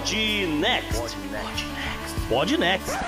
Pod 0.00 0.16
Next. 0.60 1.14
Pod 2.30 2.56
Next. 2.56 2.98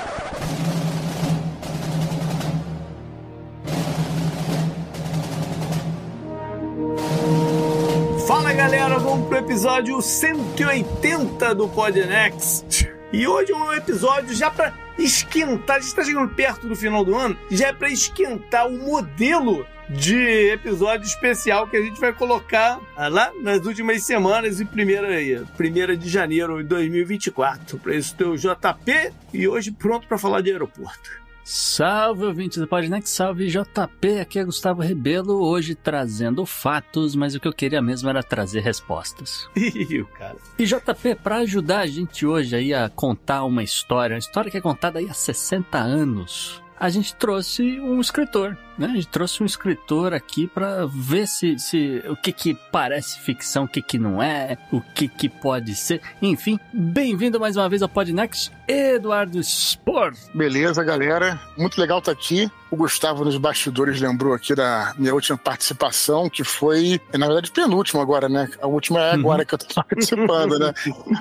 Fala 8.27 8.53
galera, 8.53 8.99
vamos 8.99 9.27
pro 9.27 9.39
episódio 9.39 10.03
180 10.03 11.55
do 11.55 11.67
Podnext. 11.67 12.87
E 13.11 13.27
hoje 13.27 13.53
é 13.53 13.57
um 13.57 13.73
episódio 13.73 14.35
já 14.35 14.51
pra 14.51 14.75
esquentar, 14.99 15.77
a 15.77 15.81
gente 15.81 15.95
tá 15.95 16.05
chegando 16.05 16.35
perto 16.35 16.69
do 16.69 16.77
final 16.77 17.03
do 17.03 17.17
ano, 17.17 17.39
já 17.51 17.69
é 17.69 17.73
pra 17.73 17.89
esquentar 17.89 18.69
o 18.69 18.77
modelo 18.77 19.67
de 19.97 20.51
episódio 20.51 21.07
especial 21.07 21.67
que 21.67 21.77
a 21.77 21.83
gente 21.83 22.01
vai 22.01 22.13
colocar 22.13 22.81
lá 22.97 23.31
nas 23.41 23.65
últimas 23.67 24.03
semanas 24.05 24.61
e 24.61 24.65
primeira 24.65 25.09
primeira 25.57 25.97
de 25.97 26.09
janeiro 26.09 26.63
de 26.63 26.69
2024. 26.69 27.79
Para 27.79 27.95
isso 27.95 28.15
teu 28.17 28.37
JP 28.37 29.13
e 29.33 29.47
hoje 29.47 29.71
pronto 29.71 30.07
para 30.07 30.19
falar 30.19 30.41
de 30.41 30.51
aeroporto. 30.51 31.23
Salve, 31.45 32.25
ouvintes 32.25 32.59
do 32.59 32.69
Podnext, 32.69 33.11
salve 33.11 33.49
JP, 33.49 34.21
aqui 34.21 34.39
é 34.39 34.45
Gustavo 34.45 34.81
Rebelo, 34.81 35.43
hoje 35.43 35.75
trazendo 35.75 36.47
fatos, 36.47 37.17
mas 37.17 37.35
o 37.35 37.41
que 37.41 37.49
eu 37.49 37.53
queria 37.53 37.83
mesmo 37.83 38.09
era 38.09 38.23
trazer 38.23 38.61
respostas. 38.61 39.49
Ih, 39.57 40.05
cara. 40.17 40.37
E 40.57 40.65
JP, 40.65 41.17
para 41.17 41.39
ajudar 41.39 41.81
a 41.81 41.87
gente 41.87 42.25
hoje 42.25 42.55
aí 42.55 42.73
a 42.73 42.89
contar 42.89 43.45
uma 43.45 43.65
história, 43.65 44.15
uma 44.15 44.21
história 44.21 44.53
que 44.53 44.57
é 44.59 44.61
contada 44.61 45.01
aí 45.01 45.11
há 45.11 45.15
60 45.15 45.77
anos, 45.79 46.62
a 46.83 46.89
gente 46.89 47.15
trouxe 47.15 47.81
um 47.81 48.01
escritor, 48.01 48.59
né? 48.77 48.89
A 48.89 48.95
gente 48.95 49.07
trouxe 49.07 49.41
um 49.41 49.47
escritor 49.47 50.13
aqui 50.13 50.49
para 50.49 50.85
ver 50.85 51.29
se, 51.29 51.57
se 51.57 52.03
o 52.09 52.17
que 52.17 52.33
que 52.33 52.59
parece 52.73 53.21
ficção, 53.21 53.65
o 53.65 53.69
que 53.69 53.81
que 53.81 54.01
não 54.01 54.21
é, 54.21 54.59
o 54.73 54.81
que 54.81 55.07
que 55.07 55.29
pode 55.29 55.77
ser. 55.77 56.03
Enfim, 56.21 56.59
bem-vindo 56.73 57.39
mais 57.39 57.57
uma 57.57 57.69
vez 57.69 57.83
ao 57.83 57.89
Podnext, 57.89 58.51
Eduardo 58.67 59.41
Spor. 59.45 60.13
Beleza, 60.35 60.83
galera. 60.83 61.41
Muito 61.57 61.81
legal 61.81 62.01
estar 62.01 62.11
aqui. 62.11 62.51
O 62.69 62.75
Gustavo 62.75 63.25
nos 63.25 63.37
bastidores 63.37 64.01
lembrou 64.01 64.35
aqui 64.35 64.53
da 64.53 64.93
minha 64.99 65.15
última 65.15 65.39
participação, 65.39 66.29
que 66.29 66.43
foi, 66.43 67.01
na 67.17 67.27
verdade, 67.27 67.53
penúltima 67.53 68.03
agora, 68.03 68.29
né? 68.29 68.49
A 68.61 68.67
última 68.67 68.99
é 68.99 69.13
agora 69.13 69.45
que 69.45 69.55
eu 69.55 69.59
tô 69.59 69.67
participando, 69.81 70.59
né? 70.59 70.75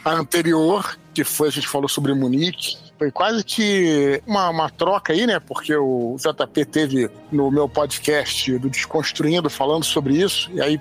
A 0.03 0.13
anterior, 0.13 0.97
que 1.13 1.23
foi, 1.23 1.49
a 1.49 1.51
gente 1.51 1.67
falou 1.67 1.87
sobre 1.87 2.15
Munique. 2.15 2.77
Foi 3.01 3.09
quase 3.09 3.43
que 3.43 4.21
uma, 4.27 4.47
uma 4.51 4.69
troca 4.69 5.11
aí, 5.11 5.25
né? 5.25 5.39
Porque 5.39 5.75
o 5.75 6.17
JP 6.19 6.65
teve 6.65 7.09
no 7.31 7.49
meu 7.49 7.67
podcast 7.67 8.59
do 8.59 8.69
Desconstruindo 8.69 9.49
falando 9.49 9.83
sobre 9.83 10.13
isso, 10.13 10.51
e 10.53 10.61
aí, 10.61 10.79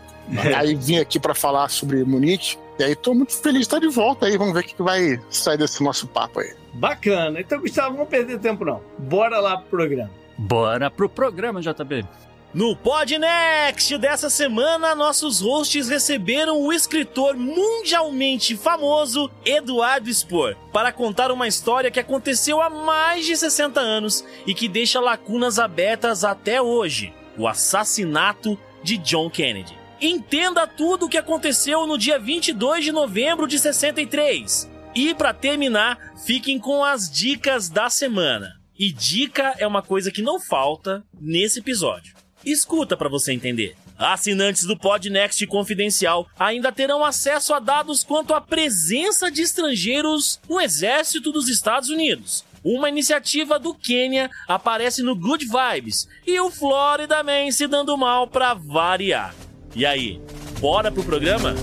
aí 0.54 0.74
vim 0.74 0.98
aqui 0.98 1.18
para 1.18 1.34
falar 1.34 1.70
sobre 1.70 2.04
Munique. 2.04 2.58
E 2.78 2.84
aí 2.84 2.94
tô 2.94 3.14
muito 3.14 3.32
feliz 3.32 3.60
de 3.60 3.64
estar 3.64 3.78
de 3.78 3.88
volta 3.88 4.26
aí. 4.26 4.36
Vamos 4.36 4.52
ver 4.52 4.60
o 4.60 4.62
que 4.64 4.74
que 4.74 4.82
vai 4.82 5.18
sair 5.30 5.56
desse 5.56 5.82
nosso 5.82 6.06
papo 6.08 6.40
aí. 6.40 6.52
Bacana. 6.74 7.40
Então, 7.40 7.58
Gustavo, 7.58 7.88
não 7.88 7.96
vamos 7.96 8.10
perder 8.10 8.38
tempo 8.38 8.66
não. 8.66 8.82
Bora 8.98 9.40
lá 9.40 9.56
pro 9.56 9.70
programa. 9.70 10.10
Bora 10.36 10.90
pro 10.90 11.08
programa, 11.08 11.62
JP. 11.62 12.04
No 12.52 12.74
Podnext 12.74 13.96
dessa 13.96 14.28
semana, 14.28 14.92
nossos 14.92 15.40
hosts 15.40 15.88
receberam 15.88 16.60
o 16.60 16.72
escritor 16.72 17.36
mundialmente 17.36 18.56
famoso 18.56 19.30
Eduardo 19.44 20.12
Spohr 20.12 20.56
para 20.72 20.92
contar 20.92 21.30
uma 21.30 21.46
história 21.46 21.92
que 21.92 22.00
aconteceu 22.00 22.60
há 22.60 22.68
mais 22.68 23.24
de 23.24 23.36
60 23.36 23.78
anos 23.78 24.24
e 24.48 24.52
que 24.52 24.66
deixa 24.66 24.98
lacunas 24.98 25.60
abertas 25.60 26.24
até 26.24 26.60
hoje: 26.60 27.14
o 27.38 27.46
assassinato 27.46 28.58
de 28.82 28.98
John 28.98 29.30
Kennedy. 29.30 29.78
Entenda 30.00 30.66
tudo 30.66 31.06
o 31.06 31.08
que 31.08 31.18
aconteceu 31.18 31.86
no 31.86 31.96
dia 31.96 32.18
22 32.18 32.84
de 32.84 32.90
novembro 32.90 33.46
de 33.46 33.60
63. 33.60 34.68
E 34.92 35.14
para 35.14 35.32
terminar, 35.32 36.14
fiquem 36.26 36.58
com 36.58 36.82
as 36.82 37.08
dicas 37.08 37.68
da 37.68 37.88
semana. 37.88 38.58
E 38.76 38.90
dica 38.90 39.54
é 39.58 39.66
uma 39.68 39.82
coisa 39.82 40.10
que 40.10 40.22
não 40.22 40.40
falta 40.40 41.04
nesse 41.20 41.60
episódio. 41.60 42.19
Escuta 42.44 42.96
para 42.96 43.08
você 43.08 43.32
entender. 43.32 43.76
Assinantes 43.98 44.64
do 44.64 44.78
Podnext 44.78 45.46
Confidencial 45.46 46.26
ainda 46.38 46.72
terão 46.72 47.04
acesso 47.04 47.52
a 47.52 47.58
dados 47.58 48.02
quanto 48.02 48.32
à 48.32 48.40
presença 48.40 49.30
de 49.30 49.42
estrangeiros 49.42 50.40
no 50.48 50.60
exército 50.60 51.30
dos 51.30 51.48
Estados 51.48 51.90
Unidos. 51.90 52.44
Uma 52.64 52.88
iniciativa 52.88 53.58
do 53.58 53.74
Quênia 53.74 54.30
aparece 54.48 55.02
no 55.02 55.14
Good 55.14 55.46
Vibes 55.46 56.08
e 56.26 56.38
o 56.40 56.50
Florida 56.50 57.22
Man 57.22 57.50
se 57.50 57.66
dando 57.66 57.96
mal 57.96 58.26
pra 58.26 58.54
variar. 58.54 59.34
E 59.74 59.84
aí, 59.86 60.20
bora 60.60 60.90
pro 60.90 61.04
programa? 61.04 61.54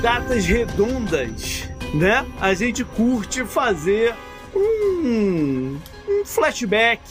Datas 0.00 0.46
redondas, 0.46 1.68
né? 1.94 2.26
A 2.40 2.54
gente 2.54 2.82
curte 2.84 3.44
fazer 3.44 4.14
um, 4.56 5.78
um 6.08 6.24
flashback, 6.24 7.02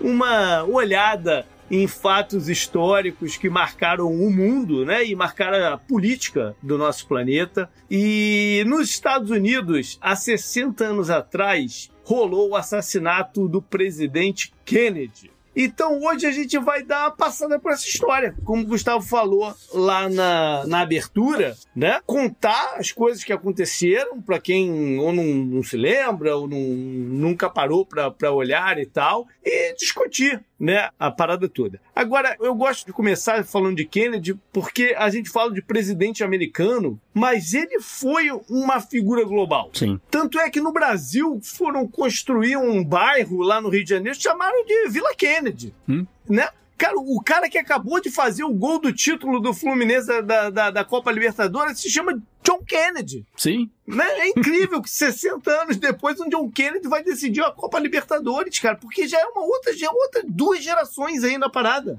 uma 0.00 0.62
olhada 0.62 1.44
em 1.68 1.88
fatos 1.88 2.48
históricos 2.48 3.36
que 3.36 3.50
marcaram 3.50 4.06
o 4.06 4.30
mundo, 4.30 4.86
né, 4.86 5.04
e 5.04 5.16
marcaram 5.16 5.74
a 5.74 5.76
política 5.76 6.54
do 6.62 6.78
nosso 6.78 7.08
planeta. 7.08 7.68
E 7.90 8.62
nos 8.68 8.90
Estados 8.90 9.30
Unidos, 9.30 9.98
há 10.00 10.14
60 10.14 10.84
anos 10.84 11.10
atrás, 11.10 11.90
rolou 12.04 12.50
o 12.50 12.56
assassinato 12.56 13.48
do 13.48 13.60
presidente 13.60 14.52
Kennedy. 14.64 15.32
Então 15.56 15.98
hoje 16.02 16.26
a 16.26 16.30
gente 16.30 16.58
vai 16.58 16.82
dar 16.82 17.04
uma 17.04 17.10
passada 17.10 17.58
por 17.58 17.72
essa 17.72 17.88
história, 17.88 18.34
como 18.44 18.62
o 18.62 18.66
Gustavo 18.66 19.02
falou 19.02 19.54
lá 19.72 20.06
na, 20.06 20.66
na 20.66 20.80
abertura, 20.80 21.56
né? 21.74 21.98
Contar 22.04 22.74
as 22.76 22.92
coisas 22.92 23.24
que 23.24 23.32
aconteceram 23.32 24.20
para 24.20 24.38
quem 24.38 24.98
ou 24.98 25.14
não, 25.14 25.24
não, 25.24 25.62
se 25.62 25.78
lembra 25.78 26.36
ou 26.36 26.46
não, 26.46 26.58
nunca 26.58 27.48
parou 27.48 27.86
para 27.86 28.30
olhar 28.30 28.78
e 28.78 28.84
tal, 28.84 29.26
e 29.42 29.74
discutir, 29.74 30.44
né? 30.58 30.88
A 30.98 31.10
parada 31.10 31.48
toda. 31.48 31.80
Agora, 31.94 32.36
eu 32.40 32.54
gosto 32.54 32.86
de 32.86 32.92
começar 32.92 33.44
falando 33.44 33.76
de 33.76 33.84
Kennedy 33.84 34.38
porque 34.52 34.94
a 34.96 35.08
gente 35.10 35.28
fala 35.28 35.52
de 35.52 35.62
presidente 35.62 36.24
americano, 36.24 37.00
mas 37.12 37.52
ele 37.52 37.80
foi 37.80 38.30
uma 38.48 38.80
figura 38.80 39.24
global. 39.24 39.70
Sim. 39.72 40.00
Tanto 40.10 40.38
é 40.38 40.50
que 40.50 40.60
no 40.60 40.72
Brasil 40.72 41.38
foram 41.42 41.86
construir 41.86 42.56
um 42.56 42.82
bairro 42.82 43.42
lá 43.42 43.60
no 43.60 43.68
Rio 43.68 43.84
de 43.84 43.90
Janeiro, 43.90 44.18
chamaram 44.20 44.64
de 44.64 44.88
Vila 44.88 45.14
Kennedy. 45.14 45.74
Hum? 45.88 46.06
Né? 46.28 46.48
Cara, 46.76 46.94
o 46.96 47.22
cara 47.22 47.48
que 47.48 47.56
acabou 47.56 48.00
de 48.00 48.10
fazer 48.10 48.44
o 48.44 48.52
gol 48.52 48.78
do 48.78 48.92
título 48.92 49.40
do 49.40 49.54
Fluminense 49.54 50.22
da, 50.22 50.50
da, 50.50 50.70
da 50.70 50.84
Copa 50.84 51.10
Libertadores 51.10 51.80
se 51.80 51.88
chama 51.88 52.20
John 52.42 52.62
Kennedy. 52.64 53.26
Sim. 53.36 53.70
Né? 53.86 54.04
É 54.04 54.28
incrível 54.28 54.82
que 54.82 54.90
60 54.90 55.50
anos 55.62 55.76
depois 55.78 56.20
um 56.20 56.28
John 56.28 56.50
Kennedy 56.50 56.86
vai 56.86 57.02
decidir 57.02 57.42
a 57.42 57.50
Copa 57.50 57.78
Libertadores, 57.78 58.58
cara, 58.58 58.76
porque 58.76 59.08
já 59.08 59.18
é 59.18 59.24
uma 59.24 59.42
outra, 59.42 59.76
já 59.76 59.86
é 59.86 59.90
outra 59.90 60.22
duas 60.26 60.62
gerações 60.62 61.24
aí 61.24 61.38
na 61.38 61.48
parada. 61.48 61.98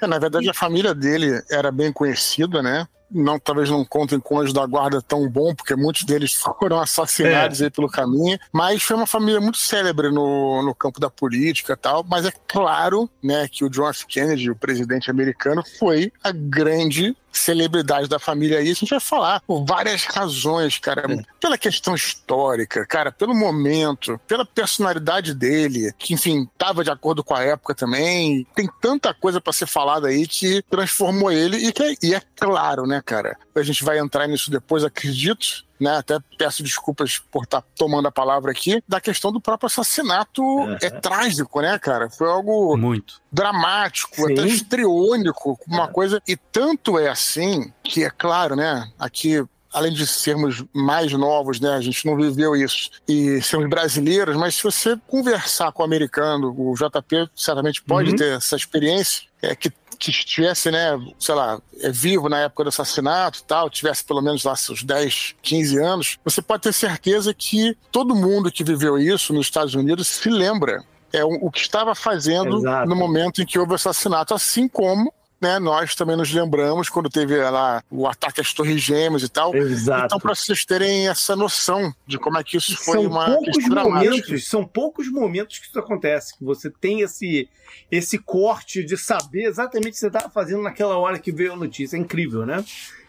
É, 0.00 0.06
na 0.06 0.18
verdade, 0.18 0.48
a 0.48 0.54
família 0.54 0.94
dele 0.94 1.42
era 1.50 1.72
bem 1.72 1.92
conhecida, 1.92 2.62
né? 2.62 2.86
Não, 3.14 3.38
talvez 3.38 3.68
não 3.68 3.84
contem 3.84 4.18
com 4.18 4.38
anjo 4.40 4.52
da 4.52 4.64
guarda 4.66 5.02
tão 5.02 5.28
bom, 5.28 5.54
porque 5.54 5.76
muitos 5.76 6.04
deles 6.04 6.32
foram 6.60 6.80
assassinados 6.80 7.60
É. 7.60 7.64
aí 7.64 7.70
pelo 7.70 7.88
caminho. 7.88 8.38
Mas 8.52 8.82
foi 8.82 8.96
uma 8.96 9.06
família 9.06 9.40
muito 9.40 9.58
célebre 9.58 10.10
no, 10.10 10.62
no 10.62 10.74
campo 10.74 10.98
da 10.98 11.10
política 11.10 11.74
e 11.74 11.76
tal. 11.76 12.04
Mas 12.08 12.24
é 12.26 12.32
claro, 12.48 13.08
né, 13.22 13.46
que 13.48 13.64
o 13.64 13.70
John 13.70 13.88
F. 13.88 14.06
Kennedy, 14.06 14.50
o 14.50 14.56
presidente 14.56 15.10
americano, 15.10 15.62
foi 15.78 16.12
a 16.22 16.32
grande 16.32 17.16
celebridade 17.32 18.08
da 18.08 18.18
família 18.18 18.58
aí, 18.58 18.70
a 18.70 18.74
gente 18.74 18.90
vai 18.90 19.00
falar 19.00 19.40
por 19.40 19.64
várias 19.64 20.04
razões, 20.04 20.78
cara. 20.78 21.02
É. 21.12 21.22
Pela 21.40 21.58
questão 21.58 21.94
histórica, 21.94 22.86
cara, 22.86 23.10
pelo 23.10 23.34
momento, 23.34 24.20
pela 24.26 24.44
personalidade 24.44 25.34
dele, 25.34 25.92
que, 25.98 26.14
enfim, 26.14 26.48
estava 26.52 26.84
de 26.84 26.90
acordo 26.90 27.24
com 27.24 27.34
a 27.34 27.42
época 27.42 27.74
também. 27.74 28.46
Tem 28.54 28.68
tanta 28.80 29.12
coisa 29.14 29.40
para 29.40 29.52
ser 29.52 29.66
falada 29.66 30.08
aí 30.08 30.26
que 30.26 30.62
transformou 30.70 31.32
ele 31.32 31.56
e, 31.56 31.72
que, 31.72 31.82
é, 31.82 31.94
e 32.02 32.14
é 32.14 32.22
claro, 32.36 32.86
né, 32.86 33.02
cara? 33.04 33.36
A 33.54 33.62
gente 33.62 33.84
vai 33.84 33.98
entrar 33.98 34.26
nisso 34.26 34.50
depois, 34.50 34.84
acredito 34.84 35.64
né, 35.82 35.96
até 35.96 36.18
peço 36.38 36.62
desculpas 36.62 37.18
por 37.18 37.44
estar 37.44 37.60
tá 37.60 37.66
tomando 37.76 38.06
a 38.08 38.12
palavra 38.12 38.52
aqui, 38.52 38.82
da 38.86 39.00
questão 39.00 39.32
do 39.32 39.40
próprio 39.40 39.66
assassinato 39.66 40.42
uhum. 40.42 40.76
é 40.80 40.90
trágico, 40.90 41.60
né, 41.60 41.78
cara? 41.78 42.08
Foi 42.08 42.28
algo 42.28 42.76
muito 42.76 43.20
dramático, 43.30 44.14
Sim. 44.14 44.32
até 44.32 44.46
estriônico, 44.46 45.58
uma 45.66 45.84
é. 45.84 45.88
coisa. 45.88 46.22
E 46.26 46.36
tanto 46.36 46.98
é 46.98 47.08
assim 47.08 47.72
que, 47.82 48.04
é 48.04 48.10
claro, 48.10 48.54
né, 48.54 48.88
aqui 48.98 49.44
além 49.72 49.92
de 49.92 50.06
sermos 50.06 50.62
mais 50.72 51.10
novos, 51.12 51.58
né, 51.58 51.70
a 51.70 51.80
gente 51.80 52.04
não 52.04 52.14
viveu 52.14 52.54
isso, 52.54 52.90
e 53.08 53.40
sermos 53.40 53.70
brasileiros, 53.70 54.36
mas 54.36 54.54
se 54.56 54.62
você 54.62 54.98
conversar 55.06 55.72
com 55.72 55.82
o 55.82 55.84
americano, 55.86 56.54
o 56.56 56.74
JP 56.74 57.30
certamente 57.34 57.82
pode 57.82 58.10
uhum. 58.10 58.16
ter 58.16 58.36
essa 58.36 58.54
experiência, 58.54 59.22
é 59.42 59.54
que 59.54 59.72
que 60.02 60.10
estivesse, 60.10 60.68
né, 60.68 60.98
sei 61.16 61.32
lá, 61.32 61.60
é 61.80 61.88
vivo 61.92 62.28
na 62.28 62.40
época 62.40 62.64
do 62.64 62.68
assassinato 62.70 63.38
e 63.38 63.44
tal, 63.44 63.70
tivesse 63.70 64.02
pelo 64.02 64.20
menos 64.20 64.42
lá 64.42 64.56
seus 64.56 64.82
10, 64.82 65.36
15 65.40 65.78
anos, 65.78 66.18
você 66.24 66.42
pode 66.42 66.64
ter 66.64 66.72
certeza 66.72 67.32
que 67.32 67.76
todo 67.92 68.12
mundo 68.12 68.50
que 68.50 68.64
viveu 68.64 68.98
isso 68.98 69.32
nos 69.32 69.46
Estados 69.46 69.76
Unidos 69.76 70.08
se 70.08 70.28
lembra 70.28 70.82
é 71.12 71.24
o 71.24 71.50
que 71.50 71.60
estava 71.60 71.94
fazendo 71.94 72.58
Exato. 72.58 72.88
no 72.88 72.96
momento 72.96 73.40
em 73.42 73.46
que 73.46 73.58
houve 73.58 73.72
o 73.72 73.74
assassinato, 73.76 74.34
assim 74.34 74.66
como 74.66 75.12
né, 75.42 75.58
nós 75.58 75.96
também 75.96 76.16
nos 76.16 76.32
lembramos 76.32 76.88
quando 76.88 77.10
teve 77.10 77.36
lá 77.36 77.82
o 77.90 78.06
ataque 78.06 78.40
às 78.40 78.54
Torres 78.54 78.80
Gêmeas 78.80 79.24
e 79.24 79.28
tal. 79.28 79.54
Exato. 79.54 80.06
Então, 80.06 80.20
para 80.20 80.34
vocês 80.34 80.64
terem 80.64 81.08
essa 81.08 81.34
noção 81.34 81.92
de 82.06 82.16
como 82.16 82.38
é 82.38 82.44
que 82.44 82.56
isso 82.56 82.76
foi 82.76 82.94
são 82.94 83.06
uma 83.06 83.26
poucos 83.26 83.68
momentos, 83.68 84.48
São 84.48 84.64
poucos 84.64 85.10
momentos 85.10 85.58
que 85.58 85.66
isso 85.66 85.78
acontece, 85.78 86.38
que 86.38 86.44
você 86.44 86.70
tem 86.70 87.00
esse, 87.00 87.48
esse 87.90 88.18
corte 88.18 88.84
de 88.84 88.96
saber 88.96 89.46
exatamente 89.46 89.90
o 89.90 89.92
que 89.94 89.98
você 89.98 90.06
estava 90.06 90.30
fazendo 90.30 90.62
naquela 90.62 90.96
hora 90.96 91.18
que 91.18 91.32
veio 91.32 91.54
a 91.54 91.56
notícia. 91.56 91.96
É 91.96 91.98
incrível, 91.98 92.46
né? 92.46 92.64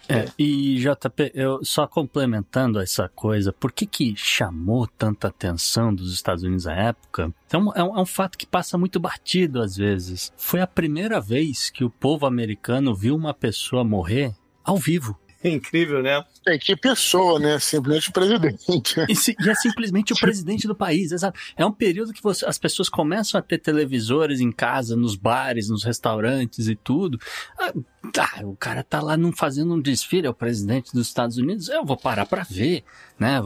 É, 0.08 0.30
e 0.38 0.76
JP, 0.78 1.32
eu 1.34 1.64
só 1.64 1.88
complementando 1.88 2.80
essa 2.80 3.08
coisa, 3.10 3.54
por 3.54 3.72
que 3.72 3.86
que 3.86 4.14
chamou 4.18 4.86
tanta 4.86 5.30
atenção 5.30 5.94
dos 5.94 6.14
Estados 6.14 6.44
Unidos 6.44 6.68
à 6.68 6.74
época? 6.74 7.34
Então, 7.48 7.72
é 7.76 7.84
um, 7.84 7.98
é 7.98 8.02
um 8.02 8.06
fato 8.06 8.38
que 8.38 8.46
passa 8.46 8.78
muito 8.78 9.00
batido 9.00 9.62
às 9.62 9.78
vezes. 9.78 10.34
Foi 10.36 10.62
a 10.62 10.68
primeira 10.68 11.22
vez 11.22 11.70
que 11.70 11.84
o 11.84 11.90
povo 11.90 12.26
americano 12.26 12.94
viu 12.94 13.16
uma 13.16 13.34
pessoa 13.34 13.84
morrer 13.84 14.36
ao 14.64 14.78
vivo. 14.78 15.18
É 15.44 15.50
incrível, 15.52 16.02
né? 16.02 16.24
É, 16.46 16.58
que 16.58 16.76
pessoa, 16.76 17.40
né? 17.40 17.60
Simplesmente 17.60 18.10
o 18.10 18.14
presidente. 18.14 19.06
E, 19.08 19.16
se, 19.16 19.36
e, 19.40 19.50
é 19.50 19.56
simplesmente 19.56 20.14
o 20.14 20.16
presidente 20.16 20.68
do 20.68 20.76
país, 20.76 21.12
exato. 21.12 21.40
É 21.56 21.66
um 21.66 21.72
período 21.72 22.14
que 22.14 22.22
você, 22.22 22.46
as 22.46 22.58
pessoas 22.58 22.90
começam 22.90 23.40
a 23.40 23.42
ter 23.42 23.60
televisores 23.60 24.40
em 24.40 24.52
casa, 24.52 24.96
nos 24.96 25.16
bares, 25.16 25.70
nos 25.70 25.84
restaurantes 25.84 26.68
e 26.68 26.76
tudo. 26.76 27.20
Ah, 27.60 27.74
tá, 28.12 28.42
o 28.44 28.56
cara 28.56 28.84
tá 28.84 29.02
lá 29.02 29.16
não 29.16 29.32
fazendo 29.32 29.74
um 29.74 29.82
desfile, 29.82 30.28
é 30.28 30.30
o 30.30 30.34
presidente 30.34 30.92
dos 30.94 31.08
Estados 31.08 31.38
Unidos, 31.38 31.70
eu 31.70 31.86
vou 31.86 31.98
parar 31.98 32.26
para 32.26 32.44
ver, 32.44 32.84
né? 33.18 33.40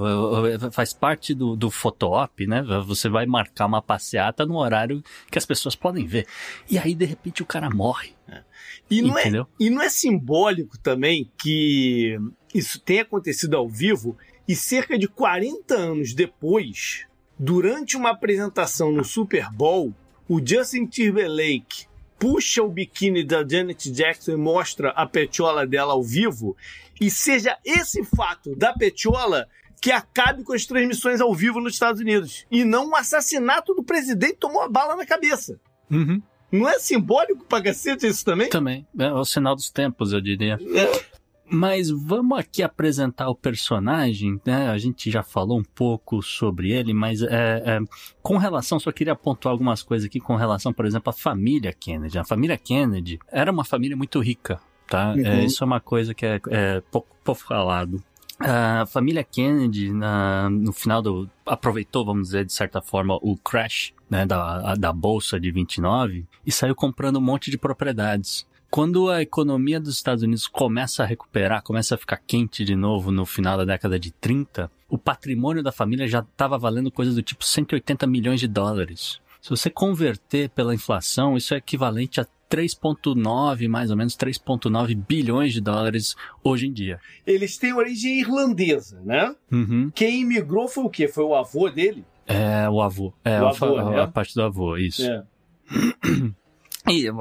Faz 0.72 0.94
parte 0.94 1.34
do, 1.34 1.56
do 1.56 1.70
foto-op, 1.70 2.48
né? 2.48 2.64
Você 2.86 3.10
vai 3.10 3.26
marcar 3.26 3.68
uma 3.68 3.82
passeata 3.82 4.46
no 4.46 4.58
horário 4.58 5.04
que 5.30 5.38
as 5.38 5.46
pessoas 5.46 5.76
podem 5.76 6.06
ver. 6.06 6.26
E 6.70 6.78
aí, 6.78 6.96
de 6.96 7.06
repente, 7.06 7.44
o 7.44 7.46
cara 7.46 7.70
morre. 7.70 8.16
É. 8.28 8.42
E 8.90 9.02
não, 9.02 9.18
é, 9.18 9.32
e 9.60 9.70
não 9.70 9.82
é 9.82 9.90
simbólico 9.90 10.78
também 10.80 11.30
que 11.38 12.18
isso 12.54 12.80
tenha 12.80 13.02
acontecido 13.02 13.58
ao 13.58 13.68
vivo 13.68 14.18
e 14.48 14.56
cerca 14.56 14.98
de 14.98 15.08
40 15.08 15.76
anos 15.76 16.14
depois, 16.14 17.06
durante 17.38 17.98
uma 17.98 18.12
apresentação 18.12 18.92
no 18.92 19.04
Super 19.04 19.52
Bowl, 19.52 19.94
o 20.28 20.40
Justin 20.46 20.86
Timberlake 20.86 21.86
puxa 22.18 22.64
o 22.64 22.70
biquíni 22.70 23.24
da 23.24 23.48
Janet 23.48 23.92
Jackson 23.92 24.32
e 24.32 24.38
mostra 24.38 24.90
a 24.92 25.06
petiola 25.06 25.68
dela 25.68 25.94
ao 25.94 26.04
vivo, 26.04 26.56
e 27.00 27.12
seja 27.12 27.58
esse 27.64 28.04
fato 28.04 28.56
da 28.56 28.74
petiola 28.74 29.48
que 29.80 29.92
acabe 29.92 30.44
com 30.44 30.54
as 30.54 30.66
transmissões 30.66 31.22
ao 31.22 31.34
vivo 31.36 31.62
nos 31.62 31.74
Estados 31.74 32.02
Unidos. 32.02 32.46
E 32.50 32.66
não 32.66 32.90
o 32.90 32.96
assassinato 32.96 33.76
do 33.76 33.84
presidente 33.84 34.38
tomou 34.40 34.64
a 34.64 34.70
bala 34.70 34.96
na 34.96 35.06
cabeça. 35.06 35.60
Uhum. 35.92 36.22
Não 36.52 36.68
é 36.68 36.80
simbólico 36.80 37.46
pra 37.46 37.62
cacete 37.62 38.08
isso 38.08 38.24
também? 38.24 38.50
Também. 38.50 38.88
É 38.98 39.12
o 39.12 39.26
sinal 39.26 39.56
dos 39.56 39.70
tempos, 39.70 40.14
eu 40.14 40.22
diria. 40.22 40.58
É. 40.76 41.18
Mas 41.50 41.90
vamos 41.90 42.38
aqui 42.38 42.62
apresentar 42.62 43.30
o 43.30 43.36
personagem, 43.36 44.40
né? 44.46 44.70
A 44.70 44.78
gente 44.78 45.10
já 45.10 45.24
falou 45.24 45.58
um 45.58 45.64
pouco 45.64 46.22
sobre 46.22 46.72
ele, 46.72 46.94
mas 46.94 47.22
é, 47.22 47.64
é, 47.66 47.80
com 48.22 48.38
relação, 48.38 48.80
só 48.80 48.92
queria 48.92 49.16
pontuar 49.16 49.54
algumas 49.54 49.82
coisas 49.82 50.08
aqui 50.08 50.20
com 50.20 50.36
relação, 50.36 50.74
por 50.74 50.86
exemplo, 50.86 51.10
à 51.10 51.14
família 51.14 51.72
Kennedy. 51.72 52.20
A 52.20 52.26
família 52.26 52.58
Kennedy 52.58 53.18
era 53.32 53.50
uma 53.50 53.64
família 53.64 53.96
muito 53.96 54.20
rica, 54.20 54.60
tá? 54.88 55.14
É, 55.18 55.22
uhum. 55.22 55.26
É, 55.26 55.46
isso 55.46 55.64
é 55.64 55.68
uma 55.68 55.80
coisa 55.80 56.14
que 56.14 56.26
é, 56.26 56.42
é 56.50 56.82
pouco, 56.92 57.16
pouco 57.24 57.42
falado. 57.42 58.04
A 58.40 58.86
família 58.86 59.24
Kennedy, 59.24 59.92
na, 59.92 60.50
no 60.50 60.72
final 60.72 61.02
do. 61.02 61.30
aproveitou, 61.46 62.06
vamos 62.06 62.28
dizer, 62.28 62.46
de 62.46 62.54
certa 62.54 62.82
forma, 62.82 63.18
o 63.22 63.36
crash 63.38 63.94
né, 64.10 64.26
da, 64.26 64.76
da 64.76 64.94
bolsa 64.94 65.40
de 65.40 65.52
29 65.52 66.26
e 66.46 66.52
saiu 66.52 66.76
comprando 66.76 67.18
um 67.18 67.22
monte 67.22 67.52
de 67.52 67.58
propriedades. 67.58 68.46
Quando 68.70 69.10
a 69.10 69.22
economia 69.22 69.80
dos 69.80 69.96
Estados 69.96 70.24
Unidos 70.24 70.46
começa 70.46 71.02
a 71.02 71.06
recuperar, 71.06 71.64
começa 71.64 71.96
a 71.96 71.98
ficar 71.98 72.18
quente 72.18 72.66
de 72.66 72.76
novo 72.76 73.12
no 73.12 73.26
final 73.26 73.58
da 73.58 73.66
década 73.66 73.98
de 73.98 74.12
30, 74.12 74.70
o 74.90 74.98
patrimônio 74.98 75.64
da 75.64 75.72
família 75.72 76.08
já 76.08 76.20
estava 76.20 76.58
valendo 76.58 76.92
coisas 76.92 77.16
do 77.16 77.22
tipo 77.22 77.46
180 77.46 78.06
milhões 78.06 78.40
de 78.40 78.48
dólares. 78.48 79.22
Se 79.42 79.50
você 79.50 79.70
converter 79.70 80.50
pela 80.50 80.76
inflação, 80.76 81.38
isso 81.38 81.54
é 81.54 81.58
equivalente 81.58 82.20
a 82.20 82.28
3,9, 82.50 83.68
mais 83.68 83.92
ou 83.92 83.98
menos 83.98 84.16
3,9 84.16 84.96
bilhões 84.96 85.54
de 85.54 85.62
dólares 85.62 86.16
hoje 86.44 86.68
em 86.68 86.74
dia. 86.74 87.00
Eles 87.26 87.58
têm 87.58 87.74
origem 87.74 88.20
irlandesa, 88.20 89.02
né? 89.04 89.36
Uhum. 89.52 89.92
Quem 89.94 90.22
imigrou 90.22 90.68
foi 90.68 90.84
o 90.84 90.90
quê? 90.90 91.08
Foi 91.08 91.24
o 91.24 91.36
avô 91.36 91.70
dele? 91.70 92.06
É, 92.28 92.70
o 92.70 92.82
avô. 92.82 93.14
É, 93.24 93.42
o 93.42 93.48
avô, 93.48 93.78
a, 93.78 93.90
né? 93.90 94.02
a, 94.02 94.08
parte 94.08 94.36
do 94.36 94.44
avô, 94.44 94.78
isso. 94.78 95.04
É. 95.04 95.24
E 96.90 97.12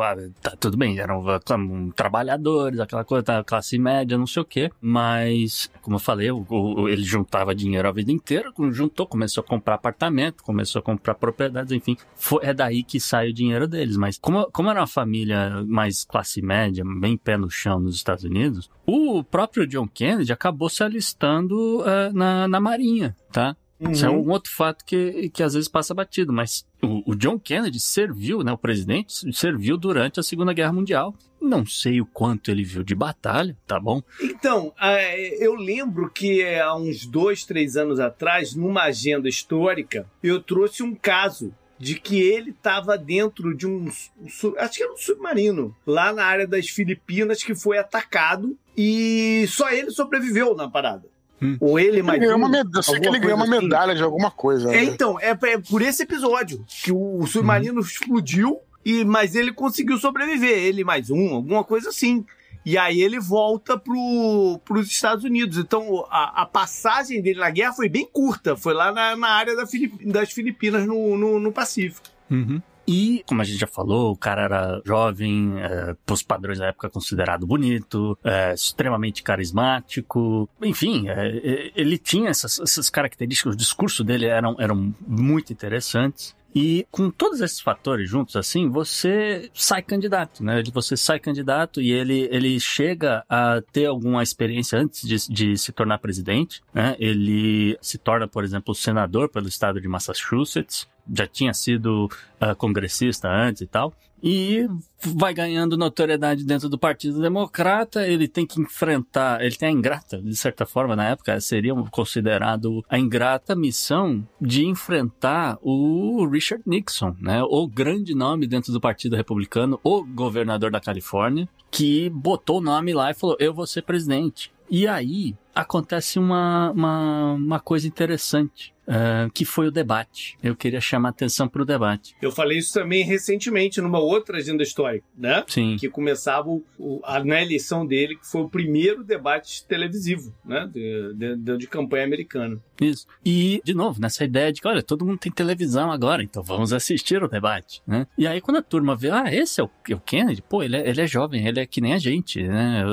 tá, 0.41 0.55
tudo 0.61 0.77
bem, 0.77 1.01
eram 1.01 1.25
como, 1.45 1.93
trabalhadores, 1.93 2.79
aquela 2.79 3.05
coisa, 3.05 3.25
tá, 3.25 3.43
classe 3.43 3.77
média, 3.77 4.17
não 4.17 4.27
sei 4.27 4.43
o 4.43 4.45
quê. 4.45 4.71
Mas, 4.81 5.69
como 5.83 5.97
eu 5.97 6.01
falei, 6.01 6.31
o, 6.31 6.47
o, 6.49 6.89
ele 6.89 7.03
juntava 7.03 7.53
dinheiro 7.53 7.89
a 7.89 7.91
vida 7.91 8.13
inteira, 8.13 8.53
juntou, 8.71 9.09
começou 9.09 9.43
a 9.43 9.47
comprar 9.47 9.75
apartamento, 9.75 10.45
começou 10.45 10.79
a 10.79 10.83
comprar 10.83 11.17
propriedades, 11.17 11.73
enfim. 11.73 11.97
Foi, 12.15 12.45
é 12.45 12.55
daí 12.55 12.85
que 12.85 13.01
sai 13.01 13.31
o 13.31 13.35
dinheiro 13.35 13.67
deles. 13.67 13.97
Mas 13.97 14.17
como, 14.19 14.49
como 14.53 14.71
era 14.71 14.79
uma 14.79 14.87
família 14.87 15.65
mais 15.67 16.05
classe 16.05 16.41
média, 16.41 16.85
bem 17.01 17.17
pé 17.17 17.37
no 17.37 17.51
chão 17.51 17.81
nos 17.81 17.97
Estados 17.97 18.23
Unidos, 18.23 18.71
o 18.87 19.25
próprio 19.25 19.67
John 19.67 19.89
Kennedy 19.89 20.33
acabou 20.33 20.69
se 20.69 20.85
alistando 20.85 21.81
uh, 21.81 22.13
na, 22.15 22.47
na 22.47 22.61
Marinha, 22.61 23.17
tá? 23.33 23.57
Uhum. 23.79 23.93
Isso 23.93 24.07
é 24.07 24.11
um 24.11 24.29
outro 24.31 24.51
fato 24.53 24.85
que, 24.85 25.29
que 25.31 25.43
às 25.43 25.55
vezes 25.55 25.69
passa 25.69 25.95
batido, 25.95 26.33
mas 26.33 26.67
o, 26.83 27.13
o, 27.13 27.15
John 27.15 27.39
Kennedy 27.39 27.79
serviu, 27.79 28.43
né, 28.43 28.53
o 28.53 28.59
presidente, 28.59 29.33
serviu 29.35 29.77
durante 29.77 30.19
a 30.19 30.23
Segunda 30.23 30.53
Guerra 30.53 30.73
Mundial. 30.73 31.15
Não 31.41 31.67
sei 31.67 32.01
o 32.01 32.07
quanto 32.07 32.51
ele 32.51 32.65
viu 32.65 32.83
de 32.83 32.95
batalha, 32.95 33.57
tá 33.67 33.79
bom? 33.79 34.03
Então, 34.21 34.73
é, 34.81 35.45
eu 35.45 35.55
lembro 35.55 36.11
que 36.11 36.43
há 36.55 36.75
uns 36.75 37.05
dois, 37.07 37.45
três 37.45 37.77
anos 37.77 38.01
atrás, 38.01 38.55
numa 38.55 38.85
agenda 38.85 39.29
histórica, 39.29 40.11
eu 40.23 40.43
trouxe 40.43 40.83
um 40.83 40.95
caso 40.95 41.55
de 41.79 42.01
que 42.01 42.19
ele 42.19 42.51
estava 42.51 42.97
dentro 42.97 43.55
de 43.55 43.67
um, 43.67 43.87
acho 43.87 44.77
que 44.77 44.83
era 44.83 44.93
um 44.93 44.97
submarino, 44.97 45.77
lá 45.87 46.11
na 46.11 46.25
área 46.25 46.47
das 46.47 46.69
Filipinas, 46.69 47.43
que 47.43 47.55
foi 47.55 47.77
atacado 47.77 48.57
e 48.77 49.47
só 49.49 49.71
ele 49.71 49.91
sobreviveu 49.91 50.55
na 50.55 50.69
parada. 50.69 51.05
Hum. 51.41 51.57
Ou 51.61 51.79
ele 51.79 52.03
mais 52.03 52.23
ele 52.23 52.33
um, 52.33 52.37
uma 52.37 52.49
med... 52.49 52.67
Eu 52.75 52.83
sei 52.83 52.99
que 52.99 53.07
ele 53.07 53.19
ganhou 53.19 53.37
uma 53.37 53.45
assim. 53.45 53.65
medalha 53.65 53.95
de 53.95 54.03
alguma 54.03 54.31
coisa. 54.31 54.71
É, 54.75 54.77
né? 54.77 54.85
então, 54.85 55.21
é, 55.21 55.31
é, 55.31 55.59
por 55.59 55.83
esse 55.83 56.03
episódio 56.03 56.65
que 56.67 56.91
o 56.91 57.27
submarino 57.27 57.81
hum. 57.81 57.85
explodiu, 57.85 58.61
e 58.85 59.05
mas 59.05 59.35
ele 59.35 59.53
conseguiu 59.53 59.99
sobreviver. 59.99 60.59
Ele 60.59 60.85
mais 60.85 61.11
um, 61.11 61.35
alguma 61.35 61.65
coisa 61.65 61.91
assim. 61.91 62.25
E 62.65 62.77
aí 62.77 63.01
ele 63.01 63.21
volta 63.21 63.79
para 63.79 63.93
os 63.93 64.89
Estados 64.89 65.25
Unidos. 65.25 65.59
Então 65.59 66.05
a, 66.11 66.43
a, 66.43 66.47
passagem 66.47 67.23
dele 67.23 67.39
na 67.39 67.51
guerra 67.51 67.73
foi 67.73 67.89
bem 67.89 68.09
curta. 68.13 68.57
Foi 68.57 68.75
lá 68.75 68.91
na, 68.91 69.15
na 69.15 69.29
área 69.29 69.55
da 69.55 69.67
Filip, 69.67 70.05
das 70.05 70.33
Filipinas, 70.33 70.85
no, 70.87 71.17
no, 71.17 71.39
no 71.39 71.53
Pacífico. 71.53 72.09
Uhum. 72.31 72.61
E, 72.87 73.25
como 73.27 73.43
a 73.43 73.45
gente 73.45 73.59
já 73.59 73.67
falou, 73.67 74.13
o 74.13 74.17
cara 74.17 74.43
era 74.43 74.83
jovem, 74.85 75.55
é, 75.59 75.97
pros 76.07 76.23
padrões 76.23 76.59
da 76.59 76.67
época 76.67 76.89
considerado 76.89 77.47
bonito, 77.47 78.17
é, 78.23 78.55
extremamente 78.55 79.23
carismático. 79.23 80.49
Enfim, 80.63 81.09
é, 81.09 81.37
é 81.37 81.73
ele 81.75 81.99
tinha 81.99 82.31
essas, 82.31 82.61
essas 82.61 82.89
características, 82.89 83.55
o 83.55 83.57
discurso 83.57 84.05
dele 84.05 84.27
eram, 84.27 84.57
eram 84.59 84.95
muito 85.07 85.53
interessantes. 85.53 86.35
E 86.55 86.87
com 86.91 87.11
todos 87.11 87.43
esses 87.43 87.61
fatores 87.61 88.09
juntos, 88.09 88.35
assim, 88.35 88.71
você 88.71 89.51
sai 89.53 89.83
candidato, 89.83 90.43
né? 90.43 90.63
Você 90.73 90.97
sai 90.97 91.21
candidato 91.21 91.83
e 91.83 91.93
ele, 91.93 92.31
ele 92.33 92.59
chega 92.59 93.23
a 93.29 93.61
ter 93.61 93.85
alguma 93.85 94.23
experiência 94.23 94.79
antes 94.79 95.07
de, 95.07 95.31
de 95.31 95.59
se 95.59 95.71
tornar 95.71 95.99
presidente, 95.99 96.63
né? 96.73 96.97
Ele 96.99 97.77
se 97.83 97.99
torna, 97.99 98.27
por 98.27 98.43
exemplo, 98.43 98.75
senador 98.75 99.29
pelo 99.29 99.49
estado 99.49 99.79
de 99.83 99.87
Massachusetts, 99.87 100.89
já 101.13 101.27
tinha 101.27 101.55
sido 101.55 102.07
uh, 102.41 102.55
congressista 102.57 103.29
antes 103.29 103.63
e 103.63 103.67
tal 103.67 103.93
e 104.23 104.67
vai 105.01 105.35
ganhando 105.35 105.77
notoriedade 105.77 106.45
dentro 106.45 106.69
do 106.69 106.79
Partido 106.79 107.21
Democrata. 107.21 108.07
Ele 108.07 108.27
tem 108.27 108.47
que 108.47 108.61
enfrentar, 108.61 109.41
ele 109.41 109.55
tem 109.55 109.69
a 109.69 109.73
ingrata, 109.73 110.21
de 110.21 110.35
certa 110.35 110.65
forma, 110.65 110.97
na 110.97 111.11
época, 111.11 111.39
seria 111.41 111.75
considerado 111.91 112.85
a 112.89 112.99
ingrata 112.99 113.55
missão 113.55 114.27
de 114.41 114.67
enfrentar 114.67 115.59
o 115.63 116.27
Richard 116.27 116.65
Nixon, 116.67 117.15
né? 117.21 117.43
O 117.45 117.67
grande 117.69 118.15
nome 118.15 118.47
dentro 118.47 118.73
do 118.73 118.81
Partido 118.81 119.17
Republicano, 119.17 119.79
o 119.85 120.03
governador 120.03 120.71
da 120.71 120.81
Califórnia, 120.81 121.49
que 121.71 122.09
botou 122.11 122.59
o 122.59 122.63
nome 122.63 122.93
lá 122.95 123.11
e 123.11 123.15
falou: 123.15 123.37
Eu 123.39 123.53
vou 123.53 123.67
ser 123.67 123.83
presidente. 123.83 124.53
E 124.69 124.89
aí 124.89 125.37
acontece 125.55 126.19
uma, 126.19 126.73
uma, 126.73 127.33
uma 127.35 127.61
coisa 127.61 127.87
interessante 127.87 128.75
uh, 128.87 129.31
que 129.33 129.45
foi 129.45 129.69
o 129.69 129.71
debate. 129.71 130.39
Eu 130.43 130.57
queria 130.57 130.81
chamar 130.81 131.11
atenção 131.11 131.49
para 131.49 131.63
o 131.63 131.65
debate. 131.65 132.15
Eu 132.21 132.33
falei 132.33 132.59
isso 132.59 132.73
também 132.73 133.05
recentemente 133.05 133.81
numa 133.81 133.99
outra 133.99 134.39
agenda 134.39 134.63
histórica, 134.63 135.07
né? 135.17 135.45
Sim. 135.47 135.77
Que 135.79 135.89
começava 135.89 136.49
o, 136.49 136.65
o, 136.79 137.01
a, 137.05 137.23
na 137.23 137.43
eleição 137.43 137.87
dele, 137.87 138.17
que 138.17 138.27
foi 138.27 138.43
o 138.43 138.49
primeiro 138.49 139.05
debate 139.05 139.65
televisivo, 139.67 140.35
né? 140.45 140.69
De, 140.73 141.37
de, 141.37 141.59
de 141.59 141.67
campanha 141.67 142.05
americana. 142.05 142.59
Isso. 142.81 143.07
E, 143.25 143.61
de 143.65 143.75
novo, 143.75 144.01
nessa 144.01 144.25
ideia 144.25 144.53
de 144.53 144.61
que, 144.61 144.69
olha, 144.69 144.83
todo 144.83 145.05
mundo 145.05 145.19
tem 145.19 145.33
televisão 145.33 145.91
agora, 145.91 146.23
então 146.23 146.43
vamos 146.43 146.73
assistir 146.73 147.23
o 147.23 147.29
debate, 147.29 147.83
né? 147.87 148.07
E 148.19 148.27
aí, 148.27 148.41
quando 148.41 148.59
a 148.59 148.63
turma 148.63 148.95
vê, 148.95 149.11
ah, 149.11 149.33
esse 149.33 149.61
é 149.61 149.65
o, 149.65 149.71
é 149.89 149.95
o 149.95 150.01
Kennedy, 150.01 150.43
pô, 150.43 150.63
ele 150.63 150.77
é, 150.77 150.89
ele 150.89 151.01
é 151.01 151.07
jovem, 151.07 151.47
ele 151.47 151.61
é 151.61 151.67
que 151.67 151.81
nem 151.81 151.95
a 151.95 151.99
gente, 151.99 152.43
né? 152.43 152.85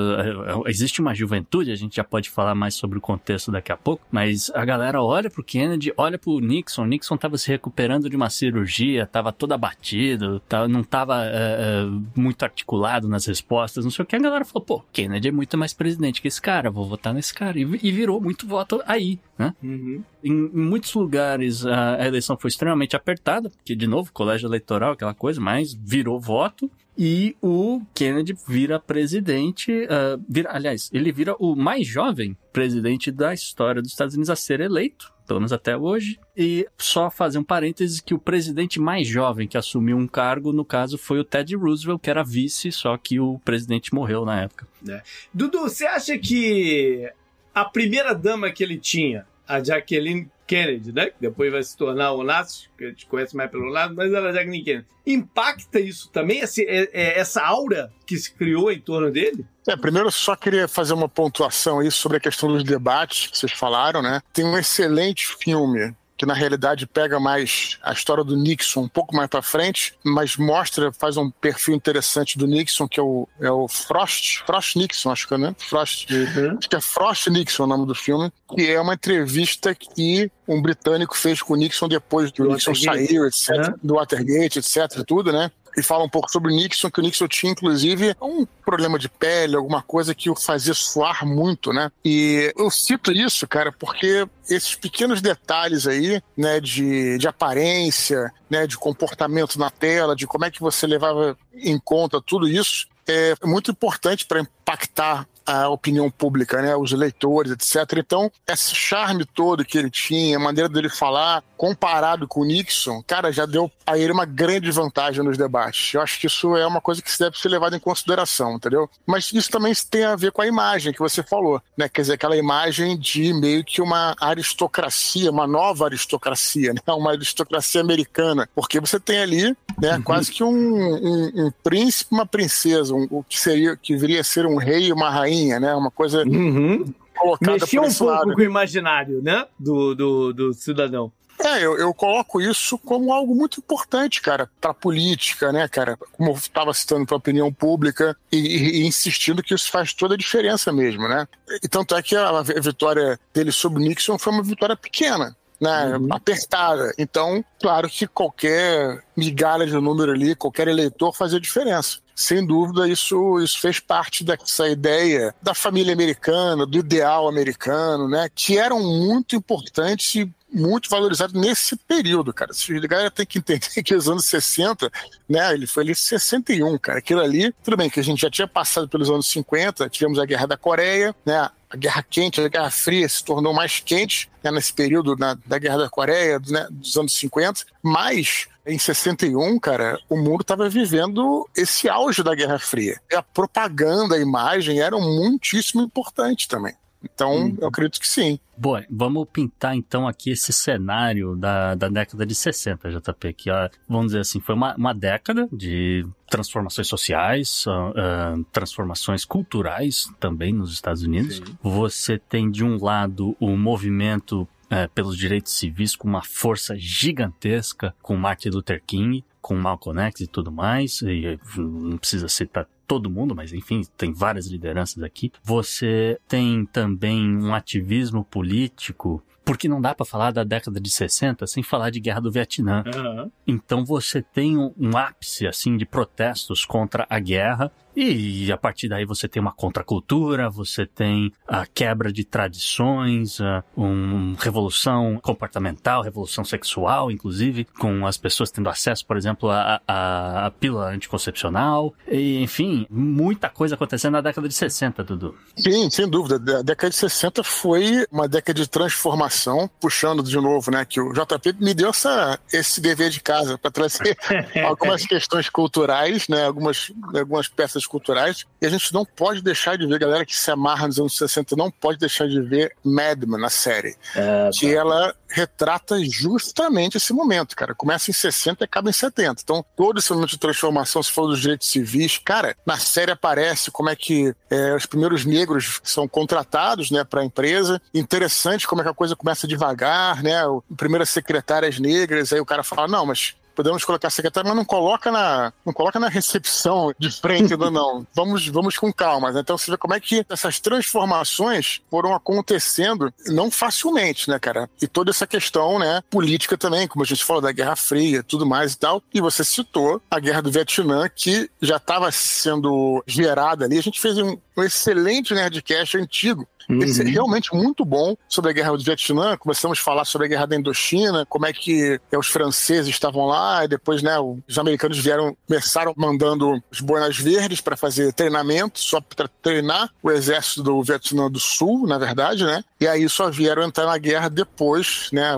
Existe 0.67 1.01
uma 1.01 1.13
juventude, 1.13 1.71
a 1.71 1.75
gente 1.75 1.95
já 1.95 2.03
pode 2.03 2.29
falar 2.29 2.55
mais 2.55 2.75
sobre 2.75 2.97
o 2.97 3.01
contexto 3.01 3.51
daqui 3.51 3.71
a 3.71 3.77
pouco, 3.77 4.05
mas 4.11 4.49
a 4.53 4.63
galera 4.63 5.01
olha 5.01 5.29
pro 5.29 5.43
Kennedy 5.43 5.82
Kennedy 5.83 5.93
olha 5.97 6.17
pro 6.17 6.39
Nixon, 6.39 6.85
Nixon 6.85 7.17
tava 7.17 7.37
se 7.37 7.49
recuperando 7.49 8.09
de 8.09 8.15
uma 8.15 8.29
cirurgia, 8.29 9.05
tava 9.05 9.31
todo 9.33 9.51
abatido, 9.51 10.39
tava, 10.41 10.67
não 10.67 10.83
tava 10.83 11.23
uh, 11.23 12.03
muito 12.15 12.43
articulado 12.43 13.07
nas 13.07 13.25
respostas, 13.25 13.83
não 13.83 13.91
sei 13.91 14.03
o 14.03 14.05
que. 14.05 14.15
A 14.15 14.19
galera 14.19 14.45
falou, 14.45 14.63
pô, 14.63 14.83
Kennedy 14.93 15.27
é 15.27 15.31
muito 15.31 15.57
mais 15.57 15.73
presidente 15.73 16.21
que 16.21 16.27
esse 16.27 16.41
cara, 16.41 16.69
vou 16.69 16.87
votar 16.87 17.13
nesse 17.13 17.33
cara. 17.33 17.57
E, 17.59 17.61
e 17.61 17.91
virou 17.91 18.21
muito 18.21 18.47
voto 18.47 18.81
aí, 18.85 19.19
né? 19.37 19.53
Uhum. 19.61 20.03
Em, 20.23 20.31
em, 20.31 20.49
muitos 20.53 20.93
lugares 20.93 21.65
a, 21.65 21.95
a 21.95 22.07
eleição 22.07 22.37
foi 22.37 22.49
extremamente 22.49 22.95
apertada, 22.95 23.49
porque, 23.49 23.75
de 23.75 23.87
novo, 23.87 24.11
colégio 24.13 24.47
eleitoral, 24.47 24.93
aquela 24.93 25.13
coisa, 25.13 25.41
mas 25.41 25.73
virou 25.73 26.19
voto 26.19 26.69
e 26.97 27.35
o 27.41 27.81
Kennedy 27.93 28.35
vira 28.47 28.79
presidente, 28.79 29.71
uh, 29.71 30.23
vira, 30.29 30.51
aliás, 30.53 30.89
ele 30.93 31.11
vira 31.11 31.35
o 31.39 31.55
mais 31.55 31.87
jovem 31.87 32.37
presidente 32.51 33.11
da 33.11 33.33
história 33.33 33.81
dos 33.81 33.91
Estados 33.91 34.13
Unidos 34.13 34.29
a 34.29 34.35
ser 34.35 34.59
eleito, 34.59 35.11
pelo 35.25 35.39
menos 35.39 35.53
até 35.53 35.75
hoje. 35.75 36.19
E 36.35 36.67
só 36.77 37.09
fazer 37.09 37.39
um 37.39 37.43
parênteses 37.43 37.99
que 37.99 38.13
o 38.13 38.19
presidente 38.19 38.79
mais 38.79 39.07
jovem 39.07 39.47
que 39.47 39.57
assumiu 39.57 39.97
um 39.97 40.07
cargo, 40.07 40.51
no 40.51 40.65
caso, 40.65 40.97
foi 40.97 41.19
o 41.19 41.23
Ted 41.23 41.55
Roosevelt, 41.55 42.01
que 42.01 42.09
era 42.09 42.23
vice, 42.23 42.71
só 42.71 42.97
que 42.97 43.19
o 43.19 43.39
presidente 43.39 43.93
morreu 43.93 44.25
na 44.25 44.41
época. 44.41 44.67
É. 44.87 45.01
Dudu, 45.33 45.61
você 45.61 45.85
acha 45.85 46.17
que 46.17 47.09
a 47.53 47.65
primeira 47.65 48.13
dama 48.13 48.51
que 48.51 48.63
ele 48.63 48.77
tinha, 48.77 49.25
a 49.47 49.63
Jacqueline 49.63 50.29
Kennedy, 50.45 50.91
né? 50.91 51.07
Que 51.07 51.21
depois 51.21 51.51
vai 51.51 51.63
se 51.63 51.75
tornar 51.75 52.11
o 52.11 52.19
Onassis, 52.19 52.69
que 52.77 52.85
a 52.85 52.89
gente 52.89 53.05
conhece 53.05 53.35
mais 53.35 53.49
pelo 53.49 53.65
lado, 53.65 53.95
mas 53.95 54.11
ela 54.11 54.29
é 54.29 54.33
Jacqueline 54.33 54.63
Kennedy. 54.63 54.87
Impacta 55.05 55.79
isso 55.79 56.09
também, 56.11 56.39
esse, 56.39 56.63
é, 56.63 56.89
é, 56.93 57.19
essa 57.19 57.41
aura 57.43 57.91
que 58.05 58.17
se 58.17 58.33
criou 58.33 58.71
em 58.71 58.79
torno 58.79 59.11
dele? 59.11 59.45
É, 59.67 59.75
primeiro 59.75 60.07
eu 60.07 60.11
só 60.11 60.35
queria 60.35 60.67
fazer 60.67 60.93
uma 60.93 61.09
pontuação 61.09 61.79
aí 61.79 61.91
sobre 61.91 62.17
a 62.17 62.21
questão 62.21 62.49
dos 62.49 62.63
debates 62.63 63.27
que 63.27 63.37
vocês 63.37 63.51
falaram, 63.51 64.01
né? 64.01 64.21
Tem 64.31 64.45
um 64.45 64.57
excelente 64.57 65.27
filme 65.27 65.93
que 66.17 66.25
na 66.25 66.33
realidade 66.33 66.85
pega 66.85 67.19
mais 67.19 67.77
a 67.81 67.91
história 67.91 68.23
do 68.23 68.35
Nixon 68.35 68.81
um 68.81 68.87
pouco 68.87 69.15
mais 69.15 69.29
para 69.29 69.41
frente, 69.41 69.93
mas 70.03 70.37
mostra, 70.37 70.91
faz 70.91 71.17
um 71.17 71.29
perfil 71.29 71.75
interessante 71.75 72.37
do 72.37 72.47
Nixon, 72.47 72.87
que 72.87 72.99
é 72.99 73.03
o, 73.03 73.27
é 73.39 73.51
o 73.51 73.67
Frost, 73.67 74.43
Frost 74.45 74.75
Nixon, 74.75 75.11
acho 75.11 75.27
que 75.27 75.33
é, 75.33 75.37
né? 75.37 75.55
Frost, 75.57 76.09
uhum. 76.11 76.57
acho 76.57 76.69
que 76.69 76.75
é 76.75 76.81
Frost 76.81 77.27
Nixon 77.27 77.63
o 77.63 77.67
nome 77.67 77.85
do 77.85 77.95
filme, 77.95 78.31
que 78.55 78.69
é 78.69 78.79
uma 78.79 78.93
entrevista 78.93 79.73
que 79.73 80.31
um 80.47 80.61
britânico 80.61 81.17
fez 81.17 81.41
com 81.41 81.53
o 81.53 81.57
Nixon 81.57 81.87
depois 81.87 82.31
que 82.31 82.41
o 82.41 82.51
Nixon 82.51 82.75
saiu, 82.75 83.25
etc., 83.25 83.49
uhum. 83.49 83.73
do 83.83 83.95
Watergate, 83.95 84.59
etc., 84.59 85.03
tudo, 85.05 85.31
né? 85.31 85.51
E 85.77 85.83
fala 85.83 86.03
um 86.03 86.09
pouco 86.09 86.31
sobre 86.31 86.51
o 86.51 86.55
Nixon, 86.55 86.89
que 86.89 86.99
o 86.99 87.03
Nixon 87.03 87.27
tinha, 87.27 87.51
inclusive, 87.51 88.15
um 88.21 88.45
problema 88.65 88.97
de 88.99 89.09
pele, 89.09 89.55
alguma 89.55 89.81
coisa 89.81 90.15
que 90.15 90.29
o 90.29 90.35
fazia 90.35 90.73
suar 90.73 91.25
muito, 91.25 91.71
né? 91.71 91.91
E 92.03 92.53
eu 92.57 92.69
cito 92.69 93.11
isso, 93.11 93.47
cara, 93.47 93.71
porque 93.71 94.27
esses 94.49 94.75
pequenos 94.75 95.21
detalhes 95.21 95.87
aí, 95.87 96.21
né, 96.37 96.59
de, 96.59 97.17
de 97.17 97.27
aparência, 97.27 98.31
né, 98.49 98.67
de 98.67 98.77
comportamento 98.77 99.57
na 99.57 99.69
tela, 99.69 100.15
de 100.15 100.27
como 100.27 100.45
é 100.45 100.51
que 100.51 100.59
você 100.59 100.85
levava 100.85 101.37
em 101.53 101.79
conta 101.79 102.21
tudo 102.21 102.47
isso, 102.47 102.87
é 103.07 103.35
muito 103.43 103.71
importante 103.71 104.25
para 104.25 104.39
impactar 104.39 105.27
a 105.45 105.69
opinião 105.69 106.09
pública, 106.09 106.61
né, 106.61 106.75
os 106.75 106.91
eleitores, 106.91 107.51
etc. 107.51 107.97
Então, 107.97 108.31
esse 108.47 108.75
charme 108.75 109.25
todo 109.25 109.65
que 109.65 109.77
ele 109.77 109.89
tinha, 109.89 110.37
a 110.37 110.39
maneira 110.39 110.69
dele 110.69 110.89
falar, 110.89 111.43
comparado 111.57 112.27
com 112.27 112.41
o 112.41 112.45
Nixon, 112.45 113.01
cara, 113.05 113.31
já 113.31 113.45
deu 113.45 113.71
a 113.85 113.97
ele 113.97 114.11
uma 114.11 114.25
grande 114.25 114.69
vantagem 114.71 115.23
nos 115.23 115.37
debates. 115.37 115.93
Eu 115.93 116.01
acho 116.01 116.19
que 116.19 116.27
isso 116.27 116.55
é 116.55 116.65
uma 116.65 116.81
coisa 116.81 117.01
que 117.01 117.11
deve 117.17 117.37
ser 117.37 117.49
levada 117.49 117.75
em 117.75 117.79
consideração, 117.79 118.55
entendeu? 118.55 118.89
Mas 119.05 119.31
isso 119.33 119.49
também 119.49 119.73
tem 119.89 120.03
a 120.03 120.15
ver 120.15 120.31
com 120.31 120.41
a 120.41 120.47
imagem 120.47 120.93
que 120.93 120.99
você 120.99 121.23
falou, 121.23 121.61
né? 121.77 121.87
Quer 121.89 122.01
dizer, 122.01 122.13
aquela 122.13 122.37
imagem 122.37 122.97
de 122.97 123.33
meio 123.33 123.63
que 123.63 123.81
uma 123.81 124.15
aristocracia, 124.19 125.31
uma 125.31 125.47
nova 125.47 125.85
aristocracia, 125.85 126.73
né? 126.73 126.79
Uma 126.93 127.11
aristocracia 127.11 127.81
americana, 127.81 128.47
porque 128.53 128.79
você 128.79 128.99
tem 128.99 129.19
ali, 129.19 129.55
né, 129.81 129.95
uhum. 129.95 130.01
quase 130.03 130.31
que 130.31 130.43
um, 130.43 130.49
um, 130.49 131.45
um, 131.47 131.51
príncipe, 131.63 132.13
uma 132.13 132.25
princesa, 132.25 132.93
um, 132.93 133.07
o 133.09 133.23
que 133.23 133.39
seria, 133.39 133.75
que 133.75 133.97
viria 133.97 134.21
a 134.21 134.23
ser 134.23 134.45
um 134.45 134.57
rei 134.57 134.87
e 134.87 134.93
uma 134.93 135.09
rainha, 135.09 135.32
né? 135.59 135.73
Uma 135.75 135.91
coisa 135.91 136.23
uhum. 136.23 136.93
colocada 137.15 137.59
Mexia 137.59 137.81
um 137.81 137.87
pouco 137.87 138.05
lado. 138.05 138.33
com 138.33 138.41
o 138.41 138.43
imaginário, 138.43 139.21
né? 139.21 139.45
Do, 139.59 139.95
do, 139.95 140.33
do 140.33 140.53
cidadão. 140.53 141.11
É, 141.43 141.65
eu, 141.65 141.77
eu, 141.77 141.93
coloco 141.93 142.39
isso 142.39 142.77
como 142.77 143.11
algo 143.11 143.35
muito 143.35 143.59
importante, 143.59 144.21
cara, 144.21 144.49
para 144.61 144.71
a 144.71 144.73
política, 144.73 145.51
né, 145.51 145.67
cara? 145.67 145.97
Como 146.13 146.29
eu 146.29 146.35
estava 146.35 146.73
citando 146.73 147.05
para 147.05 147.15
a 147.15 147.17
opinião 147.17 147.51
pública 147.51 148.15
e, 148.31 148.37
e, 148.37 148.81
e, 148.81 148.87
insistindo 148.87 149.43
que 149.43 149.53
isso 149.53 149.69
faz 149.69 149.93
toda 149.93 150.13
a 150.13 150.17
diferença 150.17 150.71
mesmo, 150.71 151.07
né? 151.07 151.27
E 151.61 151.67
tanto 151.67 151.95
é 151.95 152.01
que 152.01 152.15
a, 152.15 152.29
a 152.29 152.43
vitória 152.43 153.19
dele 153.33 153.51
sobre 153.51 153.83
Nixon 153.83 154.17
foi 154.17 154.31
uma 154.31 154.43
vitória 154.43 154.77
pequena, 154.77 155.35
né, 155.63 155.97
uhum. 155.97 156.07
apertada. 156.11 156.93
Então, 156.97 157.43
claro 157.59 157.89
que 157.89 158.05
qualquer 158.05 159.01
migalha 159.15 159.65
de 159.65 159.73
número 159.73 160.11
ali, 160.11 160.35
qualquer 160.35 160.67
eleitor 160.67 161.13
fazia 161.13 161.39
diferença 161.39 162.03
sem 162.15 162.45
dúvida, 162.45 162.87
isso, 162.87 163.39
isso 163.39 163.59
fez 163.59 163.79
parte 163.79 164.23
dessa 164.23 164.69
ideia 164.69 165.33
da 165.41 165.55
família 165.55 165.93
americana, 165.93 166.63
do 166.63 166.77
ideal 166.77 167.27
americano, 167.27 168.07
né? 168.07 168.29
Que 168.35 168.57
eram 168.57 168.79
muito 168.79 169.35
importantes 169.35 170.13
e 170.15 170.31
muito 170.53 170.89
valorizados 170.89 171.33
nesse 171.33 171.75
período, 171.75 172.31
cara. 172.31 172.51
A 172.51 172.87
galera 172.87 173.09
tem 173.09 173.25
que 173.25 173.39
entender 173.39 173.81
que 173.83 173.95
os 173.95 174.07
anos 174.07 174.25
60, 174.25 174.91
né? 175.27 175.53
Ele 175.53 175.65
foi 175.65 175.83
ali 175.83 175.95
61, 175.95 176.77
cara. 176.77 176.99
Aquilo 176.99 177.21
ali, 177.21 177.51
tudo 177.63 177.77
bem 177.77 177.89
que 177.89 177.99
a 177.99 178.03
gente 178.03 178.21
já 178.21 178.29
tinha 178.29 178.47
passado 178.47 178.87
pelos 178.87 179.09
anos 179.09 179.27
50, 179.27 179.89
tivemos 179.89 180.19
a 180.19 180.25
Guerra 180.25 180.45
da 180.45 180.57
Coreia, 180.57 181.15
né? 181.25 181.49
A 181.73 181.75
Guerra 181.75 182.05
Quente, 182.07 182.39
a 182.39 182.47
Guerra 182.47 182.69
Fria 182.69 183.09
se 183.09 183.23
tornou 183.23 183.51
mais 183.51 183.79
quente 183.79 184.29
né, 184.43 184.51
nesse 184.51 184.71
período 184.71 185.15
na, 185.15 185.35
da 185.45 185.57
Guerra 185.57 185.77
da 185.79 185.89
Coreia, 185.89 186.39
né, 186.47 186.67
dos 186.69 186.95
anos 186.95 187.13
50, 187.13 187.65
mas 187.81 188.47
em 188.65 188.77
61, 188.77 189.59
cara, 189.59 189.99
o 190.07 190.15
mundo 190.15 190.41
estava 190.41 190.69
vivendo 190.69 191.49
esse 191.57 191.89
auge 191.89 192.21
da 192.21 192.35
Guerra 192.35 192.59
Fria. 192.59 193.01
E 193.11 193.15
a 193.15 193.23
propaganda, 193.23 194.15
a 194.15 194.19
imagem 194.19 194.79
eram 194.79 195.01
muitíssimo 195.01 195.81
importantes 195.81 196.45
também. 196.47 196.75
Então, 197.03 197.47
hum. 197.47 197.57
eu 197.59 197.67
acredito 197.67 197.99
que 197.99 198.07
sim. 198.07 198.39
Bom, 198.57 198.79
vamos 198.89 199.27
pintar 199.31 199.75
então 199.75 200.07
aqui 200.07 200.31
esse 200.31 200.53
cenário 200.53 201.35
da, 201.35 201.75
da 201.75 201.89
década 201.89 202.25
de 202.25 202.35
60, 202.35 202.89
JP, 202.91 203.33
que 203.33 203.49
ó, 203.49 203.69
vamos 203.89 204.07
dizer 204.07 204.19
assim, 204.19 204.39
foi 204.39 204.55
uma, 204.55 204.75
uma 204.75 204.93
década 204.93 205.49
de 205.51 206.05
transformações 206.29 206.87
sociais, 206.87 207.65
uh, 207.65 207.71
uh, 207.71 208.43
transformações 208.51 209.25
culturais 209.25 210.07
também 210.19 210.53
nos 210.53 210.71
Estados 210.71 211.03
Unidos. 211.03 211.37
Sim. 211.37 211.57
Você 211.61 212.17
tem 212.17 212.49
de 212.49 212.63
um 212.63 212.81
lado 212.81 213.35
o 213.39 213.57
movimento 213.57 214.47
é, 214.69 214.87
pelos 214.87 215.15
direitos 215.15 215.53
civis 215.53 215.95
com 215.95 216.07
uma 216.07 216.23
força 216.23 216.75
gigantesca, 216.75 217.93
com 218.01 218.15
Martin 218.15 218.49
Luther 218.49 218.81
King, 218.85 219.23
com 219.39 219.55
Malcolm 219.55 220.01
X 220.01 220.21
e 220.21 220.27
tudo 220.27 220.51
mais, 220.51 221.01
e 221.03 221.37
não 221.57 221.97
precisa 221.97 222.27
citar 222.27 222.65
todo 222.93 223.09
mundo, 223.09 223.33
mas 223.35 223.51
enfim, 223.51 223.81
tem 223.97 224.13
várias 224.13 224.45
lideranças 224.45 225.01
aqui. 225.01 225.31
Você 225.43 226.19
tem 226.27 226.63
também 226.63 227.35
um 227.37 227.51
ativismo 227.51 228.23
político 228.23 229.23
porque 229.43 229.67
não 229.67 229.81
dá 229.81 229.93
para 229.93 230.05
falar 230.05 230.31
da 230.31 230.43
década 230.43 230.79
de 230.79 230.89
60 230.89 231.45
sem 231.47 231.63
falar 231.63 231.89
de 231.89 231.99
guerra 231.99 232.21
do 232.21 232.31
Vietnã. 232.31 232.83
Aham. 232.85 233.31
Então 233.47 233.83
você 233.83 234.21
tem 234.21 234.57
um, 234.57 234.71
um 234.77 234.95
ápice 234.95 235.47
assim 235.47 235.75
de 235.75 235.85
protestos 235.85 236.63
contra 236.65 237.05
a 237.09 237.19
guerra 237.19 237.71
e 237.95 238.51
a 238.51 238.57
partir 238.57 238.87
daí 238.87 239.05
você 239.05 239.27
tem 239.27 239.41
uma 239.41 239.51
contracultura, 239.51 240.49
você 240.49 240.85
tem 240.85 241.31
a 241.47 241.65
quebra 241.65 242.11
de 242.11 242.23
tradições, 242.23 243.39
uma 243.75 244.35
revolução 244.39 245.19
comportamental, 245.21 246.01
revolução 246.01 246.43
sexual, 246.43 247.11
inclusive, 247.11 247.65
com 247.79 248.05
as 248.05 248.17
pessoas 248.17 248.51
tendo 248.51 248.69
acesso, 248.69 249.05
por 249.05 249.17
exemplo, 249.17 249.49
à, 249.49 249.81
à, 249.87 250.45
à 250.47 250.51
pílula 250.51 250.89
anticoncepcional, 250.89 251.93
e, 252.07 252.41
enfim, 252.41 252.85
muita 252.89 253.49
coisa 253.49 253.75
acontecendo 253.75 254.13
na 254.13 254.21
década 254.21 254.47
de 254.47 254.53
60, 254.53 255.03
Dudu. 255.03 255.35
Sim, 255.55 255.89
sem 255.89 256.07
dúvida. 256.07 256.59
A 256.59 256.61
década 256.61 256.89
de 256.89 256.95
60 256.95 257.43
foi 257.43 258.05
uma 258.11 258.27
década 258.27 258.59
de 258.59 258.67
transformação, 258.67 259.69
puxando 259.79 260.23
de 260.23 260.35
novo, 260.37 260.71
né, 260.71 260.85
que 260.85 260.99
o 260.99 261.13
JP 261.13 261.55
me 261.59 261.73
deu 261.73 261.89
essa, 261.89 262.39
esse 262.51 262.81
dever 262.81 263.09
de 263.09 263.21
casa 263.21 263.57
para 263.57 263.71
trazer 263.71 264.17
algumas 264.65 265.05
questões 265.05 265.49
culturais, 265.49 266.27
né, 266.27 266.45
algumas, 266.45 266.91
algumas 267.15 267.47
peças 267.47 267.82
culturais, 267.87 268.45
e 268.61 268.65
a 268.65 268.69
gente 268.69 268.93
não 268.93 269.05
pode 269.05 269.41
deixar 269.41 269.77
de 269.77 269.85
ver, 269.85 269.99
galera 269.99 270.25
que 270.25 270.35
se 270.35 270.49
amarra 270.51 270.87
nos 270.87 270.99
anos 270.99 271.17
60, 271.17 271.55
não 271.55 271.69
pode 271.69 271.99
deixar 271.99 272.27
de 272.27 272.41
ver 272.41 272.75
Mad 272.83 273.23
Men, 273.25 273.39
na 273.39 273.49
série, 273.49 273.95
É, 274.15 274.49
que 274.53 274.73
ela 274.73 275.13
retrata 275.27 275.97
justamente 276.05 276.97
esse 276.97 277.11
momento, 277.11 277.55
cara. 277.55 277.73
Começa 277.73 278.11
em 278.11 278.13
60 278.13 278.63
e 278.63 278.65
acaba 278.65 278.89
em 278.89 278.93
70. 278.93 279.41
Então, 279.41 279.65
todo 279.75 279.99
esse 279.99 280.11
momento 280.11 280.29
de 280.29 280.37
transformação, 280.37 281.01
se 281.01 281.11
for 281.11 281.27
dos 281.27 281.41
direitos 281.41 281.67
civis, 281.67 282.19
cara, 282.23 282.55
na 282.65 282.77
série 282.77 283.11
aparece 283.11 283.71
como 283.71 283.89
é 283.89 283.95
que 283.95 284.33
é, 284.49 284.75
os 284.75 284.85
primeiros 284.85 285.25
negros 285.25 285.81
são 285.83 286.07
contratados, 286.07 286.91
né, 286.91 287.03
para 287.03 287.21
a 287.21 287.25
empresa. 287.25 287.81
Interessante 287.93 288.67
como 288.67 288.81
é 288.81 288.83
que 288.83 288.91
a 288.91 288.93
coisa 288.93 289.15
começa 289.15 289.47
devagar, 289.47 290.21
né? 290.21 290.41
Primeiras 290.77 291.09
secretárias 291.09 291.79
negras, 291.79 292.31
aí 292.31 292.39
o 292.39 292.45
cara 292.45 292.63
fala: 292.63 292.87
não, 292.87 293.05
mas 293.05 293.35
podemos 293.55 293.83
colocar 293.83 294.09
secretário, 294.09 294.47
mas 294.47 294.57
não 294.57 294.65
coloca 294.65 295.11
na, 295.11 295.53
não 295.65 295.73
coloca 295.73 295.99
na 295.99 296.09
recepção 296.09 296.93
de 296.97 297.11
frente, 297.11 297.55
não, 297.55 297.71
não. 297.71 298.07
Vamos, 298.13 298.47
vamos 298.47 298.77
com 298.77 298.91
calma. 298.91 299.31
né? 299.31 299.41
Então 299.41 299.57
você 299.57 299.71
vê 299.71 299.77
como 299.77 299.93
é 299.93 299.99
que 299.99 300.25
essas 300.29 300.59
transformações 300.59 301.81
foram 301.89 302.13
acontecendo 302.13 303.13
não 303.27 303.49
facilmente, 303.49 304.29
né, 304.29 304.39
cara? 304.39 304.69
E 304.81 304.87
toda 304.87 305.11
essa 305.11 305.25
questão, 305.25 305.79
né, 305.79 306.01
política 306.09 306.57
também, 306.57 306.87
como 306.87 307.03
a 307.03 307.07
gente 307.07 307.23
falou 307.23 307.41
da 307.41 307.51
Guerra 307.51 307.75
Fria, 307.75 308.23
tudo 308.23 308.45
mais 308.45 308.73
e 308.73 308.77
tal. 308.77 309.01
E 309.13 309.19
você 309.19 309.43
citou 309.43 310.01
a 310.09 310.19
Guerra 310.19 310.41
do 310.41 310.51
Vietnã, 310.51 311.09
que 311.09 311.49
já 311.61 311.77
estava 311.77 312.11
sendo 312.11 313.03
gerada 313.07 313.65
ali. 313.65 313.77
A 313.77 313.83
gente 313.83 313.99
fez 313.99 314.17
um, 314.17 314.37
um 314.57 314.63
excelente 314.63 315.33
Nerdcast 315.33 315.97
antigo 315.97 316.47
esse 316.81 317.01
é 317.01 317.05
realmente 317.05 317.53
muito 317.53 317.85
bom 317.85 318.15
sobre 318.27 318.51
a 318.51 318.53
guerra 318.53 318.71
do 318.77 318.83
Vietnã. 318.83 319.37
Começamos 319.37 319.79
a 319.79 319.81
falar 319.81 320.05
sobre 320.05 320.27
a 320.27 320.29
guerra 320.29 320.45
da 320.45 320.55
Indochina, 320.55 321.25
como 321.25 321.45
é 321.45 321.53
que 321.53 321.99
é, 322.11 322.17
os 322.17 322.27
franceses 322.27 322.89
estavam 322.89 323.25
lá, 323.25 323.65
e 323.65 323.67
depois 323.67 324.01
né, 324.01 324.15
os 324.19 324.57
americanos 324.57 324.99
vieram, 324.99 325.35
começaram 325.47 325.93
mandando 325.95 326.61
os 326.71 326.79
boinas 326.79 327.17
verdes 327.17 327.61
para 327.61 327.75
fazer 327.75 328.13
treinamento, 328.13 328.79
só 328.79 329.01
para 329.01 329.27
treinar 329.41 329.89
o 330.01 330.11
exército 330.11 330.63
do 330.63 330.81
Vietnã 330.83 331.29
do 331.29 331.39
Sul, 331.39 331.87
na 331.87 331.97
verdade, 331.97 332.43
né? 332.43 332.63
E 332.79 332.87
aí 332.87 333.07
só 333.09 333.29
vieram 333.29 333.63
entrar 333.63 333.85
na 333.85 333.97
guerra 333.97 334.29
depois, 334.29 335.09
né? 335.11 335.33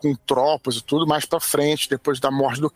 Com 0.00 0.14
tropas 0.26 0.76
e 0.76 0.82
tudo 0.82 1.06
mais 1.06 1.24
para 1.24 1.40
frente, 1.40 1.88
depois 1.88 2.20
da 2.20 2.30
morte 2.30 2.60
do 2.60 2.70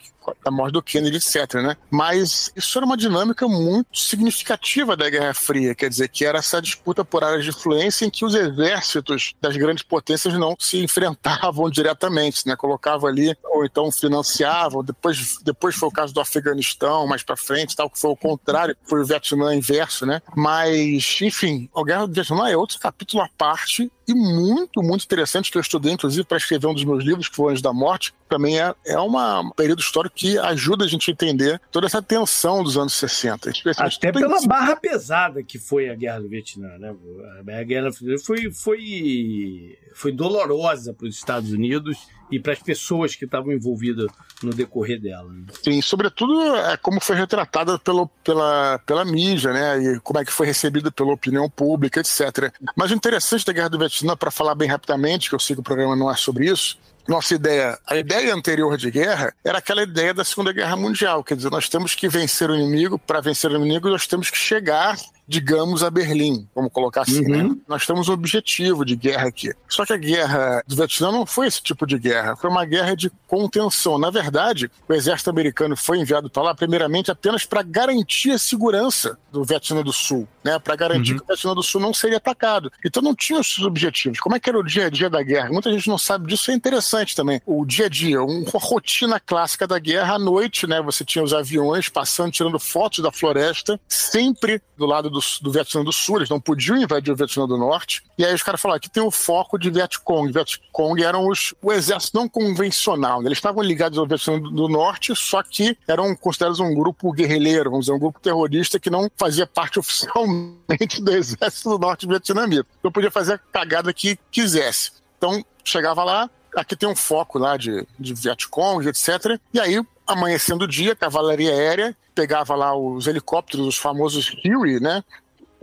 da 0.45 0.51
morte 0.51 0.73
do 0.73 0.83
Kennedy, 0.83 1.19
etc, 1.19 1.55
né? 1.63 1.77
Mas 1.91 2.51
isso 2.57 2.79
era 2.79 2.85
uma 2.85 2.97
dinâmica 2.97 3.47
muito 3.47 3.97
significativa 3.97 4.97
da 4.97 5.09
Guerra 5.09 5.35
Fria, 5.35 5.75
quer 5.75 5.89
dizer, 5.89 6.09
que 6.09 6.25
era 6.25 6.39
essa 6.39 6.61
disputa 6.61 7.05
por 7.05 7.23
áreas 7.23 7.45
de 7.45 7.51
influência 7.51 7.86
em 8.05 8.11
que 8.11 8.25
os 8.25 8.35
exércitos 8.35 9.35
das 9.41 9.57
grandes 9.57 9.83
potências 9.85 10.35
não 10.35 10.55
se 10.59 10.79
enfrentavam 10.83 11.69
diretamente, 11.71 12.47
né? 12.47 12.57
Colocavam 12.57 13.09
ali, 13.09 13.37
ou 13.45 13.65
então 13.65 13.91
financiavam, 13.93 14.83
depois, 14.83 15.39
depois 15.43 15.75
foi 15.75 15.89
o 15.89 15.93
caso 15.93 16.13
do 16.15 16.21
Afeganistão, 16.21 17.07
mais 17.07 17.23
para 17.23 17.37
frente, 17.37 17.77
tal, 17.77 17.89
que 17.91 18.01
foi 18.01 18.11
o 18.11 18.17
contrário, 18.17 18.77
foi 18.85 19.01
o 19.03 19.05
Vietnã 19.07 19.55
inverso, 19.55 20.05
né? 20.07 20.21
Mas, 20.35 21.19
enfim, 21.23 21.69
a 21.75 21.83
Guerra 21.85 22.07
do 22.07 22.13
Vietnã 22.13 22.49
é 22.49 22.57
outro 22.57 22.79
capítulo 22.79 23.23
à 23.23 23.29
parte 23.37 23.91
e 24.09 24.15
muito, 24.15 24.83
muito 24.83 25.05
interessante 25.05 25.51
que 25.51 25.59
eu 25.59 25.63
estudei, 25.63 25.93
inclusive, 25.93 26.25
para 26.25 26.37
escrever 26.37 26.67
um 26.69 26.75
dos 26.75 26.85
meus 26.85 27.03
livros, 27.05 27.29
que 27.29 27.35
foi 27.35 27.51
Anjos 27.53 27.63
da 27.63 27.73
Morte. 27.73 28.15
Também 28.29 28.61
é, 28.61 28.73
é 28.85 28.99
uma- 28.99 29.41
um 29.41 29.51
período 29.51 29.81
histórico 29.81 30.15
que 30.15 30.39
ajuda 30.39 30.85
a 30.85 30.89
gente 30.89 31.11
a 31.11 31.13
entender 31.13 31.61
toda 31.73 31.87
essa 31.87 32.01
tensão 32.01 32.63
dos 32.63 32.77
anos 32.77 32.93
60. 32.95 33.51
especialmente 33.51 33.97
Até 33.97 34.13
pela 34.13 34.41
barra 34.47 34.77
pesada 34.77 35.43
que 35.43 35.59
foi 35.59 35.89
a 35.91 35.95
Guerra 35.95 36.21
do 36.21 36.29
Vietnã, 36.29 36.69
né? 36.79 36.95
A 37.39 37.43
Guerra 37.43 37.65
Vietnã 37.83 38.19
foi, 38.19 38.51
foi, 38.51 39.79
foi 39.95 40.13
dolorosa 40.13 40.93
para 40.93 41.07
os 41.07 41.17
Estados 41.17 41.51
Unidos 41.53 41.99
e 42.31 42.41
para 42.41 42.53
as 42.53 42.59
pessoas 42.59 43.15
que 43.15 43.25
estavam 43.25 43.53
envolvidas 43.53 44.11
no 44.43 44.53
decorrer 44.53 45.01
dela. 45.01 45.33
né? 45.33 45.45
Sim, 45.63 45.81
sobretudo 45.81 46.57
é 46.57 46.77
como 46.77 47.01
foi 47.01 47.17
retratada 47.17 47.79
pelo, 47.79 48.09
pela, 48.25 48.81
pela 48.85 49.05
mídia, 49.05 49.53
né? 49.53 49.79
E 49.79 50.01
como 50.01 50.19
é 50.19 50.25
que 50.25 50.33
foi 50.33 50.47
recebida 50.47 50.91
pela 50.91 51.13
opinião 51.13 51.49
pública, 51.49 52.01
etc. 52.01 52.53
Mas 52.75 52.91
o 52.91 52.95
interessante 52.95 53.45
da 53.47 53.53
Guerra 53.53 53.71
do 53.71 53.79
Vietnã, 53.79 54.17
para 54.17 54.31
falar 54.31 54.55
bem 54.55 54.69
rapidamente, 54.69 55.29
que 55.29 55.35
eu 55.35 55.41
sei 55.41 55.55
que 55.55 55.61
o 55.61 55.65
programa 55.65 55.95
não 55.95 56.11
é 56.11 56.17
sobre 56.17 56.47
isso, 56.47 56.79
nossa 57.07 57.37
ideia, 57.37 57.79
a 57.87 57.97
ideia 57.97 58.35
anterior 58.35 58.77
de 58.77 58.91
guerra 58.91 59.33
era 59.45 59.59
aquela 59.59 59.83
ideia 59.83 60.13
da 60.13 60.25
Segunda 60.25 60.53
Guerra 60.53 60.75
Mundial, 60.75 61.23
quer 61.23 61.37
dizer, 61.37 61.51
nós 61.51 61.69
temos 61.69 61.95
que 61.95 62.09
vencer 62.09 62.51
o 62.51 62.55
inimigo, 62.57 62.99
para 62.99 63.21
vencer 63.21 63.49
o 63.51 63.55
inimigo 63.55 63.89
nós 63.89 64.09
temos 64.09 64.29
que 64.29 64.37
chegar, 64.37 64.97
digamos, 65.29 65.83
a 65.83 65.91
Berlim, 65.91 66.49
vamos 66.55 66.73
colocar 66.73 67.03
assim, 67.03 67.25
Uhum. 67.33 67.49
né? 67.49 67.57
Nós 67.69 67.87
temos 67.87 68.09
um 68.09 68.13
objetivo 68.13 68.85
de 68.85 68.95
guerra 68.97 69.29
aqui. 69.29 69.53
Só 69.69 69.85
que 69.85 69.93
a 69.93 69.97
guerra 69.97 70.63
do 70.67 70.77
Vietnã 70.77 71.11
não 71.11 71.27
foi 71.27 71.47
esse 71.47 71.63
tipo 71.63 71.87
de 71.87 71.99
guerra, 71.99 72.37
foi 72.37 72.49
uma 72.51 72.65
guerra 72.65 72.95
de 72.95 73.11
contenção. 73.27 73.99
Na 73.99 74.11
verdade, 74.11 74.71
o 74.89 74.93
exército 74.95 75.31
americano 75.31 75.77
foi 75.77 75.99
enviado 75.99 76.31
para 76.31 76.43
lá 76.43 76.55
primeiramente 76.55 77.11
apenas 77.11 77.45
para 77.45 77.63
garantir 77.63 78.31
a 78.33 78.39
segurança 78.39 79.19
do 79.33 79.45
Vietnã 79.45 79.83
do 79.83 79.93
Sul, 79.93 80.27
né? 80.45 80.59
Para 80.59 80.77
garantir 80.77 81.13
Uhum. 81.13 81.19
que 81.19 81.25
o 81.25 81.27
Vietnã 81.29 81.55
do 81.55 81.63
Sul 81.63 81.81
não 81.81 81.93
seria 81.93 82.17
atacado. 82.19 82.71
Então 82.85 83.03
não 83.03 83.15
tinha 83.15 83.39
os 83.41 83.53
seus 83.55 83.67
objetivos. 83.67 84.21
Como 84.21 84.35
é 84.37 84.41
que 84.41 84.49
era 84.49 84.59
o 84.59 84.63
dia 84.65 84.87
a 84.87 84.91
dia 84.91 85.11
da 85.11 85.23
guerra? 85.23 85.51
Muita 85.51 85.71
gente 85.73 85.89
não 85.89 85.99
sabe 85.99 86.27
disso, 86.29 86.51
é 86.51 86.55
interessante 86.55 87.15
também. 87.15 87.41
O 87.45 87.65
dia 87.65 87.87
a 87.87 87.89
dia, 87.89 88.23
um- 88.23 88.43
uma 88.45 88.61
rotina 88.61 89.19
clássica 89.21 89.67
da 89.67 89.79
guerra 89.79 90.15
à 90.15 90.19
noite, 90.19 90.67
né? 90.67 90.81
Você 90.83 91.05
tinha 91.05 91.23
os 91.25 91.33
aviões 91.35 91.89
passando, 91.89 92.31
tirando 92.33 92.59
fotos 92.59 93.01
da 93.01 93.11
floresta, 93.13 93.79
sempre 93.89 94.61
do 94.77 94.87
lado 94.87 95.11
do, 95.11 95.16
do 95.41 95.51
Vietnã 95.51 95.85
do 95.85 95.93
Sul, 95.93 96.17
eles 96.17 96.29
não 96.29 96.41
podiam 96.41 96.77
invadir 96.77 97.13
o 97.13 97.17
Vietnã 97.17 97.47
do 97.47 97.57
Norte. 97.57 98.03
E 98.19 98.25
aí 98.25 98.35
os 98.35 98.43
caras 98.43 98.61
falaram: 98.61 98.77
aqui 98.77 98.91
tem 98.91 99.03
o 99.03 99.11
foco 99.11 99.59
de 99.59 99.71
Vietcong. 99.71 100.33
Vietcong 100.33 101.03
eram 101.03 101.29
os, 101.29 101.55
o 101.63 101.73
exército 101.73 102.17
não 102.17 102.29
convencional, 102.29 103.21
né? 103.21 103.29
eles 103.29 103.39
estavam 103.39 103.63
ligados 103.63 103.99
ao 103.99 104.07
Vietnã 104.07 104.39
do, 104.39 104.51
do 104.51 104.69
Norte, 104.69 105.15
só 105.15 105.43
que 105.43 105.77
eram 105.87 106.15
considerados 106.17 106.61
um 106.61 106.75
grupo 106.75 107.13
guerrilheiro, 107.13 107.71
vamos 107.71 107.87
dizer, 107.87 107.97
um 107.97 107.99
grupo 107.99 108.21
terrorista 108.21 108.79
que 108.79 108.91
não 108.91 109.11
fazia 109.17 109.47
parte 109.47 109.79
oficialmente 109.81 111.03
do 111.03 111.13
exército 111.13 111.71
do 111.71 111.79
Norte 111.79 112.07
vietnamita. 112.07 112.67
Então 112.79 112.91
podia 112.91 113.11
fazer 113.11 113.35
a 113.35 113.39
cagada 113.39 113.93
que 113.93 114.19
quisesse. 114.31 114.93
Então 115.19 115.45
chegava 115.65 116.05
lá, 116.05 116.31
aqui 116.55 116.77
tem 116.77 116.89
um 116.89 116.97
foco 116.97 117.39
lá 117.39 117.57
de, 117.57 117.87
de 117.99 118.15
Vietcong, 118.15 118.87
etc. 118.89 119.39
E 119.53 119.61
aí, 119.61 119.83
amanhecendo 120.07 120.65
o 120.65 120.69
dia, 120.69 120.97
cavalaria 120.97 121.51
aérea, 121.51 121.97
pegava 122.17 122.57
lá 122.57 122.75
os 122.75 123.07
helicópteros, 123.07 123.67
os 123.67 123.77
famosos 123.77 124.35
Huey, 124.45 124.81
né? 124.81 125.05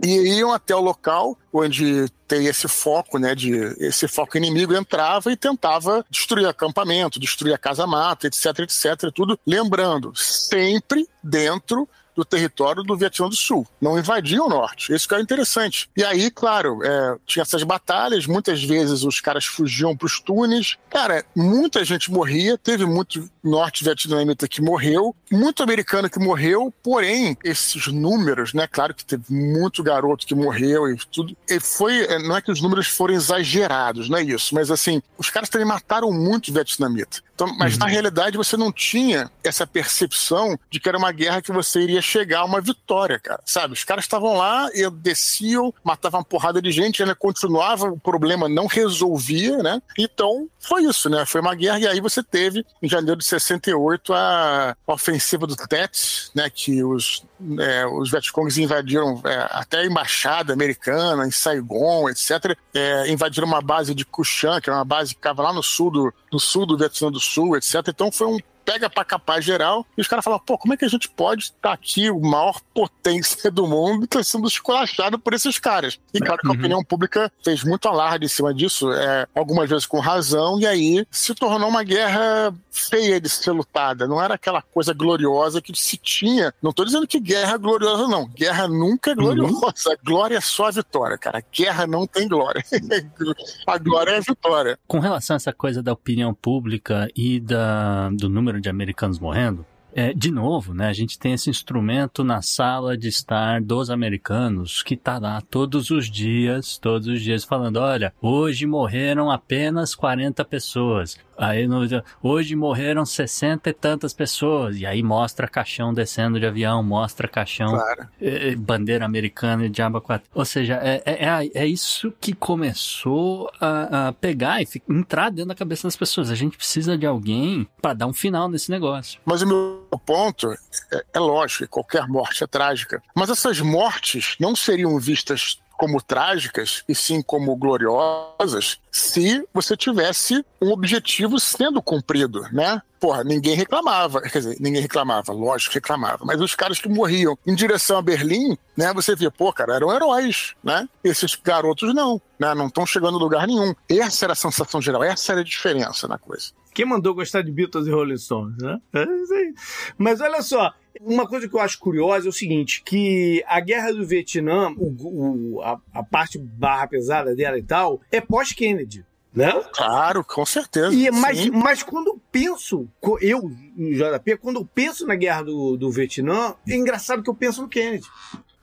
E 0.02 0.38
iam 0.38 0.52
até 0.52 0.74
o 0.74 0.80
local 0.80 1.36
onde 1.52 2.08
tem 2.28 2.46
esse 2.46 2.68
foco, 2.68 3.18
né? 3.18 3.34
De 3.34 3.52
esse 3.78 4.06
foco 4.06 4.36
inimigo 4.36 4.74
entrava 4.74 5.32
e 5.32 5.36
tentava 5.36 6.04
destruir 6.08 6.46
acampamento, 6.46 7.18
destruir 7.18 7.52
a 7.52 7.58
casa-mata, 7.58 8.26
etc, 8.28 8.60
etc, 8.60 9.10
tudo. 9.12 9.38
Lembrando, 9.46 10.12
sempre 10.14 11.08
dentro 11.22 11.88
do 12.14 12.24
território 12.24 12.82
do 12.82 12.96
Vietnã 12.96 13.28
do 13.28 13.36
Sul. 13.36 13.66
Não 13.80 13.98
invadiam 13.98 14.46
o 14.46 14.50
norte. 14.50 14.92
Isso 14.92 15.08
que 15.08 15.14
é 15.14 15.20
interessante. 15.20 15.88
E 15.96 16.04
aí, 16.04 16.30
claro, 16.30 16.80
é, 16.82 17.16
tinha 17.26 17.42
essas 17.42 17.62
batalhas, 17.62 18.26
muitas 18.26 18.62
vezes 18.62 19.02
os 19.02 19.20
caras 19.20 19.44
fugiam 19.44 19.96
para 19.96 20.06
os 20.06 20.20
túneis. 20.20 20.76
Cara, 20.90 21.24
muita 21.34 21.84
gente 21.84 22.10
morria, 22.10 22.56
teve 22.56 22.86
muito 22.86 23.28
norte-vietnamita 23.42 24.48
que 24.48 24.62
morreu, 24.62 25.14
muito 25.30 25.62
americano 25.62 26.08
que 26.08 26.18
morreu, 26.18 26.72
porém, 26.82 27.36
esses 27.44 27.86
números, 27.88 28.54
né? 28.54 28.66
Claro 28.66 28.94
que 28.94 29.04
teve 29.04 29.24
muito 29.28 29.82
garoto 29.82 30.26
que 30.26 30.34
morreu 30.34 30.88
e 30.88 30.96
tudo. 31.12 31.36
E 31.48 31.60
foi, 31.60 32.04
é, 32.06 32.18
não 32.18 32.36
é 32.36 32.40
que 32.40 32.50
os 32.50 32.60
números 32.60 32.88
foram 32.88 33.14
exagerados, 33.14 34.08
não 34.08 34.18
é 34.18 34.22
isso, 34.22 34.54
mas 34.54 34.70
assim, 34.70 35.02
os 35.18 35.30
caras 35.30 35.48
também 35.48 35.66
mataram 35.66 36.10
muito 36.12 36.52
vietnamita. 36.52 37.22
Então, 37.34 37.52
mas 37.58 37.76
na 37.76 37.86
realidade 37.86 38.36
você 38.36 38.56
não 38.56 38.70
tinha 38.70 39.30
essa 39.42 39.66
percepção 39.66 40.58
de 40.70 40.78
que 40.78 40.88
era 40.88 40.96
uma 40.96 41.10
guerra 41.10 41.42
que 41.42 41.52
você 41.52 41.80
iria 41.80 42.00
chegar 42.00 42.40
a 42.40 42.44
uma 42.44 42.60
vitória, 42.60 43.18
cara. 43.18 43.42
Sabe? 43.44 43.74
Os 43.74 43.84
caras 43.84 44.04
estavam 44.04 44.36
lá, 44.36 44.68
e 44.72 44.88
desciam, 44.90 45.74
matavam 45.82 46.20
uma 46.20 46.24
porrada 46.24 46.62
de 46.62 46.70
gente, 46.70 47.02
ainda 47.02 47.14
continuava, 47.14 47.88
o 47.88 47.98
problema 47.98 48.48
não 48.48 48.66
resolvia, 48.66 49.58
né? 49.58 49.82
Então, 49.98 50.48
foi 50.60 50.84
isso, 50.84 51.10
né? 51.10 51.26
Foi 51.26 51.40
uma 51.40 51.54
guerra, 51.54 51.80
e 51.80 51.86
aí 51.86 52.00
você 52.00 52.22
teve, 52.22 52.64
em 52.82 52.88
janeiro 52.88 53.18
de 53.18 53.24
68, 53.24 54.12
a 54.14 54.76
ofensiva 54.86 55.46
do 55.46 55.56
Tet, 55.56 56.30
né? 56.34 56.48
Que 56.48 56.84
os, 56.84 57.24
é, 57.58 57.86
os 57.86 58.10
Vietcongs 58.10 58.58
invadiram 58.58 59.20
é, 59.24 59.48
até 59.50 59.78
a 59.78 59.86
embaixada 59.86 60.52
americana, 60.52 61.26
em 61.26 61.30
Saigon, 61.30 62.08
etc. 62.08 62.56
É, 62.72 63.10
invadiram 63.10 63.46
uma 63.46 63.60
base 63.60 63.94
de 63.94 64.04
Kushan, 64.04 64.60
que 64.60 64.70
era 64.70 64.78
uma 64.78 64.84
base 64.84 65.10
que 65.10 65.16
ficava 65.16 65.42
lá 65.42 65.52
no 65.52 65.62
sul 65.62 65.90
do, 65.90 66.14
no 66.32 66.38
sul 66.38 66.64
do 66.64 66.78
Vietnã 66.78 67.10
do 67.10 67.20
Sul, 67.24 67.56
etc. 67.56 67.74
Então 67.88 68.10
foi 68.12 68.26
um 68.26 68.38
pega 68.64 68.88
pra 68.88 69.04
capaz 69.04 69.44
geral, 69.44 69.86
e 69.96 70.00
os 70.00 70.08
caras 70.08 70.24
falam, 70.24 70.38
pô, 70.38 70.56
como 70.58 70.74
é 70.74 70.76
que 70.76 70.84
a 70.84 70.88
gente 70.88 71.08
pode 71.08 71.44
estar 71.44 71.72
aqui, 71.72 72.10
o 72.10 72.20
maior 72.20 72.60
potência 72.74 73.50
do 73.50 73.66
mundo, 73.66 74.06
tá 74.06 74.22
sendo 74.22 74.48
esculachado 74.48 75.18
por 75.18 75.34
esses 75.34 75.58
caras? 75.58 75.98
E 76.12 76.20
claro 76.20 76.40
que 76.40 76.48
a 76.48 76.52
opinião 76.52 76.82
pública 76.82 77.30
fez 77.44 77.62
muito 77.64 77.88
alarde 77.88 78.26
em 78.26 78.28
cima 78.28 78.54
disso, 78.54 78.90
é, 78.92 79.26
algumas 79.34 79.68
vezes 79.68 79.86
com 79.86 79.98
razão, 80.00 80.58
e 80.58 80.66
aí 80.66 81.06
se 81.10 81.34
tornou 81.34 81.68
uma 81.68 81.82
guerra 81.82 82.54
feia 82.70 83.20
de 83.20 83.28
ser 83.28 83.52
lutada, 83.52 84.06
não 84.06 84.22
era 84.22 84.34
aquela 84.34 84.62
coisa 84.62 84.92
gloriosa 84.92 85.60
que 85.60 85.74
se 85.74 85.96
tinha. 85.96 86.52
Não 86.62 86.72
tô 86.72 86.84
dizendo 86.84 87.06
que 87.06 87.20
guerra 87.20 87.54
é 87.54 87.58
gloriosa, 87.58 88.08
não. 88.08 88.26
Guerra 88.28 88.68
nunca 88.68 89.12
é 89.12 89.14
gloriosa. 89.14 89.92
A 89.92 89.96
glória 90.04 90.36
é 90.36 90.40
só 90.40 90.66
a 90.66 90.70
vitória, 90.70 91.16
cara. 91.18 91.42
Guerra 91.52 91.86
não 91.86 92.06
tem 92.06 92.28
glória. 92.28 92.64
a 93.66 93.78
glória 93.78 94.12
é 94.12 94.16
a 94.18 94.20
vitória. 94.20 94.78
Com 94.86 94.98
relação 94.98 95.34
a 95.34 95.38
essa 95.38 95.52
coisa 95.52 95.82
da 95.82 95.92
opinião 95.92 96.34
pública 96.34 97.08
e 97.16 97.40
da, 97.40 98.10
do 98.10 98.28
número 98.28 98.53
de 98.60 98.68
americanos 98.68 99.20
morrendo, 99.20 99.66
é, 99.94 100.12
de 100.12 100.30
novo, 100.30 100.74
né, 100.74 100.88
a 100.88 100.92
gente 100.92 101.18
tem 101.18 101.32
esse 101.34 101.48
instrumento 101.48 102.22
na 102.24 102.42
sala 102.42 102.96
de 102.96 103.08
estar 103.08 103.60
dos 103.62 103.90
americanos 103.90 104.82
que 104.82 104.96
tá 104.96 105.18
lá 105.18 105.40
todos 105.40 105.90
os 105.90 106.10
dias, 106.10 106.76
todos 106.78 107.06
os 107.08 107.22
dias 107.22 107.44
falando, 107.44 107.76
olha, 107.76 108.12
hoje 108.20 108.66
morreram 108.66 109.30
apenas 109.30 109.94
40 109.94 110.44
pessoas. 110.44 111.16
Aí 111.36 111.66
no, 111.66 111.80
hoje 112.22 112.54
morreram 112.54 113.04
60 113.04 113.68
e 113.68 113.72
tantas 113.72 114.12
pessoas. 114.12 114.76
E 114.78 114.86
aí 114.86 115.02
mostra 115.02 115.48
caixão 115.48 115.92
descendo 115.92 116.38
de 116.38 116.46
avião, 116.46 116.80
mostra 116.80 117.26
caixão, 117.26 117.70
Claro. 117.70 118.06
eh, 118.20 118.54
bandeira 118.54 119.04
americana 119.04 119.66
e 119.66 119.68
diaba 119.68 120.00
4. 120.00 120.28
Ou 120.32 120.44
seja, 120.44 120.74
é, 120.80 121.02
é, 121.04 121.24
é, 121.24 121.50
é 121.62 121.66
isso 121.66 122.12
que 122.20 122.32
começou 122.34 123.50
a, 123.60 124.08
a 124.08 124.12
pegar 124.12 124.62
e 124.62 124.66
fi- 124.66 124.82
entrar 124.88 125.28
dentro 125.30 125.48
da 125.48 125.54
cabeça 125.56 125.88
das 125.88 125.96
pessoas. 125.96 126.30
A 126.30 126.34
gente 126.36 126.56
precisa 126.56 126.96
de 126.96 127.04
alguém 127.04 127.66
para 127.82 127.94
dar 127.94 128.06
um 128.06 128.12
final 128.12 128.48
nesse 128.48 128.70
negócio. 128.70 129.20
Mas 129.24 129.42
o 129.42 129.46
meu 129.48 129.83
ponto 129.98 130.52
é, 130.92 131.04
é 131.14 131.18
lógico 131.18 131.64
que 131.64 131.68
qualquer 131.68 132.08
morte 132.08 132.44
é 132.44 132.46
trágica. 132.46 133.02
Mas 133.14 133.30
essas 133.30 133.60
mortes 133.60 134.36
não 134.38 134.54
seriam 134.54 134.98
vistas 134.98 135.58
como 135.76 136.00
trágicas 136.00 136.84
e 136.88 136.94
sim 136.94 137.20
como 137.20 137.54
gloriosas 137.56 138.78
se 138.90 139.46
você 139.52 139.76
tivesse 139.76 140.44
um 140.62 140.70
objetivo 140.70 141.38
sendo 141.38 141.82
cumprido, 141.82 142.42
né? 142.52 142.80
Porra, 143.00 143.22
ninguém 143.22 143.54
reclamava, 143.54 144.22
quer 144.22 144.38
dizer, 144.38 144.56
ninguém 144.60 144.80
reclamava, 144.80 145.32
lógico, 145.32 145.74
reclamava, 145.74 146.24
mas 146.24 146.40
os 146.40 146.54
caras 146.54 146.78
que 146.78 146.88
morriam 146.88 147.36
em 147.46 147.54
direção 147.54 147.98
a 147.98 148.02
Berlim, 148.02 148.56
né, 148.74 148.94
você 148.94 149.14
via, 149.14 149.30
pô, 149.30 149.52
cara, 149.52 149.74
eram 149.74 149.92
heróis, 149.92 150.54
né? 150.62 150.88
Esses 151.02 151.34
garotos 151.34 151.94
não, 151.94 152.20
né, 152.38 152.54
não 152.54 152.68
estão 152.68 152.86
chegando 152.86 153.18
a 153.18 153.20
lugar 153.20 153.46
nenhum. 153.46 153.74
Essa 153.88 154.24
era 154.24 154.32
a 154.32 154.36
sensação 154.36 154.80
geral, 154.80 155.02
essa 155.02 155.32
era 155.32 155.42
a 155.42 155.44
diferença 155.44 156.08
na 156.08 156.16
coisa. 156.16 156.52
Quem 156.74 156.84
mandou 156.84 157.14
gostar 157.14 157.40
de 157.42 157.50
Beatles 157.52 157.86
e 157.86 157.90
Rolling 157.90 158.18
Stones, 158.18 158.58
né? 158.58 158.80
É 158.92 159.02
isso 159.04 159.32
aí. 159.32 159.54
Mas 159.96 160.20
olha 160.20 160.42
só, 160.42 160.72
uma 161.00 161.26
coisa 161.26 161.48
que 161.48 161.54
eu 161.54 161.60
acho 161.60 161.78
curiosa 161.78 162.26
é 162.26 162.30
o 162.30 162.32
seguinte, 162.32 162.82
que 162.84 163.42
a 163.46 163.60
Guerra 163.60 163.92
do 163.92 164.04
Vietnã, 164.04 164.70
o, 164.76 165.54
o- 165.56 165.62
a, 165.62 165.80
a 165.94 166.02
parte 166.02 166.36
barra 166.38 166.86
pesada 166.88 167.34
dela 167.34 167.56
e 167.58 167.62
tal, 167.62 168.00
é 168.10 168.20
pós-Kennedy, 168.20 169.04
né? 169.32 169.52
Claro, 169.72 170.24
com 170.24 170.44
certeza. 170.44 170.94
E, 170.94 171.10
mas, 171.10 171.38
sim. 171.38 171.50
mas 171.50 171.82
quando 171.82 172.08
eu 172.08 172.20
penso, 172.32 172.88
eu, 173.20 173.48
JP, 173.78 174.36
quando 174.38 174.56
eu 174.60 174.64
penso 174.66 175.06
na 175.06 175.14
Guerra 175.14 175.42
do, 175.44 175.76
do 175.76 175.90
Vietnã, 175.90 176.54
é 176.68 176.74
engraçado 176.74 177.22
que 177.22 177.30
eu 177.30 177.34
penso 177.34 177.62
no 177.62 177.68
Kennedy. 177.68 178.06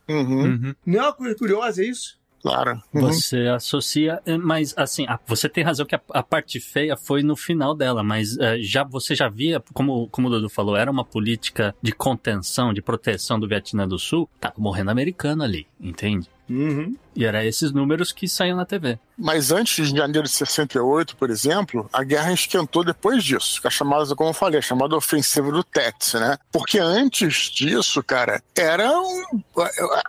Uhum, 0.10 0.76
Não 0.86 1.00
é 1.00 1.04
uma 1.04 1.14
coisa 1.14 1.36
curiosa 1.36 1.84
isso? 1.84 2.20
Claro. 2.42 2.82
Uhum. 2.94 3.02
Você 3.02 3.48
associa, 3.48 4.22
eh, 4.26 4.38
mas 4.38 4.74
assim, 4.78 5.06
você 5.26 5.48
tem 5.48 5.64
razão 5.64 5.86
que 5.86 5.96
a, 5.96 6.02
a 6.10 6.24
parte 6.24 6.60
feia 6.60 6.98
foi 6.98 7.24
no 7.24 7.36
final 7.36 7.76
dela, 7.76 8.04
mas 8.04 8.38
eh, 8.38 8.58
já 8.62 8.84
você 8.84 9.16
já 9.16 9.30
via, 9.30 9.62
como, 9.74 10.08
como 10.10 10.28
o 10.28 10.32
Dudu 10.32 10.50
falou, 10.50 10.76
era 10.76 10.90
uma 10.90 11.06
política 11.06 11.76
de 11.82 11.92
contenção, 11.92 12.74
de 12.74 12.82
proteção 12.82 13.40
do 13.40 13.48
Vietnã 13.48 13.88
do 13.88 14.00
Sul, 14.00 14.30
tá 14.40 14.54
morrendo 14.58 14.92
americano 14.92 15.44
ali, 15.44 15.68
entende? 15.80 16.30
Uhum. 16.52 16.96
E 17.16 17.26
era 17.26 17.46
esses 17.46 17.72
números 17.72 18.12
que 18.12 18.28
saíam 18.28 18.58
na 18.58 18.66
TV. 18.66 19.00
Mas 19.18 19.52
antes 19.52 19.90
de 19.90 19.98
janeiro 19.98 20.28
de 20.28 20.34
68, 20.34 21.16
por 21.16 21.30
exemplo, 21.30 21.90
a 21.94 22.04
guerra 22.04 22.34
esquentou 22.34 22.84
depois 22.84 23.24
disso, 23.24 23.62
que 23.62 23.68
é 23.68 23.70
a 23.70 23.72
chamada, 23.72 24.14
como 24.16 24.32
eu 24.32 24.34
falei, 24.34 24.60
a 24.60 24.62
chamada 24.62 24.96
ofensiva 24.96 25.50
do 25.50 25.64
Tet, 25.64 26.18
né? 26.18 26.38
Porque 26.52 26.78
antes 26.78 27.50
disso, 27.50 28.04
cara, 28.04 28.44
era 28.54 28.92
um... 29.00 29.42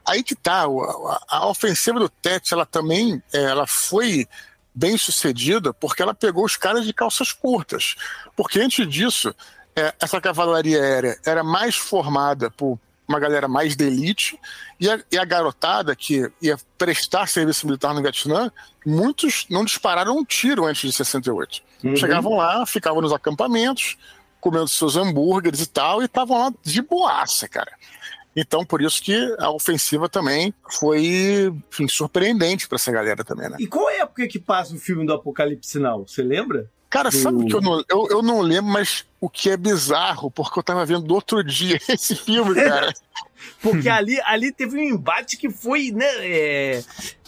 Aí 0.05 0.25
que 0.25 0.35
tá, 0.35 0.65
a, 0.65 1.21
a 1.29 1.49
ofensiva 1.49 2.01
do 2.01 2.09
Tet, 2.09 2.53
ela 2.53 2.67
também, 2.67 3.23
é, 3.33 3.43
ela 3.43 3.67
foi 3.67 4.27
bem 4.75 4.97
sucedida 4.97 5.73
porque 5.73 6.03
ela 6.03 6.15
pegou 6.15 6.45
os 6.45 6.57
caras 6.57 6.85
de 6.85 6.93
calças 6.93 7.33
curtas. 7.33 7.95
Porque 8.35 8.59
antes 8.59 8.89
disso, 8.89 9.33
é, 9.77 9.95
essa 10.01 10.21
cavalaria 10.21 10.83
aérea 10.83 11.19
era 11.25 11.45
mais 11.45 11.77
formada 11.77 12.51
por 12.51 12.79
uma 13.13 13.21
galera 13.21 13.47
mais 13.47 13.77
de 13.77 13.85
elite, 13.85 14.39
e 14.81 14.89
a, 14.91 15.01
e 15.11 15.19
a 15.19 15.25
garotada 15.25 15.95
que 15.95 16.31
ia 16.41 16.57
prestar 16.79 17.29
serviço 17.29 17.67
militar 17.67 17.95
no 17.95 18.01
Vietnã, 18.01 18.51
muitos 18.87 19.47
não 19.51 19.65
dispararam 19.65 20.17
um 20.17 20.25
tiro 20.25 20.65
antes 20.65 20.83
de 20.83 20.93
68. 20.97 21.63
Uhum. 21.85 21.97
Chegavam 21.97 22.37
lá, 22.37 22.65
ficavam 22.65 23.03
nos 23.03 23.13
acampamentos, 23.13 23.97
comendo 24.41 24.69
seus 24.69 24.97
hambúrgueres 24.97 25.61
e 25.61 25.67
tal, 25.67 26.03
e 26.03 26.07
estavam 26.07 26.39
lá 26.39 26.53
de 26.63 26.83
boaça, 26.83 27.47
cara. 27.49 27.73
Então, 28.35 28.65
por 28.65 28.81
isso 28.81 29.03
que 29.03 29.15
a 29.39 29.51
ofensiva 29.51 30.09
também 30.09 30.55
foi 30.71 31.53
enfim, 31.71 31.87
surpreendente 31.87 32.67
para 32.67 32.77
essa 32.77 32.91
galera 32.91 33.23
também, 33.23 33.51
né? 33.51 33.57
E 33.61 33.67
qual 33.67 33.91
é 33.91 34.01
a 34.01 34.03
época 34.05 34.27
que 34.27 34.39
passa 34.39 34.75
o 34.75 34.79
filme 34.79 35.07
do 35.07 35.13
Apocalipse 35.13 35.71
Sinal? 35.71 36.07
Você 36.09 36.23
lembra? 36.23 36.69
Cara, 36.93 37.11
sabe 37.11 37.47
que 37.47 37.55
eu 37.55 37.63
não, 37.63 37.83
eu, 37.89 38.07
eu 38.11 38.23
não 38.23 38.43
lembro, 38.43 38.71
mas 38.71 39.07
o 39.19 39.27
que 39.27 39.49
é 39.49 39.57
bizarro, 39.57 40.31
porque 40.31 40.59
eu 40.59 40.63
tava 40.63 40.85
vendo 40.85 41.11
outro 41.15 41.43
dia 41.43 41.81
esse 41.89 42.15
filme, 42.15 42.55
cara. 42.55 42.93
Porque 43.61 43.89
ali, 43.89 44.21
ali 44.25 44.53
teve 44.53 44.77
um 44.77 44.81
embate 44.81 45.37
que 45.37 45.51
foi, 45.51 45.91
né? 45.91 46.07
é, 46.21 46.81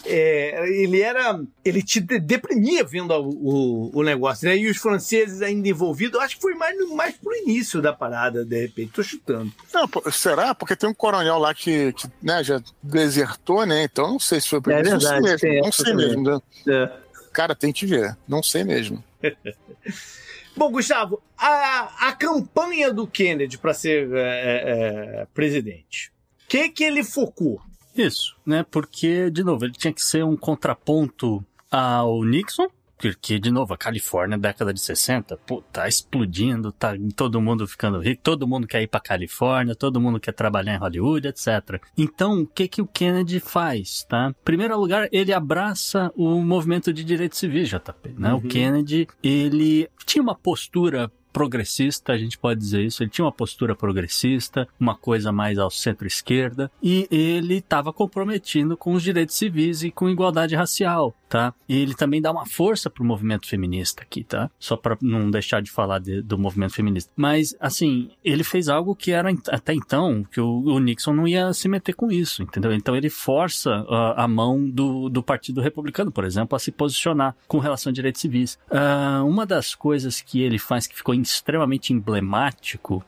é, 0.05 0.69
ele 0.81 1.01
era. 1.01 1.41
Ele 1.63 1.83
te 1.83 1.99
de- 1.99 2.19
deprimia 2.19 2.85
vendo 2.85 3.11
o, 3.13 3.89
o, 3.91 3.99
o 3.99 4.01
negócio, 4.03 4.47
né? 4.47 4.55
E 4.55 4.69
os 4.69 4.77
franceses 4.77 5.41
ainda 5.41 5.67
envolvidos, 5.67 6.17
acho 6.21 6.35
que 6.37 6.41
foi 6.41 6.53
mais, 6.53 6.77
mais 6.91 7.15
pro 7.17 7.35
início 7.35 7.81
da 7.81 7.91
parada, 7.91 8.45
de 8.45 8.61
repente. 8.61 8.93
Tô 8.93 9.03
chutando. 9.03 9.51
Não, 9.73 9.89
será? 10.09 10.55
Porque 10.55 10.73
tem 10.77 10.89
um 10.89 10.93
coronel 10.93 11.37
lá 11.37 11.53
que, 11.53 11.91
que, 11.91 12.07
né, 12.23 12.41
já 12.45 12.61
desertou, 12.81 13.65
né? 13.65 13.83
Então 13.83 14.11
não 14.11 14.19
sei 14.19 14.39
se 14.39 14.47
foi 14.47 14.61
por 14.61 14.71
É 14.71 14.81
isso. 14.81 14.91
Não 14.91 14.99
verdade, 14.99 15.39
sei 15.39 15.49
mesmo. 15.51 15.65
Não 15.65 15.71
sei 15.73 15.93
mesmo. 15.93 16.23
né? 16.23 16.39
É. 16.69 16.91
Cara, 17.33 17.53
tem 17.53 17.73
que 17.73 17.85
ver. 17.85 18.15
Não 18.25 18.41
sei 18.41 18.63
mesmo. 18.63 19.03
Bom, 20.55 20.71
Gustavo, 20.71 21.21
a, 21.37 22.07
a 22.07 22.13
campanha 22.13 22.93
do 22.93 23.05
Kennedy 23.05 23.57
para 23.57 23.73
ser 23.73 24.09
é, 24.13 25.21
é, 25.21 25.27
presidente, 25.33 26.11
o 26.45 26.47
que, 26.47 26.69
que 26.69 26.83
ele 26.83 27.03
focou? 27.03 27.61
Isso, 27.95 28.35
né? 28.45 28.65
Porque, 28.69 29.29
de 29.29 29.43
novo, 29.43 29.65
ele 29.65 29.73
tinha 29.73 29.93
que 29.93 30.01
ser 30.01 30.23
um 30.23 30.35
contraponto 30.35 31.45
ao 31.69 32.23
Nixon, 32.23 32.67
porque, 32.97 33.39
de 33.39 33.51
novo, 33.51 33.73
a 33.73 33.77
Califórnia, 33.77 34.37
década 34.37 34.73
de 34.73 34.79
60, 34.79 35.37
pô, 35.37 35.61
tá 35.71 35.87
explodindo, 35.87 36.71
tá 36.71 36.93
todo 37.15 37.41
mundo 37.41 37.67
ficando 37.67 37.99
rico, 37.99 38.21
todo 38.23 38.47
mundo 38.47 38.67
quer 38.67 38.81
ir 38.81 38.87
pra 38.87 38.99
Califórnia, 38.99 39.75
todo 39.75 39.99
mundo 39.99 40.19
quer 40.19 40.33
trabalhar 40.33 40.75
em 40.75 40.79
Hollywood, 40.79 41.27
etc. 41.27 41.81
Então, 41.97 42.41
o 42.41 42.47
que 42.47 42.67
que 42.67 42.81
o 42.81 42.87
Kennedy 42.87 43.39
faz, 43.39 44.03
tá? 44.03 44.29
Em 44.29 44.43
primeiro 44.43 44.79
lugar, 44.79 45.09
ele 45.11 45.33
abraça 45.33 46.11
o 46.15 46.41
movimento 46.41 46.93
de 46.93 47.03
direitos 47.03 47.37
civis, 47.37 47.69
JP, 47.69 48.15
né? 48.17 48.33
O 48.33 48.41
Kennedy, 48.41 49.07
ele 49.21 49.89
tinha 50.05 50.21
uma 50.21 50.35
postura 50.35 51.11
progressista, 51.35 52.13
a 52.13 52.17
gente 52.17 52.37
pode 52.37 52.61
dizer 52.61 52.81
isso. 52.81 53.03
Ele 53.03 53.09
tinha 53.09 53.25
uma 53.25 53.31
postura 53.31 53.75
progressista, 53.75 54.65
uma 54.79 54.95
coisa 54.95 55.33
mais 55.33 55.57
ao 55.59 55.69
centro-esquerda, 55.69 56.71
e 56.81 57.07
ele 57.11 57.55
estava 57.57 57.91
comprometido 57.91 58.77
com 58.77 58.93
os 58.93 59.03
direitos 59.03 59.35
civis 59.35 59.83
e 59.83 59.91
com 59.91 60.09
igualdade 60.09 60.55
racial, 60.55 61.13
tá? 61.27 61.53
E 61.67 61.77
ele 61.77 61.93
também 61.93 62.21
dá 62.21 62.31
uma 62.31 62.45
força 62.45 62.89
pro 62.89 63.03
movimento 63.03 63.47
feminista 63.49 64.01
aqui, 64.01 64.23
tá? 64.23 64.49
Só 64.57 64.77
para 64.77 64.97
não 65.01 65.29
deixar 65.29 65.61
de 65.61 65.69
falar 65.69 65.99
de- 65.99 66.21
do 66.21 66.37
movimento 66.37 66.73
feminista. 66.73 67.11
Mas, 67.17 67.53
assim, 67.59 68.09
ele 68.23 68.43
fez 68.43 68.69
algo 68.69 68.95
que 68.95 69.11
era 69.11 69.29
até 69.49 69.73
então 69.73 70.23
que 70.31 70.39
o, 70.39 70.61
o 70.63 70.79
Nixon 70.79 71.13
não 71.13 71.27
ia 71.27 71.51
se 71.53 71.67
meter 71.67 71.93
com 71.93 72.09
isso, 72.09 72.43
entendeu? 72.43 72.71
Então 72.73 72.95
ele 72.95 73.09
força 73.09 73.85
a, 74.15 74.25
mão 74.27 74.69
do, 74.69 75.09
do 75.09 75.21
Partido 75.21 75.59
Republicano, 75.59 76.11
por 76.11 76.23
exemplo, 76.23 76.55
a 76.55 76.59
se 76.59 76.71
posicionar 76.71 77.35
com 77.47 77.59
relação 77.59 77.89
a 77.89 77.93
direitos 77.93 78.21
civis. 78.21 78.57
Ah, 78.71 79.21
uma 79.25 79.45
das 79.45 79.75
coisas 79.75 80.21
que 80.21 80.41
ele 80.41 80.57
faz 80.57 80.87
que 80.87 80.95
ficou 80.95 81.13
extremamente 81.29 81.93
emblemático 81.93 83.03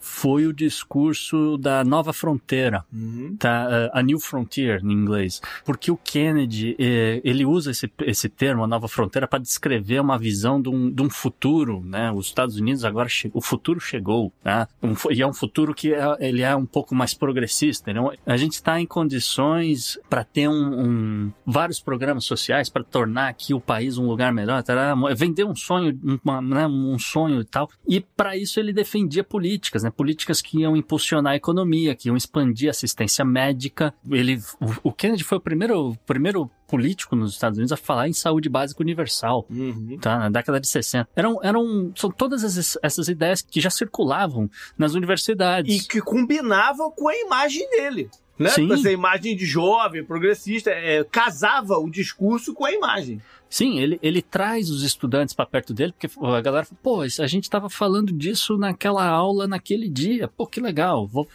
foi 0.00 0.46
o 0.46 0.52
discurso 0.52 1.58
da 1.58 1.84
Nova 1.84 2.12
Fronteira, 2.12 2.84
Uhum. 2.92 3.36
tá? 3.38 3.90
A 3.92 4.02
New 4.02 4.18
Frontier, 4.18 4.80
em 4.82 4.90
inglês. 4.92 5.40
Porque 5.64 5.90
o 5.90 5.96
Kennedy, 5.96 6.74
eh, 6.78 7.20
ele 7.22 7.44
usa 7.44 7.70
esse, 7.70 7.90
esse 8.02 8.28
termo, 8.28 8.64
a 8.64 8.66
Nova 8.66 8.88
Fronteira, 8.88 9.28
para 9.28 9.38
descrever 9.38 10.00
uma 10.00 10.18
visão 10.18 10.60
de 10.60 10.68
um, 10.70 10.90
de 10.90 11.02
um 11.02 11.10
futuro, 11.10 11.82
né? 11.84 12.10
Os 12.10 12.26
Estados 12.26 12.56
Unidos 12.56 12.84
agora, 12.84 13.08
o 13.32 13.40
futuro 13.40 13.78
chegou, 13.80 14.32
né? 14.44 14.66
Um 14.82 14.94
e 15.10 15.20
é 15.22 15.26
um 15.26 15.32
futuro 15.34 15.74
que 15.74 15.92
é, 15.94 16.00
ele 16.20 16.42
é 16.42 16.54
um 16.56 16.66
pouco 16.66 16.94
mais 16.94 17.12
progressista. 17.14 17.90
um- 17.92 18.10
a 18.26 18.36
gente 18.36 18.52
está 18.54 18.80
em 18.80 18.86
condições 18.86 19.98
para 20.08 20.24
ter 20.24 20.48
um, 20.48 20.52
um- 20.54 21.32
vários 21.46 21.80
programas 21.80 22.24
sociais 22.24 22.68
para 22.68 22.82
tornar 22.84 23.28
aqui 23.28 23.52
o 23.54 23.60
país 23.60 23.98
um 23.98 24.06
lugar 24.06 24.32
melhor, 24.32 24.62
tá? 24.62 24.94
vender 25.14 25.44
um 25.44 25.54
sonho, 25.54 25.98
uma- 26.24 26.40
né? 26.40 26.66
um 26.66 26.98
sonho 26.98 27.44
tal. 27.58 27.70
E 27.86 28.00
para 28.00 28.36
isso 28.36 28.60
ele 28.60 28.72
defendia 28.72 29.24
políticas, 29.24 29.82
né? 29.82 29.90
Políticas 29.90 30.40
que 30.40 30.60
iam 30.60 30.76
impulsionar 30.76 31.32
a 31.32 31.36
economia, 31.36 31.94
que 31.94 32.08
iam 32.08 32.16
expandir 32.16 32.68
a 32.68 32.70
assistência 32.70 33.24
médica. 33.24 33.92
Ele, 34.10 34.40
o, 34.82 34.92
Kennedy 34.92 35.24
foi 35.24 35.38
o 35.38 35.40
primeiro, 35.40 35.90
o 35.90 35.96
primeiro 35.98 36.50
político 36.68 37.16
nos 37.16 37.32
Estados 37.32 37.58
Unidos 37.58 37.72
a 37.72 37.76
falar 37.76 38.08
em 38.08 38.12
saúde 38.12 38.48
básica 38.48 38.82
universal 38.82 39.46
Uhum. 39.48 39.98
tá? 40.00 40.18
Na 40.18 40.28
década 40.28 40.60
de 40.60 40.68
60. 40.68 41.08
Eram, 41.16 41.38
eram, 41.42 41.92
são 41.94 42.10
todas 42.10 42.44
essas, 42.44 42.76
essas 42.82 43.08
ideias 43.08 43.40
que 43.42 43.60
já 43.60 43.70
circulavam 43.70 44.50
nas 44.76 44.94
universidades. 44.94 45.84
E 45.84 45.88
que 45.88 46.00
combinava 46.00 46.90
com 46.90 47.08
a 47.08 47.16
imagem 47.16 47.68
dele. 47.70 48.10
Né? 48.38 48.50
Sim. 48.50 48.72
Essa 48.72 48.90
imagem 48.90 49.36
de 49.36 49.44
jovem, 49.44 50.04
progressista, 50.04 50.70
é, 50.70 51.02
casava 51.02 51.76
o 51.78 51.90
discurso 51.90 52.54
com 52.54 52.64
a 52.64 52.72
imagem. 52.72 53.20
Sim, 53.48 53.78
ele, 53.78 53.98
ele 54.02 54.20
traz 54.20 54.70
os 54.70 54.82
estudantes 54.82 55.34
para 55.34 55.46
perto 55.46 55.72
dele, 55.72 55.92
porque 55.92 56.08
a 56.20 56.40
galera 56.40 56.64
fala, 56.66 56.80
pô, 56.82 57.00
a 57.00 57.26
gente 57.26 57.44
estava 57.44 57.70
falando 57.70 58.12
disso 58.12 58.58
naquela 58.58 59.06
aula, 59.06 59.46
naquele 59.46 59.88
dia, 59.88 60.28
pô, 60.28 60.46
que 60.46 60.60
legal, 60.60 61.06
vou, 61.06 61.26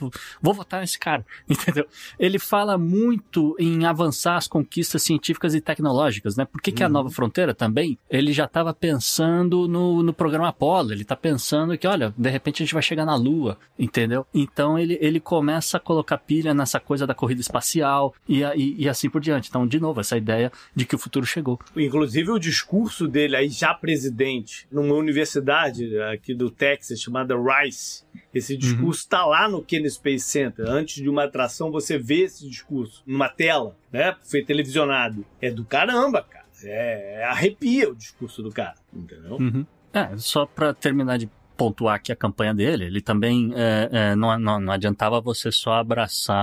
vou 0.41 0.53
votar 0.53 0.81
nesse 0.81 0.99
cara, 0.99 1.25
entendeu? 1.49 1.85
Ele 2.19 2.37
fala 2.37 2.77
muito 2.77 3.55
em 3.59 3.85
avançar 3.85 4.37
as 4.37 4.47
conquistas 4.47 5.01
científicas 5.01 5.55
e 5.55 5.61
tecnológicas, 5.61 6.35
né? 6.35 6.45
Por 6.45 6.61
que, 6.61 6.71
que 6.71 6.83
a 6.83 6.89
Nova 6.89 7.09
Fronteira 7.09 7.53
também, 7.53 7.97
ele 8.09 8.31
já 8.31 8.45
estava 8.45 8.73
pensando 8.73 9.67
no, 9.67 10.03
no 10.03 10.13
programa 10.13 10.49
Apollo, 10.49 10.91
ele 10.91 11.03
tá 11.03 11.15
pensando 11.15 11.77
que, 11.77 11.87
olha, 11.87 12.13
de 12.15 12.29
repente 12.29 12.61
a 12.61 12.65
gente 12.65 12.73
vai 12.73 12.83
chegar 12.83 13.05
na 13.05 13.15
Lua, 13.15 13.57
entendeu? 13.77 14.25
Então 14.33 14.77
ele, 14.77 14.97
ele 15.01 15.19
começa 15.19 15.77
a 15.77 15.79
colocar 15.79 16.17
pilha 16.17 16.53
nessa 16.53 16.79
coisa 16.79 17.07
da 17.07 17.15
corrida 17.15 17.41
espacial 17.41 18.13
e, 18.29 18.43
e, 18.43 18.83
e 18.83 18.89
assim 18.89 19.09
por 19.09 19.19
diante. 19.19 19.49
Então, 19.49 19.65
de 19.65 19.79
novo, 19.79 19.99
essa 19.99 20.17
ideia 20.17 20.51
de 20.75 20.85
que 20.85 20.95
o 20.95 20.99
futuro 20.99 21.25
chegou. 21.25 21.59
Inclusive 21.75 22.02
o 22.03 22.39
discurso 22.39 23.07
dele 23.07 23.35
aí 23.35 23.49
já 23.49 23.73
presidente 23.73 24.67
numa 24.71 24.95
universidade 24.95 25.99
aqui 26.03 26.33
do 26.33 26.49
Texas 26.49 26.99
chamada 26.99 27.35
Rice. 27.35 28.03
Esse 28.33 28.57
discurso 28.57 29.01
está 29.01 29.25
lá 29.25 29.47
no 29.47 29.63
Kennedy 29.63 29.91
Space 29.91 30.25
Center. 30.25 30.65
Antes 30.67 31.01
de 31.01 31.09
uma 31.09 31.25
atração 31.25 31.71
você 31.71 31.97
vê 31.97 32.21
esse 32.21 32.49
discurso 32.49 33.03
numa 33.05 33.29
tela, 33.29 33.75
né? 33.91 34.15
Foi 34.23 34.43
televisionado. 34.43 35.25
É 35.41 35.51
do 35.51 35.63
caramba, 35.63 36.23
cara. 36.23 36.43
É, 36.63 37.25
arrepia 37.25 37.89
o 37.89 37.95
discurso 37.95 38.41
do 38.41 38.49
cara, 38.49 38.75
entendeu? 38.93 39.37
Uhum. 39.37 39.65
É, 39.93 40.17
só 40.17 40.45
pra 40.45 40.73
terminar 40.73 41.17
de 41.17 41.29
pontuar 41.63 41.95
aqui 41.95 42.11
a 42.11 42.15
campanha 42.15 42.53
dele, 42.53 42.85
ele 42.85 42.99
também 43.01 43.53
é, 43.55 43.89
é, 43.91 44.15
não, 44.15 44.37
não, 44.37 44.59
não 44.59 44.73
adiantava 44.73 45.21
você 45.21 45.51
só 45.51 45.73
abraçar 45.73 46.35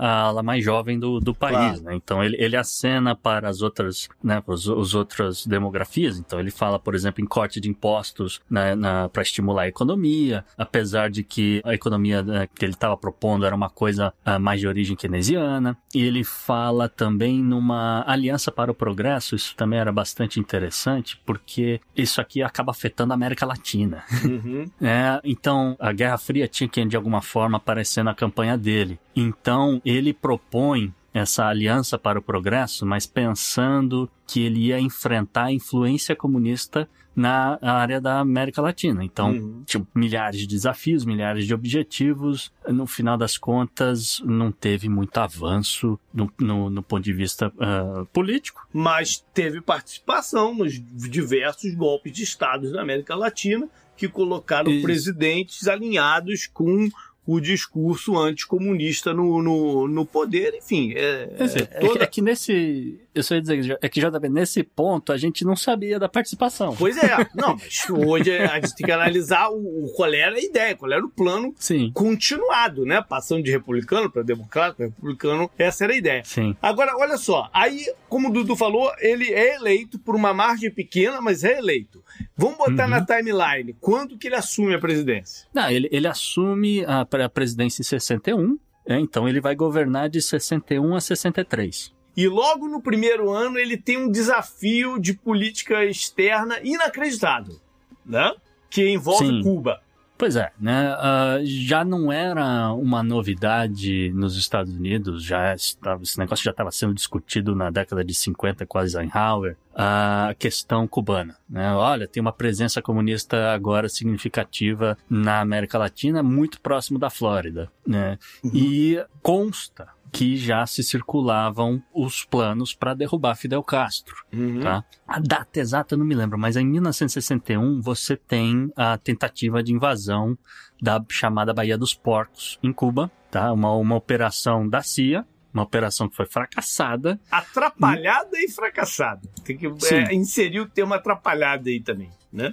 a 0.00 0.20
ala 0.22 0.42
mais 0.42 0.64
jovem 0.64 0.98
do, 0.98 1.18
do 1.20 1.34
país, 1.34 1.56
Claro. 1.56 1.82
né? 1.82 1.94
Então 1.96 2.22
ele, 2.22 2.36
ele 2.38 2.56
acena 2.56 3.14
para 3.16 3.48
as 3.48 3.60
outras, 3.62 4.08
né, 4.22 4.42
os, 4.46 4.66
os 4.68 4.94
outras 4.94 5.46
demografias. 5.46 6.18
Então 6.18 6.38
ele 6.38 6.50
fala, 6.50 6.78
por 6.78 6.94
exemplo, 6.94 7.22
em 7.22 7.26
corte 7.26 7.60
de 7.60 7.68
impostos 7.68 8.40
né, 8.48 8.74
para 9.12 9.22
estimular 9.22 9.62
a 9.62 9.68
economia, 9.68 10.44
apesar 10.56 11.10
de 11.10 11.24
que 11.24 11.60
a 11.64 11.74
economia 11.74 12.22
né, 12.22 12.48
que 12.54 12.64
ele 12.64 12.72
estava 12.72 12.96
propondo 12.96 13.44
era 13.44 13.54
uma 13.54 13.70
coisa 13.70 14.12
ah, 14.24 14.38
mais 14.38 14.60
de 14.60 14.68
origem 14.68 14.96
keynesiana. 14.96 15.76
E 15.94 16.02
ele 16.02 16.22
fala 16.22 16.88
também 16.88 17.42
numa 17.42 18.04
aliança 18.06 18.52
para 18.52 18.70
o 18.70 18.74
progresso, 18.74 19.34
isso 19.34 19.54
também 19.56 19.78
era 19.78 19.90
bastante 19.92 20.38
interessante, 20.38 21.20
porque 21.26 21.80
isso 21.96 22.20
aqui 22.20 22.42
acaba 22.42 22.70
afetando 22.70 23.12
a 23.12 23.16
América 23.16 23.44
Latina. 23.46 24.04
Uhum. 24.24 24.67
É, 24.80 25.20
então 25.24 25.76
a 25.78 25.92
Guerra 25.92 26.18
Fria 26.18 26.48
tinha 26.48 26.68
que 26.68 26.84
de 26.84 26.96
alguma 26.96 27.20
forma 27.20 27.56
aparecer 27.58 28.02
na 28.02 28.14
campanha 28.14 28.56
dele. 28.56 28.98
Então 29.14 29.80
ele 29.84 30.12
propõe 30.12 30.92
essa 31.12 31.46
aliança 31.46 31.98
para 31.98 32.18
o 32.18 32.22
progresso, 32.22 32.86
mas 32.86 33.06
pensando 33.06 34.08
que 34.26 34.40
ele 34.42 34.66
ia 34.66 34.78
enfrentar 34.78 35.44
a 35.44 35.52
influência 35.52 36.14
comunista 36.14 36.88
na 37.16 37.58
área 37.60 38.00
da 38.00 38.20
América 38.20 38.62
Latina. 38.62 39.02
Então, 39.04 39.32
Uhum. 39.32 39.62
tipo, 39.66 39.84
milhares 39.92 40.38
de 40.38 40.46
desafios, 40.46 41.04
milhares 41.04 41.46
de 41.46 41.52
objetivos. 41.52 42.52
No 42.68 42.86
final 42.86 43.18
das 43.18 43.36
contas, 43.36 44.22
não 44.24 44.52
teve 44.52 44.88
muito 44.88 45.18
avanço 45.18 45.98
no, 46.14 46.32
no, 46.38 46.70
no 46.70 46.80
ponto 46.80 47.02
de 47.02 47.12
vista 47.12 47.52
ah, 47.58 48.04
político. 48.12 48.68
Mas 48.72 49.24
teve 49.34 49.60
participação 49.60 50.54
nos 50.54 50.74
diversos 50.74 51.74
golpes 51.74 52.12
de 52.12 52.22
estados 52.22 52.70
da 52.70 52.82
América 52.82 53.16
Latina 53.16 53.68
que 53.98 54.08
colocaram 54.08 54.70
Isso. 54.70 54.82
presidentes 54.82 55.66
alinhados 55.66 56.46
com 56.46 56.88
o 57.30 57.38
discurso 57.40 58.16
anticomunista 58.16 59.12
no, 59.12 59.42
no, 59.42 59.86
no 59.86 60.06
poder, 60.06 60.54
enfim. 60.54 60.94
É, 60.96 61.28
é, 61.38 61.64
toda- 61.78 61.98
que, 61.98 62.02
é 62.02 62.06
que 62.06 62.22
nesse. 62.22 62.98
Eu 63.14 63.22
só 63.22 63.34
ia 63.34 63.42
dizer, 63.42 63.78
é 63.82 63.88
que 63.88 64.00
JB, 64.00 64.28
nesse 64.28 64.62
ponto, 64.62 65.12
a 65.12 65.16
gente 65.16 65.44
não 65.44 65.56
sabia 65.56 65.98
da 65.98 66.08
participação. 66.08 66.74
Pois 66.78 66.96
é, 66.96 67.26
não, 67.34 67.56
mas 67.56 67.90
hoje 67.90 68.30
a 68.38 68.54
gente 68.60 68.76
tem 68.76 68.86
que 68.86 68.92
analisar 68.92 69.48
o, 69.50 69.56
o- 69.86 69.92
qual 69.94 70.12
era 70.14 70.36
a 70.36 70.40
ideia, 70.40 70.74
qual 70.76 70.90
era 70.90 71.04
o 71.04 71.08
plano 71.10 71.52
Sim, 71.58 71.90
continuado, 71.92 72.86
né? 72.86 73.02
Passando 73.06 73.42
de 73.42 73.50
republicano 73.50 74.10
para 74.10 74.22
democrata, 74.22 74.84
republicano, 74.84 75.50
essa 75.58 75.84
era 75.84 75.92
a 75.92 75.96
ideia. 75.96 76.22
sim. 76.24 76.56
Agora, 76.62 76.96
olha 76.96 77.18
só, 77.18 77.50
aí, 77.52 77.84
como 78.08 78.28
o 78.28 78.32
Dudu 78.32 78.56
falou, 78.56 78.90
ele 79.00 79.32
é 79.34 79.56
eleito 79.56 79.98
por 79.98 80.14
uma 80.14 80.32
margem 80.32 80.70
pequena, 80.70 81.20
mas 81.20 81.44
é 81.44 81.58
eleito. 81.58 82.02
Vamos 82.36 82.56
botar 82.56 82.84
Uhum. 82.84 82.90
na 82.90 83.04
timeline, 83.04 83.74
quando 83.80 84.16
que 84.16 84.28
ele 84.28 84.36
assume 84.36 84.74
a 84.74 84.78
presidência? 84.78 85.46
Não, 85.52 85.68
ele, 85.70 85.88
ele 85.90 86.06
assume 86.06 86.84
a, 86.86 87.04
pre- 87.18 87.24
a 87.24 87.28
presidência 87.28 87.82
em 87.82 87.84
61, 87.84 88.58
né, 88.86 89.00
então 89.00 89.28
ele 89.28 89.40
vai 89.40 89.54
governar 89.56 90.08
de 90.08 90.22
61 90.22 90.94
a 90.94 91.00
63. 91.00 91.92
E 92.16 92.28
logo 92.28 92.68
no 92.68 92.80
primeiro 92.80 93.30
ano 93.30 93.58
ele 93.58 93.76
tem 93.76 93.96
um 93.96 94.10
desafio 94.10 94.98
de 94.98 95.14
política 95.14 95.84
externa 95.84 96.58
inacreditável, 96.62 97.56
né? 98.04 98.32
Que 98.70 98.88
envolve 98.88 99.26
Sim. 99.26 99.42
Cuba. 99.42 99.80
Pois 100.18 100.34
é, 100.34 100.50
né? 100.58 100.96
ah, 100.98 101.38
já 101.44 101.84
não 101.84 102.10
era 102.10 102.72
uma 102.72 103.04
novidade 103.04 104.10
nos 104.12 104.36
Estados 104.36 104.74
Unidos, 104.74 105.22
já 105.22 105.54
estava, 105.54 106.02
esse 106.02 106.18
negócio 106.18 106.44
já 106.44 106.50
estava 106.50 106.72
sendo 106.72 106.92
discutido 106.92 107.54
na 107.54 107.70
década 107.70 108.04
de 108.04 108.12
50 108.12 108.66
com 108.66 108.80
Eisenhower, 108.80 109.56
a 109.72 110.34
questão 110.36 110.88
cubana. 110.88 111.36
Né? 111.48 111.72
Olha, 111.72 112.08
tem 112.08 112.20
uma 112.20 112.32
presença 112.32 112.82
comunista 112.82 113.52
agora 113.52 113.88
significativa 113.88 114.98
na 115.08 115.40
América 115.40 115.78
Latina, 115.78 116.20
muito 116.20 116.60
próximo 116.60 116.98
da 116.98 117.10
Flórida. 117.10 117.70
Né? 117.86 118.18
E 118.52 119.00
consta 119.22 119.86
que 120.12 120.36
já 120.36 120.66
se 120.66 120.82
circulavam 120.82 121.82
os 121.92 122.24
planos 122.24 122.74
para 122.74 122.94
derrubar 122.94 123.34
Fidel 123.36 123.62
Castro. 123.62 124.16
Tá? 124.62 124.84
A 125.06 125.20
data 125.20 125.60
exata 125.60 125.94
eu 125.94 125.98
não 125.98 126.06
me 126.06 126.14
lembro, 126.14 126.38
mas 126.38 126.56
em 126.56 126.66
1961 126.66 127.80
você 127.80 128.16
tem 128.16 128.72
a 128.76 128.96
tentativa 128.98 129.62
de 129.62 129.72
invasão 129.72 130.36
da 130.80 131.04
chamada 131.08 131.52
Baía 131.52 131.76
dos 131.76 131.94
Porcos 131.94 132.58
em 132.62 132.72
Cuba, 132.72 133.10
tá? 133.30 133.52
Uma, 133.52 133.72
uma 133.74 133.96
operação 133.96 134.68
da 134.68 134.82
CIA, 134.82 135.26
uma 135.52 135.62
operação 135.62 136.08
que 136.08 136.16
foi 136.16 136.26
fracassada. 136.26 137.20
Atrapalhada 137.30 138.38
e 138.38 138.50
fracassada. 138.50 139.28
Tem 139.44 139.56
que 139.56 139.66
é, 139.66 140.14
inserir 140.14 140.60
o 140.60 140.68
termo 140.68 140.94
atrapalhada 140.94 141.68
aí 141.68 141.80
também, 141.80 142.10
né? 142.32 142.52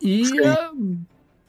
E 0.00 0.24
ah, 0.44 0.72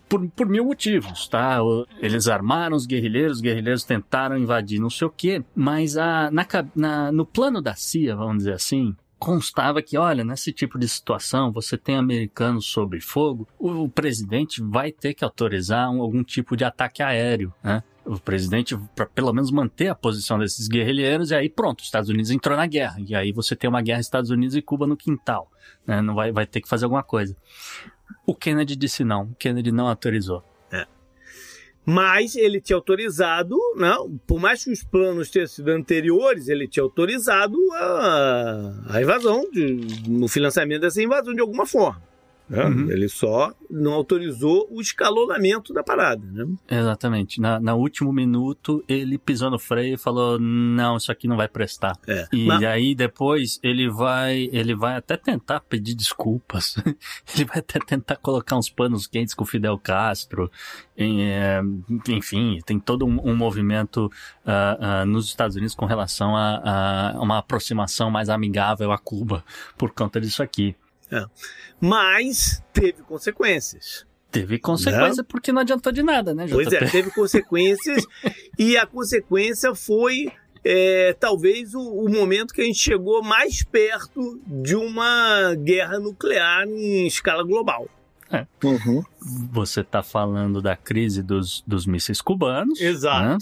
por, 0.08 0.28
por 0.30 0.48
mil 0.48 0.66
motivos, 0.66 1.28
tá? 1.28 1.60
Eles 2.00 2.28
armaram 2.28 2.76
os 2.76 2.86
guerrilheiros, 2.86 3.38
os 3.38 3.42
guerrilheiros 3.42 3.84
tentaram 3.84 4.38
invadir 4.38 4.80
não 4.80 4.90
sei 4.90 5.08
o 5.08 5.10
quê, 5.12 5.44
mas 5.56 5.98
a, 5.98 6.30
na, 6.32 6.46
na- 6.76 7.12
no 7.12 7.26
plano 7.26 7.62
da 7.62 7.76
CIA, 7.76 8.16
vamos 8.16 8.38
dizer 8.40 8.54
assim, 8.54 8.96
constava 9.20 9.82
que, 9.82 9.98
olha, 9.98 10.24
nesse 10.24 10.54
tipo 10.54 10.78
de 10.78 10.88
situação, 10.88 11.52
você 11.52 11.76
tem 11.78 11.96
americanos 11.96 12.66
sob 12.68 13.00
fogo, 13.02 13.48
o, 13.58 13.84
o 13.84 13.90
presidente 13.90 14.62
vai 14.62 14.92
ter 14.92 15.14
que 15.14 15.24
autorizar 15.24 15.90
um- 15.92 16.02
algum 16.02 16.24
tipo 16.24 16.56
de 16.56 16.64
ataque 16.64 17.02
aéreo, 17.04 17.54
né? 17.64 17.84
O 18.06 18.18
presidente, 18.18 18.78
para 18.96 19.06
pelo 19.06 19.34
menos 19.34 19.52
manter 19.52 19.90
a 19.90 19.96
posição 19.96 20.40
desses 20.40 20.70
guerrilheiros, 20.70 21.32
e 21.32 21.36
aí 21.36 21.50
pronto, 21.50 21.80
os 21.82 21.86
Estados 21.88 22.10
Unidos 22.10 22.32
entrou 22.32 22.56
na 22.56 22.66
guerra. 22.66 22.96
E 23.06 23.14
aí 23.14 23.34
você 23.34 23.54
tem 23.54 23.70
uma 23.70 23.82
guerra 23.82 24.00
Estados 24.00 24.30
Unidos 24.30 24.56
e 24.56 24.62
Cuba 24.62 24.88
no 24.88 24.96
quintal. 24.96 25.52
Né? 25.86 26.02
Não 26.02 26.16
vai, 26.16 26.32
vai 26.32 26.46
ter 26.46 26.62
que 26.62 26.70
fazer 26.70 26.86
alguma 26.86 27.04
coisa. 27.04 27.36
O 28.26 28.36
Kennedy 28.36 28.76
disse 28.76 29.04
não. 29.04 29.24
O 29.24 29.36
Kennedy 29.36 29.72
não 29.72 29.88
autorizou. 29.88 30.44
Mas 31.90 32.36
ele 32.36 32.60
tinha 32.60 32.76
autorizado, 32.76 33.56
não, 33.78 34.18
por 34.28 34.42
mais 34.42 34.62
que 34.62 34.70
os 34.70 34.84
planos 34.84 35.30
tenham 35.32 35.48
sido 35.48 35.70
anteriores, 35.70 36.50
ele 36.50 36.68
tinha 36.68 36.84
autorizado 36.84 37.56
a, 37.76 38.74
a 38.90 39.02
invasão, 39.02 39.50
de, 39.50 40.06
no 40.06 40.28
financiamento 40.28 40.82
dessa 40.82 41.02
invasão 41.02 41.34
de 41.34 41.40
alguma 41.40 41.66
forma. 41.66 42.04
Né? 42.50 42.64
Uhum. 42.64 42.92
Ele 42.92 43.10
só 43.10 43.54
não 43.70 43.94
autorizou 43.94 44.68
o 44.72 44.80
escalonamento 44.80 45.74
da 45.74 45.84
parada. 45.84 46.26
Né? 46.26 46.48
Exatamente. 46.70 47.42
Na, 47.42 47.60
na 47.60 47.76
último 47.76 48.14
minuto, 48.14 48.84
ele 48.88 49.18
pisou 49.18 49.52
no 49.52 49.60
freio 49.60 49.96
e 49.96 49.98
falou: 49.98 50.40
não, 50.40 50.98
isso 50.98 51.12
aqui 51.12 51.28
não 51.28 51.36
vai 51.36 51.48
prestar. 51.48 51.98
É. 52.08 52.28
E 52.32 52.46
Mas- 52.46 52.64
aí 52.64 52.96
depois 52.96 53.60
ele 53.62 53.90
vai, 53.90 54.50
ele 54.52 54.76
vai 54.76 54.96
até 54.96 55.18
tentar 55.18 55.60
pedir 55.62 55.94
desculpas. 55.96 56.76
ele 57.36 57.46
vai 57.46 57.60
até 57.60 57.80
tentar 57.80 58.16
colocar 58.18 58.56
uns 58.56 58.70
panos 58.70 59.08
quentes 59.08 59.34
com 59.34 59.44
o 59.44 59.48
Fidel 59.48 59.78
Castro. 59.78 60.50
É, 60.98 61.62
enfim, 62.10 62.60
tem 62.66 62.80
todo 62.80 63.06
um, 63.06 63.30
um 63.30 63.36
movimento 63.36 64.12
ah, 64.46 64.78
ah, 64.80 65.06
nos 65.06 65.28
Estados 65.28 65.56
Unidos 65.56 65.76
com 65.76 65.86
relação 65.86 66.36
a, 66.36 67.12
a 67.14 67.22
uma 67.22 67.38
aproximação 67.38 68.10
mais 68.10 68.30
amigável 68.30 68.92
a 68.92 68.98
Cuba 68.98 69.44
por 69.78 69.92
conta 69.92 70.20
disso 70.20 70.42
aqui. 70.42 70.76
Mas 71.80 72.62
teve 72.74 73.04
consequências. 73.04 74.06
Teve 74.32 74.60
consequência 74.60 75.24
porque 75.24 75.52
não 75.52 75.62
adiantou 75.62 75.92
de 75.92 76.04
nada, 76.04 76.34
né, 76.34 76.46
JP? 76.46 76.54
Pois 76.54 76.74
é, 76.74 76.86
teve 76.86 77.12
consequências 77.12 78.06
e 78.60 78.78
a 78.78 78.86
consequência 78.86 79.74
foi 79.74 80.32
é, 80.64 81.16
talvez 81.18 81.74
o, 81.74 81.82
o 81.82 82.10
momento 82.10 82.54
que 82.54 82.62
a 82.62 82.66
gente 82.66 82.80
chegou 82.80 83.24
mais 83.24 83.64
perto 83.64 84.40
de 84.46 84.76
uma 84.76 85.56
guerra 85.56 85.98
nuclear 85.98 86.68
em 86.68 87.08
escala 87.08 87.44
global. 87.44 87.88
Uhum. 88.62 89.02
Você 89.52 89.82
está 89.82 90.04
falando 90.04 90.62
da 90.62 90.76
crise 90.76 91.24
dos, 91.24 91.64
dos 91.66 91.86
mísseis 91.86 92.22
cubanos. 92.22 92.82
Exato. 92.82 93.30
né? 93.30 93.38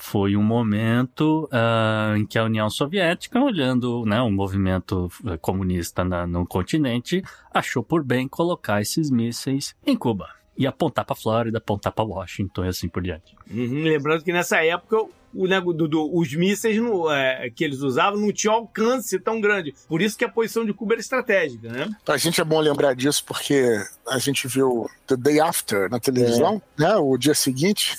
Foi 0.00 0.36
um 0.36 0.42
momento 0.42 1.48
ah, 1.50 2.14
em 2.16 2.24
que 2.24 2.38
a 2.38 2.44
União 2.44 2.70
Soviética, 2.70 3.40
olhando 3.40 4.04
né, 4.06 4.20
o 4.22 4.30
movimento 4.30 5.10
eh, 5.26 5.36
comunista 5.38 6.04
na- 6.04 6.24
no 6.26 6.46
continente, 6.46 7.20
achou 7.52 7.82
por 7.82 8.04
bem 8.04 8.28
colocar 8.28 8.80
esses 8.80 9.10
mísseis 9.10 9.74
em 9.84 9.96
Cuba. 9.96 10.28
E 10.58 10.66
apontar 10.66 11.04
para 11.04 11.14
Flórida, 11.14 11.58
apontar 11.58 11.92
para 11.92 12.04
Washington 12.04 12.64
e 12.64 12.68
assim 12.68 12.88
por 12.88 13.00
diante. 13.02 13.34
Uhum, 13.50 13.84
Lembrando 13.84 14.24
que 14.24 14.32
nessa 14.32 14.62
época 14.64 14.96
o, 15.32 15.46
nego- 15.46 15.72
do- 15.72 15.86
do- 15.86 16.16
os 16.18 16.34
mísseis 16.34 16.76
no- 16.78 17.08
é, 17.10 17.48
que 17.54 17.62
eles 17.62 17.80
usavam 17.80 18.18
não 18.18 18.32
tinham 18.32 18.54
alcance 18.54 19.20
tão 19.20 19.40
grande. 19.40 19.72
Por 19.86 20.02
isso 20.02 20.16
que 20.18 20.24
a 20.24 20.28
posição 20.28 20.64
de 20.64 20.72
Cuba 20.72 20.94
era 20.94 21.00
estratégica, 21.00 21.68
né? 21.68 21.88
Pra 22.04 22.16
gente 22.16 22.40
é 22.40 22.44
bom 22.44 22.58
lembrar 22.60 22.94
disso 22.96 23.24
porque 23.24 23.62
a 24.08 24.18
gente 24.18 24.48
viu 24.48 24.88
The 25.06 25.16
Day 25.16 25.38
After 25.38 25.88
na 25.90 26.00
televisão, 26.00 26.60
né? 26.78 26.96
O 26.96 27.16
dia 27.16 27.34
seguinte. 27.34 27.96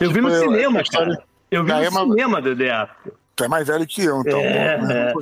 Eu 0.00 0.10
vi 0.10 0.20
no 0.20 0.30
Tipo, 0.30 0.40
cinema, 0.40 0.80
a 0.80 0.84
cara. 0.84 1.22
Eu 1.50 1.64
vi 1.64 1.70
é 1.70 1.90
no 1.90 1.90
uma- 1.90 2.14
cinema 2.14 2.42
do 2.42 2.56
The 2.56 2.70
After. 2.72 3.12
Tu 3.36 3.44
é 3.44 3.48
mais 3.48 3.66
velho 3.66 3.86
que 3.86 4.02
eu, 4.02 4.20
então. 4.20 4.40
É, 4.40 4.78
né? 4.82 5.12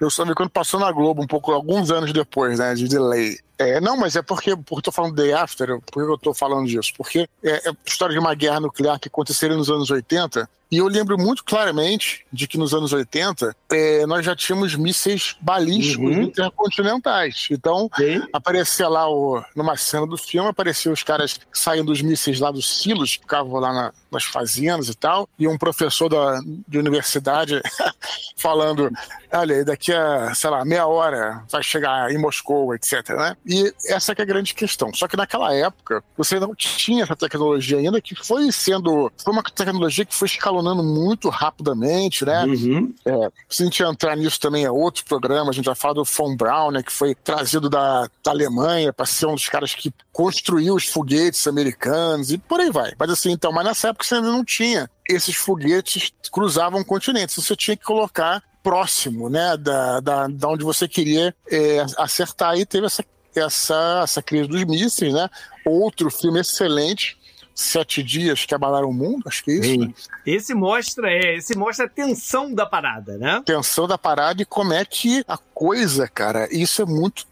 Eu 0.00 0.10
só 0.10 0.24
vi 0.24 0.34
quando 0.34 0.50
passou 0.50 0.78
na 0.80 0.90
Globo, 0.92 1.22
um 1.22 1.26
pouco, 1.26 1.52
alguns 1.52 1.90
anos 1.90 2.12
depois, 2.12 2.58
né? 2.58 2.74
De 2.74 2.86
delay. 2.88 3.38
É, 3.58 3.80
não, 3.80 3.96
mas 3.96 4.14
é 4.16 4.20
porque, 4.22 4.54
porque 4.54 4.80
eu 4.80 4.82
tô 4.82 4.92
falando 4.92 5.14
Day 5.14 5.32
After, 5.32 5.80
por 5.90 6.04
que 6.04 6.12
eu 6.12 6.18
tô 6.18 6.34
falando 6.34 6.66
disso? 6.68 6.92
Porque 6.94 7.26
é, 7.42 7.68
é 7.68 7.70
a 7.70 7.76
história 7.86 8.12
de 8.12 8.18
uma 8.18 8.34
guerra 8.34 8.60
nuclear 8.60 9.00
que 9.00 9.08
aconteceria 9.08 9.56
nos 9.56 9.70
anos 9.70 9.90
80, 9.90 10.46
e 10.70 10.76
eu 10.76 10.86
lembro 10.88 11.16
muito 11.16 11.42
claramente 11.42 12.26
de 12.30 12.46
que 12.46 12.58
nos 12.58 12.74
anos 12.74 12.92
80 12.92 13.56
é, 13.72 14.04
nós 14.04 14.26
já 14.26 14.36
tínhamos 14.36 14.74
mísseis 14.74 15.36
balísticos 15.40 16.04
Uhum. 16.16 16.22
intercontinentais. 16.24 17.48
Então, 17.50 17.88
aparecia 18.30 18.88
lá 18.88 19.08
o, 19.08 19.42
numa 19.54 19.76
cena 19.76 20.06
do 20.06 20.18
filme, 20.18 20.50
apareciam 20.50 20.92
os 20.92 21.02
caras 21.02 21.40
saindo 21.50 21.86
dos 21.86 22.02
mísseis 22.02 22.38
lá 22.40 22.50
dos 22.50 22.82
silos, 22.82 23.12
ficavam 23.14 23.58
lá 23.58 23.72
na- 23.72 23.92
nas 24.10 24.24
fazendas 24.24 24.88
e 24.88 24.94
tal, 24.94 25.26
e 25.38 25.48
um 25.48 25.56
professor 25.56 26.10
da, 26.10 26.38
de 26.68 26.78
universidade 26.78 27.60
falando: 28.36 28.90
olha, 29.32 29.64
daqui 29.64 29.85
a, 29.92 30.34
sei 30.34 30.50
lá, 30.50 30.64
meia 30.64 30.86
hora 30.86 31.44
vai 31.50 31.62
chegar 31.62 32.10
em 32.10 32.18
Moscou, 32.18 32.74
etc. 32.74 33.10
Né? 33.10 33.36
E 33.46 33.74
essa 33.86 34.12
é 34.12 34.22
a 34.22 34.24
grande 34.24 34.54
questão. 34.54 34.92
Só 34.94 35.08
que 35.08 35.16
naquela 35.16 35.54
época, 35.54 36.02
você 36.16 36.38
não 36.40 36.54
tinha 36.54 37.04
essa 37.04 37.16
tecnologia 37.16 37.78
ainda, 37.78 38.00
que 38.00 38.14
foi 38.14 38.50
sendo. 38.52 39.10
Foi 39.22 39.32
uma 39.32 39.42
tecnologia 39.42 40.04
que 40.04 40.14
foi 40.14 40.26
escalonando 40.26 40.82
muito 40.82 41.28
rapidamente, 41.28 42.24
né? 42.24 42.44
Uhum. 42.44 42.94
É, 43.04 43.30
se 43.48 43.62
a 43.62 43.66
gente 43.66 43.82
entrar 43.82 44.16
nisso 44.16 44.40
também 44.40 44.64
é 44.64 44.70
outro 44.70 45.04
programa, 45.04 45.50
a 45.50 45.52
gente 45.52 45.64
já 45.64 45.74
fala 45.74 45.94
do 45.94 46.04
Von 46.04 46.36
Braun, 46.36 46.70
né, 46.70 46.82
que 46.82 46.92
foi 46.92 47.14
trazido 47.14 47.68
da, 47.68 48.08
da 48.24 48.30
Alemanha 48.30 48.92
para 48.92 49.06
ser 49.06 49.26
um 49.26 49.34
dos 49.34 49.48
caras 49.48 49.74
que 49.74 49.92
construiu 50.12 50.74
os 50.74 50.86
foguetes 50.86 51.46
americanos 51.46 52.30
e 52.30 52.38
por 52.38 52.60
aí 52.60 52.70
vai. 52.70 52.92
Mas 52.98 53.10
assim, 53.10 53.30
então, 53.32 53.52
mas 53.52 53.64
nessa 53.64 53.88
época 53.88 54.04
você 54.04 54.14
ainda 54.14 54.28
não 54.28 54.44
tinha 54.44 54.88
esses 55.08 55.36
foguetes 55.36 56.12
cruzavam 56.32 56.82
continentes, 56.82 57.36
você 57.36 57.54
tinha 57.54 57.76
que 57.76 57.84
colocar 57.84 58.42
próximo, 58.66 59.30
né, 59.30 59.56
da, 59.56 60.00
da, 60.00 60.26
da 60.26 60.48
onde 60.48 60.64
você 60.64 60.88
queria 60.88 61.32
é, 61.48 61.86
acertar 61.96 62.58
e 62.58 62.66
teve 62.66 62.86
essa, 62.86 63.04
essa, 63.36 64.00
essa 64.02 64.20
crise 64.20 64.48
dos 64.48 64.64
mísseis, 64.64 65.14
né? 65.14 65.30
Outro 65.64 66.10
filme 66.10 66.40
excelente, 66.40 67.16
Sete 67.54 68.02
Dias 68.02 68.44
que 68.44 68.52
Abalaram 68.52 68.90
o 68.90 68.92
Mundo, 68.92 69.22
acho 69.28 69.44
que 69.44 69.52
é 69.52 69.54
isso, 69.54 69.78
né? 69.78 69.94
Esse 70.26 70.52
mostra, 70.52 71.08
é, 71.08 71.36
esse 71.36 71.56
mostra 71.56 71.86
a 71.86 71.88
tensão 71.88 72.52
da 72.52 72.66
parada, 72.66 73.16
né? 73.16 73.40
tensão 73.46 73.86
da 73.86 73.96
parada 73.96 74.42
e 74.42 74.44
como 74.44 74.72
é 74.72 74.84
que 74.84 75.24
a 75.28 75.38
coisa, 75.38 76.08
cara, 76.08 76.48
isso 76.50 76.82
é 76.82 76.84
muito, 76.84 77.24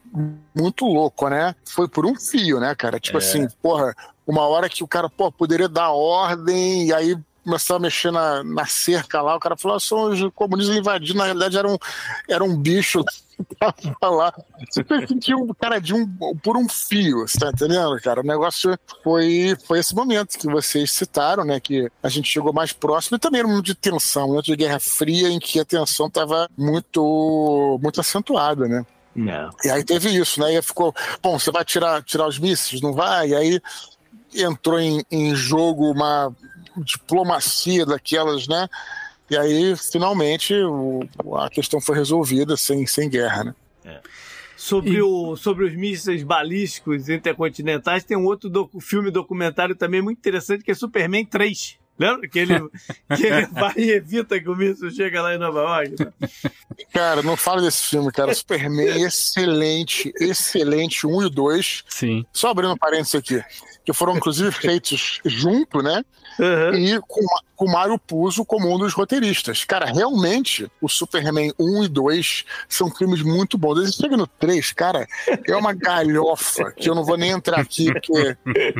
muito 0.54 0.84
louco, 0.84 1.28
né? 1.28 1.56
Foi 1.68 1.88
por 1.88 2.06
um 2.06 2.14
fio, 2.14 2.60
né, 2.60 2.76
cara? 2.76 3.00
Tipo 3.00 3.18
assim, 3.18 3.48
porra, 3.60 3.92
uma 4.24 4.46
hora 4.46 4.68
que 4.68 4.84
o 4.84 4.88
cara, 4.88 5.10
pô, 5.10 5.32
poderia 5.32 5.68
dar 5.68 5.90
ordem 5.90 6.86
e 6.86 6.94
aí 6.94 7.18
começou 7.44 7.76
a 7.76 7.78
mexer 7.78 8.10
na, 8.10 8.42
na 8.42 8.66
cerca 8.66 9.20
lá, 9.20 9.36
o 9.36 9.40
cara 9.40 9.56
falou, 9.56 9.76
ah, 9.76 9.80
são 9.80 10.10
os 10.10 10.20
comunistas 10.34 10.76
invadindo, 10.76 11.18
na 11.18 11.24
realidade 11.24 11.56
era 11.56 11.68
um, 11.68 11.76
era 12.28 12.42
um 12.42 12.56
bicho 12.56 13.04
tava 14.00 14.14
lá. 14.14 14.34
Você 14.70 15.06
sentiu 15.06 15.54
cara 15.60 15.80
de 15.80 15.94
um, 15.94 16.06
por 16.42 16.56
um 16.56 16.68
fio, 16.68 17.26
você 17.26 17.38
tá 17.38 17.48
entendendo, 17.48 18.00
cara? 18.00 18.20
O 18.20 18.24
negócio 18.24 18.78
foi, 19.02 19.56
foi 19.66 19.80
esse 19.80 19.94
momento 19.94 20.38
que 20.38 20.46
vocês 20.46 20.90
citaram, 20.90 21.44
né? 21.44 21.60
Que 21.60 21.90
a 22.02 22.08
gente 22.08 22.28
chegou 22.28 22.52
mais 22.52 22.72
próximo 22.72 23.16
e 23.16 23.20
também 23.20 23.40
era 23.40 23.48
um 23.48 23.50
momento 23.50 23.66
de 23.66 23.74
tensão, 23.74 24.24
um 24.24 24.28
momento 24.28 24.46
de 24.46 24.56
Guerra 24.56 24.78
Fria 24.78 25.28
em 25.28 25.38
que 25.38 25.58
a 25.58 25.64
tensão 25.64 26.08
tava 26.08 26.48
muito, 26.56 27.78
muito 27.82 28.00
acentuada, 28.00 28.68
né? 28.68 28.84
Não. 29.14 29.50
E 29.64 29.70
aí 29.70 29.84
teve 29.84 30.10
isso, 30.10 30.40
né? 30.40 30.52
E 30.52 30.56
aí 30.56 30.62
ficou, 30.62 30.92
bom, 31.22 31.38
você 31.38 31.50
vai 31.50 31.64
tirar, 31.64 32.02
tirar 32.02 32.26
os 32.26 32.38
mísseis, 32.38 32.80
não 32.80 32.92
vai? 32.92 33.28
E 33.28 33.34
aí 33.34 33.60
entrou 34.42 34.78
em, 34.78 35.02
em 35.10 35.34
jogo 35.34 35.90
uma 35.90 36.34
diplomacia 36.76 37.84
daquelas, 37.86 38.46
né? 38.48 38.68
E 39.30 39.36
aí, 39.36 39.74
finalmente, 39.76 40.54
o- 40.54 41.06
a 41.36 41.48
questão 41.48 41.80
foi 41.80 41.96
resolvida 41.96 42.56
sem, 42.56 42.86
sem 42.86 43.08
guerra, 43.08 43.44
né? 43.44 43.54
Sobre, 44.56 45.02
o, 45.02 45.36
sobre 45.36 45.66
os 45.66 45.74
mísseis 45.74 46.22
balísticos 46.22 47.08
intercontinentais, 47.08 48.04
tem 48.04 48.16
um 48.16 48.24
outro 48.24 48.48
docu- 48.48 48.80
filme 48.80 49.10
documentário 49.10 49.74
também 49.74 50.00
muito 50.00 50.18
interessante 50.18 50.62
que 50.64 50.70
é 50.70 50.74
Superman 50.74 51.24
3. 51.24 51.76
Lembra? 51.98 52.28
Que 52.28 52.38
ele, 52.40 52.58
que 53.16 53.26
ele 53.26 53.46
vai 53.52 53.74
e 53.76 53.90
evita 53.92 54.40
que 54.40 54.48
o 54.48 54.56
míssil 54.56 54.90
chega 54.90 55.22
lá 55.22 55.34
em 55.34 55.38
Nova 55.38 55.60
York. 55.60 55.94
né? 56.04 56.28
Cara, 56.92 57.22
não 57.22 57.36
fala 57.36 57.62
desse 57.62 57.86
filme, 57.88 58.10
cara. 58.10 58.34
Superman, 58.34 59.02
excelente, 59.02 60.12
excelente, 60.20 61.06
um 61.06 61.22
e 61.22 61.30
dois. 61.30 61.84
Sim. 61.88 62.26
Só 62.32 62.50
abrindo 62.50 62.72
um 62.72 62.76
parênteses 62.76 63.14
aqui, 63.14 63.42
que 63.84 63.92
foram 63.92 64.16
inclusive 64.16 64.50
feitos 64.50 65.20
junto, 65.24 65.82
né? 65.82 66.04
Uhum. 66.38 66.74
E 66.74 67.00
com, 67.00 67.24
com 67.56 67.66
o 67.66 67.72
Mário 67.72 67.98
Puzo 67.98 68.44
como 68.44 68.74
um 68.74 68.78
dos 68.78 68.92
roteiristas. 68.92 69.64
Cara, 69.64 69.86
realmente, 69.86 70.70
o 70.80 70.88
Superman 70.88 71.52
1 71.58 71.84
e 71.84 71.88
2 71.88 72.44
são 72.68 72.90
filmes 72.90 73.22
muito 73.22 73.56
bons. 73.56 73.78
Ele 73.78 73.92
chega 73.92 74.16
no 74.16 74.26
3, 74.26 74.72
cara, 74.72 75.06
é 75.46 75.56
uma 75.56 75.72
galhofa 75.72 76.72
que 76.72 76.88
eu 76.88 76.94
não 76.94 77.04
vou 77.04 77.16
nem 77.16 77.30
entrar 77.30 77.60
aqui, 77.60 77.92
porque 77.92 78.36
é, 78.46 78.74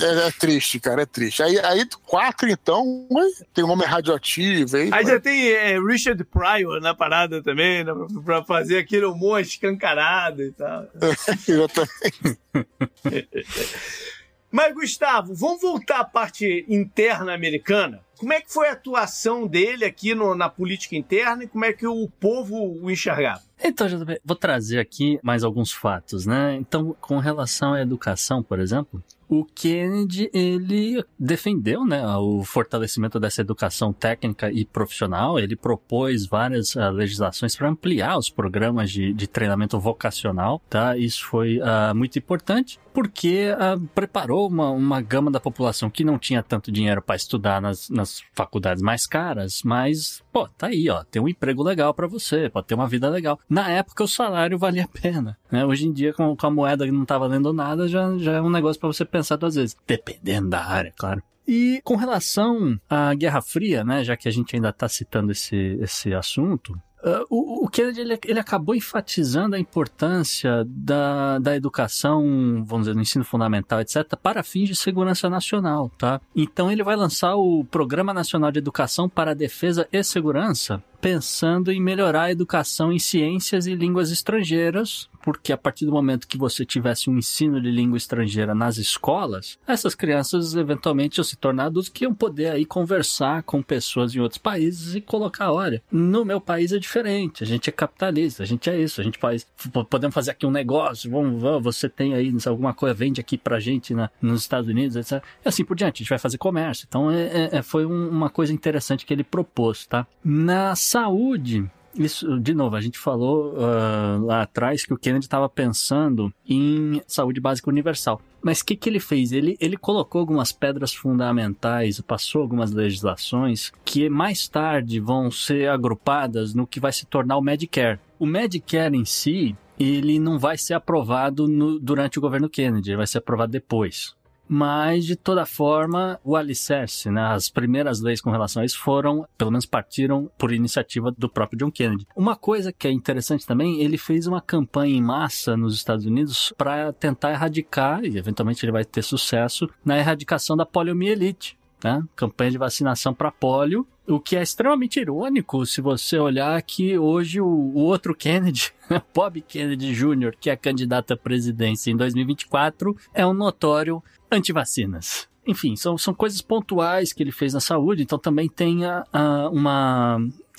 é- 0.00 0.26
é 0.28 0.30
triste, 0.32 0.78
cara, 0.80 1.02
é 1.02 1.06
triste. 1.06 1.42
Aí, 1.42 1.58
aí 1.60 1.86
4, 2.06 2.48
então, 2.50 3.06
tem 3.54 3.64
um 3.64 3.70
homem 3.70 3.86
radioativo. 3.86 4.76
Aí, 4.76 4.90
Aí 4.92 5.06
já 5.06 5.20
tem 5.20 5.50
é, 5.50 5.78
Richard 5.80 6.22
Pryor 6.24 6.80
na 6.80 6.94
parada 6.94 7.42
também, 7.42 7.84
né, 7.84 7.92
pra- 7.92 8.22
pra 8.24 8.44
fazer 8.44 8.78
aquele 8.78 9.04
humor 9.06 9.40
escancarado 9.40 10.42
e 10.42 10.52
tal. 10.52 10.86
Exatamente. 11.48 12.38
Mas, 14.52 14.74
Gustavo, 14.74 15.34
vamos 15.34 15.62
voltar 15.62 16.00
à 16.00 16.04
parte 16.04 16.64
interna 16.68 17.32
americana. 17.34 18.04
Como 18.18 18.34
é 18.34 18.40
que 18.40 18.52
foi 18.52 18.68
a 18.68 18.72
atuação 18.72 19.46
dele 19.46 19.84
aqui 19.84 20.14
no- 20.14 20.34
na 20.34 20.48
política 20.48 20.94
interna 20.94 21.44
e 21.44 21.48
como 21.48 21.64
é 21.64 21.72
que 21.72 21.86
o 21.86 22.06
povo 22.20 22.78
o 22.80 22.90
enxergava? 22.90 23.42
Então, 23.64 23.86
JP, 23.86 24.20
vou 24.24 24.36
trazer 24.36 24.78
aqui 24.78 25.18
mais 25.22 25.44
alguns 25.44 25.72
fatos, 25.72 26.26
né? 26.26 26.56
Então, 26.56 26.96
com 27.00 27.18
relação 27.18 27.74
à 27.74 27.80
educação, 27.80 28.42
por 28.42 28.58
exemplo, 28.58 29.02
o 29.32 29.46
Kennedy, 29.46 30.30
ele 30.34 31.02
defendeu, 31.18 31.86
né, 31.86 32.06
o 32.18 32.44
fortalecimento 32.44 33.18
dessa 33.18 33.40
educação 33.40 33.90
técnica 33.90 34.52
e 34.52 34.62
profissional. 34.62 35.38
Ele 35.38 35.56
propôs 35.56 36.26
várias 36.26 36.76
ah, 36.76 36.90
legislações 36.90 37.56
para 37.56 37.70
ampliar 37.70 38.18
os 38.18 38.28
programas 38.28 38.90
de, 38.90 39.12
de 39.14 39.26
treinamento 39.26 39.80
vocacional, 39.80 40.60
tá? 40.68 40.98
Isso 40.98 41.24
foi 41.24 41.58
ah, 41.62 41.94
muito 41.94 42.18
importante 42.18 42.78
porque 42.92 43.54
ah, 43.58 43.78
preparou 43.94 44.48
uma, 44.48 44.68
uma 44.68 45.00
gama 45.00 45.30
da 45.30 45.40
população 45.40 45.88
que 45.88 46.04
não 46.04 46.18
tinha 46.18 46.42
tanto 46.42 46.70
dinheiro 46.70 47.00
para 47.00 47.16
estudar 47.16 47.58
nas, 47.58 47.88
nas 47.88 48.22
faculdades 48.34 48.82
mais 48.82 49.06
caras, 49.06 49.62
mas, 49.64 50.21
pô, 50.32 50.48
tá 50.48 50.68
aí, 50.68 50.88
ó, 50.88 51.04
tem 51.04 51.20
um 51.20 51.28
emprego 51.28 51.62
legal 51.62 51.92
para 51.92 52.06
você, 52.06 52.48
pode 52.48 52.66
ter 52.66 52.74
uma 52.74 52.88
vida 52.88 53.08
legal. 53.08 53.38
Na 53.48 53.68
época 53.68 54.02
o 54.02 54.08
salário 54.08 54.58
valia 54.58 54.84
a 54.84 54.88
pena, 54.88 55.36
né? 55.50 55.64
Hoje 55.64 55.86
em 55.86 55.92
dia, 55.92 56.12
com, 56.12 56.34
com 56.34 56.46
a 56.46 56.50
moeda 56.50 56.86
que 56.86 56.90
não 56.90 57.04
tá 57.04 57.18
valendo 57.18 57.52
nada, 57.52 57.86
já, 57.86 58.16
já 58.18 58.32
é 58.32 58.40
um 58.40 58.50
negócio 58.50 58.80
para 58.80 58.88
você 58.88 59.04
pensar 59.04 59.36
duas 59.36 59.54
vezes. 59.54 59.76
Dependendo 59.86 60.48
da 60.48 60.64
área, 60.64 60.92
claro. 60.96 61.22
E 61.46 61.80
com 61.84 61.96
relação 61.96 62.80
à 62.88 63.12
Guerra 63.14 63.42
Fria, 63.42 63.84
né, 63.84 64.04
já 64.04 64.16
que 64.16 64.28
a 64.28 64.30
gente 64.30 64.54
ainda 64.54 64.70
está 64.70 64.88
citando 64.88 65.32
esse, 65.32 65.56
esse 65.80 66.14
assunto, 66.14 66.80
Uh, 67.02 67.26
o, 67.28 67.64
o, 67.64 67.68
Kennedy 67.68 68.00
ele, 68.00 68.18
ele, 68.24 68.38
acabou 68.38 68.76
enfatizando 68.76 69.56
a 69.56 69.58
importância 69.58 70.64
da, 70.64 71.40
da 71.40 71.56
educação, 71.56 72.64
vamos 72.64 72.86
dizer, 72.86 72.94
no 72.94 73.02
ensino 73.02 73.24
fundamental, 73.24 73.80
etc., 73.80 74.16
para 74.22 74.44
fins 74.44 74.68
de 74.68 74.76
segurança 74.76 75.28
nacional, 75.28 75.90
tá? 75.98 76.20
Então 76.34 76.70
ele 76.70 76.84
vai 76.84 76.94
lançar 76.94 77.34
o 77.34 77.64
Programa 77.64 78.14
Nacional 78.14 78.52
de 78.52 78.60
Educação 78.60 79.08
para 79.08 79.34
Defesa 79.34 79.88
e 79.92 80.00
Segurança, 80.04 80.80
pensando 81.00 81.72
em 81.72 81.82
melhorar 81.82 82.22
a 82.22 82.30
educação 82.30 82.92
em 82.92 83.00
ciências 83.00 83.66
e 83.66 83.74
línguas 83.74 84.12
estrangeiras, 84.12 85.08
porque 85.22 85.52
a 85.52 85.56
partir 85.56 85.86
do 85.86 85.92
momento 85.92 86.28
que 86.28 86.38
você 86.38 86.64
tivesse 86.64 87.08
um 87.08 87.16
ensino 87.16 87.60
de 87.60 87.70
língua 87.70 87.96
estrangeira 87.96 88.54
nas 88.54 88.76
escolas, 88.76 89.58
essas 89.66 89.94
crianças 89.94 90.54
eventualmente 90.54 91.18
iam 91.18 91.24
se 91.24 91.36
tornar 91.36 91.66
adultos 91.66 91.88
que 91.88 92.04
iam 92.04 92.14
poder 92.14 92.50
aí 92.50 92.64
conversar 92.64 93.42
com 93.42 93.62
pessoas 93.62 94.14
em 94.14 94.20
outros 94.20 94.38
países 94.38 94.94
e 94.94 95.00
colocar, 95.00 95.52
olha, 95.52 95.82
no 95.90 96.24
meu 96.24 96.40
país 96.40 96.72
é 96.72 96.78
diferente, 96.78 97.42
a 97.42 97.46
gente 97.46 97.68
é 97.68 97.72
capitalista, 97.72 98.42
a 98.42 98.46
gente 98.46 98.68
é 98.68 98.78
isso, 98.78 99.00
a 99.00 99.04
gente 99.04 99.18
faz, 99.18 99.46
podemos 99.88 100.14
fazer 100.14 100.32
aqui 100.32 100.46
um 100.46 100.50
negócio, 100.50 101.10
vamos, 101.10 101.40
vamos 101.40 101.62
você 101.62 101.88
tem 101.88 102.14
aí 102.14 102.32
alguma 102.46 102.74
coisa, 102.74 102.94
vende 102.94 103.20
aqui 103.20 103.38
pra 103.38 103.60
gente 103.60 103.94
na, 103.94 104.10
nos 104.20 104.42
Estados 104.42 104.68
Unidos, 104.68 104.96
etc. 104.96 105.24
E 105.44 105.48
assim 105.48 105.64
por 105.64 105.76
diante, 105.76 105.96
a 105.96 105.98
gente 106.02 106.10
vai 106.10 106.18
fazer 106.18 106.38
comércio. 106.38 106.86
Então 106.88 107.10
é, 107.10 107.22
é, 107.22 107.56
é 107.58 107.62
foi 107.62 107.86
um, 107.86 108.08
uma 108.08 108.30
coisa 108.30 108.52
interessante 108.52 109.06
que 109.06 109.12
ele 109.12 109.24
propôs, 109.24 109.86
tá? 109.86 110.06
Na 110.24 110.74
saúde, 110.74 111.70
isso, 111.94 112.38
de 112.40 112.54
novo, 112.54 112.76
a 112.76 112.80
gente 112.80 112.98
falou 112.98 113.54
uh, 113.54 114.24
lá 114.24 114.42
atrás 114.42 114.84
que 114.84 114.94
o 114.94 114.98
Kennedy 114.98 115.26
estava 115.26 115.48
pensando 115.48 116.32
em 116.48 117.02
saúde 117.06 117.40
básica 117.40 117.70
universal. 117.70 118.20
Mas 118.42 118.60
o 118.60 118.66
que, 118.66 118.76
que 118.76 118.88
ele 118.88 118.98
fez? 118.98 119.30
Ele, 119.32 119.56
ele 119.60 119.76
colocou 119.76 120.20
algumas 120.20 120.50
pedras 120.50 120.92
fundamentais, 120.92 122.00
passou 122.00 122.42
algumas 122.42 122.72
legislações 122.72 123.72
que 123.84 124.08
mais 124.08 124.48
tarde 124.48 124.98
vão 124.98 125.30
ser 125.30 125.68
agrupadas 125.68 126.54
no 126.54 126.66
que 126.66 126.80
vai 126.80 126.92
se 126.92 127.06
tornar 127.06 127.36
o 127.36 127.42
Medicare. 127.42 128.00
O 128.18 128.26
Medicare 128.26 128.96
em 128.96 129.04
si, 129.04 129.56
ele 129.78 130.18
não 130.18 130.38
vai 130.38 130.58
ser 130.58 130.74
aprovado 130.74 131.46
no, 131.46 131.78
durante 131.78 132.18
o 132.18 132.22
governo 132.22 132.48
Kennedy, 132.48 132.96
vai 132.96 133.06
ser 133.06 133.18
aprovado 133.18 133.52
depois. 133.52 134.14
Mas, 134.48 135.04
de 135.04 135.16
toda 135.16 135.46
forma, 135.46 136.20
o 136.24 136.36
alicerce, 136.36 137.10
né, 137.10 137.22
as 137.22 137.48
primeiras 137.48 138.00
leis 138.00 138.20
com 138.20 138.30
relação 138.30 138.62
a 138.62 138.64
isso 138.64 138.78
foram, 138.78 139.26
pelo 139.38 139.50
menos 139.50 139.66
partiram 139.66 140.30
por 140.36 140.52
iniciativa 140.52 141.10
do 141.16 141.28
próprio 141.28 141.58
John 141.58 141.70
Kennedy. 141.70 142.06
Uma 142.14 142.36
coisa 142.36 142.72
que 142.72 142.86
é 142.86 142.90
interessante 142.90 143.46
também, 143.46 143.80
ele 143.80 143.96
fez 143.96 144.26
uma 144.26 144.40
campanha 144.40 144.96
em 144.96 145.02
massa 145.02 145.56
nos 145.56 145.74
Estados 145.74 146.04
Unidos 146.04 146.52
para 146.56 146.92
tentar 146.92 147.30
erradicar, 147.30 148.04
e 148.04 148.18
eventualmente 148.18 148.64
ele 148.64 148.72
vai 148.72 148.84
ter 148.84 149.02
sucesso, 149.02 149.68
na 149.84 149.98
erradicação 149.98 150.56
da 150.56 150.66
poliomielite. 150.66 151.56
Né? 151.82 152.02
Campanha 152.14 152.52
de 152.52 152.58
vacinação 152.58 153.12
para 153.12 153.32
polio, 153.32 153.86
o 154.06 154.20
que 154.20 154.36
é 154.36 154.42
extremamente 154.42 155.00
irônico 155.00 155.64
se 155.64 155.80
você 155.80 156.18
olhar 156.18 156.60
que 156.62 156.98
hoje 156.98 157.40
o, 157.40 157.46
o 157.46 157.78
outro 157.78 158.14
Kennedy, 158.14 158.72
Bob 159.14 159.40
Kennedy 159.40 159.94
Jr., 159.94 160.34
que 160.40 160.50
é 160.50 160.56
candidato 160.56 161.12
à 161.12 161.16
presidência 161.16 161.90
em 161.90 161.96
2024, 161.96 162.96
é 163.14 163.26
um 163.26 163.32
notório 163.32 164.02
antivacinas. 164.32 165.28
Enfim, 165.46 165.74
são, 165.76 165.98
são 165.98 166.14
coisas 166.14 166.40
pontuais 166.40 167.12
que 167.12 167.22
ele 167.22 167.32
fez 167.32 167.52
na 167.52 167.60
saúde, 167.60 168.02
então 168.02 168.18
também 168.18 168.48
tem 168.48 168.84
a, 168.84 169.04
a, 169.12 169.50
uma, 169.50 170.18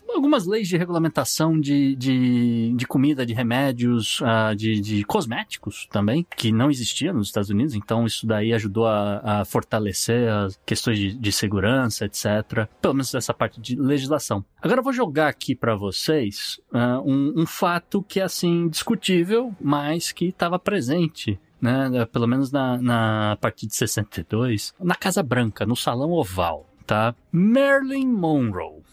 algumas 0.09 0.45
leis 0.45 0.67
de 0.67 0.77
regulamentação 0.77 1.59
de, 1.59 1.95
de, 1.95 2.73
de 2.75 2.85
comida, 2.85 3.25
de 3.25 3.33
remédios, 3.33 4.19
uh, 4.21 4.55
de, 4.55 4.79
de 4.81 5.03
cosméticos 5.03 5.87
também, 5.89 6.25
que 6.35 6.51
não 6.51 6.69
existia 6.69 7.13
nos 7.13 7.27
Estados 7.27 7.49
Unidos, 7.49 7.75
então 7.75 8.05
isso 8.05 8.27
daí 8.27 8.53
ajudou 8.53 8.85
a, 8.85 9.21
a 9.23 9.45
fortalecer 9.45 10.29
as 10.29 10.59
questões 10.65 10.99
de, 10.99 11.13
de, 11.13 11.31
segurança, 11.31 12.05
etc. 12.05 12.67
Pelo 12.81 12.93
menos 12.93 13.13
essa 13.15 13.33
parte 13.33 13.59
de 13.59 13.75
legislação. 13.75 14.43
Agora 14.61 14.79
eu 14.79 14.83
vou 14.83 14.93
jogar 14.93 15.27
aqui 15.27 15.55
para 15.55 15.75
vocês 15.75 16.59
uh, 16.73 17.01
um, 17.09 17.41
um 17.41 17.45
fato 17.45 18.03
que 18.03 18.19
é 18.19 18.23
assim 18.23 18.67
discutível, 18.67 19.55
mas 19.61 20.11
que 20.11 20.25
estava 20.25 20.59
presente 20.59 21.39
né, 21.63 22.05
pelo 22.11 22.27
menos 22.27 22.51
na, 22.51 22.77
na 22.77 23.37
partir 23.39 23.67
de 23.67 23.75
62, 23.75 24.73
na 24.77 24.95
Casa 24.95 25.23
Branca, 25.23 25.65
no 25.65 25.77
Salão 25.77 26.11
Oval, 26.11 26.67
tá? 26.85 27.15
Marilyn 27.31 28.07
Monroe. 28.07 28.83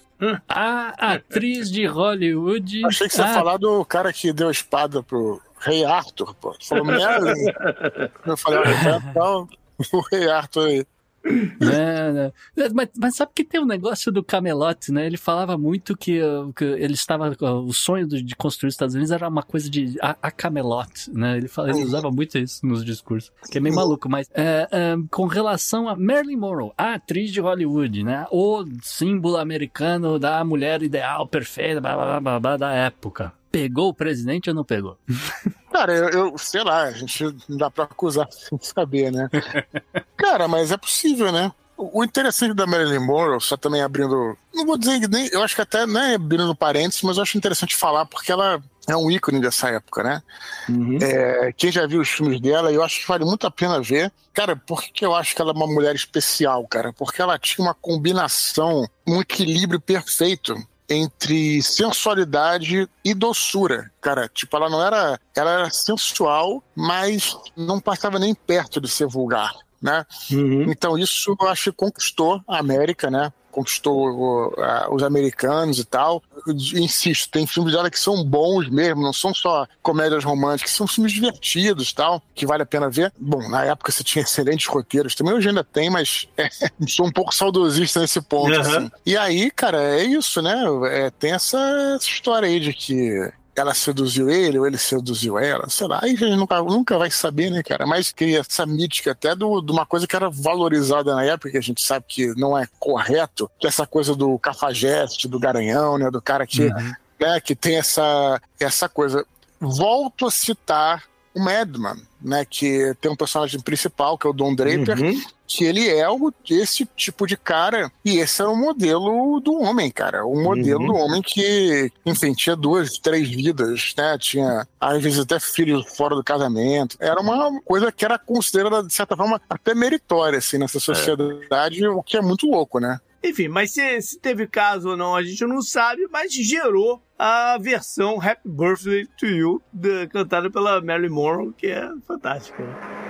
A 0.49 1.15
atriz 1.15 1.71
de 1.71 1.87
Hollywood. 1.87 2.87
Achei 2.87 3.09
que 3.09 3.15
você 3.15 3.23
ia 3.23 3.35
falar 3.35 3.57
do 3.57 3.85
cara 3.85 4.13
que 4.13 4.33
deu 4.33 4.49
a 4.49 4.53
espada 4.53 5.03
pro 5.03 5.41
Rei 5.59 5.85
Arthur, 5.85 6.35
pô. 6.35 6.55
Você 6.61 6.69
falou 6.69 6.85
Merlin. 6.85 7.47
Eu 8.27 8.37
falei, 8.37 8.61
olha, 8.61 9.03
então, 9.11 9.49
o 9.93 10.01
Rei 10.13 10.29
Arthur 10.31 10.67
aí. 10.67 10.87
É, 11.61 12.13
né? 12.13 12.33
mas, 12.75 12.91
mas, 12.97 13.17
sabe 13.17 13.33
que 13.35 13.45
tem 13.45 13.61
um 13.61 13.67
negócio 13.67 14.11
do 14.11 14.25
Camelot, 14.25 14.91
né? 14.91 15.07
Ele 15.07 15.17
falava 15.17 15.57
muito 15.57 15.97
que, 15.97 16.21
que 16.57 16.65
ele 16.65 16.95
estava. 16.95 17.31
O 17.41 17.73
sonho 17.73 18.07
de 18.07 18.35
construir 18.35 18.69
os 18.69 18.75
Estados 18.75 18.95
Unidos 18.95 19.11
era 19.11 19.29
uma 19.29 19.43
coisa 19.43 19.69
de 19.69 19.97
a, 20.01 20.17
a 20.23 20.31
Camelot, 20.31 21.11
né? 21.13 21.37
Ele, 21.37 21.49
falava, 21.49 21.77
ele 21.77 21.85
usava 21.85 22.11
muito 22.11 22.39
isso 22.39 22.65
nos 22.67 22.85
discursos, 22.85 23.31
que 23.51 23.59
é 23.59 23.61
meio 23.61 23.75
maluco, 23.75 24.09
mas 24.09 24.29
é, 24.35 24.69
é, 24.71 24.97
com 25.11 25.27
relação 25.27 25.89
a 25.89 25.97
Marilyn 25.97 26.37
Monroe, 26.37 26.73
a 26.77 26.95
atriz 26.95 27.31
de 27.31 27.41
Hollywood, 27.41 28.03
né? 28.03 28.27
O 28.31 28.65
símbolo 28.83 29.37
americano 29.37 30.19
da 30.19 30.43
mulher 30.45 30.83
ideal, 30.83 31.27
perfeita, 31.27 31.81
blá, 31.81 31.95
blá, 31.95 32.21
blá, 32.21 32.41
blá, 32.41 32.57
da 32.57 32.73
época 32.73 33.33
pegou 33.51 33.89
o 33.89 33.95
presidente 33.95 34.49
ou 34.49 34.55
não 34.55 34.65
pegou? 34.65 34.97
Cara, 35.73 35.95
eu, 35.95 36.09
eu, 36.09 36.39
sei 36.39 36.63
lá, 36.63 36.83
a 36.83 36.93
gente 36.93 37.25
não 37.49 37.57
dá 37.57 37.71
pra 37.71 37.85
acusar 37.85 38.29
sem 38.33 38.59
saber, 38.61 39.11
né? 39.13 39.29
Cara, 40.17 40.49
mas 40.49 40.71
é 40.71 40.77
possível, 40.77 41.31
né? 41.31 41.53
O 41.77 42.05
interessante 42.05 42.53
da 42.53 42.67
Marilyn 42.67 42.99
Monroe, 42.99 43.41
só 43.41 43.57
também 43.57 43.81
abrindo. 43.81 44.37
Não 44.53 44.67
vou 44.67 44.77
dizer 44.77 45.09
nem. 45.09 45.29
Eu 45.29 45.43
acho 45.43 45.55
que 45.55 45.63
até 45.63 45.87
não 45.87 45.99
é 45.99 46.15
abrindo 46.15 46.55
parênteses, 46.55 47.01
mas 47.01 47.17
eu 47.17 47.23
acho 47.23 47.39
interessante 47.39 47.75
falar 47.75 48.05
porque 48.05 48.31
ela 48.31 48.63
é 48.87 48.95
um 48.95 49.11
ícone 49.11 49.41
dessa 49.41 49.71
época, 49.71 50.03
né? 50.03 50.23
Uhum. 50.69 50.99
É, 51.01 51.55
quem 51.57 51.73
já 51.73 51.87
viu 51.87 52.03
os 52.03 52.11
filmes 52.11 52.39
dela, 52.39 52.71
eu 52.71 52.83
acho 52.83 53.01
que 53.01 53.09
vale 53.09 53.25
muito 53.25 53.47
a 53.47 53.51
pena 53.51 53.81
ver. 53.81 54.13
Cara, 54.35 54.57
por 54.57 54.83
que 54.83 55.07
eu 55.07 55.15
acho 55.15 55.35
que 55.35 55.41
ela 55.41 55.53
é 55.53 55.55
uma 55.55 55.67
mulher 55.67 55.95
especial, 55.95 56.67
cara? 56.69 56.93
Porque 56.93 57.23
ela 57.23 57.39
tinha 57.39 57.67
uma 57.67 57.75
combinação, 57.75 58.87
um 59.07 59.21
equilíbrio 59.23 59.81
perfeito 59.81 60.55
entre 60.91 61.63
sensualidade 61.63 62.89
e 63.05 63.15
doçura. 63.15 63.91
Cara, 64.01 64.29
tipo, 64.29 64.57
ela 64.57 64.69
não 64.69 64.85
era. 64.85 65.19
Ela 65.35 65.51
era 65.53 65.71
sensual, 65.71 66.63
mas 66.75 67.37
não 67.57 67.81
passava 67.81 68.19
nem 68.19 68.35
perto 68.35 68.81
de 68.81 68.89
ser 68.89 69.07
vulgar. 69.07 69.55
Né? 69.81 70.05
Uhum. 70.31 70.71
Então 70.71 70.99
isso 70.99 71.35
eu 71.41 71.49
acho 71.49 71.71
que 71.71 71.79
conquistou 71.79 72.43
a 72.47 72.59
América, 72.59 73.11
né? 73.11 73.33
Conquistou 73.51 74.55
os 74.91 75.03
americanos 75.03 75.79
e 75.79 75.85
tal. 75.85 76.23
Insisto, 76.47 77.31
tem 77.31 77.47
filmes 77.47 77.73
dela 77.73 77.91
que 77.91 77.99
são 77.99 78.25
bons 78.25 78.69
mesmo, 78.69 79.03
não 79.03 79.13
são 79.13 79.35
só 79.35 79.67
comédias 79.83 80.25
românticas, 80.25 80.73
são 80.73 80.87
filmes 80.87 81.13
divertidos 81.13 81.93
tal, 81.93 82.23
que 82.35 82.47
vale 82.47 82.63
a 82.63 82.67
pena 82.67 82.89
ver. 82.89 83.13
Bom, 83.19 83.49
na 83.49 83.65
época 83.65 83.93
você 83.93 84.03
tinha 84.03 84.23
excelentes 84.25 84.67
roteiros, 84.67 85.15
também 85.15 85.35
hoje 85.35 85.49
ainda 85.49 85.65
tem, 85.65 85.91
mas 85.91 86.29
é, 86.37 86.49
sou 86.89 87.07
um 87.07 87.13
pouco 87.13 87.35
saudosista 87.35 88.01
nesse 88.01 88.21
ponto. 88.21 88.55
Uhum. 88.55 88.61
Assim. 88.61 88.91
E 89.05 89.17
aí, 89.17 89.51
cara, 89.51 89.83
é 90.01 90.05
isso, 90.05 90.41
né? 90.41 90.65
É, 90.91 91.11
tem 91.11 91.33
essa 91.33 91.99
história 92.01 92.49
aí 92.49 92.61
de 92.61 92.73
que 92.73 93.31
ela 93.61 93.75
seduziu 93.75 94.31
ele 94.31 94.59
ou 94.59 94.67
ele 94.67 94.79
seduziu 94.79 95.39
ela, 95.39 95.69
sei 95.69 95.87
lá, 95.87 96.01
aí 96.03 96.13
a 96.13 96.17
gente 96.17 96.37
nunca, 96.37 96.63
nunca 96.63 96.99
vai 96.99 97.11
saber, 97.11 97.51
né, 97.51 97.63
cara? 97.63 97.87
Mas 97.87 98.11
cria 98.11 98.41
essa 98.41 98.65
mítica 98.67 99.13
até 99.13 99.35
do, 99.35 99.61
de 99.61 99.71
uma 99.71 99.85
coisa 99.87 100.07
que 100.07 100.17
era 100.17 100.31
valorizada 100.31 101.15
na 101.15 101.25
época, 101.25 101.51
que 101.51 101.59
a 101.59 101.63
gente 101.63 101.83
sabe 101.83 102.05
que 102.09 102.29
não 102.37 102.57
é 102.57 102.67
correto, 102.79 103.51
que 103.59 103.67
é 103.67 103.69
essa 103.69 103.87
coisa 103.87 104.15
do 104.15 104.39
cafajeste, 104.39 105.29
do 105.29 105.39
garanhão, 105.39 105.99
né, 105.99 106.11
do 106.11 106.21
cara 106.21 106.47
que, 106.47 106.67
uhum. 106.67 106.93
né, 107.21 107.41
que 107.41 107.55
tem 107.55 107.77
essa, 107.77 108.41
essa 108.59 108.89
coisa. 108.89 109.25
Volto 109.61 110.27
a 110.27 110.31
citar 110.31 111.05
o 111.35 111.41
Madman, 111.41 112.01
né, 112.21 112.45
que 112.45 112.95
tem 113.01 113.11
um 113.11 113.17
personagem 113.17 113.61
principal, 113.61 114.17
que 114.17 114.27
é 114.27 114.31
o 114.31 114.33
Don 114.33 114.55
Draper, 114.55 115.01
uhum. 115.01 115.21
Que 115.51 115.65
ele 115.65 115.89
é 115.89 116.09
o, 116.09 116.33
esse 116.49 116.87
tipo 116.95 117.27
de 117.27 117.37
cara, 117.37 117.91
e 118.05 118.19
esse 118.19 118.41
é 118.41 118.47
o 118.47 118.55
modelo 118.55 119.41
do 119.41 119.53
homem, 119.61 119.91
cara, 119.91 120.25
o 120.25 120.41
modelo 120.41 120.83
uhum. 120.83 120.87
do 120.87 120.95
homem 120.95 121.21
que, 121.21 121.91
enfim, 122.07 122.33
tinha 122.33 122.55
duas, 122.55 122.99
três 122.99 123.29
vidas, 123.29 123.93
né, 123.99 124.17
tinha, 124.17 124.65
às 124.81 125.03
vezes, 125.03 125.19
até 125.19 125.41
filhos 125.41 125.85
fora 125.97 126.15
do 126.15 126.23
casamento, 126.23 126.97
era 127.01 127.21
uma 127.21 127.61
coisa 127.63 127.91
que 127.91 128.05
era 128.05 128.17
considerada, 128.17 128.85
de 128.85 128.95
certa 128.95 129.17
forma, 129.17 129.41
até 129.51 129.75
meritória, 129.75 130.39
assim, 130.39 130.57
nessa 130.57 130.79
é. 130.79 130.81
sociedade, 130.81 131.85
é. 131.85 131.91
o 131.91 132.01
que 132.01 132.17
é 132.17 132.23
muito 132.23 132.47
louco, 132.47 132.79
né. 132.79 133.01
Enfim, 133.23 133.49
mas 133.49 133.73
se, 133.73 134.01
se, 134.01 134.19
teve 134.21 134.47
caso 134.47 134.91
ou 134.91 134.97
não, 134.97 135.17
a 135.17 135.23
gente 135.23 135.45
não 135.45 135.61
sabe, 135.61 136.07
mas 136.11 136.33
gerou 136.33 137.03
a 137.19 137.59
versão 137.61 138.21
Happy 138.21 138.49
Birthday 138.49 139.07
to 139.19 139.27
You, 139.27 139.63
cantada 140.11 140.49
pela 140.49 140.81
Marilyn 140.81 141.11
Monroe, 141.11 141.53
que 141.53 141.67
é 141.67 141.91
fantástica. 142.07 143.10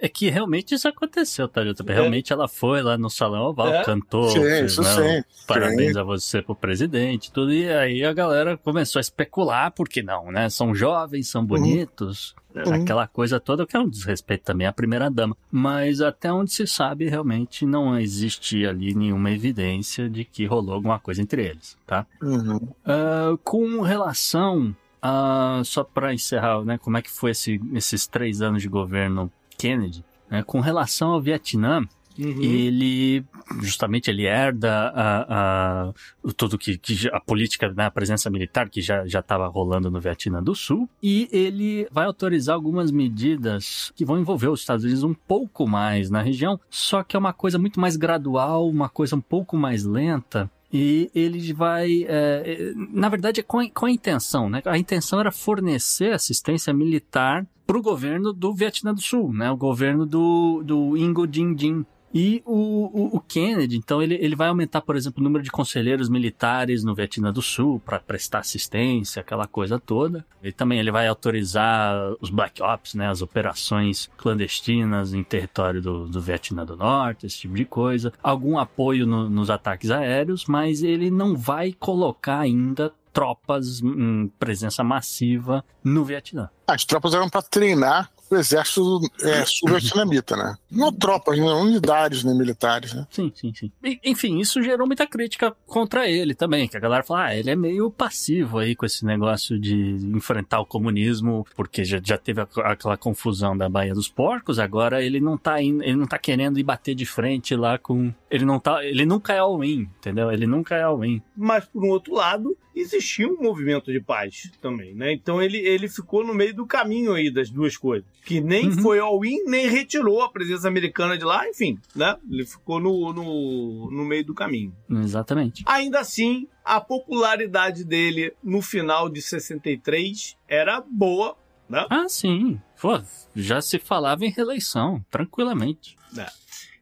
É, 0.00 0.06
é 0.06 0.08
que 0.08 0.28
realmente 0.28 0.74
isso 0.74 0.88
aconteceu, 0.88 1.46
tá, 1.48 1.62
JP? 1.64 1.92
Realmente 1.92 2.32
ela 2.32 2.48
foi 2.48 2.82
lá 2.82 2.96
no 2.98 3.08
Salão 3.10 3.42
Oval, 3.44 3.68
É. 3.68 3.84
cantou, 3.84 4.28
Sim, 4.30 4.40
fez, 4.42 4.72
isso 4.72 4.82
né, 4.82 5.22
sim. 5.22 5.44
parabéns 5.46 5.92
Sim. 5.92 5.98
a 5.98 6.02
você 6.02 6.42
pro 6.42 6.54
presidente, 6.54 7.30
tudo, 7.32 7.52
e 7.52 7.68
aí 7.70 8.04
a 8.04 8.12
galera 8.12 8.56
começou 8.56 8.98
a 8.98 9.00
especular, 9.00 9.70
por 9.72 9.88
que 9.88 10.02
não, 10.02 10.30
né? 10.30 10.48
São 10.50 10.74
jovens, 10.74 11.28
são 11.28 11.44
bonitos, 11.44 12.34
aquela 12.72 13.06
coisa 13.06 13.40
toda, 13.40 13.66
que 13.66 13.76
é 13.76 13.80
um 13.80 13.88
desrespeito 13.88 14.44
também 14.44 14.66
à 14.66 14.72
primeira-dama. 14.72 15.36
Mas 15.50 16.00
até 16.00 16.32
onde 16.32 16.52
se 16.52 16.66
sabe, 16.66 17.08
realmente 17.08 17.66
não 17.66 17.98
existe 17.98 18.64
ali 18.66 18.94
nenhuma 18.94 19.30
evidência 19.30 20.08
de 20.08 20.24
que 20.24 20.46
rolou 20.46 20.74
alguma 20.74 20.98
coisa 20.98 21.20
entre 21.22 21.44
eles, 21.46 21.76
tá? 21.86 22.06
Uhum. 22.22 22.60
Ah, 22.84 23.36
com 23.42 23.80
relação 23.80 24.74
a. 25.04 25.62
Só 25.64 25.84
para 25.84 26.12
encerrar, 26.14 26.64
né? 26.64 26.78
Como 26.78 26.96
é 26.96 27.02
que 27.02 27.10
foi 27.10 27.30
esse- 27.32 27.60
esses 27.74 28.06
três 28.06 28.40
anos 28.40 28.62
de 28.62 28.68
governo 28.68 29.30
Kennedy? 29.58 30.04
né, 30.30 30.42
com 30.42 30.58
relação 30.58 31.10
ao 31.10 31.20
Vietnã, 31.20 31.82
Uhum. 32.18 32.40
ele 32.42 33.24
justamente 33.60 34.08
ele 34.10 34.24
herda 34.24 34.88
a, 34.94 35.88
a- 35.88 35.92
tudo 36.36 36.56
que, 36.56 36.78
que 36.78 37.08
a 37.12 37.20
política, 37.20 37.72
né, 37.76 37.84
a 37.86 37.90
presença 37.90 38.30
militar 38.30 38.68
que 38.70 38.80
já 38.80 39.06
já 39.06 39.18
estava 39.20 39.46
rolando 39.48 39.90
no 39.90 40.00
Vietnã 40.00 40.42
do 40.42 40.54
Sul 40.54 40.88
e 41.02 41.28
ele 41.30 41.86
vai 41.90 42.06
autorizar 42.06 42.54
algumas 42.54 42.90
medidas 42.90 43.92
que 43.94 44.04
vão 44.04 44.18
envolver 44.18 44.48
os 44.48 44.60
Estados 44.60 44.84
Unidos 44.84 45.02
um 45.04 45.14
pouco 45.14 45.66
mais 45.68 46.08
na 46.10 46.22
região, 46.22 46.58
só 46.70 47.02
que 47.02 47.16
é 47.16 47.18
uma 47.18 47.32
coisa 47.32 47.58
muito 47.58 47.78
mais 47.78 47.96
gradual, 47.96 48.68
uma 48.68 48.88
coisa 48.88 49.14
um 49.14 49.20
pouco 49.20 49.56
mais 49.56 49.84
lenta. 49.84 50.50
E 50.76 51.08
ele 51.14 51.52
vai, 51.52 52.04
é, 52.08 52.42
é, 52.44 52.72
na 52.74 53.08
verdade, 53.08 53.38
é 53.38 53.44
com 53.44 53.60
a, 53.60 53.70
com 53.70 53.86
a 53.86 53.90
intenção, 53.92 54.50
né? 54.50 54.60
A 54.64 54.76
intenção 54.76 55.20
era 55.20 55.30
fornecer 55.30 56.12
assistência 56.12 56.74
militar 56.74 57.46
para 57.64 57.78
o 57.78 57.82
governo 57.82 58.32
do 58.32 58.52
Vietnã 58.52 58.92
do 58.92 59.00
Sul, 59.00 59.32
né? 59.32 59.48
O 59.52 59.56
governo 59.56 60.04
do, 60.04 60.64
do 60.64 60.96
Ingo 60.96 61.28
Dinh 61.28 61.54
Dinh. 61.54 61.86
E 62.14 62.40
o, 62.46 62.52
o, 62.54 63.16
o 63.16 63.20
Kennedy, 63.20 63.76
então, 63.76 64.00
ele, 64.00 64.14
ele 64.14 64.36
vai 64.36 64.46
aumentar, 64.46 64.80
por 64.82 64.94
exemplo, 64.94 65.20
o 65.20 65.24
número 65.24 65.42
de 65.42 65.50
conselheiros 65.50 66.08
militares 66.08 66.84
no 66.84 66.94
Vietnã 66.94 67.32
do 67.32 67.42
Sul 67.42 67.82
para 67.84 67.98
prestar 67.98 68.38
assistência, 68.38 69.18
aquela 69.20 69.48
coisa 69.48 69.80
toda. 69.80 70.24
E 70.40 70.52
também 70.52 70.78
ele 70.78 70.92
vai 70.92 71.08
autorizar 71.08 71.96
os 72.20 72.30
Black 72.30 72.62
Ops, 72.62 72.94
né, 72.94 73.08
as 73.08 73.20
operações 73.20 74.08
clandestinas 74.16 75.12
em 75.12 75.24
território 75.24 75.82
do, 75.82 76.06
do 76.06 76.20
Vietnã 76.20 76.64
do 76.64 76.76
Norte, 76.76 77.26
esse 77.26 77.38
tipo 77.40 77.54
de 77.54 77.64
coisa. 77.64 78.12
Algum 78.22 78.58
apoio 78.58 79.06
no- 79.06 79.28
nos 79.28 79.50
ataques 79.50 79.90
aéreos, 79.90 80.44
mas 80.46 80.82
ele 80.84 81.10
não 81.10 81.36
vai 81.36 81.72
colocar 81.72 82.38
ainda 82.38 82.92
tropas 83.12 83.80
em 83.80 84.26
presença 84.40 84.82
massiva 84.82 85.64
no 85.84 86.04
Vietnã. 86.04 86.50
As 86.66 86.84
tropas 86.84 87.14
eram 87.14 87.28
para 87.28 87.42
treinar 87.42 88.10
o 88.34 88.40
exército 88.40 89.00
é, 89.22 89.44
sul-vietnamita, 89.46 90.36
né? 90.36 90.56
Não 90.70 90.92
tropas, 90.92 91.38
não 91.38 91.62
unidades 91.62 92.24
né, 92.24 92.32
militares, 92.34 92.92
né? 92.94 93.06
Sim, 93.10 93.32
sim, 93.34 93.52
sim. 93.54 93.70
E, 93.82 93.98
enfim, 94.04 94.38
isso 94.38 94.62
gerou 94.62 94.86
muita 94.86 95.06
crítica 95.06 95.54
contra 95.66 96.08
ele 96.08 96.34
também, 96.34 96.68
que 96.68 96.76
a 96.76 96.80
galera 96.80 97.02
fala, 97.02 97.26
ah, 97.26 97.36
ele 97.36 97.50
é 97.50 97.56
meio 97.56 97.90
passivo 97.90 98.58
aí 98.58 98.74
com 98.74 98.84
esse 98.86 99.04
negócio 99.04 99.58
de 99.58 99.74
enfrentar 100.14 100.60
o 100.60 100.66
comunismo, 100.66 101.46
porque 101.56 101.84
já, 101.84 102.00
já 102.02 102.18
teve 102.18 102.40
a- 102.40 102.48
aquela 102.64 102.96
confusão 102.96 103.56
da 103.56 103.68
Baía 103.68 103.94
dos 103.94 104.08
Porcos, 104.08 104.58
agora 104.58 105.02
ele 105.02 105.20
não 105.20 105.36
tá 105.36 105.60
indo, 105.62 105.82
ele 105.82 105.96
não 105.96 106.06
tá 106.06 106.18
querendo 106.18 106.58
ir 106.58 106.62
bater 106.64 106.94
de 106.94 107.06
frente 107.06 107.54
lá 107.56 107.78
com, 107.78 108.12
ele 108.30 108.44
não 108.44 108.58
tá, 108.58 108.84
ele 108.84 109.04
nunca 109.06 109.32
é 109.32 109.38
all-in, 109.38 109.88
entendeu? 109.98 110.30
Ele 110.30 110.46
nunca 110.46 110.74
é 110.74 110.82
all-in. 110.82 111.22
Mas, 111.36 111.64
por 111.64 111.84
um 111.84 111.88
outro 111.90 112.14
lado, 112.14 112.56
existia 112.74 113.28
um 113.28 113.36
movimento 113.40 113.92
de 113.92 114.00
paz 114.00 114.50
também, 114.60 114.94
né? 114.94 115.12
Então 115.12 115.40
ele, 115.42 115.58
ele 115.58 115.88
ficou 115.88 116.24
no 116.24 116.34
meio 116.34 116.54
do 116.54 116.66
caminho 116.66 117.12
aí 117.12 117.30
das 117.32 117.50
duas 117.50 117.76
coisas. 117.76 118.08
Que 118.24 118.40
nem 118.40 118.66
Uhum. 118.68 118.78
foi 118.82 118.98
all-in, 118.98 119.44
nem 119.44 119.66
retirou 119.68 120.22
a 120.22 120.28
presença 120.30 120.66
americana 120.68 121.16
de 121.18 121.24
lá, 121.24 121.48
enfim, 121.48 121.78
né? 121.94 122.16
Ele 122.30 122.44
ficou 122.46 122.80
no, 122.80 123.12
no, 123.12 123.90
no 123.90 124.04
meio 124.04 124.24
do 124.24 124.34
caminho. 124.34 124.74
Exatamente. 124.90 125.62
Ainda 125.66 126.00
assim, 126.00 126.48
a 126.64 126.80
popularidade 126.80 127.84
dele 127.84 128.32
no 128.42 128.60
final 128.62 129.08
de 129.08 129.20
63 129.22 130.36
era 130.48 130.80
boa, 130.80 131.36
né? 131.68 131.86
Ah, 131.90 132.08
sim. 132.08 132.60
Pô, 132.80 133.00
já 133.34 133.60
se 133.60 133.78
falava 133.78 134.24
em 134.24 134.30
reeleição, 134.30 135.04
tranquilamente. 135.10 135.96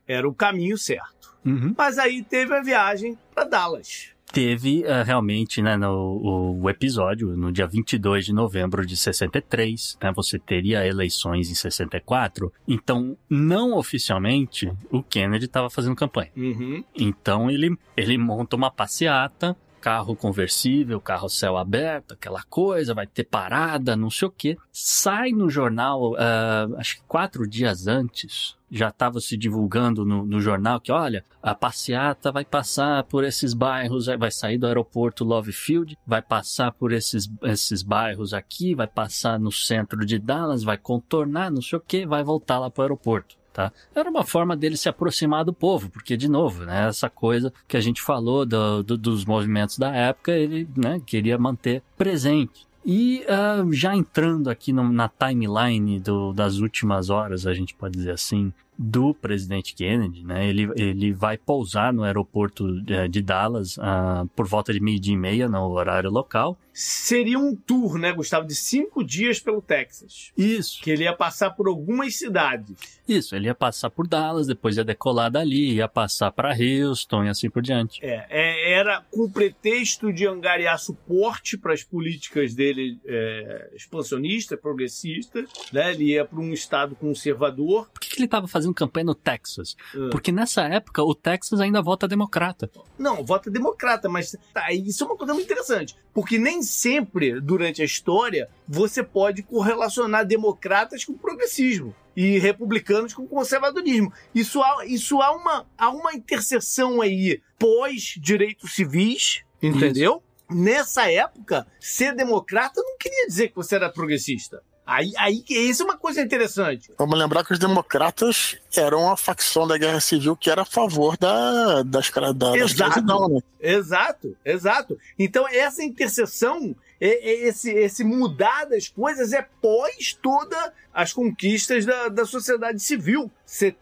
Era 0.07 0.29
o 0.29 0.35
caminho 0.35 0.77
certo. 0.77 1.33
Uhum. 1.45 1.75
Mas 1.77 1.99
aí 1.99 2.23
teve 2.23 2.55
a 2.55 2.63
viagem 2.63 3.17
para 3.35 3.45
Dallas. 3.45 4.09
Teve 4.33 4.83
eh, 4.85 5.03
realmente, 5.03 5.61
né, 5.61 5.77
no 5.77 5.91
o, 5.91 6.63
o 6.63 6.71
episódio, 6.71 7.37
no 7.37 7.53
dia 7.53 7.67
22 7.67 8.25
de 8.25 8.33
novembro 8.33 8.87
de 8.87 8.97
63, 8.97 9.99
né, 10.03 10.13
você 10.15 10.39
teria 10.39 10.87
eleições 10.87 11.51
em 11.51 11.55
64, 11.55 12.53
então, 12.67 13.17
não 13.29 13.77
oficialmente, 13.77 14.73
o 14.91 15.03
Kennedy 15.03 15.45
estava 15.45 15.69
fazendo 15.69 15.95
campanha. 15.95 16.31
Uhum. 16.37 16.83
Então, 16.97 17.51
ele, 17.51 17.77
ele 17.97 18.17
monta 18.17 18.57
uma 18.57 18.71
passeata, 18.71 19.57
carro 19.83 20.15
conversível, 20.15 21.01
carro 21.01 21.29
céu 21.29 21.57
aberto, 21.57 22.15
aquela 22.15 22.45
coisa, 22.45 22.95
vai 22.95 23.07
ter 23.07 23.25
parada, 23.25 23.97
não 23.97 24.09
sei 24.09 24.29
o 24.29 24.31
quê. 24.31 24.57
Sai 24.71 25.33
no 25.33 25.51
jornal, 25.51 26.15
ah, 26.17 26.69
acho 26.79 26.99
que 26.99 27.03
quatro 27.09 27.47
dias 27.49 27.89
antes, 27.89 28.57
já 28.71 28.89
estava 28.89 29.21
se 29.21 29.37
divulgando 29.37 30.05
no, 30.05 30.25
no 30.25 30.41
jornal 30.41 30.81
que, 30.81 30.93
olha, 30.93 31.25
a 31.43 31.55
passeata 31.55 32.31
vai 32.31 32.45
passar 32.45 33.03
por 33.05 33.25
esses 33.25 33.53
bairros, 33.53 34.07
vai 34.07 34.31
sair 34.31 34.57
do 34.57 34.67
aeroporto 34.67 35.25
Love 35.25 35.53
Field, 35.53 35.99
vai 36.07 36.23
passar 36.23 36.71
por 36.71 36.93
esses, 36.93 37.29
esses 37.43 37.83
bairros 37.83 38.33
aqui, 38.33 38.77
vai 38.77 38.87
passar 38.87 39.39
no 39.39 39.51
centro 39.51 40.07
de 40.07 40.19
Dallas, 40.19 40.63
vai 40.63 40.79
contornar, 40.79 41.51
não 41.51 41.61
sei 41.61 41.79
o 41.79 41.83
quê, 41.83 42.07
vai 42.07 42.23
voltar 42.23 42.61
lá 42.61 42.71
para 42.71 42.83
o 42.83 42.85
aeroporto. 42.85 43.42
Tá? 43.53 43.71
Era 43.95 44.09
uma 44.09 44.25
forma 44.25 44.57
dele 44.57 44.77
se 44.79 44.89
aproximar 44.89 45.45
do 45.45 45.53
povo, 45.53 45.91
porque, 45.91 46.17
de 46.17 46.27
novo, 46.27 46.65
né, 46.65 46.89
essa 46.89 47.11
coisa 47.11 47.53
que 47.69 47.77
a 47.77 47.81
gente 47.81 48.01
falou 48.01 48.47
do- 48.47 48.83
do- 48.83 48.97
dos 48.97 49.25
movimentos 49.27 49.77
da 49.77 49.95
época, 49.95 50.33
ele 50.33 50.67
né, 50.75 51.03
queria 51.05 51.37
manter 51.37 51.83
presente. 51.99 52.67
E 52.85 53.23
ah, 53.29 53.63
já 53.73 53.95
entrando 53.95 54.49
aqui 54.49 54.73
no- 54.73 54.91
na 54.91 55.09
timeline 55.09 56.01
do- 56.01 56.33
das 56.33 56.57
últimas 56.59 57.11
horas, 57.11 57.47
a 57.47 57.53
gente 57.55 57.75
pode 57.75 57.95
dizer 57.97 58.13
assim, 58.13 58.53
do 58.77 59.13
presidente 59.15 59.75
Kennedy, 59.75 60.25
né? 60.25 60.49
Ele, 60.49 60.69
ele 60.77 61.13
vai 61.13 61.37
pousar 61.37 61.93
no 61.93 62.03
aeroporto 62.03 62.83
eh, 62.89 63.07
de 63.07 63.21
Dallas 63.23 63.79
ah, 63.79 64.25
por 64.35 64.47
volta 64.49 64.73
de 64.73 64.81
meio-dia 64.81 65.15
e 65.15 65.17
meia 65.17 65.47
no 65.49 65.71
horário 65.71 66.11
local. 66.11 66.57
Seria 66.73 67.39
um 67.39 67.55
tour, 67.55 67.99
né, 67.99 68.13
Gustavo, 68.13 68.47
de 68.47 68.55
cinco 68.55 69.05
dias 69.05 69.39
pelo 69.39 69.61
Texas. 69.61 70.33
Isso. 70.37 70.81
Que 70.83 70.91
ele 70.91 71.05
ia 71.05 71.15
passar 71.15 71.51
por 71.51 71.69
algumas 71.69 72.17
cidades. 72.17 73.01
Isso, 73.07 73.37
ele 73.37 73.47
ia 73.47 73.55
passar 73.55 73.91
por 73.91 74.07
Dallas, 74.07 74.47
depois 74.47 74.77
ia 74.77 74.85
decolar 74.85 75.31
dali, 75.31 75.75
ia 75.75 75.89
passar 75.89 76.31
para 76.31 76.55
Houston 76.55 77.25
e 77.25 77.29
assim 77.29 77.51
por 77.51 77.61
diante. 77.61 78.01
É, 78.03 78.27
é, 78.31 78.73
era 78.73 79.03
com 79.11 79.25
o 79.25 79.31
pretexto 79.31 80.13
de 80.13 80.27
angariar 80.27 80.79
suporte 80.79 81.59
para 81.59 81.75
as 81.75 81.83
políticas 81.83 82.55
dele 82.55 82.99
é, 83.05 83.71
expansionistas, 83.75 84.59
progressistas. 84.59 85.51
Né? 85.73 85.93
Ele 85.93 86.13
ia 86.13 86.25
para 86.25 86.39
um 86.39 86.53
estado 86.53 86.95
conservador. 86.95 87.91
Por 87.93 88.01
que, 88.01 88.11
que 88.11 88.19
ele 88.19 88.27
estava 88.27 88.49
fazendo 88.49 88.73
campanha 88.73 89.07
no 89.07 89.15
Texas? 89.15 89.77
Ah. 89.95 90.09
Porque 90.11 90.33
nessa 90.33 90.63
época 90.63 91.03
o 91.03 91.15
Texas 91.15 91.61
ainda 91.61 91.83
vota 91.83 92.09
democrata. 92.09 92.71
Não, 92.99 93.25
vota 93.25 93.51
democrata, 93.51 94.09
mas 94.09 94.37
tá, 94.55 94.73
isso 94.73 95.05
é 95.05 95.07
uma 95.07 95.17
coisa 95.17 95.35
muito 95.35 95.47
interessante. 95.47 95.97
Porque 96.15 96.39
nem 96.39 96.62
sempre, 96.63 97.41
durante 97.41 97.83
a 97.83 97.85
história, 97.85 98.49
você 98.67 99.03
pode 99.03 99.43
correlacionar 99.43 100.27
democratas 100.27 101.05
com 101.05 101.15
progressismo 101.15 101.95
e 102.17 102.39
republicanos 102.39 103.15
com 103.15 103.27
conservadorismo. 103.27 104.13
Isso 104.35 104.63
há, 104.63 104.87
isso 104.87 105.21
há, 105.21 105.33
uma, 105.33 105.67
há 105.77 105.91
uma 105.91 106.15
interseção 106.15 107.01
aí 107.01 107.41
pós-direitos 107.59 108.75
civis, 108.75 109.43
entendeu? 109.63 110.23
Nessa 110.51 111.11
época, 111.11 111.67
ser 111.81 112.15
democrata 112.15 112.83
não 112.83 112.99
queria 112.99 113.27
dizer 113.27 113.49
que 113.49 113.57
você 113.57 113.77
era 113.77 113.89
progressista. 113.91 114.63
Aí, 114.85 115.13
aí 115.17 115.45
isso 115.49 115.83
é 115.83 115.85
uma 115.85 115.97
coisa 115.97 116.21
interessante. 116.21 116.91
Vamos 116.99 117.17
lembrar 117.19 117.45
que 117.45 117.53
os 117.53 117.59
democratas 117.59 118.57
eram 118.77 119.11
a 119.11 119.17
facção 119.17 119.67
da 119.67 119.79
guerra 119.79 120.01
civil 120.01 120.37
que 120.37 120.51
era 120.51 120.63
a 120.63 120.65
favor 120.67 121.17
da, 121.17 121.83
da, 121.83 122.01
escra- 122.01 122.33
da, 122.35 122.51
da 122.51 122.57
Exato. 122.57 122.67
escravidão, 122.73 123.29
né? 123.29 123.41
Exato, 123.61 124.37
exato. 124.45 124.99
Então 125.19 125.47
essa 125.49 125.85
interseção, 125.85 126.75
esse, 127.01 127.71
esse 127.71 128.03
mudar 128.03 128.65
das 128.67 128.89
coisas 128.89 129.33
é 129.33 129.47
pós 129.61 130.19
todas 130.21 130.73
as 130.93 131.13
conquistas 131.13 131.87
da, 131.87 132.09
da 132.09 132.25
sociedade 132.27 132.81
civil, 132.81 133.31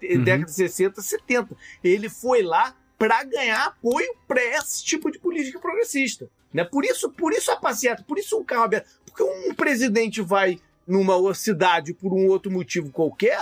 Uhum. 0.02 0.24
década 0.24 0.44
de 0.46 0.52
60, 0.52 1.00
70. 1.00 1.56
Ele 1.82 2.08
foi 2.10 2.42
lá 2.42 2.74
para 2.98 3.24
ganhar 3.24 3.66
apoio 3.68 4.14
para 4.28 4.44
esse 4.44 4.84
tipo 4.84 5.10
de 5.10 5.18
política 5.18 5.58
progressista. 5.58 6.28
Né? 6.52 6.64
Por 6.64 6.84
isso, 6.84 7.08
por 7.10 7.32
isso 7.32 7.50
a 7.50 7.56
passeata, 7.56 8.04
por 8.06 8.18
isso 8.18 8.36
o 8.36 8.44
carro 8.44 8.64
aberto. 8.64 8.86
Porque 9.06 9.22
um 9.22 9.54
presidente 9.54 10.20
vai 10.20 10.58
numa 10.90 11.32
cidade 11.34 11.94
por 11.94 12.12
um 12.12 12.26
outro 12.26 12.50
motivo 12.50 12.90
qualquer, 12.90 13.40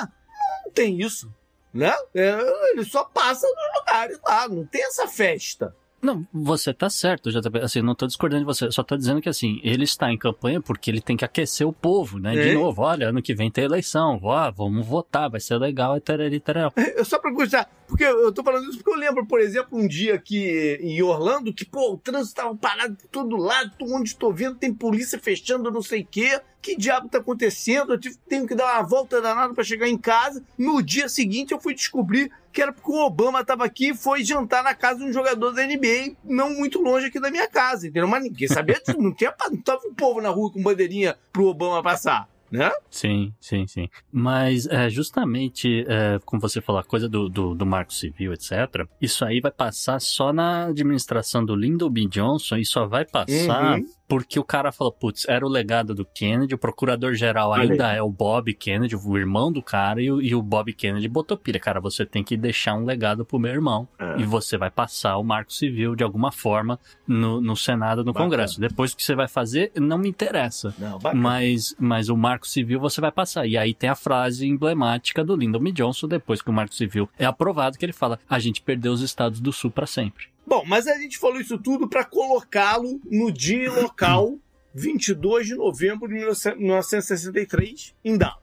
não 0.64 0.70
tem 0.72 1.00
isso. 1.00 1.32
Né? 1.72 1.92
É, 2.14 2.38
ele 2.70 2.84
só 2.84 3.04
passa 3.04 3.46
nos 3.46 3.80
lugares 3.80 4.18
lá, 4.26 4.48
não 4.48 4.64
tem 4.66 4.82
essa 4.84 5.06
festa. 5.06 5.74
Não, 6.00 6.24
você 6.32 6.72
tá 6.72 6.88
certo, 6.88 7.28
JP. 7.30 7.58
Assim, 7.58 7.82
não 7.82 7.92
tô 7.94 8.06
discordando 8.06 8.42
de 8.42 8.46
você. 8.46 8.70
Só 8.70 8.84
tô 8.84 8.96
dizendo 8.96 9.20
que, 9.20 9.28
assim, 9.28 9.60
ele 9.64 9.82
está 9.82 10.12
em 10.12 10.16
campanha 10.16 10.60
porque 10.60 10.88
ele 10.90 11.00
tem 11.00 11.16
que 11.16 11.24
aquecer 11.24 11.66
o 11.66 11.72
povo, 11.72 12.20
né? 12.20 12.34
De 12.34 12.50
É. 12.50 12.54
novo, 12.54 12.82
olha, 12.82 13.08
ano 13.08 13.20
que 13.20 13.34
vem 13.34 13.50
tem 13.50 13.64
eleição. 13.64 14.18
Ó, 14.22 14.50
vamos 14.52 14.86
votar, 14.86 15.28
vai 15.28 15.40
ser 15.40 15.58
legal, 15.58 15.96
e 15.96 16.00
tarari, 16.00 16.38
tarará. 16.38 16.72
Eu 16.96 17.04
só 17.04 17.18
pra 17.18 17.32
gostar, 17.32 17.68
porque 17.88 18.04
eu 18.04 18.30
tô 18.30 18.44
falando 18.44 18.68
isso 18.68 18.76
porque 18.76 18.90
eu 18.90 18.96
lembro, 18.96 19.26
por 19.26 19.40
exemplo, 19.40 19.78
um 19.78 19.88
dia 19.88 20.14
aqui 20.14 20.78
em 20.80 21.02
Orlando, 21.02 21.52
que, 21.54 21.64
pô, 21.64 21.94
o 21.94 21.98
trânsito 21.98 22.36
tava 22.36 22.54
parado 22.54 22.94
por 22.94 23.08
todo 23.08 23.36
lado, 23.36 23.72
todo 23.78 23.94
onde 23.94 24.10
estou 24.10 24.32
vendo 24.32 24.56
tem 24.56 24.72
polícia 24.72 25.18
fechando 25.18 25.70
não 25.70 25.82
sei 25.82 26.02
o 26.02 26.06
quê. 26.06 26.38
Que 26.60 26.76
diabo 26.76 27.08
tá 27.08 27.18
acontecendo? 27.18 27.94
Eu 27.94 27.98
tive, 27.98 28.16
tenho 28.28 28.46
que 28.46 28.54
dar 28.54 28.74
uma 28.74 28.82
volta 28.86 29.22
danada 29.22 29.54
pra 29.54 29.64
chegar 29.64 29.88
em 29.88 29.96
casa. 29.96 30.44
No 30.58 30.82
dia 30.82 31.08
seguinte 31.08 31.52
eu 31.52 31.60
fui 31.60 31.72
descobrir 31.72 32.30
que 32.52 32.60
era 32.60 32.72
porque 32.72 32.90
o 32.90 33.06
Obama 33.06 33.44
tava 33.44 33.64
aqui 33.64 33.90
e 33.90 33.96
foi 33.96 34.22
jantar 34.22 34.62
na 34.62 34.74
casa 34.74 34.98
de 34.98 35.06
um 35.06 35.12
jogador 35.12 35.52
da 35.52 35.64
NBA, 35.64 36.16
não 36.24 36.50
muito 36.50 36.82
longe 36.82 37.06
aqui 37.06 37.20
da 37.20 37.30
minha 37.30 37.48
casa, 37.48 37.86
entendeu? 37.86 38.08
Mas 38.08 38.22
ninguém 38.22 38.48
sabia 38.48 38.80
disso, 38.84 39.00
não 39.00 39.14
tinha, 39.14 39.32
não 39.50 39.58
tava 39.58 39.80
o 39.86 39.94
povo 39.94 40.20
na 40.20 40.28
rua 40.28 40.52
com 40.52 40.62
bandeirinha 40.62 41.16
pro 41.32 41.46
Obama 41.46 41.82
passar, 41.82 42.28
né? 42.50 42.70
Sim, 42.90 43.32
sim, 43.40 43.66
sim. 43.66 43.88
Mas 44.10 44.66
é, 44.66 44.88
justamente, 44.88 45.84
é, 45.86 46.18
como 46.24 46.40
você 46.40 46.60
falou, 46.60 46.80
a 46.80 46.84
coisa 46.84 47.08
do, 47.08 47.28
do, 47.28 47.54
do 47.54 47.66
marco 47.66 47.92
civil, 47.92 48.32
etc., 48.32 48.86
isso 49.00 49.24
aí 49.24 49.40
vai 49.40 49.50
passar 49.50 50.00
só 50.00 50.32
na 50.32 50.66
administração 50.66 51.44
do 51.44 51.54
Lyndon 51.54 51.90
B. 51.90 52.06
Johnson 52.06 52.56
e 52.56 52.64
só 52.64 52.86
vai 52.86 53.04
passar 53.04 53.78
Uhum. 53.78 53.86
Porque 54.08 54.40
o 54.40 54.44
cara 54.44 54.72
falou, 54.72 54.90
putz, 54.92 55.28
era 55.28 55.44
o 55.44 55.48
legado 55.48 55.94
do 55.94 56.04
Kennedy, 56.04 56.54
o 56.54 56.58
procurador-geral 56.58 57.52
ainda 57.52 57.92
é 57.92 58.02
o 58.02 58.08
Bob 58.10 58.52
Kennedy, 58.54 58.96
o 58.96 59.18
irmão 59.18 59.52
do 59.52 59.62
cara, 59.62 60.00
e 60.00 60.10
o, 60.10 60.20
e 60.22 60.34
o 60.34 60.40
Bob 60.42 60.72
Kennedy 60.72 61.06
botou 61.08 61.36
pilha, 61.36 61.60
cara, 61.60 61.78
você 61.78 62.06
tem 62.06 62.24
que 62.24 62.36
deixar 62.36 62.74
um 62.74 62.84
legado 62.84 63.24
pro 63.24 63.38
meu 63.38 63.52
irmão 63.52 63.86
É. 63.98 64.20
e 64.20 64.24
você 64.24 64.56
vai 64.56 64.70
passar 64.70 65.18
o 65.18 65.22
marco 65.22 65.52
civil 65.52 65.94
de 65.94 66.02
alguma 66.02 66.32
forma 66.32 66.78
no, 67.06 67.40
no 67.40 67.54
Senado, 67.54 68.04
no 68.04 68.12
Bacana. 68.12 68.30
Congresso. 68.30 68.60
Depois 68.60 68.92
o 68.92 68.96
que 68.96 69.02
você 69.02 69.14
vai 69.14 69.28
fazer, 69.28 69.70
não 69.76 69.98
me 69.98 70.08
interessa. 70.08 70.74
Não. 70.78 70.98
Mas, 71.14 71.74
mas 71.78 72.08
o 72.08 72.16
Marco 72.16 72.46
Civil 72.46 72.80
você 72.80 73.00
vai 73.00 73.12
passar. 73.12 73.46
E 73.46 73.56
aí 73.58 73.74
tem 73.74 73.90
a 73.90 73.94
frase 73.94 74.46
emblemática 74.46 75.22
do 75.24 75.36
Lyndon 75.36 75.60
B. 75.60 75.72
Johnson, 75.72 76.08
depois 76.08 76.40
que 76.40 76.48
o 76.50 76.52
Marco 76.52 76.74
Civil 76.74 77.08
é 77.18 77.24
aprovado, 77.26 77.76
que 77.76 77.84
ele 77.84 77.92
fala: 77.92 78.18
a 78.28 78.38
gente 78.38 78.62
perdeu 78.62 78.92
os 78.92 79.02
estados 79.02 79.40
do 79.40 79.52
Sul 79.52 79.70
para 79.70 79.86
sempre. 79.86 80.26
Bom, 80.48 80.64
mas 80.66 80.86
a 80.86 80.94
gente 80.98 81.18
falou 81.18 81.38
isso 81.38 81.58
tudo 81.58 81.86
para 81.86 82.04
colocá-lo 82.04 82.98
no 83.04 83.30
dia 83.30 83.64
e 83.64 83.68
local 83.68 84.38
22 84.74 85.48
de 85.48 85.54
novembro 85.54 86.08
de 86.08 86.14
1963 86.14 87.94
em 88.02 88.16
Dallas. 88.16 88.38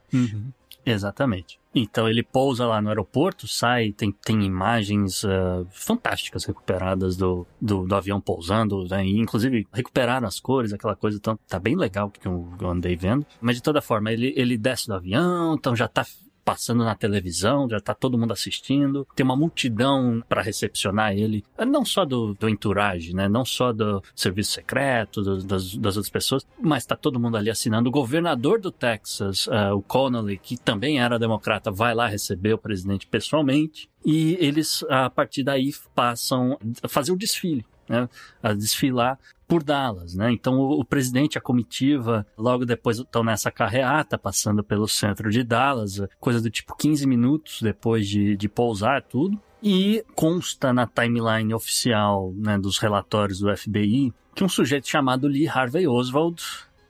Exatamente. 0.84 1.58
Então 1.74 2.08
ele 2.08 2.22
pousa 2.22 2.64
lá 2.64 2.80
no 2.80 2.90
aeroporto, 2.90 3.48
sai, 3.48 3.90
tem, 3.90 4.12
tem 4.12 4.44
imagens 4.44 5.24
ah, 5.24 5.64
fantásticas 5.72 6.44
recuperadas 6.44 7.16
do, 7.16 7.44
do, 7.60 7.84
do 7.84 7.94
avião 7.96 8.20
pousando, 8.20 8.86
né? 8.88 9.04
e 9.04 9.18
inclusive 9.18 9.66
recuperaram 9.72 10.28
as 10.28 10.38
cores, 10.38 10.72
aquela 10.72 10.94
coisa, 10.94 11.16
então 11.16 11.36
tá 11.48 11.58
bem 11.58 11.76
legal 11.76 12.08
que 12.08 12.26
eu, 12.26 12.48
eu 12.60 12.70
andei 12.70 12.94
vendo. 12.94 13.26
Mas 13.40 13.56
de 13.56 13.62
toda 13.62 13.82
forma, 13.82 14.12
ele, 14.12 14.32
ele 14.36 14.56
desce 14.56 14.86
do 14.86 14.94
avião, 14.94 15.56
então 15.56 15.74
já 15.74 15.88
tá 15.88 16.06
passando 16.46 16.84
na 16.84 16.94
televisão, 16.94 17.68
já 17.68 17.80
tá 17.80 17.92
todo 17.92 18.16
mundo 18.16 18.32
assistindo, 18.32 19.04
tem 19.16 19.24
uma 19.24 19.34
multidão 19.34 20.22
para 20.28 20.40
recepcionar 20.40 21.12
ele, 21.12 21.42
não 21.66 21.84
só 21.84 22.04
do, 22.04 22.34
do 22.34 22.48
entourage, 22.48 23.12
né, 23.12 23.28
não 23.28 23.44
só 23.44 23.72
do 23.72 24.00
serviço 24.14 24.52
secreto, 24.52 25.22
do- 25.22 25.42
das, 25.42 25.76
das 25.76 25.96
outras 25.96 26.08
pessoas, 26.08 26.46
mas 26.60 26.86
tá 26.86 26.94
todo 26.94 27.18
mundo 27.18 27.36
ali 27.36 27.50
assinando. 27.50 27.88
O 27.88 27.92
governador 27.92 28.60
do 28.60 28.70
Texas, 28.70 29.48
ah, 29.50 29.74
o 29.74 29.82
Connolly, 29.82 30.38
que 30.38 30.56
também 30.56 31.00
era 31.00 31.18
democrata, 31.18 31.68
vai 31.68 31.92
lá 31.96 32.06
receber 32.06 32.52
o 32.54 32.58
presidente 32.58 33.08
pessoalmente, 33.08 33.88
e 34.04 34.36
eles, 34.40 34.84
a 34.88 35.10
partir 35.10 35.42
daí, 35.42 35.74
passam 35.96 36.56
a 36.80 36.86
fazer 36.86 37.10
o 37.10 37.16
desfile, 37.16 37.66
né, 37.88 38.08
a 38.40 38.52
desfilar 38.52 39.18
por 39.46 39.62
Dallas, 39.62 40.14
né? 40.14 40.32
Então 40.32 40.58
o, 40.58 40.80
o 40.80 40.84
presidente, 40.84 41.38
a 41.38 41.40
comitiva, 41.40 42.26
logo 42.36 42.64
depois 42.64 42.98
estão 42.98 43.22
nessa 43.22 43.50
carreata, 43.50 44.18
passando 44.18 44.62
pelo 44.62 44.88
centro 44.88 45.30
de 45.30 45.42
Dallas, 45.42 46.00
coisa 46.20 46.40
do 46.40 46.50
tipo 46.50 46.76
15 46.76 47.06
minutos 47.06 47.62
depois 47.62 48.08
de, 48.08 48.36
de 48.36 48.48
pousar 48.48 49.02
tudo. 49.02 49.40
E 49.62 50.04
consta 50.14 50.72
na 50.72 50.86
timeline 50.86 51.54
oficial 51.54 52.32
né, 52.36 52.58
dos 52.58 52.78
relatórios 52.78 53.40
do 53.40 53.56
FBI 53.56 54.12
que 54.34 54.44
um 54.44 54.48
sujeito 54.48 54.86
chamado 54.86 55.26
Lee 55.26 55.48
Harvey 55.48 55.88
Oswald 55.88 56.42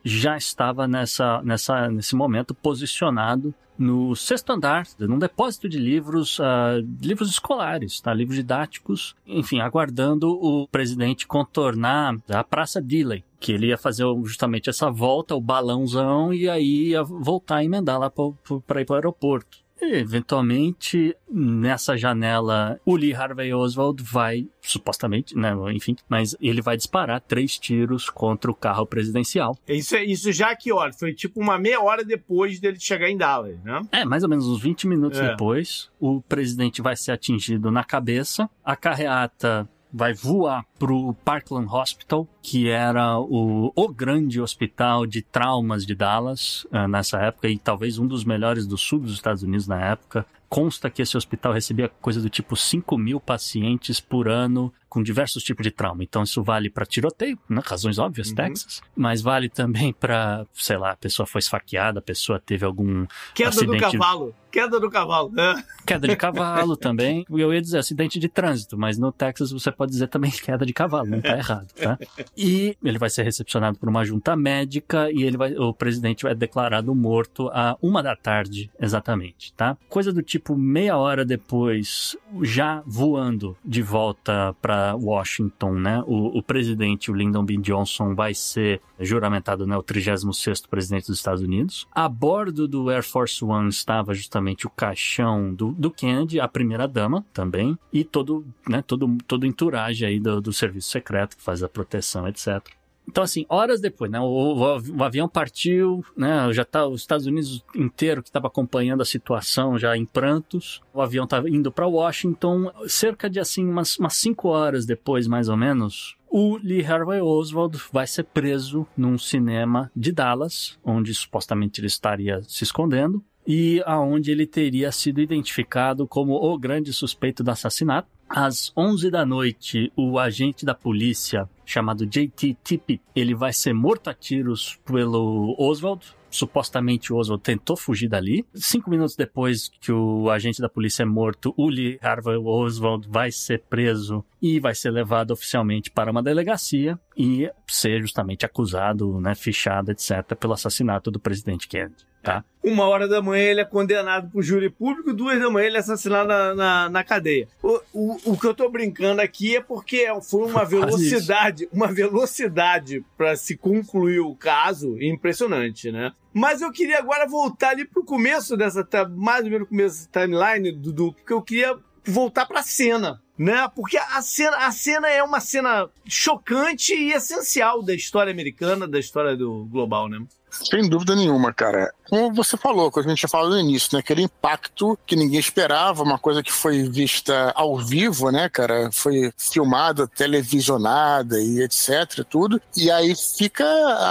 já 0.07 0.37
estava 0.37 0.87
nessa, 0.87 1.43
nessa, 1.43 1.91
nesse 1.91 2.15
momento 2.15 2.55
posicionado 2.55 3.53
no 3.77 4.15
sexto 4.15 4.53
andar, 4.53 4.87
num 5.01 5.19
depósito 5.19 5.69
de 5.69 5.79
livros, 5.79 6.39
ah, 6.41 6.77
livros 7.03 7.29
escolares, 7.29 8.01
tá? 8.01 8.15
livros 8.15 8.37
didáticos, 8.37 9.17
enfim, 9.27 9.61
aguardando 9.61 10.31
o 10.31 10.69
presidente 10.69 11.27
contornar 11.27 12.17
a 12.29 12.45
Praça 12.45 12.81
Dilley, 12.81 13.25
que 13.41 13.53
ele 13.53 13.67
ia 13.67 13.77
fazer 13.77 14.05
justamente 14.25 14.71
essa 14.71 14.91
volta, 14.91 15.35
o 15.35 15.41
balãozão, 15.41 16.33
e 16.33 16.49
aí 16.49 16.91
ia 16.91 17.03
voltar 17.03 17.63
e 17.63 17.67
emendar 17.67 17.99
lá 17.99 18.09
para 18.09 18.81
ir 18.81 18.85
para 18.87 18.93
o 18.93 18.97
aeroporto. 18.97 19.66
E, 19.81 19.97
eventualmente, 19.97 21.15
nessa 21.31 21.97
janela, 21.97 22.81
o 22.85 22.97
Lee 22.97 23.15
Harvey 23.15 23.53
Oswald 23.53 24.03
vai, 24.03 24.47
supostamente, 24.61 25.37
né, 25.37 25.53
enfim, 25.73 25.95
mas 26.09 26.35
ele 26.41 26.63
vai 26.63 26.77
disparar 26.77 27.21
três 27.21 27.59
tiros 27.59 28.09
contra 28.09 28.51
o 28.51 28.55
carro 28.55 28.87
presidencial. 28.87 29.57
Isso, 29.69 29.95
é- 29.97 30.05
isso 30.05 30.33
já 30.33 30.55
que, 30.57 30.73
olha, 30.73 30.93
foi 30.93 31.13
tipo 31.13 31.41
uma 31.41 31.59
meia 31.59 31.81
hora 31.81 32.05
depois 32.05 32.59
dele 32.59 32.79
chegar 32.81 33.11
em 33.11 33.17
Dallas, 33.17 33.59
né? 33.63 33.83
É, 33.93 34.05
mais 34.05 34.23
ou 34.23 34.29
menos 34.29 34.47
uns 34.47 34.61
20 34.61 34.87
minutos 34.87 35.19
É. 35.19 35.31
depois, 35.31 35.91
o 36.01 36.21
presidente 36.23 36.81
vai 36.81 36.97
ser 36.97 37.13
atingido 37.13 37.71
na 37.71 37.85
cabeça, 37.85 38.49
a 38.65 38.75
carreata 38.75 39.69
vai 39.93 40.13
voar 40.13 40.65
pro 40.79 41.15
Parkland 41.25 41.69
Hospital, 41.69 42.29
que 42.43 42.69
era 42.69 43.19
o, 43.19 43.73
o 43.75 43.89
grande 43.89 44.41
hospital 44.41 45.07
de 45.07 45.23
traumas 45.23 45.87
de 45.87 45.95
Dallas 45.95 46.67
eh, 46.73 46.87
nessa 46.87 47.19
época 47.19 47.49
e 47.49 47.59
talvez 47.59 47.99
um 47.99 48.07
dos 48.07 48.25
melhores 48.25 48.67
do 48.67 48.77
sul 48.77 49.01
dos 49.01 49.13
Estados 49.13 49.43
Unidos 49.43 49.67
na 49.67 49.81
época. 49.81 50.27
Consta 50.49 50.89
que 50.91 51.03
esse 51.03 51.17
hospital 51.17 51.53
recebia 51.53 51.89
coisa 52.01 52.21
do 52.21 52.31
tipo 52.31 52.57
5 52.57 52.97
mil 52.97 53.21
pacientes 53.21 54.01
por 54.01 54.29
ano 54.29 54.73
com 54.97 55.03
diversos 55.03 55.43
tipos 55.43 55.63
de 55.63 55.71
trauma. 55.71 56.03
Então 56.03 56.23
isso 56.23 56.43
vale 56.43 56.71
para 56.71 56.87
tiroteio, 56.87 57.39
né? 57.51 57.61
razões 57.63 57.99
óbvias, 57.99 58.33
Texas, 58.33 58.81
mas 58.97 59.21
vale 59.21 59.51
também 59.51 59.93
para, 59.93 60.47
sei 60.55 60.79
lá, 60.79 60.93
a 60.93 60.97
pessoa 60.97 61.27
foi 61.27 61.41
esfaqueada, 61.41 61.99
a 61.99 62.03
pessoa 62.03 62.41
teve 62.41 62.65
algum 62.65 63.07
Queda 63.35 63.51
do 63.51 63.57
acidente 63.57 63.99
cavalo. 63.99 64.35
Queda 64.51 64.81
do 64.81 64.91
cavalo. 64.91 65.31
né? 65.31 65.63
Queda 65.85 66.09
de 66.09 66.17
cavalo 66.17 66.79
também. 66.79 67.27
Eu 67.29 67.53
ia 67.53 67.61
dizer 67.61 67.77
acidente 67.77 68.19
de 68.19 68.27
trânsito, 68.27 68.79
mas 68.79 68.97
no 68.97 69.13
Texas 69.13 69.51
você 69.53 69.71
pode 69.71 69.93
dizer 69.93 70.09
também 70.09 70.31
queda 70.43 70.65
de 70.65 70.73
cavalo, 70.73 71.07
não 71.11 71.21
tá 71.21 71.37
errado, 71.37 71.67
tá? 71.75 71.99
E 72.35 72.75
ele 72.83 72.99
vai 72.99 73.11
ser 73.11 73.23
recepcionado 73.23 73.79
por 73.79 73.87
uma 73.87 74.03
junta 74.03 74.35
médica 74.35 75.11
e 75.13 75.25
ele 75.25 75.37
vai, 75.37 75.55
o 75.57 75.75
presidente 75.75 76.23
vai 76.23 76.35
declarado 76.35 76.95
morto 76.95 77.51
a 77.53 77.77
uma 77.83 78.03
da 78.03 78.17
tarde, 78.17 78.71
exatamente, 78.81 79.53
tá? 79.53 79.77
Coisa 79.91 80.11
do 80.11 80.23
tipo 80.23 80.57
meia 80.57 80.97
hora 80.97 81.23
depois, 81.23 82.17
já 82.41 82.83
voando 82.87 83.55
de 83.63 83.83
volta 83.83 84.57
para 84.63 84.86
Washington, 84.95 85.73
né? 85.75 86.03
O, 86.07 86.39
o 86.39 86.43
presidente, 86.43 87.11
o 87.11 87.15
Lyndon 87.15 87.45
B. 87.45 87.57
Johnson, 87.57 88.15
vai 88.15 88.35
ser 88.35 88.81
juramentado, 89.01 89.67
né? 89.67 89.77
O 89.77 89.83
36º 89.83 90.69
presidente 90.69 91.07
dos 91.07 91.19
Estados 91.19 91.43
Unidos. 91.43 91.87
A 91.93 92.09
bordo 92.09 92.69
do 92.69 92.91
Air 92.91 93.03
Force 93.03 93.45
One 93.45 93.69
estava 93.69 94.15
justamente 94.15 94.67
o 94.67 94.71
caixão 94.71 95.55
do, 95.55 95.73
do 95.73 95.91
Kennedy, 95.91 96.41
a 96.41 96.49
primeira 96.49 96.87
dama 96.87 97.25
também, 97.33 97.79
e 97.93 98.05
todo, 98.05 98.45
né? 98.69 98.83
Todo, 98.83 99.17
todo 99.27 99.47
entourage 99.47 100.05
aí 100.05 100.21
do, 100.21 100.41
do 100.41 100.53
serviço 100.53 100.91
secreto 100.91 101.37
que 101.37 101.43
faz 101.43 101.63
a 101.63 101.69
proteção, 101.69 102.29
etc. 102.29 102.76
Então, 103.09 103.23
assim, 103.23 103.47
horas 103.49 103.81
depois, 103.81 104.11
né? 104.11 104.19
O, 104.21 104.55
o- 104.55 105.03
avião 105.05 105.29
partiu, 105.29 106.05
né? 106.17 106.53
Já 106.53 106.65
tá 106.65 106.87
os 106.87 107.01
Estados 107.03 107.27
Unidos 107.27 107.65
inteiro 107.75 108.23
que 108.23 108.29
estava 108.29 108.49
acompanhando 108.49 109.01
a 109.01 109.05
situação 109.07 109.79
já 109.79 109.97
em 109.97 110.05
prantos. 110.05 110.81
O 110.93 111.01
avião 111.01 111.25
estava 111.25 111.49
indo 111.49 111.71
para 111.71 111.87
Washington. 111.87 112.71
Cerca 112.89 113.31
de, 113.31 113.39
assim, 113.41 113.65
umas, 113.67 113.97
umas 113.99 114.15
cinco 114.17 114.49
horas 114.49 114.85
depois, 114.85 115.27
mais 115.27 115.49
ou 115.49 115.57
menos, 115.57 116.17
o 116.29 116.57
Lee 116.57 116.85
Harvey 116.85 117.21
Oswald 117.21 117.81
vai 117.93 118.07
ser 118.07 118.25
preso 118.25 118.87
num 118.97 119.17
cinema 119.17 119.91
de 119.95 120.11
Dallas, 120.13 120.77
onde 120.85 121.15
supostamente 121.15 121.81
ele 121.81 121.87
estaria 121.87 122.43
se 122.43 122.65
escondendo. 122.65 123.23
E 123.47 123.81
aonde 123.87 124.33
ele 124.33 124.45
teria 124.45 124.91
sido 124.91 125.21
identificado 125.21 126.09
como 126.09 126.35
o 126.35 126.59
grande 126.59 126.93
suspeito 126.93 127.45
do 127.45 127.51
assassinato. 127.53 128.09
Às 128.29 128.73
11 128.77 129.09
da 129.09 129.25
noite, 129.25 129.93
o 129.97 130.19
agente 130.19 130.67
da 130.67 130.75
polícia 130.75 131.49
chamado 131.67 132.07
JT 132.07 132.57
Tippit, 132.63 133.03
ele 133.15 133.35
vai 133.35 133.53
ser 133.53 133.75
morto 133.75 134.09
a 134.09 134.15
tiros 134.15 134.79
pelo 134.85 135.55
Oswald, 135.59 136.07
supostamente 136.31 137.13
o 137.13 137.17
Oswald 137.17 137.43
tentou 137.43 137.77
fugir 137.77 138.09
dali. 138.09 138.45
Cinco 138.55 138.89
minutos 138.89 139.17
depois 139.17 139.69
que 139.81 139.91
o 139.91 140.31
agente 140.31 140.61
da 140.61 140.69
polícia 140.69 141.03
é 141.03 141.07
morto, 141.07 141.55
Lee 141.59 141.99
Harvey 142.01 142.37
Oswald 142.37 143.09
vai 143.09 143.33
ser 143.33 143.65
preso 143.69 144.25
e 144.55 144.61
vai 144.61 144.75
ser 144.75 144.91
levado 144.91 145.33
oficialmente 145.33 145.91
para 145.91 146.11
uma 146.11 146.23
delegacia 146.23 146.99
e 147.17 147.51
ser 147.67 148.01
justamente 148.01 148.45
acusado, 148.47 149.21
né, 149.21 149.35
fichado, 149.35 149.91
etc., 149.91 150.35
pelo 150.39 150.53
assassinato 150.53 151.11
do 151.11 151.19
presidente 151.19 151.67
Kennedy. 151.67 152.07
Tá? 152.23 152.45
Uma 152.61 152.89
hora 152.89 153.07
da 153.07 153.23
manhã 153.23 153.45
ele 153.45 153.61
é 153.61 153.65
condenado 153.65 154.29
por 154.33 154.43
júri 154.43 154.69
público, 154.69 155.13
duas 155.15 155.39
da 155.39 155.49
manhã 155.49 155.67
ele 155.69 155.77
é 155.77 155.81
assassinado 155.81 156.27
na, 156.27 156.55
na, 156.57 156.89
na 156.91 157.05
cadeia. 157.05 157.47
O, 157.63 157.81
o, 157.93 158.33
o 158.33 158.37
que 158.37 158.47
eu 158.49 158.53
tô 158.53 158.69
brincando 158.69 159.21
aqui 159.23 159.55
é 159.57 159.61
porque 159.61 160.09
foi 160.29 160.51
uma 160.51 160.65
velocidade, 160.67 161.69
uma 161.73 161.87
velocidade 161.87 163.05
para 163.17 163.37
se 163.37 163.57
concluir 163.57 164.19
o 164.21 164.35
caso 164.35 165.01
impressionante, 165.01 165.93
né? 165.93 166.13
Mas 166.35 166.61
eu 166.61 166.73
queria 166.73 166.99
agora 166.99 167.29
voltar 167.29 167.71
ali 167.71 167.85
pro 167.85 168.05
começo 168.05 168.57
dessa, 168.57 168.83
ta- 168.85 169.09
mais 169.09 169.45
ou 169.45 169.51
menos 169.51 169.61
no 169.61 169.67
começo 169.67 170.09
da 170.11 170.21
timeline, 170.23 170.73
Dudu, 170.73 171.13
porque 171.13 171.33
eu 171.33 171.43
queria 171.43 171.79
voltar 172.05 172.45
pra 172.47 172.63
cena. 172.63 173.23
Né? 173.39 173.69
Porque 173.75 173.99
a 173.99 174.23
cena, 174.23 174.57
a 174.57 174.73
cena 174.73 175.09
é 175.09 175.23
uma 175.23 175.41
cena 175.41 175.89
chocante 176.07 176.95
e 176.95 177.13
essencial 177.13 177.83
da 177.83 177.95
história 177.95 178.33
americana, 178.33 178.89
da 178.89 178.99
história 178.99 179.37
do 179.37 179.67
global, 179.67 180.09
né? 180.09 180.21
Sem 180.65 180.89
dúvida 180.89 181.15
nenhuma, 181.15 181.53
cara. 181.53 181.93
Como 182.09 182.33
você 182.33 182.57
falou, 182.57 182.91
como 182.91 183.05
a 183.05 183.09
gente 183.09 183.27
falado 183.29 183.51
no 183.51 183.59
início, 183.59 183.91
né? 183.93 183.99
Aquele 183.99 184.23
impacto 184.23 184.99
que 185.05 185.17
ninguém 185.17 185.39
esperava, 185.39 186.03
uma 186.03 186.19
coisa 186.19 186.43
que 186.43 186.53
foi 186.53 186.89
vista 186.89 187.53
ao 187.55 187.77
vivo, 187.79 188.31
né, 188.31 188.49
cara? 188.49 188.91
Foi 188.93 189.33
filmada, 189.37 190.07
televisionada 190.07 191.41
e 191.41 191.61
etc, 191.63 192.25
tudo. 192.29 192.61
E 192.77 192.91
aí 192.91 193.15
fica 193.37 193.67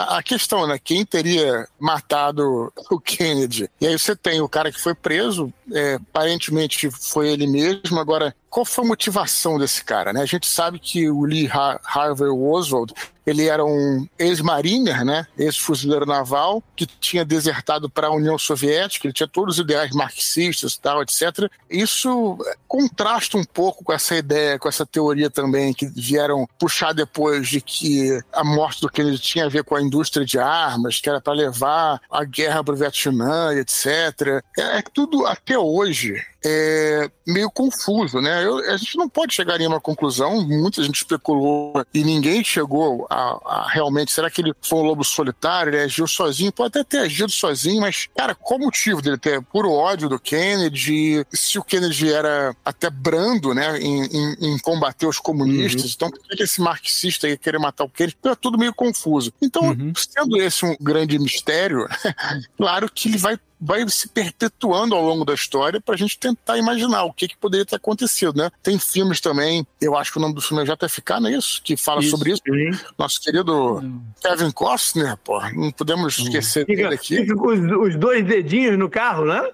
a 0.09 0.21
questão, 0.21 0.67
né? 0.67 0.77
Quem 0.77 1.05
teria 1.05 1.67
matado 1.79 2.71
o 2.91 2.99
Kennedy? 3.01 3.69
E 3.79 3.87
aí 3.87 3.97
você 3.97 4.15
tem 4.15 4.41
o 4.41 4.49
cara 4.49 4.71
que 4.71 4.79
foi 4.79 4.93
preso, 4.93 5.51
é, 5.71 5.95
aparentemente 5.95 6.89
foi 6.91 7.29
ele 7.29 7.47
mesmo. 7.47 7.99
Agora, 7.99 8.35
qual 8.55 8.63
foi 8.63 8.85
a 8.85 8.87
motivação 8.87 9.59
desse 9.59 9.83
cara, 9.83 10.13
né? 10.13 10.21
A 10.21 10.25
gente 10.25 10.47
sabe 10.47 10.79
que 10.79 11.09
o 11.09 11.25
Lee 11.25 11.49
Har 11.51 11.77
Harvey 11.83 12.29
Oswald 12.29 12.93
ele 13.25 13.47
era 13.47 13.65
um 13.65 14.07
ex-mariner, 14.19 15.03
né? 15.03 15.25
Ex-fuzileiro 15.37 16.05
naval, 16.05 16.63
que 16.75 16.85
tinha 16.85 17.25
desertado 17.25 17.89
para 17.89 18.07
a 18.07 18.13
União 18.13 18.37
Soviética, 18.37 19.07
ele 19.07 19.13
tinha 19.13 19.27
todos 19.27 19.55
os 19.55 19.63
ideais 19.63 19.91
marxistas 19.91 20.73
e 20.73 20.79
tal, 20.79 21.01
etc. 21.01 21.49
Isso 21.69 22.37
contrasta 22.67 23.37
um 23.37 23.43
pouco 23.43 23.83
com 23.83 23.91
essa 23.91 24.15
ideia, 24.15 24.59
com 24.59 24.69
essa 24.69 24.85
teoria 24.85 25.29
também, 25.29 25.73
que 25.73 25.87
vieram 25.87 26.47
puxar 26.59 26.93
depois 26.93 27.47
de 27.47 27.61
que 27.61 28.21
a 28.31 28.43
morte 28.43 28.79
do 28.79 28.89
Kennedy 28.89 29.17
tinha 29.17 29.45
a 29.45 29.49
ver 29.49 29.63
com 29.63 29.75
a 29.75 29.81
indústria 29.81 30.25
de 30.25 30.37
armas, 30.37 31.01
que 31.01 31.09
era 31.09 31.19
para 31.19 31.33
levar 31.33 31.99
a 32.11 32.23
guerra 32.23 32.63
para 32.63 32.75
o 32.75 32.77
Vietnã, 32.77 33.55
etc. 33.55 34.43
É, 34.57 34.77
é 34.77 34.81
tudo, 34.93 35.25
até 35.25 35.57
hoje, 35.57 36.23
é 36.47 37.09
meio 37.27 37.49
confuso, 37.49 38.21
né? 38.21 38.45
Eu- 38.45 38.59
a 38.71 38.77
gente 38.77 38.95
não 38.97 39.09
pode 39.09 39.33
chegar 39.33 39.59
em 39.59 39.67
uma 39.67 39.81
conclusão, 39.81 40.41
muita 40.41 40.83
gente 40.83 40.97
especulou 40.97 41.83
e 41.93 42.03
ninguém 42.03 42.43
chegou 42.43 43.07
a, 43.09 43.39
a 43.45 43.69
realmente, 43.69 44.11
será 44.11 44.29
que 44.29 44.41
ele 44.41 44.53
foi 44.61 44.79
um 44.79 44.83
lobo 44.83 45.03
solitário, 45.03 45.71
ele 45.73 45.83
agiu 45.83 46.07
sozinho? 46.07 46.51
Pode 46.51 46.77
até 46.79 46.83
ter 46.83 46.97
agido 47.03 47.31
sozinho, 47.31 47.81
mas, 47.81 48.07
cara, 48.15 48.35
qual 48.35 48.59
o 48.59 48.63
motivo 48.65 49.01
dele 49.01 49.17
ter 49.17 49.41
puro 49.41 49.71
ódio 49.71 50.07
do 50.07 50.19
Kennedy? 50.19 51.25
Se 51.33 51.57
o 51.57 51.63
Kennedy 51.63 52.11
era 52.13 52.55
até 52.63 52.89
brando, 52.89 53.53
né, 53.53 53.79
em, 53.79 54.05
em- 54.05 54.35
em 54.53 54.59
combater 54.59 55.07
os 55.07 55.19
comunistas, 55.19 55.93
então 55.95 56.09
por 56.11 56.19
que 56.19 56.43
esse 56.43 56.61
marxista 56.61 57.27
ia 57.27 57.37
querer 57.37 57.57
matar 57.59 57.83
o 57.85 57.89
Kennedy? 57.89 58.15
Então 58.19 58.31
é 58.31 58.35
tudo 58.35 58.57
meio 58.57 58.73
confuso. 58.73 59.33
Então, 59.41 59.75
sendo 59.95 60.37
esse 60.39 60.63
um 60.65 60.75
grande 60.79 61.17
mistério, 61.17 61.87
claro 62.57 62.89
que 62.93 63.09
ele 63.09 63.17
vai 63.17 63.39
vai 63.59 63.87
se 63.89 64.07
perpetuando 64.09 64.95
ao 64.95 65.03
longo 65.03 65.25
da 65.25 65.33
história 65.33 65.79
para 65.79 65.95
a 65.95 65.97
gente 65.97 66.17
tentar 66.17 66.57
imaginar 66.57 67.03
o 67.03 67.13
que, 67.13 67.27
que 67.27 67.37
poderia 67.37 67.65
ter 67.65 67.75
acontecido, 67.75 68.37
né? 68.37 68.51
Tem 68.61 68.77
filmes 68.77 69.19
também, 69.19 69.65
eu 69.81 69.95
acho 69.97 70.11
que 70.11 70.17
o 70.17 70.21
nome 70.21 70.33
do 70.33 70.41
filme 70.41 70.63
é 70.63 70.65
JFK, 70.65 71.19
não 71.19 71.29
é 71.29 71.33
isso? 71.33 71.61
Que 71.63 71.77
fala 71.77 72.01
Isso. 72.01 72.11
sobre 72.11 72.31
isso. 72.31 72.41
Nosso 72.97 73.21
querido 73.21 73.81
Kevin 74.21 74.51
Costner, 74.51 75.17
pô, 75.17 75.39
não 75.51 75.71
podemos 75.71 76.17
esquecer 76.17 76.65
dele 76.65 76.83
Fica, 76.83 76.95
aqui. 76.95 77.15
fica 77.17 77.35
com 77.35 77.47
os, 77.47 77.89
os 77.89 77.95
dois 77.95 78.25
dedinhos 78.25 78.77
no 78.77 78.89
carro, 78.89 79.25
né? 79.25 79.51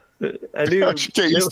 Ali, 0.53 0.79
Eu 0.79 0.89
acho 0.91 1.11
que 1.11 1.21
é 1.21 1.27
isso. 1.27 1.49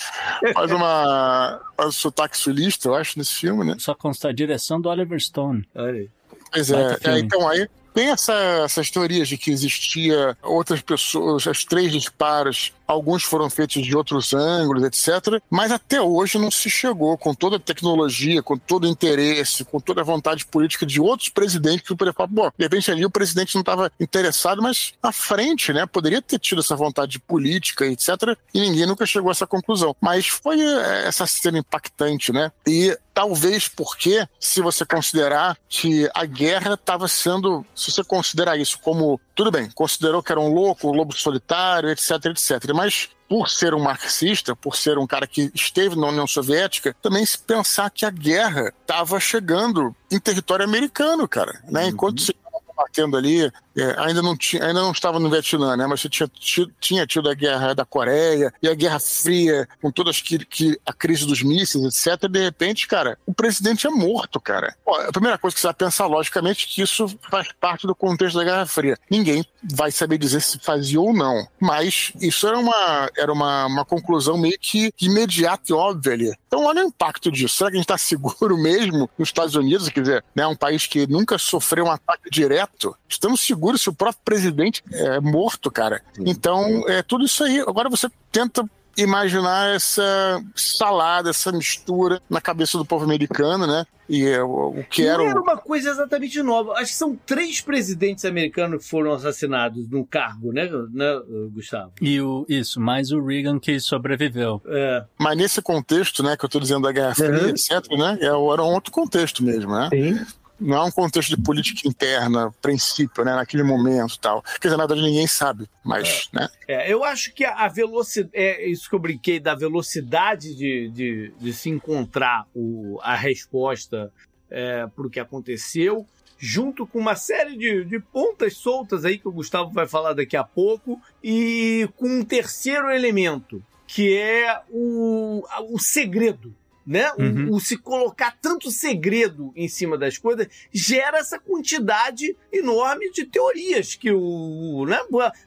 Faz 0.53 0.71
uma 0.71 1.61
faz 1.75 1.89
um 1.89 1.91
sotaque 1.91 2.37
sulista, 2.37 2.87
eu 2.87 2.95
acho, 2.95 3.17
nesse 3.17 3.33
filme, 3.33 3.65
né? 3.65 3.75
Só 3.79 3.93
consta 3.93 4.29
a 4.29 4.33
direção 4.33 4.79
do 4.79 4.89
Oliver 4.89 5.19
Stone. 5.19 5.67
Olha 5.75 5.93
aí. 5.93 6.09
Pois 6.51 6.71
é, 6.71 6.97
é, 7.03 7.19
então 7.19 7.47
aí 7.47 7.67
tem 7.93 8.09
essa- 8.09 8.33
essas 8.65 8.89
teorias 8.89 9.27
de 9.27 9.37
que 9.37 9.51
existia 9.51 10.37
outras 10.43 10.81
pessoas, 10.81 11.45
os 11.45 11.65
três 11.65 11.91
disparos, 11.91 12.73
alguns 12.87 13.23
foram 13.23 13.49
feitos 13.49 13.83
de 13.85 13.95
outros 13.95 14.33
ângulos, 14.33 14.83
etc. 14.83 15.41
Mas 15.49 15.71
até 15.71 16.01
hoje 16.01 16.37
não 16.39 16.49
se 16.49 16.69
chegou 16.69 17.17
com 17.17 17.33
toda 17.35 17.57
a 17.57 17.59
tecnologia, 17.59 18.41
com 18.41 18.57
todo 18.57 18.85
o 18.85 18.87
interesse, 18.87 19.63
com 19.63 19.79
toda 19.79 20.01
a 20.01 20.03
vontade 20.03 20.45
política 20.45 20.85
de 20.85 20.99
outros 20.99 21.29
presidentes 21.29 21.81
que 21.81 21.95
poderiam 21.95 22.13
falar, 22.13 22.29
pô, 22.29 22.51
de 22.57 22.65
repente 22.65 22.89
ali 22.91 23.05
o 23.05 23.09
presidente 23.09 23.53
não 23.55 23.61
estava 23.61 23.91
interessado, 23.99 24.61
mas 24.61 24.93
à 25.03 25.11
frente, 25.11 25.71
né, 25.71 25.85
poderia 25.85 26.21
ter 26.21 26.39
tido 26.39 26.61
essa 26.61 26.75
vontade 26.75 27.19
política, 27.19 27.85
etc. 27.85 28.09
E 28.53 28.59
ninguém 28.59 28.85
nunca 28.85 29.05
chegou 29.05 29.29
a 29.29 29.31
essa 29.33 29.45
conclusão. 29.47 29.95
Mas 30.01 30.27
foi 30.27 30.59
eh, 30.59 31.03
essa 31.07 31.27
cena 31.27 31.59
impactante, 31.59 32.31
né? 32.31 32.51
E 32.67 32.97
talvez 33.19 33.67
porque, 33.67 34.25
se 34.39 34.61
você 34.61 34.85
considerar 34.85 35.57
que 35.67 36.09
a 36.15 36.23
guerra 36.23 36.75
estava 36.75 37.05
sendo, 37.05 37.65
se 37.75 37.91
você 37.91 38.01
considerar 38.01 38.55
isso 38.55 38.79
como, 38.79 39.19
tudo 39.35 39.51
bem, 39.51 39.69
considerou 39.71 40.23
que 40.23 40.31
era 40.31 40.39
um 40.39 40.53
louco, 40.53 40.87
um 40.87 40.93
lobo 40.93 41.13
solitário, 41.13 41.89
etc, 41.89 42.11
etc, 42.27 42.73
mas 42.73 43.09
por 43.27 43.49
ser 43.49 43.73
um 43.73 43.79
marxista, 43.81 44.55
por 44.55 44.77
ser 44.77 44.97
um 44.97 45.05
cara 45.05 45.27
que 45.27 45.51
esteve 45.53 45.97
na 45.97 46.07
União 46.07 46.25
Soviética, 46.25 46.95
também 47.01 47.25
se 47.25 47.37
pensar 47.37 47.89
que 47.89 48.05
a 48.05 48.09
guerra 48.09 48.73
estava 48.81 49.19
chegando 49.19 49.93
em 50.09 50.17
território 50.17 50.63
americano, 50.63 51.27
cara, 51.27 51.61
né? 51.65 51.89
Enquanto 51.89 52.21
se 52.21 52.31
estava 52.31 52.63
combatendo 52.65 53.17
ali, 53.17 53.51
é, 53.81 53.95
ainda, 53.99 54.21
não 54.21 54.35
tinha, 54.37 54.63
ainda 54.65 54.81
não 54.81 54.91
estava 54.91 55.19
no 55.19 55.29
Vietnã, 55.29 55.75
né? 55.75 55.85
Mas 55.87 56.01
você 56.01 56.09
tinha, 56.09 56.27
ti- 56.27 56.71
tinha 56.79 57.05
tido 57.07 57.29
a 57.29 57.33
guerra 57.33 57.73
da 57.73 57.85
Coreia 57.85 58.51
e 58.61 58.67
a 58.67 58.73
Guerra 58.73 58.99
Fria, 58.99 59.67
com 59.81 59.91
todas 59.91 60.21
que, 60.21 60.39
que 60.45 60.79
a 60.85 60.93
crise 60.93 61.25
dos 61.25 61.41
mísseis, 61.41 61.83
etc. 62.07 62.29
De 62.29 62.41
repente, 62.41 62.87
cara, 62.87 63.17
o 63.25 63.33
presidente 63.33 63.87
é 63.87 63.89
morto, 63.89 64.39
cara. 64.39 64.75
A 65.07 65.11
primeira 65.11 65.37
coisa 65.37 65.53
que 65.55 65.61
você 65.61 65.67
vai 65.67 65.73
pensar, 65.73 66.05
logicamente, 66.07 66.67
que 66.67 66.81
isso 66.81 67.07
faz 67.29 67.47
parte 67.59 67.85
do 67.87 67.95
contexto 67.95 68.37
da 68.37 68.43
Guerra 68.43 68.65
Fria. 68.65 68.97
Ninguém 69.09 69.45
vai 69.63 69.91
saber 69.91 70.17
dizer 70.17 70.41
se 70.41 70.57
fazia 70.59 70.99
ou 70.99 71.13
não. 71.13 71.47
Mas 71.59 72.11
isso 72.21 72.47
era 72.47 72.57
uma, 72.57 73.09
era 73.17 73.31
uma, 73.31 73.65
uma 73.65 73.85
conclusão 73.85 74.37
meio 74.37 74.57
que 74.59 74.91
imediata 75.01 75.63
e 75.69 75.73
óbvia 75.73 76.13
ali. 76.13 76.33
Então, 76.47 76.63
olha 76.65 76.83
o 76.83 76.87
impacto 76.87 77.31
disso. 77.31 77.55
Será 77.57 77.69
que 77.69 77.75
a 77.75 77.79
gente 77.79 77.85
está 77.85 77.97
seguro 77.97 78.57
mesmo 78.57 79.09
nos 79.17 79.29
Estados 79.29 79.55
Unidos? 79.55 79.89
Quer 79.89 80.01
dizer, 80.01 80.25
né, 80.35 80.47
um 80.47 80.55
país 80.55 80.87
que 80.87 81.05
nunca 81.07 81.37
sofreu 81.37 81.85
um 81.85 81.91
ataque 81.91 82.29
direto. 82.31 82.95
Estamos 83.07 83.41
seguros 83.41 83.68
se 83.77 83.89
o 83.89 83.93
próprio 83.93 84.21
presidente 84.23 84.83
é 84.91 85.19
morto, 85.19 85.69
cara. 85.69 86.01
Então, 86.19 86.83
é 86.87 87.01
tudo 87.01 87.25
isso 87.25 87.43
aí. 87.43 87.59
Agora 87.59 87.89
você 87.89 88.07
tenta 88.31 88.63
imaginar 88.97 89.73
essa 89.75 90.43
salada, 90.55 91.29
essa 91.29 91.51
mistura 91.51 92.21
na 92.29 92.41
cabeça 92.41 92.77
do 92.77 92.85
povo 92.85 93.05
americano, 93.05 93.65
né? 93.65 93.85
E 94.09 94.25
é, 94.25 94.41
o, 94.41 94.83
que 94.89 95.03
era 95.05 95.19
Não 95.19 95.29
era 95.29 95.39
uma 95.39 95.55
coisa 95.55 95.91
exatamente 95.91 96.41
nova. 96.41 96.73
Acho 96.73 96.91
que 96.91 96.97
são 96.97 97.15
três 97.27 97.61
presidentes 97.61 98.25
americanos 98.25 98.83
que 98.83 98.89
foram 98.89 99.13
assassinados 99.13 99.87
no 99.87 100.03
cargo, 100.03 100.51
né, 100.51 100.67
né 100.91 101.21
Gustavo? 101.53 101.91
E 102.01 102.19
o, 102.19 102.43
isso, 102.49 102.81
mais 102.81 103.11
o 103.11 103.23
Reagan 103.23 103.59
que 103.59 103.79
sobreviveu. 103.79 104.61
É. 104.65 105.05
Mas 105.17 105.37
nesse 105.37 105.61
contexto, 105.61 106.23
né, 106.23 106.35
que 106.35 106.43
eu 106.43 106.49
tô 106.49 106.59
dizendo 106.59 106.81
da 106.81 106.91
Guerra 106.91 107.13
Fria, 107.13 107.29
Uhum. 107.29 107.49
etc., 107.49 107.71
né? 107.97 108.17
é- 108.19 108.25
Era 108.25 108.63
um 108.63 108.73
outro 108.73 108.91
contexto 108.91 109.43
mesmo, 109.43 109.71
né? 109.71 109.89
Sim. 109.93 110.19
Não 110.59 110.77
é 110.77 110.83
um 110.83 110.91
contexto 110.91 111.35
de 111.35 111.41
política 111.41 111.87
interna, 111.87 112.51
princípio, 112.61 113.23
né? 113.23 113.33
Naquele 113.35 113.63
momento 113.63 114.15
e 114.15 114.19
tal. 114.19 114.41
Quer 114.41 114.67
dizer, 114.67 114.77
na 114.77 114.85
verdade 114.85 115.07
ninguém 115.07 115.27
sabe, 115.27 115.67
mas, 115.83 116.29
né? 116.33 116.49
É, 116.67 116.91
eu 116.91 117.03
acho 117.03 117.33
que 117.33 117.45
a 117.45 117.67
velocidade. 117.67 118.31
É 118.33 118.67
isso 118.67 118.89
que 118.89 118.95
eu 118.95 118.99
brinquei, 118.99 119.39
da 119.39 119.55
velocidade 119.55 120.55
de, 120.55 120.89
de, 120.89 121.33
de 121.39 121.53
se 121.53 121.69
encontrar 121.69 122.45
o, 122.53 122.99
a 123.01 123.15
resposta 123.15 124.11
é, 124.49 124.87
para 124.87 125.07
o 125.07 125.09
que 125.09 125.19
aconteceu, 125.19 126.05
junto 126.37 126.85
com 126.87 126.99
uma 126.99 127.15
série 127.15 127.57
de, 127.57 127.85
de 127.85 127.99
pontas 127.99 128.55
soltas 128.55 129.05
aí 129.05 129.17
que 129.17 129.27
o 129.27 129.31
Gustavo 129.31 129.71
vai 129.71 129.87
falar 129.87 130.13
daqui 130.13 130.35
a 130.35 130.43
pouco, 130.43 130.99
e 131.23 131.89
com 131.95 132.07
um 132.07 132.23
terceiro 132.23 132.89
elemento, 132.89 133.63
que 133.87 134.17
é 134.17 134.61
o, 134.69 135.43
o 135.71 135.79
segredo. 135.79 136.53
Né? 136.89 137.11
O- 137.11 137.21
Uhum. 137.21 137.53
O, 137.53 137.59
se 137.59 137.77
colocar 137.77 138.35
tanto 138.41 138.71
segredo 138.71 139.53
em 139.55 139.67
cima 139.67 139.95
das 139.95 140.17
coisas 140.17 140.47
gera 140.73 141.19
essa 141.19 141.37
quantidade 141.37 142.35
enorme 142.51 143.11
de 143.11 143.25
teorias 143.25 143.93
que 143.93 144.11
o, 144.11 144.87
né? 144.87 144.99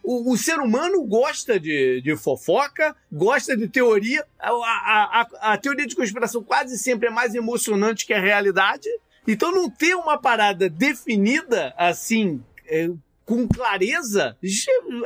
o, 0.05 0.32
o 0.32 0.36
ser 0.36 0.61
humano 0.61 1.03
gosta 1.05 1.59
de, 1.59 2.01
de 2.01 2.16
fofoca, 2.16 2.95
gosta 3.11 3.57
de 3.57 3.66
teoria. 3.66 4.24
A, 4.38 4.51
a, 4.51 5.20
a, 5.43 5.53
a 5.55 5.59
teoria 5.59 5.84
de 5.84 5.97
conspiração 5.97 6.45
quase 6.45 6.78
sempre 6.78 7.09
é 7.09 7.11
mais 7.11 7.34
emocionante 7.34 8.07
que 8.07 8.14
a 8.14 8.20
realidade. 8.20 8.88
Então 9.26 9.51
não 9.51 9.68
ter 9.68 9.97
uma 9.97 10.16
parada 10.16 10.70
definida 10.70 11.74
assim, 11.76 12.40
é, 12.68 12.88
com 13.24 13.49
clareza, 13.49 14.36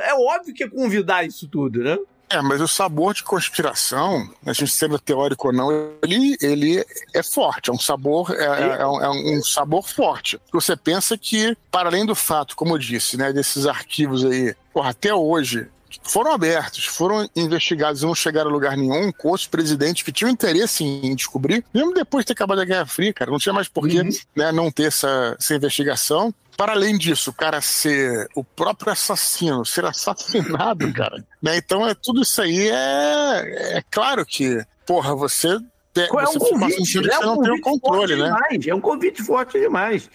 é 0.01 0.13
óbvio 0.13 0.53
que 0.53 0.63
é 0.63 0.69
convidar 0.69 1.25
isso 1.25 1.47
tudo, 1.47 1.83
né? 1.83 1.97
É, 2.29 2.41
mas 2.41 2.59
o 2.59 2.67
sabor 2.67 3.13
de 3.13 3.23
conspiração, 3.23 4.29
a 4.45 4.51
gente 4.51 4.71
sendo 4.71 4.99
teórico 4.99 5.47
ou 5.47 5.53
não, 5.53 5.71
ele, 6.03 6.37
ele 6.41 6.85
é 7.13 7.23
forte, 7.23 7.69
é 7.69 7.73
um 7.73 7.79
sabor, 7.79 8.35
é, 8.35 8.43
é, 8.43 8.81
é 8.81 8.87
um, 8.87 9.01
é 9.01 9.09
um 9.09 9.43
sabor 9.43 9.87
forte. 9.87 10.39
Você 10.51 10.75
pensa 10.75 11.17
que, 11.17 11.55
para 11.71 11.87
além 11.87 12.05
do 12.05 12.15
fato, 12.15 12.55
como 12.55 12.73
eu 12.73 12.77
disse, 12.77 13.15
né, 13.15 13.31
desses 13.31 13.65
arquivos 13.65 14.25
aí, 14.25 14.53
porra, 14.73 14.89
até 14.89 15.13
hoje, 15.13 15.69
foram 16.03 16.33
abertos, 16.33 16.85
foram 16.85 17.29
investigados 17.35 18.01
e 18.01 18.05
não 18.05 18.15
chegaram 18.15 18.49
a 18.49 18.53
lugar 18.53 18.77
nenhum 18.77 19.11
com 19.11 19.29
outros 19.29 19.47
presidentes 19.47 20.03
que 20.03 20.11
tinham 20.11 20.29
interesse 20.29 20.83
em 20.83 21.15
descobrir, 21.15 21.63
mesmo 21.73 21.93
depois 21.93 22.23
de 22.23 22.27
ter 22.27 22.33
acabado 22.33 22.61
a 22.61 22.65
Guerra 22.65 22.85
Fria, 22.85 23.13
cara, 23.13 23.31
não 23.31 23.39
tinha 23.39 23.53
mais 23.53 23.67
porquê 23.67 23.97
Uhum. 23.97 24.09
né, 24.35 24.51
não 24.51 24.71
ter 24.71 24.83
essa, 24.83 25.35
essa 25.39 25.55
investigação. 25.55 26.33
Para 26.55 26.73
além 26.73 26.97
disso, 26.97 27.29
o 27.29 27.33
cara 27.33 27.61
ser 27.61 28.27
o 28.35 28.43
próprio 28.43 28.91
assassino, 28.91 29.65
ser 29.65 29.85
assassinado, 29.85 30.91
cara. 30.93 31.23
Né? 31.41 31.57
Então, 31.57 31.87
é, 31.87 31.93
tudo 31.93 32.21
isso 32.21 32.41
aí 32.41 32.69
é, 32.69 33.77
é 33.77 33.83
claro 33.91 34.25
que, 34.25 34.63
porra, 34.85 35.15
você, 35.15 35.57
te- 36.05 36.09
É 36.17 36.29
um 36.29 36.39
convite, 36.39 36.91
que 36.91 36.97
é 36.99 37.01
você 37.17 37.25
um 37.25 37.25
não 37.25 37.41
tem 37.41 37.51
o 37.53 37.61
convite 37.61 37.63
forte 37.63 37.79
controle, 37.81 38.15
né? 38.15 38.23
demais, 38.25 38.67
é 38.67 38.75
um 38.75 38.81
convite 38.81 39.23
forte 39.23 39.59
demais. 39.59 40.09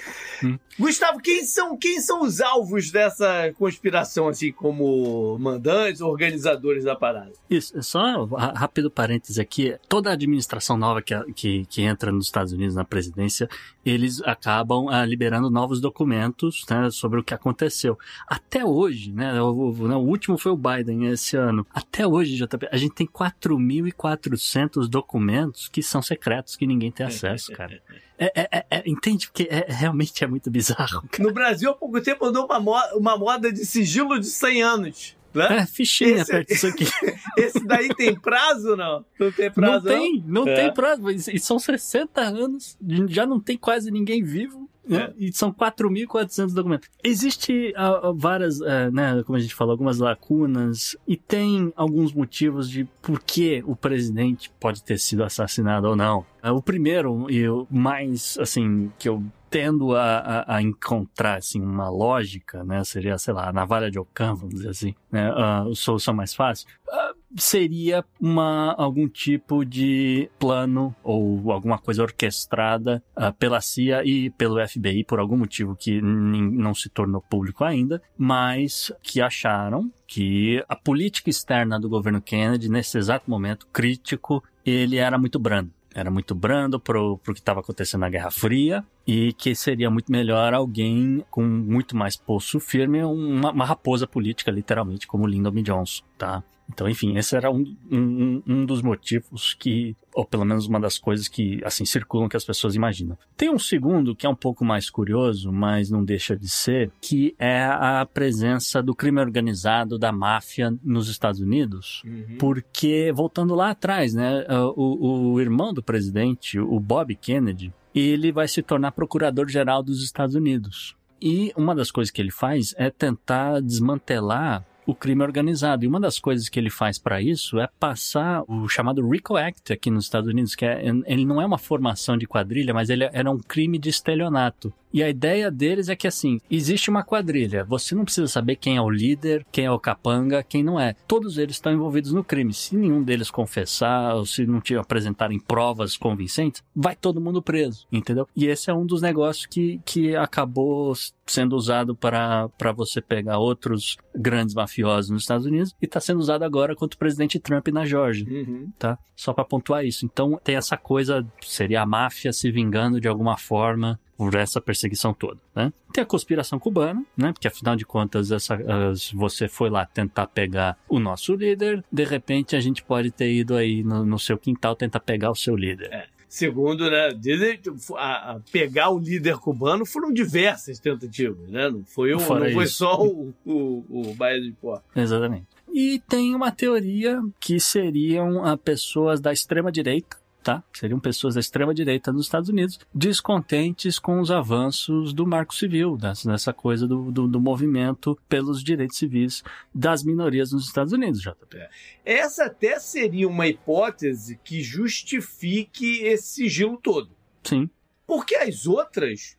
Hum. 0.44 0.58
Gustavo, 0.78 1.20
quem 1.20 1.44
são, 1.44 1.76
quem 1.76 2.00
são 2.00 2.22
os 2.22 2.40
alvos 2.40 2.90
dessa 2.90 3.52
conspiração, 3.58 4.26
assim, 4.28 4.50
como 4.50 5.36
mandantes, 5.38 6.00
organizadores 6.00 6.84
da 6.84 6.96
parada? 6.96 7.30
Isso, 7.50 7.76
é 7.78 7.82
só 7.82 8.24
ra- 8.24 8.54
rápido 8.56 8.90
parêntese 8.90 9.38
aqui. 9.40 9.76
Toda 9.86 10.08
a 10.08 10.14
administração 10.14 10.78
nova 10.78 11.02
que, 11.02 11.14
que, 11.34 11.66
que 11.66 11.82
entra 11.82 12.10
nos 12.10 12.24
Estados 12.24 12.52
Unidos 12.54 12.74
na 12.74 12.84
presidência, 12.84 13.48
eles 13.84 14.22
acabam 14.22 14.88
ah, 14.88 15.04
liberando 15.04 15.50
novos 15.50 15.78
documentos 15.78 16.64
né, 16.70 16.88
sobre 16.90 17.20
o 17.20 17.22
que 17.22 17.34
aconteceu. 17.34 17.98
Até 18.26 18.64
hoje, 18.64 19.12
né, 19.12 19.40
o, 19.42 19.72
o- 19.74 19.88
né, 19.88 19.94
o 19.94 19.98
último 20.00 20.38
foi 20.38 20.52
o 20.52 20.56
Biden 20.56 21.06
esse 21.08 21.36
ano. 21.36 21.66
Até 21.72 22.06
hoje, 22.06 22.34
JP, 22.34 22.68
a 22.72 22.76
gente 22.78 22.94
tem 22.94 23.06
4.400 23.06 24.88
documentos 24.88 25.68
que 25.72 25.82
são 25.82 26.02
secretos, 26.02 26.54
que 26.54 26.66
ninguém 26.66 26.92
tem 26.92 27.06
acesso, 27.06 27.50
cara. 27.52 27.82
É, 28.18 28.42
é- 28.42 28.48
é- 28.52 28.66
é- 28.70 28.82
entende? 28.86 29.26
Porque 29.26 29.48
é, 29.50 29.66
realmente 29.68 30.22
é 30.22 30.26
muito 30.26 30.50
bizarro. 30.50 31.02
cara. 31.10 31.24
No 31.26 31.32
Brasil, 31.32 31.70
há 31.70 31.74
pouco 31.74 32.00
tempo, 32.00 32.24
andou 32.26 32.44
uma, 32.44 32.60
mo- 32.60 32.96
uma 32.96 33.16
moda 33.16 33.50
de 33.52 33.64
sigilo 33.64 34.20
de 34.20 34.26
100 34.26 34.62
anos. 34.62 35.16
Né? 35.34 35.60
É, 35.60 35.66
fichinha 35.66 36.16
Esse- 36.20 36.30
perto 36.30 36.48
disso 36.48 36.66
aqui. 36.66 36.84
Esse 37.38 37.64
daí 37.66 37.88
tem 37.94 38.14
prazo, 38.14 38.76
não? 38.76 39.02
Não 39.18 39.32
tem 39.32 39.50
prazo, 39.50 39.86
não 39.86 39.92
tem, 39.94 40.24
não 40.26 40.46
É. 40.48 40.54
tem 40.54 40.74
prazo. 40.74 41.08
E 41.10 41.38
são 41.40 41.58
60 41.58 42.20
anos, 42.20 42.76
já 43.08 43.24
não 43.24 43.40
tem 43.40 43.56
quase 43.56 43.90
ninguém 43.90 44.22
vivo. 44.22 44.68
Né? 44.86 45.04
É. 45.04 45.14
E 45.16 45.32
são 45.32 45.52
4.400 45.52 46.52
documentos. 46.54 46.88
Existe 47.02 47.72
ah, 47.76 48.12
várias, 48.14 48.60
ah, 48.62 48.90
né, 48.90 49.22
como 49.24 49.36
a 49.36 49.40
gente 49.40 49.54
falou, 49.54 49.72
algumas 49.72 49.98
lacunas 49.98 50.96
e 51.06 51.16
tem 51.16 51.72
alguns 51.76 52.12
motivos 52.12 52.68
de 52.68 52.84
por 53.00 53.20
que 53.20 53.62
o 53.66 53.76
presidente 53.76 54.50
pode 54.58 54.82
ter 54.82 54.98
sido 54.98 55.22
assassinado 55.24 55.88
ou 55.88 55.96
não. 55.96 56.24
Ah, 56.42 56.52
O 56.52 56.62
primeiro 56.62 57.30
e 57.30 57.48
o 57.48 57.66
mais, 57.70 58.36
assim, 58.38 58.90
que 58.98 59.08
eu 59.08 59.22
tendo 59.52 59.94
a, 59.94 60.16
a, 60.18 60.56
a 60.56 60.62
encontrar, 60.62 61.36
assim, 61.36 61.60
uma 61.60 61.90
lógica, 61.90 62.64
né, 62.64 62.82
seria, 62.84 63.18
sei 63.18 63.34
lá, 63.34 63.50
a 63.50 63.52
navalha 63.52 63.90
de 63.90 63.98
Ockham, 63.98 64.34
vamos 64.34 64.54
dizer 64.54 64.70
assim, 64.70 64.94
né, 65.10 65.30
solução 65.74 66.14
mais 66.14 66.34
fácil, 66.34 66.66
ah, 66.90 67.12
seria 67.36 68.02
uma, 68.18 68.74
algum 68.78 69.06
tipo 69.06 69.62
de 69.62 70.30
plano 70.38 70.96
ou 71.04 71.52
alguma 71.52 71.78
coisa 71.78 72.02
orquestrada 72.02 73.04
ah, 73.14 73.30
pela 73.30 73.60
CIA 73.60 74.02
e 74.06 74.30
pelo 74.30 74.66
FBI 74.66 75.04
por 75.04 75.18
algum 75.18 75.36
motivo 75.36 75.76
que 75.76 76.00
não 76.00 76.72
se 76.72 76.88
tornou 76.88 77.20
público 77.20 77.62
ainda, 77.62 78.02
mas 78.16 78.90
que 79.02 79.20
acharam 79.20 79.92
que 80.06 80.64
a 80.66 80.74
política 80.74 81.28
externa 81.28 81.78
do 81.78 81.90
governo 81.90 82.22
Kennedy, 82.22 82.70
nesse 82.70 82.96
exato 82.96 83.30
momento 83.30 83.66
crítico, 83.70 84.42
ele 84.64 84.96
era 84.96 85.18
muito 85.18 85.38
brando. 85.38 85.70
Era 85.94 86.10
muito 86.10 86.34
brando 86.34 86.80
pro, 86.80 87.18
pro 87.18 87.34
que 87.34 87.40
estava 87.40 87.60
acontecendo 87.60 88.00
na 88.00 88.08
Guerra 88.08 88.30
Fria 88.30 88.84
e 89.06 89.32
que 89.34 89.54
seria 89.54 89.90
muito 89.90 90.10
melhor 90.10 90.54
alguém 90.54 91.24
com 91.30 91.42
muito 91.42 91.96
mais 91.96 92.16
pulso 92.16 92.58
firme, 92.58 93.02
uma, 93.02 93.50
uma 93.52 93.64
raposa 93.64 94.06
política, 94.06 94.50
literalmente, 94.50 95.06
como 95.06 95.26
Lyndon 95.26 95.50
B. 95.50 95.62
Johnson, 95.62 96.02
tá? 96.16 96.42
Então, 96.72 96.88
enfim, 96.88 97.16
esse 97.16 97.36
era 97.36 97.50
um, 97.50 97.64
um, 97.90 98.42
um 98.46 98.66
dos 98.66 98.82
motivos 98.82 99.54
que, 99.54 99.94
ou 100.14 100.24
pelo 100.24 100.44
menos 100.44 100.66
uma 100.66 100.80
das 100.80 100.98
coisas 100.98 101.28
que, 101.28 101.60
assim, 101.64 101.84
circulam 101.84 102.28
que 102.28 102.36
as 102.36 102.44
pessoas 102.44 102.74
imaginam. 102.74 103.16
Tem 103.36 103.50
um 103.50 103.58
segundo 103.58 104.16
que 104.16 104.26
é 104.26 104.28
um 104.28 104.34
pouco 104.34 104.64
mais 104.64 104.88
curioso, 104.88 105.52
mas 105.52 105.90
não 105.90 106.04
deixa 106.04 106.36
de 106.36 106.48
ser, 106.48 106.90
que 107.00 107.34
é 107.38 107.64
a 107.64 108.06
presença 108.06 108.82
do 108.82 108.94
crime 108.94 109.20
organizado, 109.20 109.98
da 109.98 110.12
máfia 110.12 110.74
nos 110.82 111.08
Estados 111.08 111.40
Unidos, 111.40 112.02
porque, 112.38 113.12
voltando 113.12 113.54
lá 113.54 113.70
atrás, 113.70 114.14
né, 114.14 114.44
o, 114.74 115.32
o 115.32 115.40
irmão 115.40 115.72
do 115.72 115.82
presidente, 115.82 116.58
o 116.58 116.80
Bob 116.80 117.14
Kennedy, 117.14 117.72
ele 117.94 118.32
vai 118.32 118.48
se 118.48 118.62
tornar 118.62 118.92
procurador-geral 118.92 119.82
dos 119.82 120.02
Estados 120.02 120.34
Unidos. 120.34 120.96
E 121.20 121.52
uma 121.56 121.74
das 121.74 121.90
coisas 121.90 122.10
que 122.10 122.20
ele 122.20 122.32
faz 122.32 122.74
é 122.76 122.90
tentar 122.90 123.60
desmantelar 123.60 124.64
o 124.86 124.94
crime 124.94 125.22
organizado. 125.22 125.84
E 125.84 125.88
uma 125.88 126.00
das 126.00 126.18
coisas 126.18 126.48
que 126.48 126.58
ele 126.58 126.70
faz 126.70 126.98
para 126.98 127.20
isso 127.20 127.58
é 127.58 127.68
passar 127.78 128.42
o 128.48 128.68
chamado 128.68 129.08
RICO 129.08 129.36
Act 129.36 129.72
aqui 129.72 129.90
nos 129.90 130.04
Estados 130.04 130.28
Unidos, 130.28 130.54
que 130.54 130.64
é, 130.64 130.82
ele 131.06 131.24
não 131.24 131.40
é 131.40 131.46
uma 131.46 131.58
formação 131.58 132.16
de 132.16 132.26
quadrilha, 132.26 132.74
mas 132.74 132.90
ele 132.90 133.04
era 133.12 133.30
um 133.30 133.38
crime 133.38 133.78
de 133.78 133.88
estelionato. 133.88 134.72
E 134.92 135.02
a 135.02 135.08
ideia 135.08 135.50
deles 135.50 135.88
é 135.88 135.96
que 135.96 136.06
assim, 136.06 136.40
existe 136.50 136.90
uma 136.90 137.02
quadrilha, 137.02 137.64
você 137.64 137.94
não 137.94 138.04
precisa 138.04 138.26
saber 138.26 138.56
quem 138.56 138.76
é 138.76 138.80
o 138.82 138.90
líder, 138.90 139.46
quem 139.50 139.64
é 139.64 139.70
o 139.70 139.78
capanga, 139.78 140.42
quem 140.42 140.62
não 140.62 140.78
é. 140.78 140.94
Todos 141.06 141.38
eles 141.38 141.56
estão 141.56 141.72
envolvidos 141.72 142.12
no 142.12 142.24
crime. 142.24 142.52
Se 142.52 142.76
nenhum 142.76 143.02
deles 143.02 143.30
confessar 143.30 144.14
ou 144.14 144.26
se 144.26 144.46
não 144.46 144.60
te 144.60 144.74
apresentarem 144.76 145.38
provas 145.38 145.96
convincentes, 145.96 146.62
vai 146.74 146.94
todo 146.94 147.20
mundo 147.20 147.42
preso, 147.42 147.86
entendeu? 147.90 148.28
E 148.36 148.46
esse 148.46 148.70
é 148.70 148.74
um 148.74 148.86
dos 148.86 149.02
negócios 149.02 149.46
que, 149.46 149.80
que 149.84 150.14
acabou 150.16 150.94
sendo 151.26 151.56
usado 151.56 151.94
para 151.94 152.50
você 152.74 153.00
pegar 153.00 153.38
outros 153.38 153.96
grandes 154.14 154.54
mafiosos 154.54 155.10
nos 155.10 155.22
Estados 155.22 155.46
Unidos 155.46 155.74
e 155.80 155.86
está 155.86 156.00
sendo 156.00 156.20
usado 156.20 156.42
agora 156.44 156.74
contra 156.76 156.96
o 156.96 156.98
presidente 156.98 157.38
Trump 157.38 157.68
na 157.68 157.86
Geórgia 157.86 158.26
Uhum. 158.28 158.70
tá? 158.78 158.98
Só 159.16 159.32
para 159.32 159.44
pontuar 159.44 159.84
isso. 159.84 160.04
Então 160.04 160.38
tem 160.42 160.56
essa 160.56 160.76
coisa, 160.76 161.24
seria 161.40 161.82
a 161.82 161.86
máfia 161.86 162.32
se 162.32 162.50
vingando 162.50 163.00
de 163.00 163.08
alguma 163.08 163.36
forma 163.36 163.98
por 164.16 164.34
essa 164.34 164.60
perseguição 164.60 165.12
toda, 165.12 165.38
né? 165.54 165.72
Tem 165.92 166.02
a 166.02 166.06
conspiração 166.06 166.58
cubana, 166.58 167.04
né? 167.16 167.32
Porque 167.32 167.48
afinal 167.48 167.74
de 167.76 167.84
contas 167.84 168.30
essa, 168.30 168.54
as- 168.90 169.10
você 169.12 169.48
foi 169.48 169.68
lá 169.70 169.84
tentar 169.86 170.26
pegar 170.28 170.78
o 170.88 170.98
nosso 170.98 171.34
líder, 171.34 171.82
de 171.90 172.04
repente 172.04 172.54
a 172.54 172.60
gente 172.60 172.82
pode 172.82 173.10
ter 173.10 173.32
ido 173.32 173.54
aí 173.56 173.82
no, 173.82 174.04
no 174.04 174.18
seu 174.18 174.38
quintal 174.38 174.76
tentar 174.76 175.00
pegar 175.00 175.30
o 175.30 175.34
seu 175.34 175.56
líder. 175.56 176.08
Segundo, 176.28 176.90
né, 176.90 177.10
dizem 177.10 177.60
a, 177.96 178.32
a 178.32 178.40
pegar 178.50 178.88
o 178.88 178.98
líder 178.98 179.36
cubano 179.36 179.84
foram 179.84 180.10
diversas 180.10 180.78
tentativas, 180.78 181.46
né? 181.50 181.68
Não 181.68 181.84
foi, 181.84 182.14
um, 182.14 182.18
não 182.18 182.24
foi 182.52 182.64
isso. 182.64 182.76
só 182.76 183.02
o, 183.04 183.34
o, 183.44 183.84
o 184.10 184.14
Baía 184.14 184.40
de 184.40 184.52
Pó. 184.52 184.80
Exatamente. 184.96 185.44
E 185.70 186.00
tem 186.08 186.34
uma 186.34 186.50
teoria 186.50 187.20
que 187.38 187.58
seriam 187.60 188.44
ah, 188.46 188.56
pessoas 188.56 189.20
da 189.20 189.30
extrema 189.32 189.70
direita, 189.70 190.16
tá? 190.42 190.62
Seriam 190.72 190.98
pessoas 191.00 191.34
da 191.34 191.40
extrema 191.40 191.72
direita 191.74 192.12
nos 192.12 192.26
Estados 192.26 192.48
Unidos, 192.48 192.78
descontentes 192.94 193.98
com 193.98 194.20
os 194.20 194.30
avanços 194.30 195.12
do 195.12 195.26
marco 195.26 195.54
civil, 195.54 195.96
dessa, 195.96 196.28
dessa 196.30 196.52
coisa 196.52 196.86
do, 196.86 197.10
do, 197.12 197.28
do 197.28 197.40
movimento 197.40 198.18
pelos 198.28 198.62
direitos 198.62 198.98
civis 198.98 199.42
das 199.74 200.02
minorias 200.02 200.52
nos 200.52 200.66
Estados 200.66 200.92
Unidos, 200.92 201.20
JP. 201.20 201.68
Essa 202.04 202.44
até 202.46 202.78
seria 202.80 203.28
uma 203.28 203.46
hipótese 203.46 204.38
que 204.42 204.62
justifique 204.62 206.02
esse 206.02 206.26
sigilo 206.28 206.76
todo. 206.76 207.10
Sim. 207.44 207.68
Porque 208.06 208.34
as 208.34 208.66
outras, 208.66 209.36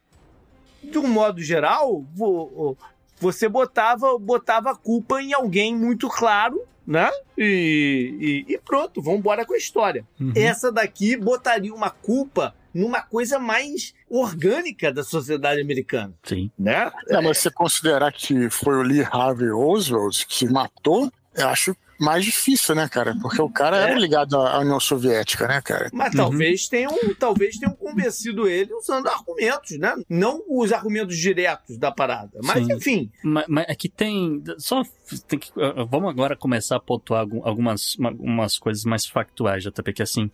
de 0.83 0.97
um 0.97 1.07
modo 1.07 1.41
geral, 1.41 2.05
vo- 2.13 2.77
você 3.19 3.47
botava, 3.47 4.17
botava 4.17 4.71
a 4.71 4.75
culpa 4.75 5.21
em 5.21 5.33
alguém 5.33 5.75
muito 5.75 6.07
claro, 6.09 6.61
né? 6.85 7.09
E, 7.37 8.45
e, 8.47 8.53
e 8.53 8.57
pronto, 8.57 9.01
vamos 9.01 9.19
embora 9.19 9.45
com 9.45 9.53
a 9.53 9.57
história. 9.57 10.05
Uhum. 10.19 10.33
Essa 10.35 10.71
daqui 10.71 11.15
botaria 11.15 11.73
uma 11.73 11.89
culpa 11.89 12.53
numa 12.73 13.01
coisa 13.01 13.37
mais 13.37 13.93
orgânica 14.09 14.91
da 14.91 15.03
sociedade 15.03 15.61
americana, 15.61 16.13
Sim. 16.23 16.49
né? 16.57 16.91
É, 17.07 17.21
mas 17.21 17.37
você 17.37 17.51
considerar 17.51 18.11
que 18.11 18.49
foi 18.49 18.75
o 18.75 18.81
Lee 18.81 19.03
Harvey 19.03 19.51
Oswald 19.51 20.25
que 20.27 20.47
matou, 20.47 21.11
eu 21.35 21.47
acho 21.47 21.75
mais 21.99 22.23
difícil, 22.25 22.75
né, 22.75 22.87
cara? 22.89 23.15
Porque 23.21 23.41
o 23.41 23.49
cara 23.49 23.77
É. 23.77 23.91
era 23.91 23.99
ligado 23.99 24.35
à 24.35 24.59
União 24.59 24.79
Soviética, 24.79 25.47
né, 25.47 25.61
cara? 25.61 25.89
Mas 25.93 26.11
Uhum. 26.11 26.17
talvez 26.17 26.67
tenha 26.67 26.89
um, 26.89 27.13
talvez 27.17 27.57
tenha 27.57 27.71
um 27.71 27.75
convencido 27.75 28.47
ele 28.47 28.73
usando 28.73 29.07
argumentos, 29.07 29.77
né? 29.77 29.95
Não 30.09 30.41
os 30.49 30.71
argumentos 30.71 31.17
diretos 31.17 31.77
da 31.77 31.91
parada. 31.91 32.39
Mas, 32.43 32.65
Sim. 32.65 32.73
enfim. 32.73 33.11
Mas, 33.23 33.45
mas 33.47 33.65
é 33.67 33.75
que 33.75 33.89
tem. 33.89 34.43
Só 34.57 34.81
tem 35.27 35.39
que. 35.39 35.49
uh, 35.51 35.85
Vamos 35.87 36.09
agora 36.09 36.35
começar 36.35 36.75
a 36.77 36.79
pontuar 36.79 37.21
algum- 37.21 37.45
algumas 37.47 37.95
uma- 37.95 38.11
umas 38.11 38.57
coisas 38.57 38.83
mais 38.85 39.05
factuais, 39.05 39.63
JP, 39.63 39.93
que 39.93 40.01
assim. 40.03 40.29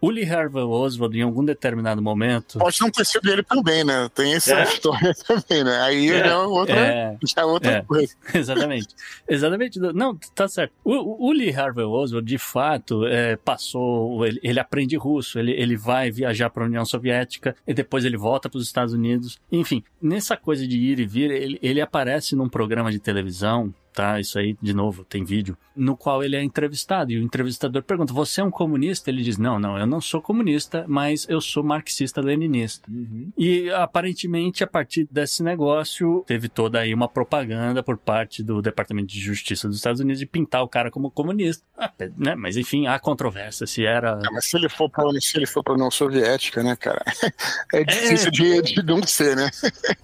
O 0.00 0.10
Lee 0.10 0.24
Harvey 0.30 0.62
Oswald, 0.62 1.18
em 1.18 1.22
algum 1.22 1.44
determinado 1.44 2.00
momento. 2.00 2.58
Pode 2.58 2.80
não 2.80 2.90
ter 2.90 3.04
sido 3.04 3.28
ele 3.30 3.42
também, 3.42 3.82
né? 3.84 4.08
Tem 4.14 4.34
essa 4.34 4.54
É. 4.60 4.62
história 4.64 5.12
também, 5.26 5.64
né? 5.64 5.80
Aí 5.80 6.08
já 6.08 6.26
é 6.26 6.36
outra, 6.36 6.76
É. 6.78 7.16
já 7.26 7.42
é 7.42 7.44
outra 7.44 7.70
É. 7.72 7.82
coisa. 7.82 8.14
Exatamente. 8.34 8.88
Exatamente. 9.28 9.78
Não, 9.80 10.16
tá 10.34 10.46
certo. 10.48 10.72
O 10.84 11.32
Lee 11.32 11.52
Harvey 11.54 11.84
Oswald, 11.84 12.26
de 12.26 12.38
fato, 12.38 13.04
é, 13.06 13.36
passou. 13.36 14.24
Ele, 14.26 14.38
ele 14.42 14.60
aprende 14.60 14.96
russo, 14.96 15.38
ele, 15.38 15.52
ele 15.52 15.76
vai 15.76 16.10
viajar 16.10 16.50
para 16.50 16.64
a 16.64 16.66
União 16.66 16.84
Soviética 16.84 17.56
e 17.66 17.74
depois 17.74 18.04
ele 18.04 18.16
volta 18.16 18.48
para 18.48 18.58
os 18.58 18.64
Estados 18.64 18.94
Unidos. 18.94 19.38
Enfim, 19.50 19.82
nessa 20.00 20.36
coisa 20.36 20.66
de 20.66 20.78
ir 20.78 21.00
e 21.00 21.06
vir, 21.06 21.30
ele, 21.30 21.58
ele 21.62 21.80
aparece 21.80 22.36
num 22.36 22.48
programa 22.48 22.90
de 22.92 22.98
televisão. 22.98 23.72
Tá, 23.92 24.20
isso 24.20 24.38
aí, 24.38 24.56
de 24.62 24.72
novo, 24.72 25.04
tem 25.04 25.24
vídeo, 25.24 25.56
no 25.74 25.96
qual 25.96 26.22
ele 26.22 26.36
é 26.36 26.42
entrevistado. 26.42 27.10
E 27.12 27.18
o 27.18 27.22
entrevistador 27.22 27.82
pergunta: 27.82 28.12
Você 28.12 28.40
é 28.40 28.44
um 28.44 28.50
comunista? 28.50 29.10
Ele 29.10 29.22
diz: 29.22 29.38
Não, 29.38 29.58
não, 29.58 29.76
eu 29.78 29.86
não 29.86 30.00
sou 30.00 30.20
comunista, 30.22 30.84
mas 30.86 31.26
eu 31.28 31.40
sou 31.40 31.62
marxista-leninista. 31.64 32.88
E 33.36 33.70
aparentemente, 33.70 34.62
a 34.62 34.66
partir 34.66 35.08
desse 35.10 35.42
negócio, 35.42 36.24
teve 36.26 36.48
toda 36.48 36.80
aí 36.80 36.94
uma 36.94 37.08
propaganda 37.08 37.82
por 37.82 37.96
parte 37.96 38.42
do 38.42 38.60
Departamento 38.62 39.08
de 39.08 39.20
Justiça 39.20 39.68
dos 39.68 39.76
Estados 39.78 40.00
Unidos 40.00 40.18
de 40.18 40.26
pintar 40.26 40.62
o 40.62 40.68
cara 40.68 40.90
como 40.90 41.10
comunista. 41.10 41.64
Ah, 41.76 41.92
né? 42.16 42.34
Mas 42.34 42.56
enfim, 42.56 42.86
há 42.86 42.98
controvérsia 42.98 43.66
se 43.66 43.84
era. 43.84 44.14
Ah, 44.14 44.30
mas 44.32 44.46
se 44.46 44.56
ele 44.56 44.68
for 44.68 44.88
para 44.88 45.08
se 45.20 45.36
ele 45.36 45.46
for 45.46 45.62
para 45.62 45.74
União 45.74 45.90
Soviética, 45.90 46.62
né, 46.62 46.76
cara? 46.76 47.02
É 47.72 47.84
difícil 47.84 48.30
de, 48.30 48.62
de 48.62 48.82
não 48.82 49.02
ser, 49.02 49.36
né? 49.36 49.50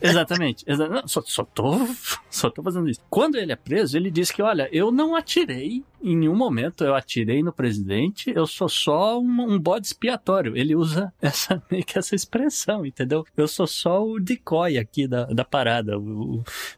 Exatamente. 0.01 0.65
exa- 0.67 0.89
não, 0.89 1.07
só, 1.09 1.23
só, 1.25 1.45
tô, 1.45 1.87
só 2.31 2.51
tô 2.51 2.63
fazendo 2.63 2.89
isso. 2.89 3.01
Quando 3.09 3.37
ele 3.37 3.53
é 3.53 3.57
preso, 3.57 3.84
ele 3.93 4.11
diz 4.11 4.31
que, 4.31 4.41
olha, 4.41 4.69
eu 4.73 4.91
não 4.91 5.15
atirei 5.15 5.85
em 6.05 6.17
nenhum 6.17 6.37
momento, 6.37 6.85
eu 6.85 6.95
atirei 6.95 7.43
no 7.43 7.53
presidente, 7.53 8.31
eu 8.35 8.47
sou 8.47 8.69
só 8.69 9.19
um, 9.19 9.55
um 9.55 9.59
bode 9.59 9.87
expiatório. 9.87 10.57
Ele 10.57 10.77
usa 10.77 11.13
essa, 11.21 11.63
meio 11.71 11.85
que 11.85 11.99
essa 11.99 12.15
expressão, 12.15 12.85
entendeu? 12.85 13.25
Eu 13.35 13.49
sou 13.49 13.67
só 13.67 14.07
o 14.07 14.21
decoy 14.21 14.77
aqui 14.77 15.09
da, 15.09 15.25
da 15.25 15.45
parada, 15.45 15.95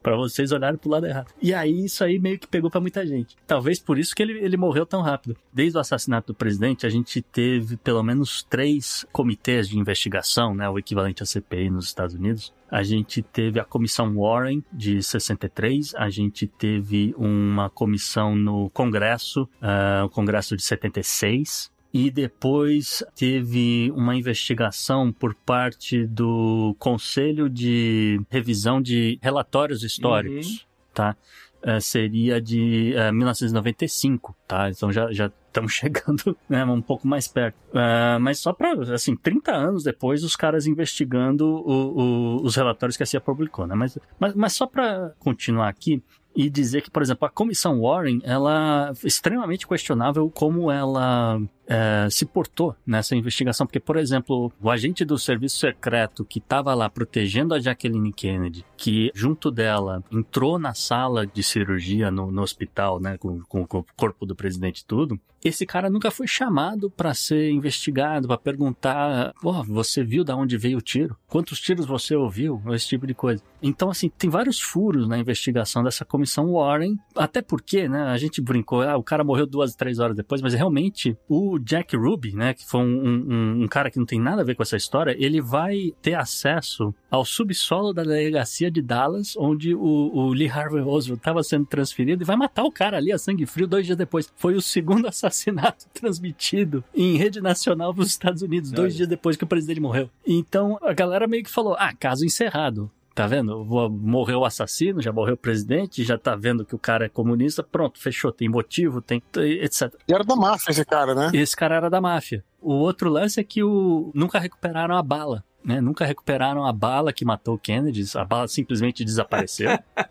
pra 0.01 0.17
vocês 0.17 0.53
olharem 0.53 0.79
pro 0.79 0.91
lado 0.91 1.07
errado. 1.07 1.33
E 1.43 1.53
aí, 1.53 1.87
isso 1.87 2.05
aí 2.05 2.19
meio 2.19 2.39
que 2.39 2.47
pegou 2.47 2.71
pra 2.71 2.81
muita 2.81 3.05
gente. 3.05 3.37
Talvez 3.47 3.81
por 3.81 3.99
isso 3.99 4.15
que 4.15 4.23
ele, 4.23 4.39
ele 4.39 4.57
morreu 4.57 4.87
tão 4.87 5.03
rápido. 5.03 5.37
Desde 5.53 5.77
o 5.77 5.81
assassinato 5.81 6.29
do 6.29 6.37
presidente, 6.37 6.87
a 6.87 6.91
gente 6.91 7.21
teve 7.21 7.77
pelo 7.77 8.03
menos 8.03 8.45
três 8.45 9.05
comitês 9.13 9.69
de 9.69 9.79
investigação, 9.79 10.55
né, 10.55 10.69
o 10.69 10.79
equivalente 10.79 11.23
à 11.23 11.27
CPI 11.27 11.69
nos 11.69 11.87
Estados 11.87 12.15
Unidos. 12.15 12.53
A 12.69 12.83
gente 12.83 13.23
teve 13.23 13.61
a 13.61 13.65
comissão 13.65 14.17
Warren 14.17 14.63
de 14.73 15.01
63, 15.01 15.95
a 15.95 16.11
gente 16.11 16.49
teve 16.49 17.15
uma 17.17 17.71
comissão 17.71 18.35
no 18.35 18.69
Congresso, 18.71 19.16
ah, 19.61 20.03
o 20.05 20.09
Congresso 20.09 20.57
de 20.57 20.63
76, 20.63 21.71
e 21.93 22.11
depois 22.11 23.03
teve 23.15 23.91
uma 23.97 24.15
investigação 24.15 25.11
por 25.13 25.35
parte 25.35 26.05
do 26.07 26.75
Conselho 26.79 27.49
de 27.49 28.21
Revisão 28.29 28.83
de 28.83 29.19
Relatórios 29.23 29.83
Históricos, 29.83 30.67
tá? 30.93 31.17
Eh, 31.63 31.81
seria 31.81 32.41
de 32.41 32.93
eh, 32.95 33.11
1995, 33.11 34.37
tá? 34.47 34.69
Então 34.71 34.93
já, 34.93 35.11
já 35.11 35.31
estamos 35.47 35.73
chegando 35.75 36.37
né, 36.49 36.65
um 36.65 36.83
pouco 36.83 37.09
mais 37.09 37.27
perto. 37.29 37.57
Ah, 37.75 38.19
mas 38.21 38.39
só 38.41 38.53
para, 38.53 38.73
assim, 38.95 39.17
30 39.17 39.53
anos 39.53 39.83
depois, 39.83 40.23
os 40.23 40.37
caras 40.37 40.67
investigando 40.67 41.47
o- 41.47 42.37
o- 42.39 42.43
os 42.45 42.55
relatórios 42.57 42.97
que 42.97 43.03
a 43.03 43.07
CIA 43.07 43.21
publicou, 43.21 43.67
né? 43.67 43.75
Mas, 43.75 43.99
mas, 44.21 44.35
mas 44.35 44.53
só 44.53 44.67
para 44.67 45.13
continuar 45.19 45.69
aqui 45.69 46.03
e 46.37 46.51
dizer 46.51 46.83
que, 46.83 46.91
por 46.91 47.03
exemplo, 47.03 47.27
a 47.27 47.31
comissão 47.31 47.81
Warren, 47.81 48.21
ela 48.23 48.91
é 48.91 49.07
extremamente 49.07 49.67
questionável 49.67 50.31
como 50.31 50.71
ela 50.71 51.41
eh, 51.69 52.09
se 52.11 52.25
portou 52.25 52.75
nessa 52.87 53.15
investigação, 53.17 53.67
porque, 53.67 53.81
por 53.81 53.97
exemplo, 53.97 54.53
o 54.61 54.71
agente 54.71 55.05
do 55.05 55.19
serviço 55.19 55.59
secreto 55.59 56.25
que 56.25 56.39
estava 56.39 56.75
lá 56.75 56.89
protegendo 56.89 57.55
a 57.55 57.59
Jacqueline 57.61 58.13
Kennedy, 58.13 58.65
que 58.77 59.11
junto 59.15 59.51
dela 59.51 60.03
entrou 60.13 60.59
na 60.59 60.75
sala 60.75 61.27
de 61.27 61.43
cirurgia 61.43 62.11
no, 62.11 62.31
no 62.31 62.43
hospital, 62.43 63.01
né, 63.01 63.17
com, 63.19 63.41
com- 63.49 63.67
com 63.67 63.79
o 63.79 63.87
corpo 63.97 64.25
do 64.27 64.35
presidente 64.37 64.81
e 64.81 64.85
tudo, 64.87 65.19
esse 65.45 65.65
cara 65.65 65.89
nunca 65.89 66.11
foi 66.11 66.27
chamado 66.27 66.91
para 66.91 67.15
ser 67.15 67.51
investigado, 67.51 68.27
para 68.27 68.37
perguntar, 68.39 69.33
pô, 69.41 69.63
você 69.63 70.03
viu 70.03 70.25
da 70.25 70.35
onde 70.35 70.57
veio 70.57 70.79
o 70.79 70.83
tiro? 70.83 71.17
Quantos 71.29 71.61
tiros 71.61 71.87
você 71.87 72.17
ouviu? 72.17 72.61
Esse 72.71 72.89
tipo 72.89 73.07
de 73.07 73.15
coisa. 73.15 73.43
Então, 73.63 73.89
assim, 73.91 74.09
tem 74.09 74.29
vários 74.29 74.61
furos 74.61 75.07
na 75.09 75.17
investigação 75.19 75.85
dessa 75.85 76.05
comissão 76.05 76.53
Warren, 76.53 76.97
até 77.15 77.41
porque, 77.43 77.89
né, 77.89 78.03
a 78.05 78.17
gente 78.17 78.41
brincou, 78.41 78.83
ah, 78.83 78.97
o 78.97 79.03
cara 79.05 79.23
morreu 79.23 79.47
duas, 79.47 79.75
três 79.77 79.99
horas 80.01 80.17
depois, 80.17 80.43
mas 80.43 80.53
realmente 80.55 81.17
o 81.29 81.56
Jack 81.59 81.97
Ruby, 81.97 82.33
né, 82.35 82.55
que 82.55 82.67
foi 82.67 82.81
um, 82.81 83.07
um- 83.29 83.63
um 83.65 83.69
cara 83.69 83.91
que 83.91 83.99
não 83.99 84.07
tem 84.07 84.21
nada 84.21 84.43
a 84.43 84.45
ver 84.45 84.55
com 84.55 84.63
essa 84.63 84.77
história, 84.77 85.15
ele 85.19 85.41
vai 85.41 85.93
ter 86.03 86.15
acesso 86.15 86.95
ao 87.11 87.25
subsolo 87.25 87.93
da 87.93 88.03
delegacia 88.03 88.71
de 88.71 88.81
Dallas, 88.83 89.35
onde 89.37 89.75
o, 89.75 89.81
o 89.81 90.33
Lee 90.33 90.49
Harvey 90.49 90.81
Oswald 90.81 91.15
estava 91.15 91.43
sendo 91.43 91.67
transferido 91.67 92.23
e 92.23 92.27
vai 92.27 92.37
matar 92.37 92.65
o 92.65 92.71
cara 92.73 92.97
ali 92.97 93.13
a 93.13 93.19
sangue 93.19 93.47
frio 93.47 93.67
dois 93.67 93.87
dias 93.87 93.99
depois. 93.99 94.33
Foi 94.37 94.55
o 94.55 94.63
segundo 94.63 95.07
assassinato 95.09 95.87
transmitido 95.93 96.83
em 96.95 97.17
rede 97.17 97.41
nacional 97.41 97.93
dos 97.93 98.09
Estados 98.09 98.43
Unidos, 98.43 98.71
dois 98.73 98.95
dias 98.95 99.09
depois 99.09 99.37
que 99.37 99.45
o 99.45 99.47
presidente 99.47 99.81
morreu. 99.81 100.09
Então 100.27 100.79
a 100.83 100.93
galera 100.93 101.27
meio 101.27 101.43
que 101.45 101.51
falou: 101.51 101.75
ah, 101.79 101.93
caso 101.95 102.25
encerrado. 102.25 102.91
Tá 103.17 103.27
vendo? 103.27 103.65
Morreu 103.65 104.41
o 104.41 104.45
assassino, 104.45 105.01
já 105.01 105.11
morreu 105.11 105.37
o 105.37 105.39
presidente, 105.39 106.05
já 106.05 106.19
tá 106.19 106.37
vendo 106.37 106.67
que 106.67 106.75
o 106.75 106.79
cara 106.79 107.07
é 107.07 107.09
comunista, 107.09 107.63
pronto, 107.63 107.99
fechou, 107.99 108.31
tem 108.31 108.47
motivo, 108.47 109.01
tem 109.01 109.23
etc. 109.35 109.91
E 110.07 110.13
era 110.13 110.23
da 110.23 110.37
máfia 110.37 110.71
esse 110.71 110.85
cara, 110.85 111.15
né? 111.15 111.31
Esse 111.33 111.57
cara 111.57 111.77
era 111.77 111.89
da 111.89 111.99
máfia. 111.99 112.45
O 112.61 112.75
outro 112.75 113.09
lance 113.09 113.41
é 113.41 113.43
que 113.43 113.63
o... 113.63 114.13
nunca 114.15 114.39
recuperaram 114.39 114.95
a 114.95 115.03
bala. 115.03 115.43
Né? 115.65 115.81
Nunca 115.81 116.05
recuperaram 116.05 116.67
a 116.67 116.73
bala 116.75 117.11
que 117.11 117.25
matou 117.25 117.55
o 117.55 117.59
Kennedy. 117.59 118.05
A 118.19 118.25
bala 118.25 118.47
simplesmente 118.49 119.03
desapareceu. 119.03 119.71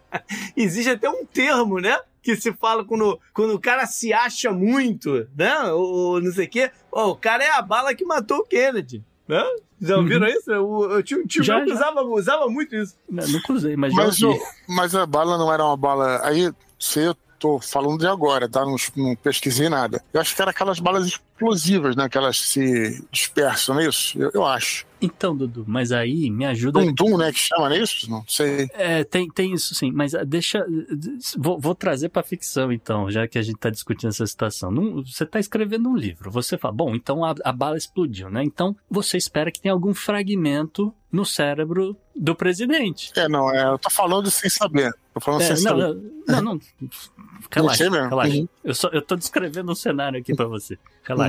Existe 0.58 0.89
até 0.89 1.08
um 1.08 1.28
termo, 1.28 1.80
né? 1.80 1.99
Que 2.24 2.36
se 2.36 2.53
fala 2.53 2.84
quando, 2.84 3.20
quando 3.36 3.53
o 3.53 3.60
cara 3.60 3.86
se 3.86 4.14
acha 4.14 4.51
muito, 4.51 5.28
né? 5.38 5.56
Ou, 5.66 5.93
ou 5.93 6.22
não 6.22 6.32
sei 6.32 6.47
o 6.47 6.49
quê. 6.49 6.72
Ó, 6.91 7.12
o 7.12 7.16
cara 7.16 7.43
é 7.43 7.51
a 7.51 7.62
bala 7.62 7.93
que 7.93 8.03
matou 8.03 8.39
o 8.39 8.45
Kennedy. 8.45 9.03
Né? 9.28 9.43
Já 9.88 9.97
ouviram 9.97 10.27
isso? 10.27 10.51
Eu, 10.51 10.89
eu 10.91 11.03
tinha 11.03 11.19
um 11.19 11.25
tio 11.25 11.43
Já, 11.43 11.55
meu 11.57 11.65
que 11.65 11.69
já. 11.69 11.75
usava, 11.75 12.01
usava 12.03 12.47
muito 12.49 12.75
isso. 12.75 12.95
Não, 13.09 13.25
nunca 13.27 13.53
usei, 13.53 13.75
mas, 13.75 13.93
já 13.93 14.03
Mas, 14.03 14.21
ouvi. 14.21 14.39
o, 14.39 14.73
mas 14.73 14.95
a 14.95 15.05
bala 15.05 15.38
não 15.38 15.51
era 15.53 15.63
uma 15.63 15.77
bala. 15.77 16.21
Aí, 16.23 16.51
você 16.79 17.07
eu 17.07 17.15
tô 17.39 17.59
falando 17.59 17.99
de 17.99 18.07
agora, 18.07 18.47
tá? 18.49 18.65
Não, 18.65 18.75
não 18.95 19.15
pesquisei 19.15 19.69
nada. 19.69 20.03
Eu 20.13 20.21
acho 20.21 20.36
que 20.36 20.41
era 20.41 20.51
aquelas 20.51 20.79
balas 20.79 21.19
explosivas, 21.36 21.95
né? 21.95 22.07
Que 22.09 22.17
elas 22.17 22.38
se 22.39 23.05
dispersam, 23.11 23.75
não 23.75 23.81
é 23.81 23.88
isso? 23.89 24.17
Eu, 24.17 24.31
eu 24.33 24.45
acho. 24.45 24.86
Então, 25.01 25.36
Dudu, 25.36 25.65
mas 25.67 25.91
aí 25.91 26.31
me 26.31 26.45
ajuda. 26.45 26.79
Dum 26.79 26.93
Dum, 26.93 27.17
né? 27.17 27.31
Que 27.31 27.38
chama, 27.38 27.69
não 27.69 27.75
é 27.75 27.79
isso? 27.79 28.09
Não 28.09 28.23
sei. 28.27 28.67
É, 28.73 29.03
tem, 29.03 29.29
tem 29.29 29.53
isso 29.53 29.75
sim, 29.75 29.91
mas 29.91 30.15
ah, 30.15 30.23
deixa. 30.23 30.65
Vou, 31.38 31.59
vou 31.59 31.75
trazer 31.75 32.09
pra 32.09 32.23
ficção, 32.23 32.71
então, 32.71 33.11
já 33.11 33.27
que 33.27 33.38
a 33.38 33.41
gente 33.41 33.57
tá 33.57 33.69
discutindo 33.69 34.09
essa 34.09 34.25
situação. 34.25 34.71
Num- 34.71 35.03
você 35.03 35.25
tá 35.25 35.39
escrevendo 35.39 35.89
um 35.89 35.95
livro, 35.97 36.31
você 36.31 36.57
fala, 36.57 36.73
bom, 36.73 36.95
então 36.95 37.23
a, 37.23 37.36
a 37.43 37.51
bala 37.51 37.77
explodiu, 37.77 38.29
né? 38.29 38.41
Então 38.43 38.75
você 38.89 39.17
espera 39.17 39.51
que 39.51 39.59
tenha 39.59 39.73
algum 39.73 39.93
fragmento 39.93 40.93
no 41.11 41.25
cérebro 41.25 41.95
do 42.15 42.33
presidente. 42.33 43.11
É, 43.15 43.27
não, 43.27 43.53
é, 43.53 43.67
eu 43.67 43.77
tô 43.77 43.89
falando 43.89 44.31
sem 44.31 44.49
saber. 44.49 44.91
Tô 45.13 45.19
falando 45.19 45.41
É, 45.41 45.55
sem 45.55 45.65
não, 45.65 45.79
saber. 45.79 46.01
não, 46.27 46.41
não, 46.41 46.41
não. 46.55 46.59
Relaxa, 47.51 47.89
relaxa. 47.89 48.36
Uhum. 48.38 48.47
Eu, 48.63 48.73
só, 48.73 48.89
eu 48.89 49.01
tô 49.01 49.15
descrevendo 49.15 49.71
um 49.71 49.75
cenário 49.75 50.19
aqui 50.19 50.33
pra 50.33 50.45
você. 50.47 50.77
Relaxa. 51.03 51.24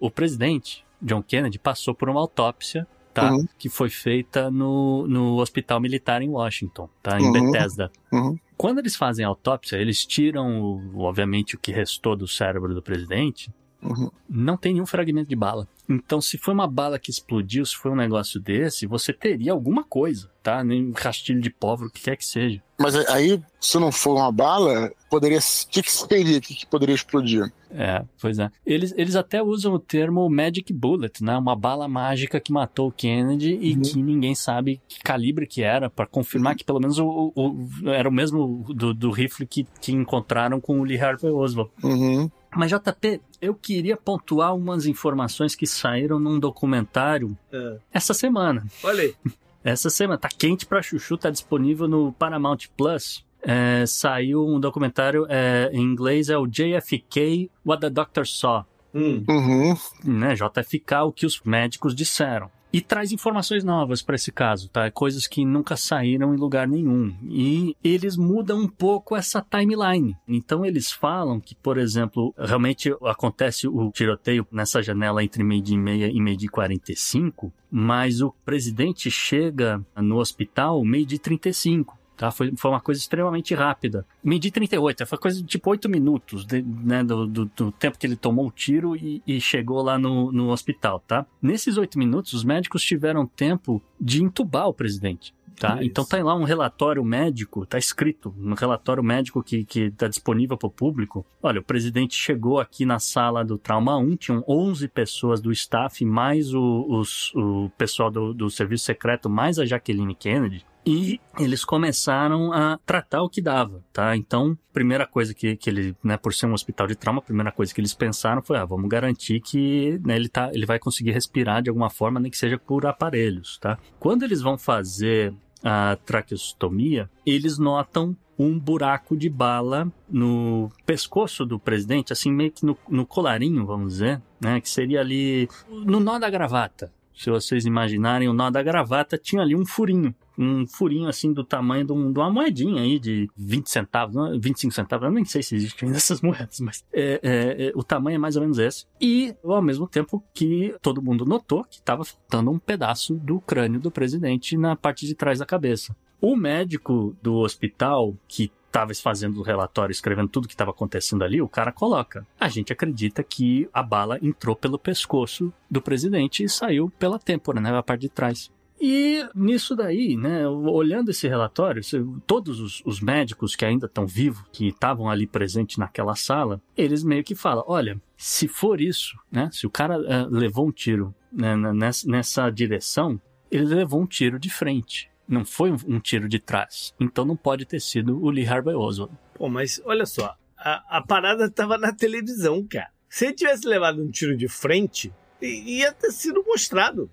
O 0.00 0.10
presidente, 0.10 0.84
John 1.00 1.22
Kennedy, 1.22 1.58
passou 1.58 1.94
por 1.94 2.08
uma 2.08 2.20
autópsia, 2.20 2.86
tá? 3.14 3.32
Uhum. 3.32 3.46
Que 3.58 3.68
foi 3.68 3.88
feita 3.90 4.50
no, 4.50 5.06
no 5.06 5.36
hospital 5.40 5.80
militar 5.80 6.22
em 6.22 6.28
Washington, 6.30 6.88
tá? 7.02 7.20
Em 7.20 7.24
Uhum. 7.24 7.32
Bethesda. 7.52 7.90
Uhum. 8.12 8.36
Quando 8.56 8.78
eles 8.78 8.94
fazem 8.96 9.24
a 9.24 9.28
autópsia, 9.28 9.76
eles 9.76 10.06
tiram, 10.06 10.60
o- 10.62 11.00
obviamente, 11.00 11.54
o 11.56 11.58
que 11.58 11.72
restou 11.72 12.14
do 12.16 12.28
cérebro 12.28 12.74
do 12.74 12.82
presidente. 12.82 13.50
Uhum. 13.82 14.10
Não 14.28 14.56
tem 14.56 14.72
nenhum 14.74 14.86
fragmento 14.86 15.28
de 15.28 15.34
bala. 15.36 15.66
Então, 15.88 16.20
se 16.20 16.38
foi 16.38 16.54
uma 16.54 16.68
bala 16.68 16.98
que 16.98 17.10
explodiu, 17.10 17.66
se 17.66 17.74
foi 17.76 17.90
um 17.90 17.96
negócio 17.96 18.40
desse, 18.40 18.86
você 18.86 19.12
teria 19.12 19.50
alguma 19.52 19.82
coisa, 19.82 20.30
tá? 20.42 20.62
Nem 20.62 20.86
um 20.86 20.92
rastilho 20.92 21.40
de 21.40 21.50
pólvora, 21.50 21.88
o 21.88 21.92
que 21.92 22.02
quer 22.02 22.16
que 22.16 22.24
seja. 22.24 22.62
Mas 22.78 22.94
aí, 23.08 23.42
se 23.60 23.78
não 23.78 23.90
for 23.92 24.14
uma 24.16 24.30
bala, 24.30 24.92
poderia. 25.10 25.38
O 25.38 25.68
que, 25.68 25.82
que 25.82 25.90
seria? 25.92 26.38
O 26.38 26.40
que, 26.40 26.54
que 26.54 26.66
poderia 26.66 26.94
explodir? 26.94 27.52
É, 27.70 28.04
pois 28.20 28.38
é. 28.38 28.50
Eles, 28.64 28.94
eles 28.96 29.16
até 29.16 29.42
usam 29.42 29.74
o 29.74 29.78
termo 29.78 30.28
Magic 30.30 30.72
Bullet, 30.72 31.22
né? 31.22 31.36
Uma 31.36 31.56
bala 31.56 31.88
mágica 31.88 32.38
que 32.40 32.52
matou 32.52 32.88
o 32.88 32.92
Kennedy 32.92 33.54
e 33.60 33.76
que 33.76 34.00
ninguém 34.02 34.34
sabe 34.34 34.80
que 34.88 35.00
calibre 35.00 35.46
que 35.46 35.62
era, 35.62 35.90
pra 35.90 36.06
confirmar 36.06 36.54
que 36.54 36.64
pelo 36.64 36.80
menos 36.80 36.98
o, 36.98 37.32
o- 37.34 37.68
o- 37.84 37.90
era 37.90 38.08
o 38.08 38.12
mesmo 38.12 38.64
do, 38.72 38.94
do 38.94 39.10
rifle 39.10 39.46
que, 39.46 39.66
que 39.80 39.92
encontraram 39.92 40.60
com 40.60 40.80
o 40.80 40.84
Lee 40.84 40.98
Harvey 41.00 41.30
Oswald. 41.30 41.70
Uhum. 41.82 42.30
Mas, 42.54 42.70
JP, 42.70 43.20
eu 43.40 43.54
queria 43.54 43.96
pontuar 43.96 44.54
umas 44.54 44.86
informações 44.86 45.54
que 45.54 45.66
saíram 45.66 46.18
num 46.18 46.38
documentário 46.38 47.36
É. 47.52 47.78
essa 47.92 48.12
semana. 48.14 48.64
Olha 48.82 49.02
aí. 49.02 49.14
Essa 49.64 49.88
semana, 49.90 50.18
tá 50.18 50.28
quente 50.28 50.66
pra 50.66 50.82
chuchu, 50.82 51.16
tá 51.16 51.30
disponível 51.30 51.86
no 51.86 52.12
Paramount 52.12 52.58
Plus. 52.76 53.24
É, 53.40 53.84
saiu 53.86 54.44
um 54.44 54.58
documentário, 54.58 55.24
é, 55.28 55.70
em 55.72 55.80
inglês 55.82 56.28
é 56.28 56.36
o 56.36 56.48
JFK 56.48 57.48
What 57.64 57.80
the 57.82 57.88
Doctor 57.90 58.26
Saw, 58.26 58.64
Hum. 58.92 59.22
Uhum. 59.28 59.74
né? 60.04 60.34
JFK, 60.34 60.94
o 61.06 61.12
que 61.12 61.24
os 61.24 61.40
médicos 61.44 61.94
disseram. 61.94 62.50
E 62.72 62.80
traz 62.80 63.12
informações 63.12 63.62
novas 63.62 64.00
para 64.00 64.14
esse 64.14 64.32
caso, 64.32 64.68
tá? 64.70 64.90
Coisas 64.90 65.26
que 65.26 65.44
nunca 65.44 65.76
saíram 65.76 66.34
em 66.34 66.38
lugar 66.38 66.66
nenhum. 66.66 67.14
E 67.28 67.76
eles 67.84 68.16
mudam 68.16 68.60
um 68.60 68.68
pouco 68.68 69.14
essa 69.14 69.42
timeline. 69.42 70.16
Então 70.26 70.64
eles 70.64 70.90
falam 70.90 71.38
que, 71.38 71.54
por 71.54 71.76
exemplo, 71.76 72.34
realmente 72.38 72.94
acontece 73.02 73.68
o 73.68 73.90
tiroteio 73.90 74.46
nessa 74.50 74.82
janela 74.82 75.22
entre 75.22 75.44
meio-dia 75.44 75.76
e 75.76 75.78
meia 75.78 76.08
e 76.08 76.20
meio-dia 76.20 76.46
e 76.46 76.50
45, 76.50 77.52
mas 77.70 78.22
o 78.22 78.32
presidente 78.44 79.10
chega 79.10 79.84
no 79.96 80.16
hospital 80.16 80.82
meio-dia 80.82 81.16
e 81.16 81.20
35. 81.20 82.01
Tá? 82.22 82.30
Foi, 82.30 82.52
foi 82.56 82.70
uma 82.70 82.80
coisa 82.80 83.00
extremamente 83.00 83.52
rápida. 83.52 84.06
Meio-dia 84.22 84.48
e 84.48 84.52
38, 84.52 85.04
foi 85.06 85.18
coisa 85.18 85.38
de 85.40 85.44
tipo 85.44 85.68
8 85.68 85.88
minutos 85.88 86.44
de- 86.44 86.62
né, 86.62 87.02
do, 87.02 87.26
do- 87.26 87.50
do 87.56 87.72
tempo 87.72 87.98
que 87.98 88.06
ele 88.06 88.14
tomou 88.14 88.46
o 88.46 88.50
tiro 88.52 88.94
e, 88.94 89.20
e 89.26 89.40
chegou 89.40 89.82
lá 89.82 89.98
no, 89.98 90.30
no 90.30 90.50
hospital, 90.50 91.00
tá? 91.00 91.26
Nesses 91.42 91.76
8 91.76 91.98
minutos, 91.98 92.32
os 92.32 92.44
médicos 92.44 92.80
tiveram 92.84 93.26
tempo 93.26 93.82
de 94.00 94.22
entubar 94.22 94.68
o 94.68 94.72
presidente. 94.72 95.34
Tá? 95.58 95.74
Isso. 95.74 95.84
Então 95.84 96.04
tá 96.04 96.22
lá 96.22 96.34
um 96.36 96.44
relatório 96.44 97.04
médico, 97.04 97.66
tá 97.66 97.76
escrito, 97.76 98.32
um 98.38 98.54
relatório 98.54 99.02
médico 99.02 99.42
que, 99.42 99.64
que 99.64 99.90
tá 99.90 100.06
disponível 100.06 100.56
para 100.56 100.68
o 100.68 100.70
público. 100.70 101.26
Olha, 101.42 101.58
o 101.60 101.64
presidente 101.64 102.14
chegou 102.14 102.60
aqui 102.60 102.86
na 102.86 103.00
sala 103.00 103.44
do 103.44 103.58
Trauma 103.58 103.96
1, 103.98 104.16
tinham 104.16 104.44
11 104.46 104.86
pessoas 104.88 105.40
do 105.40 105.50
staff, 105.50 106.04
mais 106.04 106.54
o, 106.54 106.86
os- 106.88 107.32
o 107.34 107.68
pessoal 107.76 108.12
do, 108.12 108.32
do 108.32 108.48
serviço 108.48 108.84
secreto, 108.84 109.28
mais 109.28 109.58
a 109.58 109.66
Jacqueline 109.66 110.14
Kennedy. 110.14 110.64
E 110.84 111.20
eles 111.38 111.64
começaram 111.64 112.52
a 112.52 112.78
tratar 112.84 113.22
o 113.22 113.28
que 113.28 113.40
dava, 113.40 113.84
tá? 113.92 114.16
Então, 114.16 114.58
primeira 114.72 115.06
coisa 115.06 115.32
que, 115.32 115.56
que 115.56 115.70
ele, 115.70 115.96
né, 116.02 116.16
por 116.16 116.34
ser 116.34 116.46
um 116.46 116.52
hospital 116.52 116.88
de 116.88 116.96
trauma, 116.96 117.20
a 117.20 117.22
primeira 117.22 117.52
coisa 117.52 117.72
que 117.72 117.80
eles 117.80 117.94
pensaram 117.94 118.42
foi, 118.42 118.56
ah, 118.56 118.64
vamos 118.64 118.88
garantir 118.88 119.40
que 119.40 120.00
né, 120.04 120.16
ele, 120.16 120.28
tá, 120.28 120.50
ele 120.52 120.66
vai 120.66 120.80
conseguir 120.80 121.12
respirar 121.12 121.62
de 121.62 121.70
alguma 121.70 121.88
forma, 121.88 122.18
nem 122.18 122.30
que 122.30 122.36
seja 122.36 122.58
por 122.58 122.84
aparelhos, 122.84 123.58
tá? 123.58 123.78
Quando 124.00 124.24
eles 124.24 124.42
vão 124.42 124.58
fazer 124.58 125.32
a 125.62 125.96
traqueostomia, 126.04 127.08
eles 127.24 127.58
notam 127.58 128.16
um 128.36 128.58
buraco 128.58 129.16
de 129.16 129.28
bala 129.28 129.90
no 130.10 130.70
pescoço 130.84 131.46
do 131.46 131.58
presidente, 131.58 132.12
assim, 132.12 132.32
meio 132.32 132.50
que 132.50 132.66
no, 132.66 132.76
no 132.88 133.06
colarinho, 133.06 133.64
vamos 133.64 133.92
dizer, 133.94 134.20
né? 134.40 134.60
Que 134.60 134.68
seria 134.68 135.00
ali 135.00 135.48
no 135.68 136.00
nó 136.00 136.18
da 136.18 136.28
gravata. 136.28 136.92
Se 137.14 137.30
vocês 137.30 137.64
imaginarem, 137.66 138.28
o 138.28 138.32
nó 138.32 138.50
da 138.50 138.62
gravata 138.62 139.18
tinha 139.18 139.42
ali 139.42 139.54
um 139.54 139.64
furinho. 139.66 140.14
Um 140.38 140.66
furinho 140.66 141.08
assim 141.08 141.32
do 141.32 141.44
tamanho 141.44 141.84
de, 141.84 141.92
um- 141.92 142.10
uma 142.10 142.30
moedinha 142.30 142.80
aí 142.82 142.98
de 142.98 143.28
20 143.36 143.68
centavos, 143.68 144.14
não 144.16 144.34
é? 144.34 144.38
25 144.38 144.72
centavos, 144.72 145.04
eu 145.06 145.12
nem 145.12 145.24
sei 145.24 145.42
se 145.42 145.54
existem 145.54 145.90
essas 145.90 146.20
moedas, 146.22 146.58
mas 146.60 146.84
é, 146.92 147.20
é, 147.22 147.66
é, 147.68 147.72
o 147.74 147.82
tamanho 147.84 148.14
é 148.14 148.18
mais 148.18 148.34
ou 148.36 148.42
menos 148.42 148.58
esse. 148.58 148.86
E 149.00 149.34
ao 149.44 149.60
mesmo 149.62 149.86
tempo 149.86 150.24
que 150.32 150.74
todo 150.80 151.02
mundo 151.02 151.24
notou 151.26 151.64
que 151.64 151.76
estava 151.76 152.02
faltando 152.04 152.50
um 152.50 152.58
pedaço 152.58 153.14
do 153.14 153.40
crânio 153.40 153.78
do 153.78 153.90
presidente 153.90 154.56
na 154.56 154.74
parte 154.74 155.06
de 155.06 155.14
trás 155.14 155.38
da 155.38 155.46
cabeça. 155.46 155.94
O 156.20 156.34
médico 156.34 157.14
do 157.22 157.34
hospital 157.34 158.16
que 158.26 158.50
estava 158.72 158.94
fazendo 158.94 159.38
o 159.38 159.42
relatório, 159.42 159.92
escrevendo 159.92 160.28
tudo 160.28 160.48
que 160.48 160.54
estava 160.54 160.70
acontecendo 160.70 161.22
ali, 161.22 161.42
o 161.42 161.48
cara 161.48 161.70
coloca. 161.70 162.26
A 162.40 162.48
gente 162.48 162.72
acredita 162.72 163.22
que 163.22 163.68
a 163.72 163.82
bala 163.82 164.18
entrou 164.22 164.56
pelo 164.56 164.78
pescoço 164.78 165.52
do 165.70 165.82
presidente 165.82 166.42
e 166.42 166.48
saiu 166.48 166.90
pela 166.98 167.18
têmpora, 167.18 167.60
né, 167.60 167.76
a 167.76 167.82
parte 167.82 168.02
de 168.02 168.08
trás. 168.08 168.50
E 168.80 169.24
nisso 169.32 169.76
daí, 169.76 170.16
né, 170.16 170.48
olhando 170.48 171.10
esse 171.10 171.28
relatório, 171.28 171.82
todos 172.26 172.58
os, 172.58 172.82
os 172.84 173.00
médicos 173.00 173.54
que 173.54 173.64
ainda 173.64 173.86
estão 173.86 174.06
vivos, 174.06 174.42
que 174.50 174.68
estavam 174.68 175.08
ali 175.08 175.24
presentes 175.24 175.76
naquela 175.76 176.16
sala, 176.16 176.60
eles 176.76 177.04
meio 177.04 177.22
que 177.22 177.36
falam: 177.36 177.62
olha, 177.68 178.00
se 178.16 178.48
for 178.48 178.80
isso, 178.80 179.16
né, 179.30 179.48
se 179.52 179.68
o 179.68 179.70
cara 179.70 179.94
eh, 180.04 180.26
levou 180.28 180.66
um 180.66 180.72
tiro 180.72 181.14
né, 181.30 181.54
nessa, 181.56 182.08
nessa 182.10 182.50
direção, 182.50 183.20
ele 183.48 183.66
levou 183.66 184.00
um 184.00 184.06
tiro 184.06 184.36
de 184.36 184.50
frente. 184.50 185.11
Não 185.28 185.44
foi 185.44 185.70
um, 185.70 185.76
um 185.86 186.00
tiro 186.00 186.28
de 186.28 186.38
trás. 186.38 186.94
Então 187.00 187.24
não 187.24 187.36
pode 187.36 187.64
ter 187.64 187.80
sido 187.80 188.22
o 188.22 188.28
Lee 188.30 188.46
Harvey 188.46 188.74
Oswald. 188.74 189.14
Pô, 189.34 189.48
mas 189.48 189.80
olha 189.84 190.04
só, 190.06 190.36
a, 190.58 190.98
a 190.98 191.02
parada 191.02 191.50
tava 191.50 191.78
na 191.78 191.92
televisão, 191.92 192.66
cara. 192.68 192.88
Se 193.08 193.26
ele 193.26 193.34
tivesse 193.34 193.66
levado 193.66 194.02
um 194.02 194.10
tiro 194.10 194.36
de 194.36 194.48
frente, 194.48 195.12
ia 195.40 195.92
ter 195.92 196.10
sido 196.10 196.42
mostrado. 196.46 197.10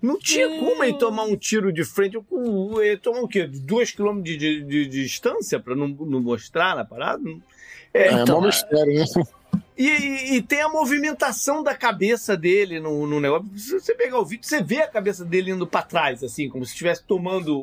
Não 0.00 0.18
tinha 0.18 0.46
É. 0.46 0.58
como 0.60 0.84
ele 0.84 0.98
tomar 0.98 1.24
um 1.24 1.36
tiro 1.36 1.72
de 1.72 1.84
frente. 1.84 2.16
Ele 2.80 2.96
tomar 2.98 3.20
o 3.22 3.28
quê? 3.28 3.46
Dois 3.46 3.90
quilômetros 3.90 4.38
de, 4.38 4.62
de- 4.62 4.86
de 4.86 5.02
distância 5.02 5.58
pra 5.58 5.74
não, 5.74 5.88
não 5.88 6.20
mostrar 6.20 6.76
na 6.76 6.84
parada? 6.84 7.22
É, 7.92 8.08
É, 8.08 8.22
Então, 8.22 8.40
mó 8.40 8.46
mistério, 8.46 8.94
né? 8.94 9.04
E, 9.76 9.86
e- 9.88 10.34
e 10.36 10.42
tem 10.42 10.60
a 10.62 10.68
movimentação 10.68 11.62
da 11.62 11.74
cabeça 11.74 12.36
dele 12.36 12.80
no, 12.80 13.06
no 13.06 13.20
negócio. 13.20 13.46
Se 13.58 13.78
você 13.80 13.94
pegar 13.94 14.18
o 14.18 14.24
vídeo, 14.24 14.46
você 14.46 14.62
vê 14.62 14.82
a 14.82 14.88
cabeça 14.88 15.24
dele 15.24 15.50
indo 15.50 15.66
pra 15.66 15.82
trás, 15.82 16.22
assim, 16.24 16.48
como 16.48 16.64
se 16.64 16.72
estivesse 16.72 17.04
tomando 17.04 17.58
o, 17.58 17.62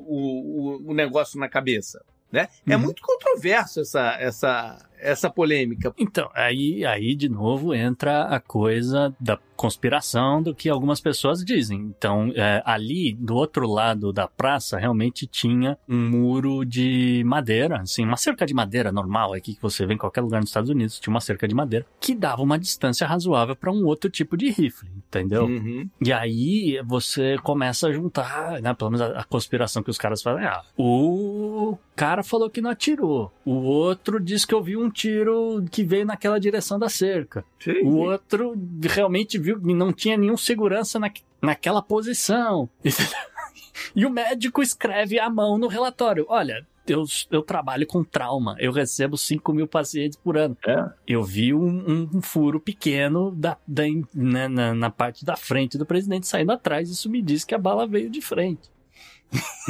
o, 0.86 0.91
o 0.91 0.94
negócio 0.94 1.39
na 1.39 1.50
cabeça. 1.50 2.04
Né? 2.32 2.48
É 2.68 2.76
Uhum. 2.76 2.82
muito 2.82 3.02
controverso 3.04 3.80
essa, 3.82 4.18
essa, 4.20 4.89
essa 5.00 5.30
polêmica. 5.30 5.94
Então, 6.00 6.30
aí, 6.34 6.84
aí 6.84 7.14
de 7.14 7.30
novo 7.30 7.76
entra 7.76 8.24
a 8.24 8.39
coisa 8.39 9.16
da 9.20 9.38
conspiração 9.56 10.41
do 10.41 10.54
que 10.54 10.70
algumas 10.70 10.99
pessoas 10.99 11.43
dizem. 11.43 11.80
Então, 11.80 12.32
é, 12.36 12.62
ali 12.66 13.14
do 13.14 13.36
outro 13.36 13.68
lado 13.68 14.12
da 14.12 14.28
praça 14.28 14.78
realmente 14.78 15.28
tinha 15.28 15.78
um 15.88 16.10
muro 16.10 16.66
de 16.66 17.24
madeira, 17.26 17.82
assim, 17.82 18.04
uma 18.04 18.18
cerca 18.18 18.45
de 18.45 18.54
madeira 18.54 18.91
normal 18.91 19.34
aqui 19.34 19.56
que 19.56 19.62
você 19.62 19.86
vê 19.86 19.93
em 19.93 19.97
qualquer 19.97 20.22
lugar 20.22 20.39
nos 20.39 20.49
Estados 20.49 20.70
Unidos, 20.70 20.99
tinha 20.99 21.12
uma 21.12 21.22
cerca 21.22 21.47
de 21.47 21.56
madeira 21.56 21.86
que 21.99 22.16
dava 22.16 22.41
uma 22.41 22.58
distância 22.60 23.08
razoável 23.08 23.56
para 23.56 23.72
um 23.72 23.86
outro 23.86 24.10
tipo 24.10 24.36
de 24.36 24.49
rifle, 24.49 24.89
entendeu? 24.95 25.45
Uhum. 25.45 25.89
E 26.01 26.12
aí 26.12 26.82
você 26.86 27.38
começa 27.43 27.88
a 27.88 27.91
juntar, 27.91 28.62
né? 28.62 28.74
Pelo 28.74 28.91
menos 28.91 29.01
a, 29.01 29.20
a 29.20 29.24
conspiração 29.24 29.84
que 29.84 29.89
os 29.89 29.97
caras 29.97 30.22
fazem. 30.22 30.45
Ah, 30.45 30.64
o 30.78 31.78
cara 31.95 32.24
falou 32.24 32.49
que 32.49 32.62
não 32.62 32.70
atirou. 32.70 33.32
O 33.45 33.56
outro 33.56 34.20
disse 34.20 34.47
que 34.47 34.56
ouviu 34.56 34.82
um 34.82 34.89
tiro 34.89 35.64
que 35.72 35.84
veio 35.84 36.06
naquela 36.06 36.39
direção 36.39 36.80
da 36.80 36.89
cerca. 36.89 37.45
O 37.84 37.97
outro 37.97 38.56
realmente 38.82 39.38
viu 39.44 39.60
que 39.62 39.74
não 39.74 39.94
tinha 39.94 40.18
nenhum 40.18 40.38
segurança 40.38 40.98
na, 41.00 41.12
naquela 41.41 41.82
posição. 41.82 42.70
E 43.96 44.06
o 44.06 44.10
médico 44.10 44.62
escreve 44.62 45.20
à 45.20 45.30
mão 45.30 45.58
no 45.58 45.68
relatório: 45.68 46.26
olha. 46.30 46.66
Eu, 46.86 47.06
eu 47.32 47.41
trabalho 47.41 47.88
com 47.88 48.04
trauma, 48.04 48.58
eu 48.60 48.70
recebo 48.70 49.18
5 49.18 49.54
mil 49.54 49.66
pacientes 49.66 50.18
por 50.22 50.36
ano. 50.38 50.58
Eu 51.08 51.24
vi 51.24 51.54
um, 51.54 51.66
um- 51.66 52.10
um 52.16 52.22
furo 52.22 52.60
pequeno 52.60 53.32
da, 53.32 53.58
da- 53.66 53.84
né, 54.14 54.50
na, 54.50 54.74
na 54.74 54.89
parte 54.89 55.24
da 55.24 55.38
frente 55.38 55.78
do 55.78 55.86
presidente 55.86 56.28
saindo 56.28 56.52
atrás. 56.52 56.89
Isso 56.89 57.10
me 57.10 57.22
diz 57.22 57.46
que 57.46 57.56
a 57.56 57.58
bala 57.58 57.88
veio 57.88 58.10
de 58.10 58.20
frente. 58.20 58.70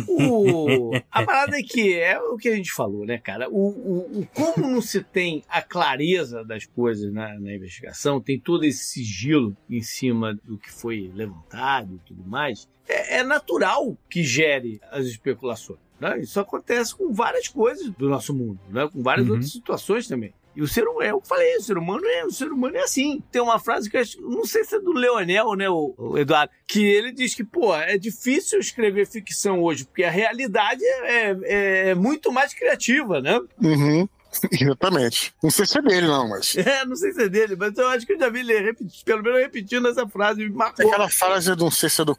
O- 0.07 0.91
a 1.11 1.23
parada 1.23 1.57
é 1.57 1.61
que 1.63 1.93
é 1.99 2.19
o 2.19 2.37
que 2.37 2.49
a 2.49 2.55
gente 2.55 2.71
falou, 2.71 3.05
né, 3.05 3.17
cara? 3.17 3.49
O, 3.49 3.69
o- 3.69 4.19
o- 4.21 4.27
como 4.33 4.67
não 4.69 4.81
se 4.81 5.03
tem 5.03 5.43
a 5.47 5.61
clareza 5.61 6.43
das 6.43 6.65
coisas 6.65 7.11
na, 7.13 7.39
na 7.39 7.53
investigação, 7.53 8.19
tem 8.19 8.39
todo 8.39 8.63
esse 8.63 8.83
sigilo 8.85 9.55
em 9.69 9.81
cima 9.81 10.33
do 10.43 10.57
que 10.57 10.71
foi 10.71 11.11
levantado 11.13 11.95
e 11.95 11.99
tudo 12.07 12.23
mais, 12.27 12.67
é, 12.87 13.17
é 13.19 13.23
natural 13.23 13.95
que 14.09 14.23
gere 14.23 14.79
as 14.91 15.05
especulações. 15.05 15.79
né? 15.99 16.19
Isso 16.19 16.39
acontece 16.39 16.95
com 16.95 17.13
várias 17.13 17.47
coisas 17.47 17.89
do 17.91 18.09
nosso 18.09 18.33
mundo, 18.33 18.59
né? 18.69 18.89
com 18.91 19.01
várias 19.01 19.25
Uhum. 19.27 19.33
outras 19.33 19.51
situações 19.51 20.07
também. 20.07 20.33
E 20.55 20.61
o 20.61 20.67
ser 20.67 20.87
humano, 20.87 21.03
eu 21.09 21.21
falei, 21.21 21.55
o 21.57 21.61
ser 21.61 21.77
humano 21.77 22.05
é, 22.05 22.25
o 22.25 22.31
ser 22.31 22.51
humano 22.51 22.77
é 22.77 22.81
assim. 22.83 23.21
Tem 23.31 23.41
uma 23.41 23.59
frase 23.59 23.89
que 23.89 23.97
eu 23.97 24.01
acho, 24.01 24.21
não 24.21 24.45
sei 24.45 24.63
se 24.63 24.75
é 24.75 24.79
do 24.79 24.91
Leonel, 24.93 25.55
né, 25.55 25.69
o, 25.69 25.93
o 25.97 26.17
Eduardo, 26.17 26.51
que 26.67 26.83
ele 26.85 27.11
diz 27.11 27.33
que, 27.33 27.43
pô, 27.43 27.75
é 27.75 27.97
difícil 27.97 28.59
escrever 28.59 29.07
ficção 29.07 29.61
hoje, 29.61 29.85
porque 29.85 30.03
a 30.03 30.11
realidade 30.11 30.83
é, 30.83 31.31
é- 31.43 31.89
é 31.89 31.95
muito 31.95 32.31
mais 32.31 32.53
criativa, 32.53 33.19
né? 33.21 33.39
Uhum. 33.61 34.07
Exatamente. 34.51 35.33
Não 35.41 35.49
sei 35.49 35.65
se 35.65 35.77
é 35.77 35.81
dele, 35.81 36.07
não, 36.07 36.29
mas. 36.29 36.55
É, 36.63 36.85
não 36.85 36.95
sei 36.95 37.11
se 37.11 37.23
é 37.23 37.29
dele, 37.29 37.55
mas 37.55 37.77
eu 37.77 37.87
acho 37.89 38.05
que 38.05 38.13
eu 38.13 38.19
já 38.19 38.29
vi 38.29 38.39
ele 38.39 38.59
repetir, 38.59 39.03
pelo 39.03 39.21
menos 39.21 39.39
repetindo 39.39 39.87
essa 39.87 40.07
frase, 40.07 40.47
marcou. 40.49 40.87
aquela 40.87 41.09
frase, 41.09 41.49
eu 41.49 41.55
não 41.55 41.69
sei 41.69 41.89
se 41.89 42.01
é 42.01 42.05
do. 42.05 42.17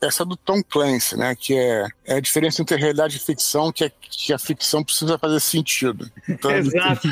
Essa 0.00 0.22
é 0.22 0.26
do 0.26 0.36
Tom 0.36 0.62
Clancy, 0.62 1.16
né? 1.16 1.34
Que 1.34 1.54
é, 1.56 1.86
é 2.04 2.14
a 2.16 2.20
diferença 2.20 2.62
entre 2.62 2.76
realidade 2.76 3.16
e 3.16 3.20
ficção, 3.20 3.72
que, 3.72 3.84
é, 3.84 3.90
que 4.00 4.32
a 4.32 4.38
ficção 4.38 4.84
precisa 4.84 5.18
fazer 5.18 5.40
sentido. 5.40 6.10
Então, 6.28 6.50
Exato. 6.54 7.08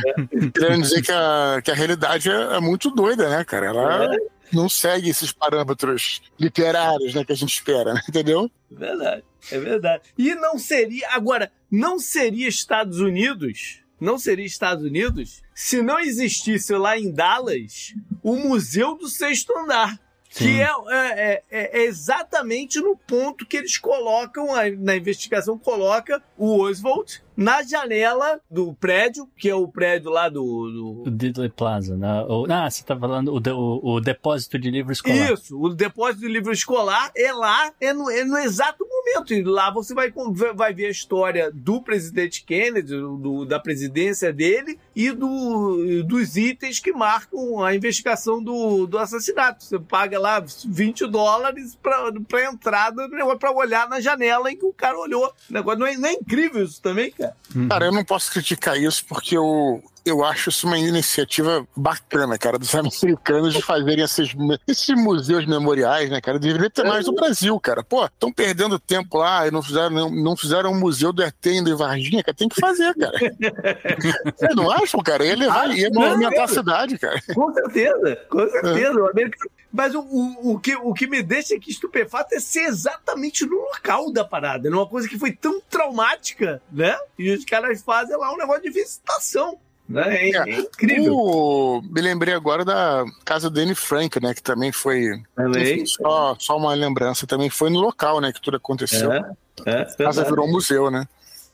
querendo 0.55 0.82
dizer 0.82 1.03
que 1.03 1.12
a, 1.12 1.61
que 1.64 1.70
a 1.70 1.74
realidade 1.74 2.30
é, 2.30 2.57
é 2.57 2.61
muito 2.61 2.90
doida, 2.90 3.28
né, 3.28 3.44
cara? 3.44 3.66
Ela 3.66 4.16
não 4.53 4.68
segue 4.68 5.11
esses 5.11 5.32
parâmetros 5.32 6.20
literários, 6.38 7.14
né, 7.14 7.24
que 7.24 7.32
a 7.32 7.36
gente 7.36 7.53
espera, 7.53 7.94
né? 7.94 8.01
entendeu? 8.09 8.51
Verdade, 8.70 9.24
é 9.51 9.59
verdade. 9.59 10.03
E 10.16 10.34
não 10.34 10.59
seria, 10.59 11.09
agora, 11.11 11.51
não 11.70 11.99
seria 11.99 12.49
Estados 12.49 13.01
Unidos 13.01 13.82
não 14.01 14.18
seria 14.18 14.44
Estados 14.44 14.84
Unidos 14.84 15.42
se 15.55 15.82
não 15.82 15.99
existisse 15.99 16.72
lá 16.74 16.99
em 16.99 17.11
Dallas 17.11 17.94
o 18.22 18.36
Museu 18.36 18.97
do 18.97 19.09
Sexto 19.09 19.57
Andar. 19.57 19.99
Que 20.28 20.61
é, 20.61 20.68
é, 20.90 21.42
é, 21.51 21.80
é 21.80 21.84
exatamente 21.84 22.79
no 22.79 22.95
ponto 22.95 23.46
que 23.46 23.57
eles 23.57 23.79
colocam, 23.79 24.49
na 24.79 24.95
investigação, 24.95 25.58
coloca 25.58 26.22
o 26.37 26.61
Oswald 26.61 27.22
na 27.37 27.63
janela 27.63 28.41
do 28.50 28.72
prédio, 28.75 29.29
que 29.37 29.49
é 29.49 29.54
o 29.54 29.68
prédio 29.68 30.11
lá 30.11 30.29
do- 30.29 30.71
do, 30.71 31.03
O 31.07 31.11
Diddley 31.11 31.49
Plaza, 31.50 31.96
né? 31.96 32.22
O- 32.29 32.46
ah, 32.50 32.71
você 32.71 32.83
tá 32.84 32.96
falando 32.96 33.29
o, 33.34 33.41
o, 33.54 33.95
o 33.96 34.00
depósito 34.00 34.58
de 34.58 34.71
livro 34.71 34.92
escolar. 34.92 35.33
Isso, 35.33 35.61
o 35.61 35.68
depósito 35.75 36.21
de 36.21 36.29
livro 36.29 36.53
escolar 36.53 37.11
é 37.17 37.33
lá, 37.33 37.72
é 37.80 37.92
no, 37.92 38.11
é 38.11 38.25
no 38.25 38.38
exato 38.38 38.84
momento. 38.88 39.33
E 39.34 39.42
lá 39.42 39.71
você 39.71 39.95
vai, 39.95 40.13
vai 40.54 40.72
ver 40.75 40.87
a 40.87 40.91
história 40.91 41.50
do 41.53 41.80
presidente 41.83 42.45
Kennedy, 42.45 42.92
do- 42.96 43.45
da 43.45 43.58
presidência 43.61 44.33
dele 44.33 44.79
e 44.95 45.11
do, 45.11 46.03
dos 46.04 46.37
itens 46.37 46.80
que 46.80 46.92
marcam 46.92 47.63
a 47.63 47.75
investigação 47.75 48.42
do, 48.42 48.87
do 48.87 48.99
assassinato. 48.99 49.63
Você 49.64 49.79
paga 49.79 50.18
lá 50.18 50.42
20 50.67 51.07
dólares 51.07 51.76
pra, 51.83 52.13
pra 52.29 52.45
entrada, 52.46 53.08
pra 53.38 53.53
olhar 53.53 53.88
na 53.88 54.00
janela 54.00 54.50
em 54.50 54.57
que 54.57 54.64
o 54.64 54.72
cara 54.72 54.99
olhou. 54.99 55.33
Negócio, 55.50 55.79
não, 55.80 55.87
é, 55.87 55.96
não 55.96 56.08
é 56.08 56.13
incrível 56.13 56.64
isso 56.64 56.80
também, 56.80 57.11
cara? 57.11 57.25
Cara, 57.68 57.86
eu 57.86 57.92
não 57.92 58.04
posso 58.04 58.30
criticar 58.30 58.76
isso 58.76 59.04
porque 59.07 59.36
eu, 59.36 59.82
eu 60.07 60.24
acho 60.24 60.49
isso 60.50 60.66
uma 60.66 60.78
iniciativa 60.78 61.66
bacana, 61.76 62.38
cara, 62.38 62.58
dos 62.58 62.72
americanos 62.74 63.53
de 63.53 63.61
fazerem 63.61 64.04
esses, 64.04 64.34
esses 64.66 64.95
museus 64.96 65.45
memoriais, 65.46 66.08
né, 66.08 66.20
cara? 66.20 66.38
Deveria 66.38 66.70
ter 66.70 66.84
mais 66.84 67.07
no 67.07 67.12
Brasil, 67.14 67.58
cara. 67.61 67.83
Pô, 67.83 68.04
estão 68.07 68.33
perdendo 68.33 68.78
tempo 68.78 69.18
lá 69.18 69.46
e 69.46 69.50
não 69.50 69.62
fizeram, 69.62 69.91
não, 69.91 70.11
não 70.11 70.37
fizeram 70.37 70.72
um 70.72 70.78
museu 70.78 71.12
do 71.12 71.22
ET 71.22 71.46
em 71.46 71.74
Varginha, 71.74 72.22
cara. 72.22 72.37
Tem 72.37 72.49
que 72.49 72.61
fazer, 72.61 72.95
cara. 72.95 73.18
Vocês 74.37 74.54
não 74.54 74.70
acham, 74.70 75.03
cara? 75.03 75.24
Ia 75.26 75.37
levar, 75.37 75.70
ia 75.76 75.91
não, 75.91 76.03
movimentar 76.03 76.45
a 76.45 76.49
cidade, 76.49 76.99
cara. 76.99 77.20
Com 77.34 77.53
certeza, 77.53 78.16
com 78.28 78.49
certeza. 78.49 79.00
O 79.00 79.11
americano- 79.11 79.50
Mas 79.72 79.95
o, 79.95 80.00
o, 80.00 80.53
o 80.54 80.58
que, 80.58 80.74
o 80.76 80.95
que 80.95 81.07
me 81.07 81.22
deixa 81.22 81.54
aqui 81.54 81.70
estupefato 81.70 82.34
é 82.34 82.41
ser 82.41 82.64
exatamente 82.64 83.45
no 83.45 83.57
local 83.57 84.12
da 84.12 84.24
parada. 84.24 84.70
Numa 84.70 84.87
coisa 84.87 85.08
que 85.08 85.18
foi 85.18 85.33
tão 85.33 85.61
traumática, 85.68 86.62
né? 86.70 86.96
E 87.18 87.30
os 87.30 87.45
caras 87.45 87.83
fazem 87.83 88.16
lá 88.16 88.33
um 88.33 88.37
negócio 88.37 88.62
de 88.62 88.70
visitação. 88.70 89.58
Né? 89.88 90.30
É, 90.30 90.37
é 90.50 90.58
incrível. 90.61 91.14
O- 91.14 91.83
me 91.83 92.00
lembrei 92.00 92.34
agora 92.34 92.64
da 92.64 93.04
casa 93.25 93.49
do 93.49 93.61
Anne 93.61 93.75
Frank, 93.75 94.21
né? 94.21 94.34
Que 94.34 94.42
também 94.42 94.72
foi. 94.72 95.22
Também. 95.34 95.75
enfim, 95.75 95.87
só, 95.87 96.37
só 96.38 96.57
uma 96.57 96.75
lembrança. 96.75 97.26
Também 97.26 97.49
foi 97.49 97.71
no 97.71 97.79
local, 97.80 98.21
né? 98.21 98.33
Que 98.33 98.41
tudo 98.41 98.57
aconteceu. 98.57 99.13
É, 99.13 99.18
é, 99.64 99.72
A 99.72 99.84
casa 99.84 99.96
verdade, 99.96 100.30
virou 100.30 100.46
um 100.46 100.50
museu, 100.53 100.91
né? 100.91 101.07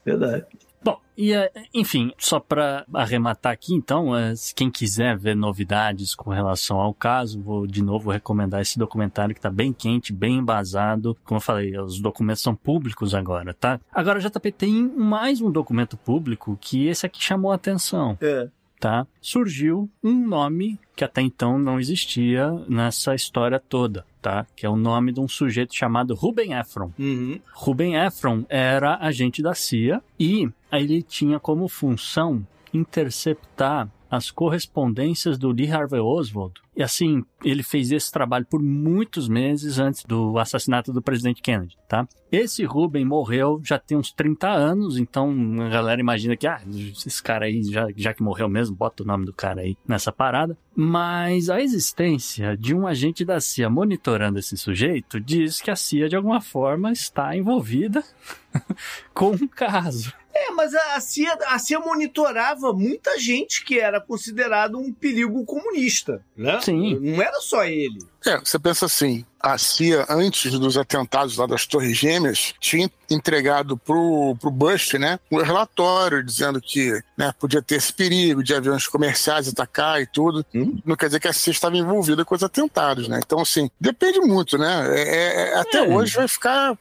verdade. 0.05 0.45
Bom, 0.85 0.99
e 1.17 1.33
eh, 1.33 1.51
enfim, 1.73 2.13
só 2.19 2.41
para 2.41 2.85
arrematar 2.93 3.53
aqui, 3.53 3.75
então, 3.75 4.17
eh, 4.17 4.35
quem 4.55 4.71
quiser 4.71 5.17
ver 5.17 5.37
novidades 5.37 6.15
com 6.15 6.31
relação 6.31 6.81
ao 6.81 6.93
caso, 6.93 7.41
vou 7.41 7.67
de 7.67 7.83
novo 7.83 8.11
recomendar 8.11 8.61
esse 8.61 8.79
documentário 8.79 9.35
que 9.35 9.41
tá 9.41 9.51
bem 9.51 9.73
quente, 9.73 10.13
bem 10.13 10.39
embasado. 10.39 11.17
Como 11.25 11.37
eu 11.37 11.43
falei, 11.43 11.79
os 11.79 12.01
documentos 12.01 12.43
são 12.43 12.55
públicos 12.55 13.15
agora, 13.15 13.55
tá? 13.55 13.81
Agora, 13.93 14.21
JP, 14.21 14.53
tem 14.53 14.89
mais 14.97 15.41
um 15.41 15.51
documento 15.51 15.97
público 15.97 16.59
que 16.61 16.87
esse 16.87 17.07
aqui 17.07 17.23
chamou 17.23 17.53
a 17.53 17.57
atenção. 17.57 18.17
É. 18.21 18.49
tá? 18.83 19.07
Surgiu 19.21 19.89
um 20.03 20.27
nome 20.27 20.77
que 20.97 21.05
até 21.05 21.23
então 21.23 21.57
não 21.57 21.79
existia 21.79 22.51
nessa 22.69 23.15
história 23.15 23.61
toda, 23.61 24.05
tá? 24.21 24.45
Que 24.57 24.67
é 24.67 24.69
o 24.69 24.75
nome 24.75 25.13
de 25.13 25.21
um 25.21 25.29
sujeito 25.29 25.73
chamado 25.73 26.17
Ruben 26.17 26.55
Efron. 26.55 26.91
Uhum. 26.99 27.39
Ruben 27.55 27.95
Efron 27.95 28.45
era 28.49 28.97
agente 28.97 29.41
da 29.41 29.55
CIA 29.55 30.03
e 30.19 30.51
ele 30.73 31.01
tinha 31.01 31.39
como 31.39 31.69
função 31.69 32.45
interceptar 32.75 33.89
as 34.13 34.31
correspondências 34.31 35.39
do 35.39 35.51
Lee 35.51 35.73
Harvey 35.73 35.99
Oswald. 35.99 36.61
E 36.77 36.83
assim, 36.83 37.25
ele 37.43 37.63
fez 37.63 37.91
esse 37.91 38.13
trabalho 38.13 38.45
por 38.45 38.63
muitos 38.63 39.27
meses 39.27 39.79
antes 39.79 40.05
do 40.05 40.39
assassinato 40.39 40.93
do 40.93 41.01
presidente 41.01 41.41
Kennedy, 41.41 41.79
tá? 41.89 42.07
Esse 42.31 42.63
Ruben 42.65 43.07
morreu 43.07 43.59
já 43.65 43.79
tem 43.79 43.97
uns 43.97 44.13
30 44.13 44.51
anos, 44.51 44.99
então 44.99 45.35
a 45.63 45.69
galera 45.71 45.99
imagina 45.99 46.37
que, 46.37 46.47
ah, 46.47 46.61
esse 46.67 47.23
cara 47.23 47.47
aí, 47.47 47.63
já, 47.63 47.89
já 47.97 48.13
que 48.13 48.23
morreu 48.23 48.51
mesmo, 48.51 48.77
bota 48.77 49.03
o 49.03 49.07
nome 49.07 49.25
do 49.25 49.33
cara 49.33 49.63
aí 49.63 49.79
nessa 49.89 50.13
parada. 50.13 50.59
Mas 50.77 51.49
a 51.49 51.63
existência 51.63 52.55
de 52.55 52.75
um 52.75 52.87
agente 52.87 53.25
da 53.25 53.41
CIA 53.41 53.71
monitorando 53.71 54.39
esse 54.39 54.59
sujeito 54.59 55.19
diz 55.21 55.59
que 55.61 55.71
a 55.71 55.77
CIA, 55.77 56.09
de 56.11 56.17
alguma 56.17 56.41
forma, 56.43 56.93
está 56.93 57.35
envolvida 57.35 58.05
com 59.15 59.31
um 59.31 59.49
caso. 59.49 60.13
É, 60.35 60.51
mas 60.51 60.75
a 60.75 60.99
CIA, 61.01 61.39
a 61.49 61.59
CIA 61.59 61.79
monitorava 61.79 62.73
muita 62.73 63.19
gente 63.19 63.65
que 63.65 63.79
era 63.79 64.01
considerado 64.01 64.79
um 64.79 64.93
perigo 64.93 65.45
comunista, 65.45 66.23
né? 66.37 66.59
Sim. 66.63 66.99
Não 67.01 67.23
era 67.23 67.39
só 67.41 67.65
ele. 67.65 67.99
É, 68.25 68.39
você 68.39 68.59
pensa 68.59 68.87
assim, 68.87 69.27
a 69.39 69.59
CIA, 69.59 70.07
antes 70.09 70.59
dos 70.59 70.79
atentados 70.79 71.37
lá 71.37 71.47
das 71.47 71.67
Torres 71.67 71.97
Gêmeas, 71.97 72.55
tinha 72.61 72.89
entregado 73.11 73.77
pro, 73.77 74.37
pro 74.41 74.51
Bush, 74.51 74.93
né, 74.95 75.19
um 75.31 75.39
relatório 75.39 76.23
dizendo 76.23 76.61
que 76.61 77.03
né, 77.19 77.35
podia 77.39 77.61
ter 77.61 77.75
esse 77.75 77.93
perigo 77.93 78.43
de 78.43 78.55
aviões 78.55 78.87
comerciais 78.87 79.49
atacar 79.49 80.01
e 80.01 80.07
tudo. 80.07 80.47
Não 80.85 80.97
quer 80.97 81.07
dizer 81.07 81.21
que 81.21 81.29
a 81.29 81.33
CIA 81.33 81.51
estava 81.53 81.77
envolvida 81.77 82.25
com 82.25 82.35
os 82.35 82.43
atentados, 82.43 83.09
né? 83.09 83.21
Então, 83.25 83.41
assim, 83.41 83.69
depende 83.81 84.21
muito, 84.21 84.57
né? 84.57 84.89
É, 84.99 85.51
é, 85.51 85.59
até 85.59 85.79
É. 85.79 85.83
hoje 85.83 86.15
vai 86.15 86.29
ficar... 86.29 86.79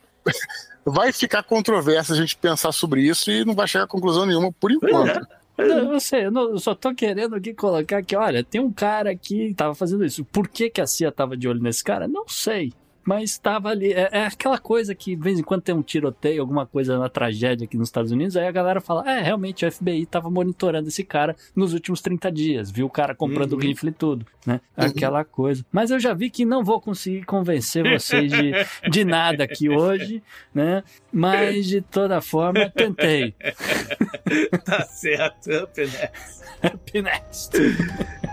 Vai 0.85 1.11
ficar 1.13 1.43
controverso 1.43 2.13
a 2.13 2.15
gente 2.15 2.35
pensar 2.35 2.71
sobre 2.71 3.01
isso 3.01 3.29
e 3.31 3.45
não 3.45 3.53
vai 3.53 3.67
chegar 3.67 3.83
a 3.85 3.87
conclusão 3.87 4.25
nenhuma 4.25 4.51
por 4.51 4.71
enquanto. 4.71 5.27
Eu, 5.57 5.67
eu 5.93 5.99
sei, 5.99 6.25
eu, 6.25 6.31
não- 6.31 6.49
eu 6.49 6.59
só 6.59 6.73
tô 6.73 6.93
querendo 6.95 7.35
aqui 7.35 7.53
colocar 7.53 8.01
que, 8.01 8.15
olha, 8.15 8.43
tem 8.43 8.59
um 8.59 8.71
cara 8.71 9.11
aqui 9.11 9.49
que 9.49 9.53
tava 9.53 9.75
fazendo 9.75 10.03
isso. 10.03 10.25
Por 10.25 10.47
que, 10.47 10.69
que 10.69 10.81
a 10.81 10.87
CIA 10.87 11.11
tava 11.11 11.37
de 11.37 11.47
olho 11.47 11.61
nesse 11.61 11.83
cara? 11.83 12.07
Não 12.07 12.27
sei. 12.27 12.73
Mas 13.11 13.37
tava 13.37 13.67
ali. 13.69 13.91
É, 13.91 14.09
é 14.11 14.25
aquela 14.25 14.57
coisa 14.57 14.95
que 14.95 15.15
de 15.17 15.21
vez 15.21 15.37
em 15.37 15.43
quando 15.43 15.61
tem 15.63 15.75
um 15.75 15.81
tiroteio, 15.81 16.39
alguma 16.39 16.65
coisa 16.65 16.97
na 16.97 17.09
tragédia 17.09 17.65
aqui 17.65 17.75
nos 17.75 17.89
Estados 17.89 18.11
Unidos, 18.11 18.37
aí 18.37 18.47
a 18.47 18.51
galera 18.51 18.79
fala: 18.79 19.09
é, 19.09 19.21
realmente 19.21 19.65
o 19.65 19.71
FBI 19.71 20.05
tava 20.05 20.29
monitorando 20.29 20.87
esse 20.87 21.03
cara 21.03 21.35
nos 21.53 21.73
últimos 21.73 22.01
30 22.01 22.31
dias, 22.31 22.71
viu 22.71 22.85
o 22.85 22.89
cara 22.89 23.13
comprando 23.13 23.53
Uhum. 23.53 23.59
rifle 23.59 23.89
e 23.89 23.93
tudo, 23.93 24.25
né? 24.45 24.61
Aquela 24.77 25.25
coisa. 25.25 25.65
Mas 25.71 25.91
eu 25.91 25.99
já 25.99 26.13
vi 26.13 26.29
que 26.29 26.45
não 26.45 26.63
vou 26.63 26.79
conseguir 26.79 27.25
convencer 27.25 27.83
vocês 27.83 28.31
de, 28.31 28.53
de 28.89 29.03
nada 29.03 29.43
aqui 29.43 29.67
hoje, 29.67 30.23
né? 30.53 30.81
Mas 31.11 31.65
de 31.65 31.81
toda 31.81 32.21
forma, 32.21 32.69
tentei. 32.69 33.35
Tá 34.63 34.83
certo, 34.83 35.49
Up 35.63 35.81
Next. 35.81 36.43
Up 36.63 37.01
next. 37.01 38.30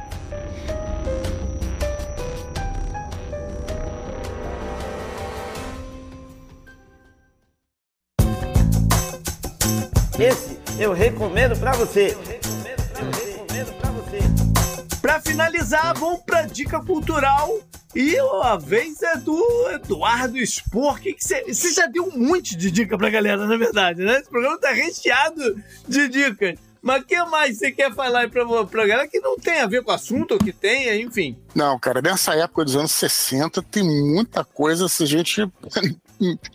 Esse 10.19 10.59
eu 10.81 10.93
recomendo 10.93 11.57
pra 11.59 11.73
você. 11.73 12.17
Eu 12.99 13.11
recomendo 13.11 13.73
pra 13.81 13.91
você. 13.91 14.19
Pra 15.01 15.21
finalizar, 15.21 15.97
vamos 15.97 16.23
pra 16.25 16.43
dica 16.43 16.81
cultural. 16.81 17.61
E 17.95 18.17
a 18.43 18.57
vez 18.57 19.01
é 19.03 19.17
do 19.17 19.71
Eduardo 19.71 20.45
Spor. 20.45 21.01
Que 21.01 21.15
que 21.15 21.25
você 21.25 21.45
você 21.45 21.73
já 21.73 21.87
deu 21.87 22.05
um 22.05 22.19
monte 22.19 22.57
de 22.57 22.71
dica 22.71 22.99
pra 22.99 23.11
galera, 23.11 23.47
na 23.47 23.57
verdade, 23.57 24.03
né? 24.03 24.19
Esse 24.19 24.29
programa 24.29 24.59
tá 24.59 24.73
recheado 24.73 25.63
de 25.87 26.09
dicas. 26.09 26.59
Mas 26.83 27.03
o 27.03 27.07
que 27.07 27.25
mais 27.25 27.59
você 27.59 27.71
quer 27.71 27.93
falar 27.95 28.21
aí 28.21 28.29
pra, 28.29 28.45
pra 28.67 28.87
galera 28.87 29.09
que 29.09 29.21
não 29.21 29.37
tem 29.37 29.61
a 29.61 29.67
ver 29.67 29.83
com 29.83 29.91
o 29.91 29.95
assunto, 29.95 30.33
ou 30.33 30.39
que 30.39 30.53
tenha, 30.53 30.97
enfim? 30.97 31.37
Não, 31.55 31.79
cara, 31.79 32.01
nessa 32.01 32.35
época 32.35 32.65
dos 32.65 32.77
anos 32.77 32.93
60 32.93 33.63
tem 33.63 33.85
muita 33.85 34.45
coisa 34.45 34.89
se 34.89 35.03
a 35.03 35.07
gente. 35.07 35.49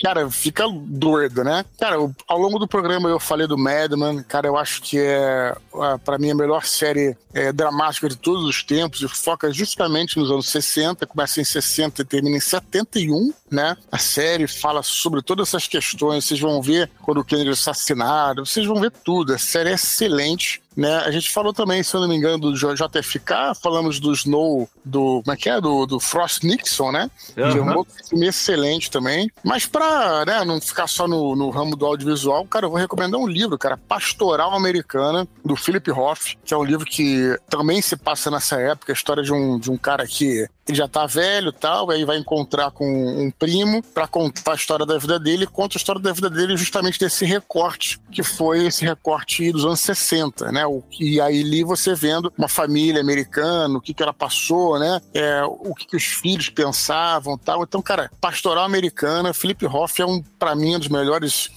Cara, 0.02 0.30
fica 0.30 0.66
doido, 0.70 1.44
né? 1.44 1.64
Cara, 1.80 1.96
ao 2.28 2.38
longo 2.38 2.60
do 2.60 2.68
programa 2.68 3.10
eu 3.10 3.20
falei 3.20 3.48
do 3.48 3.58
Madman, 3.58 4.24
cara, 4.24 4.48
eu 4.48 4.58
acho 4.58 4.82
que 4.82 4.98
é, 5.00 5.56
pra 6.04 6.18
mim, 6.18 6.32
a 6.32 6.36
melhor 6.36 6.66
série 6.66 7.16
é, 7.34 7.52
dramática 7.52 8.10
de 8.10 8.18
todos 8.18 8.46
os 8.46 8.64
tempos 8.64 9.02
e 9.02 9.08
foca 9.08 9.52
justamente 9.52 10.18
nos 10.18 10.30
anos 10.30 10.50
60, 10.50 11.06
começa 11.06 11.40
em 11.40 11.44
60 11.44 12.02
e 12.02 12.06
termina 12.06 12.38
em 12.38 12.42
71, 12.42 13.34
né? 13.50 13.78
A 13.92 13.98
série 13.98 14.48
fala 14.48 14.82
sobre 14.84 15.22
todas 15.22 15.50
essas 15.50 15.68
questões, 15.68 16.26
vocês 16.26 16.40
vão 16.40 16.62
ver 16.62 16.90
quando 17.02 17.20
o 17.20 17.26
Kennedy 17.26 17.50
é 17.50 17.54
assassinado, 17.54 18.46
vocês 18.46 18.66
vão 18.66 18.80
ver 18.80 18.92
tudo, 18.92 19.34
a 19.34 19.38
série 19.38 19.70
é 19.70 19.74
excelente. 19.74 20.62
Né? 20.76 20.98
A 20.98 21.12
gente 21.12 21.32
falou 21.32 21.54
também, 21.54 21.84
se 21.84 21.96
eu 21.96 22.02
não 22.02 22.08
me 22.08 22.16
engano, 22.16 22.52
do 22.52 22.54
JFK, 22.54 23.56
falamos 23.62 24.00
do 24.00 24.14
Snow, 24.14 24.70
do. 24.84 25.22
Como 25.24 25.34
é 25.34 25.38
que 25.38 25.50
é? 25.50 25.62
Do, 25.62 25.86
do 25.86 26.00
Frost 26.00 26.44
Nixon, 26.44 26.92
né? 26.92 27.10
Que 27.34 27.42
é 27.42 27.62
um 27.62 27.76
outro 27.76 27.94
filme 28.08 28.28
excelente 28.28 28.90
também. 28.90 29.30
Mas 29.44 29.66
pra 29.66 30.26
né, 30.26 30.44
não 30.44 30.60
ficar 30.60 30.88
só 30.88 31.08
no, 31.08 31.36
no 31.36 31.50
ramo 31.50 31.76
do 31.76 31.86
audiovisual, 31.86 32.46
cara, 32.46 32.66
eu 32.66 32.70
vou 32.70 32.80
recomendar 32.80 33.20
um 33.20 33.28
livro, 33.28 33.58
cara, 33.58 33.78
Pastoral 33.78 34.54
Americana, 34.54 35.28
do 35.44 35.56
Philip 35.56 35.92
Hoff, 35.92 36.38
que 36.44 36.54
é 36.54 36.58
um 36.58 36.64
livro 36.64 36.86
que 36.86 37.38
também 37.50 37.82
se 37.82 37.96
passa 37.96 38.32
nessa 38.32 38.60
época, 38.60 38.92
a 38.92 38.96
história 38.96 39.24
de 39.24 39.32
um, 39.32 39.60
de 39.60 39.70
um 39.72 39.78
cara 39.78 40.06
que 40.08 40.48
ele 40.68 40.78
já 40.78 40.88
tá 40.88 41.06
velho 41.06 41.50
e 41.50 41.54
tal, 41.54 41.90
aí 41.90 42.06
vai 42.06 42.18
encontrar 42.18 42.72
com 42.72 42.86
um 42.86 43.30
primo 43.30 43.84
pra 43.94 44.08
contar 44.08 44.54
a 44.54 44.56
história 44.56 44.86
da 44.86 44.98
vida 44.98 45.20
dele, 45.20 45.44
e 45.44 45.48
conta 45.48 45.78
a 45.78 45.80
história 45.80 46.02
da 46.02 46.14
vida 46.14 46.30
dele 46.30 46.56
justamente 46.56 46.98
desse 46.98 47.26
recorte, 47.26 48.00
que 48.12 48.24
foi 48.24 48.68
esse 48.68 48.86
recorte 48.86 49.52
dos 49.52 49.66
anos 49.66 49.82
60, 49.82 50.52
né? 50.52 50.63
Né? 50.64 50.68
O, 50.68 50.84
e 51.00 51.20
aí 51.20 51.42
ali 51.42 51.64
você 51.64 51.94
vendo 51.94 52.32
uma 52.38 52.48
família 52.48 53.02
americana, 53.02 53.78
o 53.78 53.82
que, 53.82 53.94
que 53.94 54.02
ela 54.02 54.14
passou, 54.14 54.80
né? 54.80 55.02
É, 55.14 55.44
o 55.44 55.74
que, 55.76 55.86
que 55.86 55.98
os 55.98 56.04
filhos 56.04 56.50
pensavam 56.50 57.38
tal. 57.38 57.64
Então, 57.64 57.82
cara, 57.82 58.10
Pastoral 58.22 58.64
Americana, 58.64 59.34
Philip 59.34 59.66
Hoff 59.66 60.02
é 60.02 60.06
um, 60.06 60.22
para 60.40 60.56
mim, 60.56 60.76
um 60.76 60.80
dos 60.80 60.88
melhores 60.88 61.52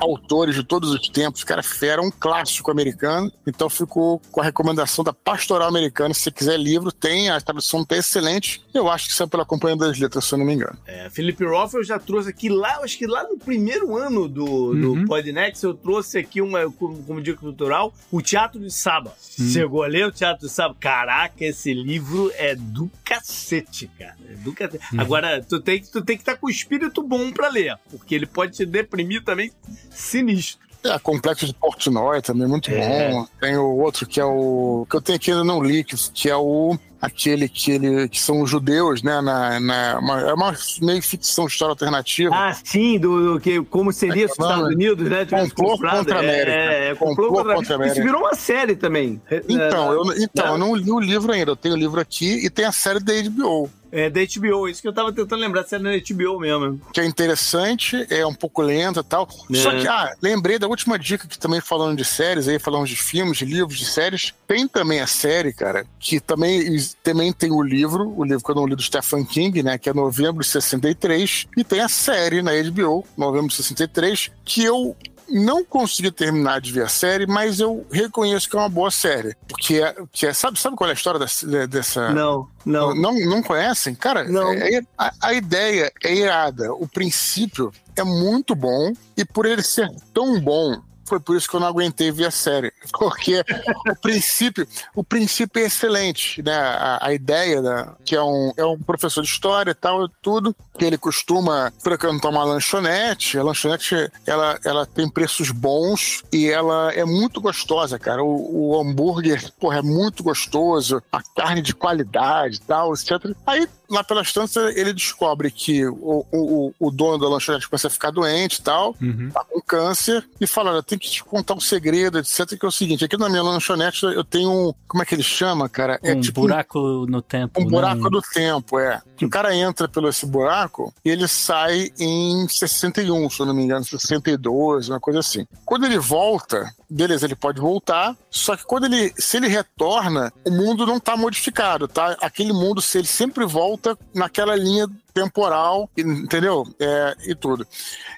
autores 0.00 0.54
de 0.54 0.62
todos 0.62 0.90
os 0.90 1.08
tempos. 1.08 1.44
Cara, 1.44 1.62
fera, 1.62 2.00
um 2.00 2.10
clássico 2.10 2.70
americano. 2.70 3.32
Então 3.46 3.68
ficou 3.68 4.20
com 4.30 4.40
a 4.40 4.44
recomendação 4.44 5.04
da 5.04 5.12
Pastoral 5.12 5.68
Americana. 5.68 6.14
Se 6.14 6.22
você 6.22 6.30
quiser 6.30 6.58
livro, 6.58 6.92
tem, 6.92 7.30
a 7.30 7.40
tradução 7.40 7.84
tá 7.84 7.96
excelente. 7.96 8.62
Eu 8.72 8.88
acho 8.88 9.06
que 9.06 9.12
isso 9.12 9.22
é 9.22 9.26
pela 9.26 9.44
Companhia 9.44 9.76
das 9.76 9.98
Letras, 9.98 10.24
se 10.24 10.34
eu 10.34 10.38
não 10.38 10.46
me 10.46 10.54
engano. 10.54 10.78
É, 10.86 11.10
Felipe 11.10 11.44
Roth 11.44 11.74
eu 11.74 11.84
já 11.84 11.98
trouxe 11.98 12.30
aqui 12.30 12.48
lá, 12.48 12.78
acho 12.82 12.98
que 12.98 13.06
lá 13.06 13.24
no 13.24 13.38
primeiro 13.38 13.96
ano 13.96 14.28
do, 14.28 14.74
do 14.74 15.06
Podnext, 15.06 15.64
eu 15.64 15.74
trouxe 15.74 16.18
aqui 16.18 16.40
uma, 16.40 16.70
como, 16.72 17.02
como 17.02 17.20
dica 17.20 17.38
cultural, 17.38 17.92
o 18.10 18.20
Teatro 18.20 18.51
de 18.58 18.70
Saba. 18.70 19.14
Chegou 19.18 19.82
a 19.82 19.86
ler 19.86 20.06
o 20.06 20.12
Teatro 20.12 20.46
de 20.46 20.52
Saba? 20.52 20.74
Caraca, 20.78 21.44
esse 21.44 21.72
livro 21.72 22.30
é 22.34 22.54
do 22.54 22.90
cacete, 23.04 23.90
cara. 23.98 24.16
É 24.28 24.34
do 24.34 24.52
cacete. 24.52 24.84
Agora, 24.98 25.42
tu 25.42 25.60
tem, 25.60 25.82
tu 25.82 26.02
tem 26.02 26.16
que 26.16 26.22
estar 26.22 26.36
com 26.36 26.46
o 26.46 26.50
espírito 26.50 27.02
bom 27.02 27.30
pra 27.32 27.48
ler, 27.48 27.78
porque 27.90 28.14
ele 28.14 28.26
pode 28.26 28.52
te 28.52 28.66
deprimir 28.66 29.22
também 29.22 29.50
sinistro. 29.90 30.71
É, 30.84 30.98
Complexo 30.98 31.46
de 31.46 31.54
Portnoy 31.54 32.20
também, 32.20 32.46
muito 32.48 32.70
É. 32.70 33.10
bom. 33.10 33.26
Tem 33.40 33.56
o 33.56 33.76
outro 33.78 34.06
que 34.06 34.18
é 34.20 34.24
o. 34.24 34.86
que 34.90 34.96
eu 34.96 35.00
tenho 35.00 35.16
aqui 35.16 35.30
ainda 35.30 35.44
não 35.44 35.62
li, 35.62 35.84
que, 35.84 35.94
que 36.10 36.28
é 36.28 36.36
o. 36.36 36.76
aquele 37.00 37.48
que, 37.48 37.70
ele, 37.72 38.08
que 38.08 38.20
são 38.20 38.42
os 38.42 38.50
judeus, 38.50 39.02
né? 39.02 39.20
Na, 39.20 39.58
na, 39.60 39.98
uma- 40.00 40.20
é 40.20 40.32
uma 40.34 40.54
meio 40.80 41.00
ficção, 41.02 41.46
história 41.46 41.72
alternativa. 41.72 42.34
Ah, 42.34 42.52
sim, 42.64 42.98
do, 42.98 43.34
do 43.34 43.40
que, 43.40 43.60
como 43.64 43.92
seria 43.92 44.26
se 44.28 44.32
os 44.34 44.38
É, 44.38 44.42
Estados 44.42 44.62
mano, 44.64 44.74
Unidos, 44.74 45.08
né? 45.08 45.24
tivesse 45.24 45.50
Complô 45.54 45.78
contra 45.90 46.16
a 46.16 46.18
América. 46.18 46.50
É, 46.50 46.88
é, 46.90 46.94
complô, 46.94 47.14
Complô 47.28 47.38
contra, 47.38 47.54
contra 47.54 47.72
a 47.72 47.76
América. 47.76 47.96
Isso 47.98 48.06
virou 48.06 48.20
uma 48.22 48.34
série 48.34 48.74
também. 48.76 49.20
Então, 49.48 49.92
É, 49.92 49.96
eu, 49.96 50.22
então 50.22 50.46
eu 50.46 50.58
não 50.58 50.74
li 50.74 50.90
o 50.90 50.98
livro 51.00 51.32
ainda. 51.32 51.50
Eu 51.52 51.56
tenho 51.56 51.74
o 51.74 51.78
livro 51.78 52.00
aqui 52.00 52.44
e 52.44 52.50
tem 52.50 52.64
a 52.64 52.72
série 52.72 52.98
da 53.00 53.12
HBO. 53.30 53.70
É 53.92 54.08
da 54.08 54.20
HBO, 54.20 54.68
isso 54.68 54.80
que 54.80 54.88
eu 54.88 54.92
tava 54.92 55.12
tentando 55.12 55.40
lembrar 55.40 55.64
se 55.64 55.74
era 55.74 55.84
na 55.84 55.90
HBO 55.90 56.40
mesmo. 56.40 56.80
que 56.92 57.00
é 57.00 57.04
interessante, 57.04 58.06
é 58.08 58.26
um 58.26 58.32
pouco 58.34 58.62
lenta 58.62 59.00
e 59.00 59.04
tal. 59.04 59.28
É. 59.50 59.54
Só 59.54 59.70
que, 59.70 59.86
ah, 59.86 60.14
lembrei 60.22 60.58
da 60.58 60.66
última 60.66 60.98
dica 60.98 61.28
que 61.28 61.38
também 61.38 61.60
falando 61.60 61.98
de 61.98 62.04
séries, 62.04 62.48
aí 62.48 62.58
falamos 62.58 62.88
de 62.88 62.96
filmes, 62.96 63.36
de 63.36 63.44
livros, 63.44 63.78
de 63.78 63.84
séries. 63.84 64.32
Tem 64.46 64.66
também 64.66 65.00
a 65.00 65.06
série, 65.06 65.52
cara, 65.52 65.84
que 66.00 66.18
também, 66.20 66.74
também 67.02 67.32
tem 67.34 67.52
o 67.52 67.62
livro, 67.62 68.14
o 68.16 68.24
livro 68.24 68.42
que 68.42 68.50
eu 68.50 68.54
não 68.54 68.66
li 68.66 68.74
do 68.74 68.82
Stephen 68.82 69.26
King, 69.26 69.62
né, 69.62 69.76
que 69.76 69.90
é 69.90 69.92
Novembro 69.92 70.42
de 70.42 70.48
63, 70.48 71.48
e 71.54 71.62
tem 71.62 71.80
a 71.80 71.88
série 71.88 72.40
na 72.40 72.52
HBO, 72.52 73.04
Novembro 73.16 73.48
de 73.48 73.56
63, 73.56 74.30
que 74.42 74.64
eu 74.64 74.96
não 75.32 75.64
consegui 75.64 76.10
terminar 76.10 76.60
de 76.60 76.70
ver 76.72 76.84
a 76.84 76.88
série, 76.88 77.26
mas 77.26 77.58
eu 77.60 77.86
reconheço 77.90 78.48
que 78.48 78.56
é 78.56 78.58
uma 78.58 78.68
boa 78.68 78.90
série. 78.90 79.34
Porque 79.48 79.82
é, 79.82 79.94
que 80.12 80.26
é- 80.26 80.32
sabe, 80.34 80.58
sabe 80.60 80.76
qual 80.76 80.88
é 80.88 80.92
a 80.92 80.94
história 80.94 81.18
dessa, 81.18 81.66
dessa, 81.66 82.10
Não, 82.10 82.46
não. 82.64 82.94
não, 82.94 83.14
não 83.26 83.42
conhecem? 83.42 83.94
Cara, 83.94 84.24
Não. 84.24 84.52
é- 84.52 84.74
é- 84.76 84.82
a, 84.98 85.12
a 85.20 85.32
ideia 85.34 85.90
é 86.04 86.14
irada. 86.14 86.72
O 86.74 86.86
princípio 86.86 87.72
é 87.96 88.04
muito 88.04 88.54
bom. 88.54 88.92
E 89.16 89.24
por 89.24 89.46
ele 89.46 89.62
ser 89.62 89.90
tão 90.14 90.40
bom, 90.40 90.80
foi 91.04 91.20
por 91.20 91.36
isso 91.36 91.48
que 91.48 91.56
eu 91.56 91.60
não 91.60 91.66
aguentei 91.66 92.10
ver 92.10 92.26
a 92.26 92.30
série. 92.30 92.72
Porque 92.92 93.44
o 93.88 93.96
princípio, 93.96 94.66
o 94.94 95.04
princípio 95.04 95.62
é 95.62 95.66
excelente, 95.66 96.42
né? 96.42 96.54
A, 96.54 97.06
a 97.06 97.14
ideia 97.14 97.60
da, 97.60 97.94
que 98.04 98.14
é 98.14 98.22
um, 98.22 98.52
é 98.56 98.64
um 98.64 98.78
professor 98.78 99.22
de 99.22 99.28
história 99.28 99.72
e 99.72 99.74
tal, 99.74 100.08
tudo, 100.08 100.54
que 100.78 100.84
ele 100.84 100.98
costuma 100.98 101.72
frequentar 101.78 102.28
uma 102.28 102.44
lanchonete. 102.44 103.38
A 103.38 103.42
lanchonete, 103.42 104.10
ela, 104.26 104.58
ela 104.64 104.86
tem 104.86 105.08
preços 105.08 105.50
bons 105.50 106.22
e 106.32 106.48
ela 106.48 106.92
é 106.92 107.04
muito 107.04 107.40
gostosa, 107.40 107.98
cara. 107.98 108.22
O, 108.22 108.70
o 108.70 108.80
hambúrguer, 108.80 109.52
porra, 109.58 109.78
é 109.78 109.82
muito 109.82 110.22
gostoso, 110.22 111.02
a 111.10 111.22
carne 111.22 111.62
de 111.62 111.74
qualidade 111.74 112.60
tal, 112.60 112.94
etc. 112.94 113.34
Aí, 113.46 113.68
lá 113.92 114.02
pelas 114.02 114.32
tantas, 114.32 114.76
ele 114.76 114.92
descobre 114.92 115.50
que 115.50 115.86
o, 115.86 116.26
o, 116.32 116.74
o 116.78 116.90
dono 116.90 117.18
da 117.18 117.28
lanchonete 117.28 117.68
começa 117.68 117.88
a 117.88 117.90
ficar 117.90 118.10
doente 118.10 118.56
e 118.56 118.62
tal, 118.62 118.94
tá 119.32 119.44
com 119.44 119.60
câncer, 119.60 120.26
e 120.40 120.46
fala: 120.46 120.72
Olha, 120.72 120.82
tem 120.82 120.98
que 120.98 121.10
te 121.10 121.22
contar 121.22 121.54
um 121.54 121.60
segredo, 121.60 122.18
etc. 122.18 122.58
Que 122.58 122.64
é 122.64 122.68
o 122.68 122.72
seguinte: 122.72 123.04
aqui 123.04 123.16
na 123.16 123.28
minha 123.28 123.42
lanchonete 123.42 124.04
eu 124.04 124.24
tenho 124.24 124.50
um. 124.50 124.74
Como 124.88 125.02
é 125.02 125.06
que 125.06 125.14
ele 125.14 125.22
chama, 125.22 125.68
cara? 125.68 125.98
É 126.02 126.14
um 126.14 126.20
tipo 126.20 126.40
buraco 126.40 127.06
no 127.06 127.20
tempo. 127.22 127.60
um 127.60 127.64
né? 127.64 127.70
buraco 127.70 128.10
do 128.10 128.22
tempo, 128.22 128.78
é. 128.78 129.00
Que 129.16 129.24
o 129.24 129.30
cara 129.30 129.54
entra 129.54 129.86
pelo 129.86 130.08
esse 130.08 130.26
buraco 130.26 130.92
e 131.04 131.10
ele 131.10 131.28
sai 131.28 131.90
em 131.98 132.48
61, 132.48 133.30
se 133.30 133.40
eu 133.40 133.46
não 133.46 133.54
me 133.54 133.62
engano, 133.62 133.84
62, 133.84 134.88
uma 134.88 135.00
coisa 135.00 135.20
assim. 135.20 135.46
Quando 135.64 135.86
ele 135.86 135.98
volta, 135.98 136.72
beleza, 136.88 137.26
ele 137.26 137.34
pode 137.34 137.60
voltar, 137.60 138.16
só 138.30 138.56
que 138.56 138.64
quando 138.64 138.84
ele, 138.84 139.12
se 139.16 139.36
ele 139.36 139.48
retorna, 139.48 140.32
o 140.46 140.50
mundo 140.50 140.86
não 140.86 141.00
tá 141.00 141.16
modificado, 141.16 141.88
tá? 141.88 142.16
Aquele 142.20 142.52
mundo, 142.52 142.80
se 142.82 142.98
ele 142.98 143.06
sempre 143.06 143.44
volta 143.44 143.81
naquela 144.14 144.56
linha 144.56 144.88
temporal, 145.12 145.90
entendeu? 145.96 146.66
É, 146.78 147.16
e 147.26 147.34
tudo. 147.34 147.66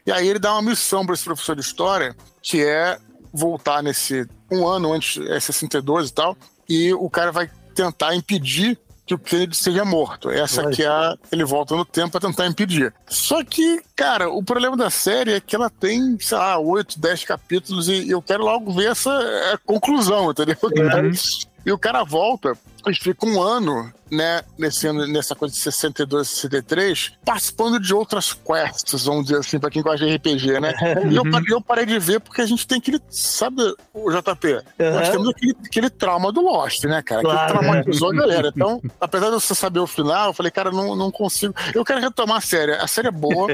E 0.06 0.12
aí 0.12 0.28
ele 0.28 0.38
dá 0.38 0.52
uma 0.52 0.70
missão 0.70 1.04
para 1.04 1.14
esse 1.14 1.24
professor 1.24 1.54
de 1.54 1.62
história, 1.62 2.16
que 2.42 2.64
é 2.64 2.98
voltar 3.32 3.82
nesse 3.82 4.28
um 4.50 4.66
ano 4.66 4.92
antes, 4.92 5.20
é 5.28 5.40
62 5.40 6.08
e 6.08 6.12
tal, 6.12 6.36
e 6.68 6.94
o 6.94 7.10
cara 7.10 7.32
vai 7.32 7.50
tentar 7.74 8.14
impedir 8.14 8.78
que 9.06 9.14
o 9.14 9.18
Kennedy 9.18 9.56
seja 9.56 9.84
morto. 9.84 10.30
Essa 10.30 10.68
que 10.70 10.82
é 10.82 10.86
a. 10.86 11.16
Ele 11.30 11.44
volta 11.44 11.76
no 11.76 11.84
tempo 11.84 12.12
pra 12.12 12.20
tentar 12.20 12.46
impedir. 12.46 12.92
Só 13.06 13.44
que, 13.44 13.82
cara, 13.94 14.30
o 14.30 14.42
problema 14.42 14.76
da 14.76 14.88
série 14.88 15.34
é 15.34 15.40
que 15.40 15.54
ela 15.54 15.68
tem, 15.68 16.16
sei 16.18 16.38
lá, 16.38 16.58
8, 16.58 16.98
10 16.98 17.24
capítulos 17.24 17.88
e 17.88 18.08
eu 18.08 18.22
quero 18.22 18.44
logo 18.44 18.72
ver 18.72 18.90
essa 18.90 19.10
é, 19.10 19.58
conclusão, 19.64 20.30
entendeu? 20.30 20.56
E 21.66 21.72
o 21.72 21.78
cara 21.78 22.04
volta 22.04 22.52
e 22.86 22.94
fica 22.94 23.24
um 23.24 23.40
ano, 23.40 23.90
né, 24.10 24.42
nesse 24.58 24.86
ano, 24.86 25.06
nessa 25.06 25.34
coisa 25.34 25.54
de 25.54 25.60
62, 25.60 26.28
63, 26.28 27.12
participando 27.24 27.80
de 27.80 27.94
outras 27.94 28.32
quests, 28.32 29.04
vamos 29.04 29.24
dizer 29.26 29.38
assim, 29.38 29.58
pra 29.58 29.70
quem 29.70 29.82
gosta 29.82 30.06
de 30.06 30.14
RPG, 30.16 30.60
né? 30.60 30.74
E 31.10 31.16
eu, 31.16 31.30
parei- 31.30 31.52
eu 31.52 31.60
parei 31.60 31.86
de 31.86 31.98
ver 31.98 32.20
porque 32.20 32.40
a 32.40 32.46
gente 32.46 32.66
tem 32.66 32.78
aquele, 32.78 33.00
sabe, 33.08 33.62
o 33.92 34.10
JP? 34.10 34.60
Nós 34.78 35.08
temos 35.10 35.28
aquele, 35.28 35.56
aquele 35.64 35.90
trauma 35.90 36.32
do 36.32 36.40
Lost, 36.40 36.84
né, 36.84 37.02
cara? 37.02 37.22
Claro. 37.22 37.52
Que 37.52 37.58
traumatizou 37.58 38.10
a 38.10 38.14
galera. 38.14 38.52
Então, 38.54 38.80
apesar 39.00 39.26
de 39.26 39.32
você 39.34 39.54
saber 39.54 39.80
o 39.80 39.86
final, 39.86 40.28
eu 40.28 40.32
falei, 40.34 40.50
cara, 40.52 40.70
não, 40.70 40.94
não 40.96 41.10
consigo. 41.10 41.54
Eu 41.74 41.84
quero 41.84 42.00
retomar 42.00 42.38
a 42.38 42.40
série. 42.40 42.72
A 42.72 42.86
série 42.86 43.08
é 43.08 43.12
boa, 43.12 43.48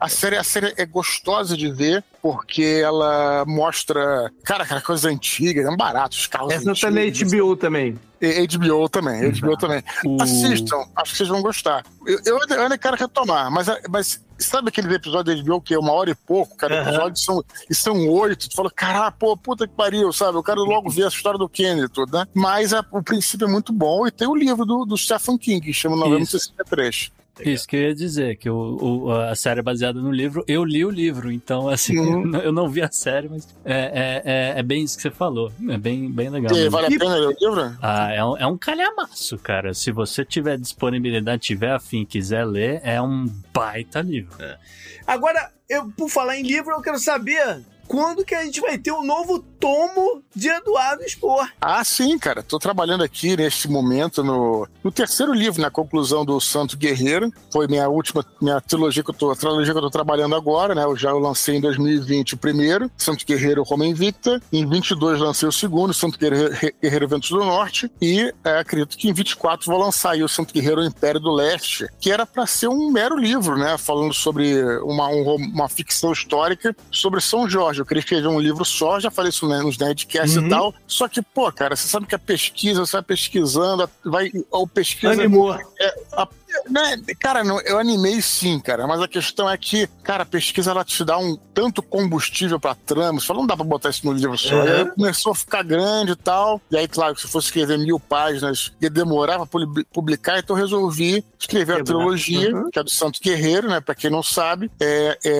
a 0.00 0.08
série, 0.08 0.36
a 0.36 0.44
série 0.44 0.72
é 0.76 0.86
gostosa 0.86 1.56
de 1.56 1.70
ver, 1.72 2.02
porque 2.22 2.80
ela 2.82 3.44
mostra, 3.46 4.30
cara, 4.44 4.64
aquela 4.64 4.80
coisa 4.80 5.08
antiga, 5.08 5.62
é 5.62 5.70
um 5.70 5.76
barato, 5.76 6.16
os 6.16 6.26
carros 6.26 6.52
Essa 6.52 6.74
tá 6.74 6.90
na 6.90 7.00
antigos. 7.02 7.32
HBO 7.32 7.56
também. 7.56 7.98
HBO 8.22 8.88
também, 8.88 9.30
HBO 9.32 9.56
também. 9.58 9.82
Assistam, 10.20 10.84
acho 10.96 11.12
que 11.12 11.18
vocês 11.18 11.28
vão 11.28 11.42
gostar. 11.42 11.84
Eu, 12.06 12.20
eu, 12.24 12.38
eu 12.48 12.62
ainda 12.62 12.78
quero 12.78 12.96
retomar, 12.96 13.50
mas, 13.50 13.68
é, 13.68 13.80
mas 13.88 14.22
sabe 14.38 14.68
aquele 14.68 14.92
episódio 14.94 15.34
de 15.34 15.42
HBO 15.42 15.60
que 15.60 15.74
é 15.74 15.78
uma 15.78 15.92
hora 15.92 16.10
e 16.10 16.14
pouco, 16.14 16.56
cara? 16.56 16.74
Uhum. 16.74 16.88
Episódios 16.88 17.24
são, 17.24 17.44
e 17.68 17.74
são 17.74 18.08
oito. 18.08 18.48
Tu 18.48 18.56
falou 18.56 18.70
caraca, 18.74 19.16
pô, 19.18 19.36
puta 19.36 19.66
que 19.66 19.74
pariu, 19.74 20.12
sabe? 20.12 20.36
Eu 20.36 20.42
quero 20.42 20.62
logo 20.62 20.90
ver 20.90 21.04
a 21.04 21.08
história 21.08 21.38
do 21.38 21.48
Kennedy 21.48 21.88
tudo, 21.88 22.12
né? 22.16 22.26
Mas 22.34 22.72
a, 22.72 22.84
o 22.90 23.02
princípio 23.02 23.46
é 23.46 23.50
muito 23.50 23.72
bom 23.72 24.06
e 24.06 24.10
tem 24.10 24.28
o 24.28 24.34
livro 24.34 24.64
do, 24.64 24.84
do 24.84 24.96
Stephen 24.96 25.38
King, 25.38 25.60
que 25.60 25.72
chama 25.72 25.96
963. 25.96 27.10
Isso 27.42 27.66
que 27.66 27.76
eu 27.76 27.80
ia 27.82 27.94
dizer, 27.94 28.36
que 28.36 28.48
o, 28.48 28.78
o, 28.80 29.10
a 29.12 29.34
série 29.34 29.60
é 29.60 29.62
baseada 29.62 30.00
no 30.00 30.12
livro. 30.12 30.44
Eu 30.46 30.64
li 30.64 30.84
o 30.84 30.90
livro, 30.90 31.32
então, 31.32 31.68
assim, 31.70 31.98
uhum. 31.98 32.34
eu, 32.36 32.52
não 32.52 32.68
vi 32.68 32.82
a 32.82 32.90
série, 32.90 33.28
mas 33.28 33.48
é, 33.64 33.74
é, 33.74 34.22
é, 34.24 34.58
é, 34.58 34.62
bem 34.62 34.84
isso 34.84 34.96
que 34.96 35.02
você 35.02 35.10
falou. 35.10 35.52
É 35.68 35.76
bem, 35.76 36.10
bem 36.10 36.30
legal. 36.30 36.56
E, 36.56 36.68
vale 36.68 36.94
a 36.94 36.98
pena 36.98 37.16
ler 37.16 37.28
o 37.28 37.36
livro? 37.38 37.76
Ah, 37.82 38.12
é 38.12 38.24
um, 38.24 38.36
é 38.36 38.46
um 38.46 38.56
calhamaço, 38.56 39.38
cara. 39.38 39.74
Se 39.74 39.90
você 39.90 40.24
tiver 40.24 40.58
disponibilidade, 40.58 41.42
tiver 41.42 41.72
afim 41.72 42.04
quiser 42.04 42.44
ler, 42.44 42.80
é 42.84 43.00
um 43.00 43.26
baita 43.52 44.00
livro. 44.00 44.34
É. 44.42 44.58
Agora, 45.06 45.50
eu, 45.68 45.90
por 45.90 46.08
falar 46.08 46.36
em 46.36 46.42
livro, 46.42 46.72
eu 46.72 46.80
quero 46.80 46.98
saber 46.98 47.62
quando 47.86 48.24
que 48.24 48.34
a 48.34 48.44
gente 48.44 48.60
vai 48.60 48.78
ter 48.78 48.92
um 48.92 49.04
novo 49.04 49.38
tomo 49.38 50.22
de 50.34 50.48
Eduardo 50.48 51.02
Spor. 51.08 51.48
Ah, 51.60 51.82
sim, 51.84 52.18
cara. 52.18 52.42
Tô 52.42 52.58
trabalhando 52.58 53.02
aqui 53.02 53.36
neste 53.36 53.68
momento 53.68 54.22
no, 54.22 54.68
no 54.82 54.92
terceiro 54.92 55.32
livro, 55.32 55.60
na 55.60 55.70
conclusão 55.70 56.24
do 56.24 56.40
Santo 56.40 56.76
Guerreiro. 56.76 57.30
Foi 57.52 57.66
minha 57.66 57.88
última, 57.88 58.24
minha 58.40 58.60
trilogia 58.60 59.02
que 59.02 59.10
eu 59.10 59.14
tô, 59.14 59.34
trilogia 59.34 59.72
que 59.72 59.78
eu 59.78 59.82
tô 59.82 59.90
trabalhando 59.90 60.34
agora, 60.34 60.74
né? 60.74 60.84
Eu 60.84 60.96
já 60.96 61.12
lancei 61.12 61.56
em 61.56 61.60
2020 61.60 62.34
o 62.34 62.38
primeiro, 62.38 62.90
Santo 62.96 63.24
Guerreiro 63.26 63.62
Roma 63.62 63.86
Invicta. 63.86 64.40
Em 64.52 64.66
22 64.68 65.20
lancei 65.20 65.48
o 65.48 65.52
segundo, 65.52 65.92
Santo 65.92 66.18
Guerreiro, 66.18 66.54
Guerreiro 66.82 67.08
Ventos 67.08 67.30
do 67.30 67.44
Norte. 67.44 67.90
E 68.00 68.32
é, 68.44 68.58
acredito 68.58 68.96
que 68.96 69.08
em 69.08 69.12
24 69.12 69.66
vou 69.66 69.80
lançar 69.80 70.12
aí 70.12 70.22
o 70.22 70.28
Santo 70.28 70.52
Guerreiro 70.52 70.82
Império 70.84 71.20
do 71.20 71.32
Leste, 71.32 71.86
que 72.00 72.10
era 72.10 72.26
para 72.26 72.46
ser 72.46 72.68
um 72.68 72.90
mero 72.90 73.16
livro, 73.16 73.56
né? 73.56 73.76
Falando 73.78 74.14
sobre 74.14 74.62
uma, 74.80 75.08
um 75.08 75.24
uma 75.34 75.68
ficção 75.68 76.12
histórica 76.12 76.74
sobre 76.90 77.20
São 77.20 77.48
Jorge. 77.48 77.73
Eu 77.82 77.86
queria 77.86 78.00
escrever 78.00 78.28
um 78.28 78.40
livro 78.40 78.64
só, 78.64 78.98
já 79.00 79.10
falei 79.10 79.30
isso 79.30 79.48
né, 79.48 79.58
nos 79.62 79.76
Nerdcasts 79.78 80.36
Uhum. 80.36 80.46
e 80.46 80.48
tal. 80.50 80.74
Só 80.86 81.08
que, 81.08 81.20
pô, 81.22 81.50
cara, 81.52 81.74
você 81.76 81.88
sabe 81.88 82.06
que 82.06 82.14
a 82.14 82.18
pesquisa, 82.18 82.80
você 82.84 82.92
vai 82.96 83.02
pesquisando, 83.02 83.88
vai, 84.04 84.30
a 84.52 84.66
pesquisa 84.66 85.12
Animou. 85.12 85.54
é, 85.54 85.94
a, 86.12 86.28
Né, 86.68 86.96
cara, 87.20 87.44
não, 87.44 87.60
eu 87.60 87.78
animei 87.78 88.20
sim, 88.22 88.58
cara, 88.58 88.86
mas 88.86 89.00
a 89.00 89.08
questão 89.08 89.48
é 89.48 89.56
que, 89.56 89.86
cara, 90.02 90.22
a 90.22 90.26
pesquisa 90.26 90.70
ela 90.70 90.84
te 90.84 91.04
dá 91.04 91.18
um 91.18 91.36
tanto 91.52 91.82
combustível 91.82 92.58
pra 92.58 92.74
trama, 92.74 93.20
você 93.20 93.26
fala, 93.26 93.40
não 93.40 93.46
dá 93.46 93.56
pra 93.56 93.64
botar 93.64 93.90
isso 93.90 94.04
no 94.06 94.12
livro 94.12 94.36
só. 94.38 94.54
Uhum. 94.54 94.62
Aí 94.62 94.90
começou 94.90 95.32
a 95.32 95.34
ficar 95.34 95.62
grande 95.62 96.12
e 96.12 96.16
tal, 96.16 96.60
e 96.70 96.76
aí, 96.76 96.88
claro, 96.88 97.18
se 97.18 97.28
fosse 97.28 97.48
escrever 97.48 97.78
mil 97.78 98.00
páginas, 98.00 98.72
ia 98.80 98.90
demorar 98.90 99.36
pra 99.36 99.46
publi- 99.46 99.84
publicar, 99.92 100.38
então 100.38 100.56
eu 100.56 100.60
resolvi 100.62 101.24
escrever 101.38 101.80
a 101.80 101.84
trilogia, 101.84 102.54
Uhum. 102.54 102.70
que 102.70 102.78
é 102.78 102.82
do 102.82 102.90
Santo 102.90 103.20
Guerreiro, 103.22 103.68
né, 103.68 103.80
pra 103.80 103.94
quem 103.94 104.10
não 104.10 104.22
sabe, 104.22 104.70
é, 104.80 105.18
é, 105.24 105.38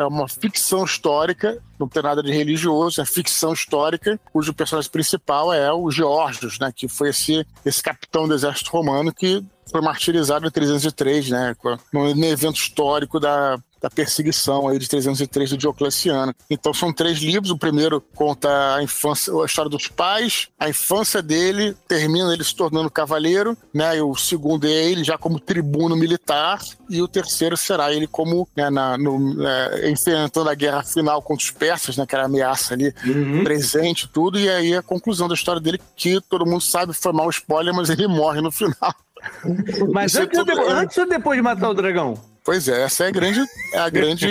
é 0.00 0.06
uma 0.06 0.28
ficção 0.28 0.84
histórica, 0.84 1.58
não 1.78 1.88
tem 1.88 2.02
nada 2.02 2.22
de 2.22 2.30
religioso, 2.30 3.00
é 3.00 3.04
ficção 3.06 3.52
histórica, 3.52 4.20
cujo 4.32 4.52
personagem 4.54 4.90
principal 4.90 5.52
é 5.52 5.72
o 5.72 5.90
Georgios, 5.90 6.58
né, 6.58 6.70
que 6.74 6.86
foi 6.88 7.08
esse, 7.10 7.44
esse 7.64 7.82
capitão 7.82 8.28
do 8.28 8.34
exército 8.34 8.70
romano 8.70 9.12
que 9.12 9.42
foi 9.70 9.80
martirizado 9.80 10.46
em 10.46 10.50
303, 10.50 11.30
né, 11.30 11.56
num 11.92 12.24
evento 12.24 12.56
histórico 12.56 13.20
da, 13.20 13.58
da 13.80 13.88
perseguição 13.88 14.68
aí 14.68 14.78
de 14.78 14.88
303 14.88 15.50
do 15.50 15.56
Diocleciano. 15.56 16.34
Então 16.50 16.74
são 16.74 16.92
três 16.92 17.18
livros, 17.18 17.50
o 17.50 17.58
primeiro 17.58 18.00
conta 18.14 18.74
a 18.76 18.82
infância, 18.82 19.32
a 19.32 19.46
história 19.46 19.70
dos 19.70 19.88
pais, 19.88 20.48
a 20.58 20.68
infância 20.68 21.22
dele, 21.22 21.74
termina 21.88 22.32
ele 22.32 22.44
se 22.44 22.54
tornando 22.54 22.90
cavaleiro, 22.90 23.56
né, 23.72 23.96
e 23.96 24.02
o 24.02 24.14
segundo 24.14 24.66
é 24.66 24.70
ele 24.70 25.04
já 25.04 25.16
como 25.16 25.40
tribuno 25.40 25.96
militar, 25.96 26.58
e 26.88 27.00
o 27.00 27.08
terceiro 27.08 27.56
será 27.56 27.92
ele 27.92 28.06
como, 28.06 28.48
né, 28.56 28.68
na, 28.68 28.98
no, 28.98 29.46
é, 29.46 29.90
enfrentando 29.90 30.50
a 30.50 30.54
guerra 30.54 30.82
final 30.82 31.22
contra 31.22 31.44
os 31.44 31.50
persas, 31.50 31.96
né, 31.96 32.04
que 32.06 32.14
era 32.14 32.24
a 32.24 32.26
ameaça 32.26 32.74
ali 32.74 32.92
Uhum. 33.04 33.44
presente 33.44 34.02
e 34.04 34.08
tudo, 34.08 34.38
e 34.38 34.48
aí 34.48 34.74
a 34.74 34.82
conclusão 34.82 35.28
da 35.28 35.34
história 35.34 35.60
dele, 35.60 35.80
que 35.96 36.20
todo 36.28 36.46
mundo 36.46 36.60
sabe, 36.60 36.92
foi 36.92 37.12
mal 37.12 37.30
spoiler, 37.30 37.74
mas 37.74 37.88
ele 37.88 38.06
morre 38.06 38.40
no 38.40 38.50
final. 38.50 38.74
Mas 39.92 40.14
é 40.16 40.22
antes, 40.22 40.38
ou 40.38 40.44
tudo- 40.44 40.56
depois, 40.56 40.74
antes 40.74 40.96
ou 40.98 41.08
depois 41.08 41.36
de 41.36 41.42
matar 41.42 41.68
o 41.70 41.74
dragão? 41.74 42.20
Pois 42.42 42.66
é, 42.68 42.82
essa 42.84 43.04
é 43.04 43.08
a 43.08 43.10
grande. 43.10 43.44
É 43.74 43.78
a 43.78 43.88
grande. 43.90 44.26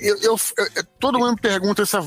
Eu, 0.00 0.16
eu- 0.22 0.36
eu- 0.76 0.84
todo 1.00 1.18
mundo 1.18 1.32
me 1.32 1.40
pergunta 1.40 1.82
essa, 1.82 2.00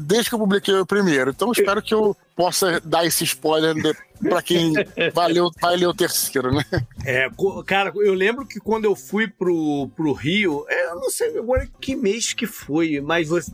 desde 0.00 0.28
que 0.28 0.34
eu 0.34 0.38
publiquei 0.38 0.74
o 0.74 0.86
primeiro. 0.86 1.30
Então 1.30 1.48
eu 1.48 1.52
espero 1.52 1.80
que 1.82 1.94
eu 1.94 2.14
possa 2.36 2.80
dar 2.84 3.04
esse 3.06 3.24
spoiler 3.24 3.74
de, 3.74 3.94
pra 4.28 4.42
quem 4.42 4.72
vai 5.14 5.32
ler, 5.32 5.40
o- 5.40 5.50
vai 5.60 5.76
ler 5.76 5.86
o 5.86 5.94
terceiro, 5.94 6.52
né? 6.54 6.64
É, 7.04 7.28
cara, 7.66 7.92
eu 7.96 8.12
lembro 8.14 8.46
que 8.46 8.60
quando 8.60 8.84
eu 8.84 8.94
fui 8.94 9.26
pro, 9.26 9.88
pro 9.96 10.12
Rio, 10.12 10.66
é, 10.68 10.86
eu 10.90 10.96
não 10.96 11.10
sei 11.10 11.36
agora 11.38 11.66
que 11.80 11.96
mês 11.96 12.32
que 12.34 12.46
foi, 12.46 13.00
mas 13.00 13.28
você, 13.28 13.50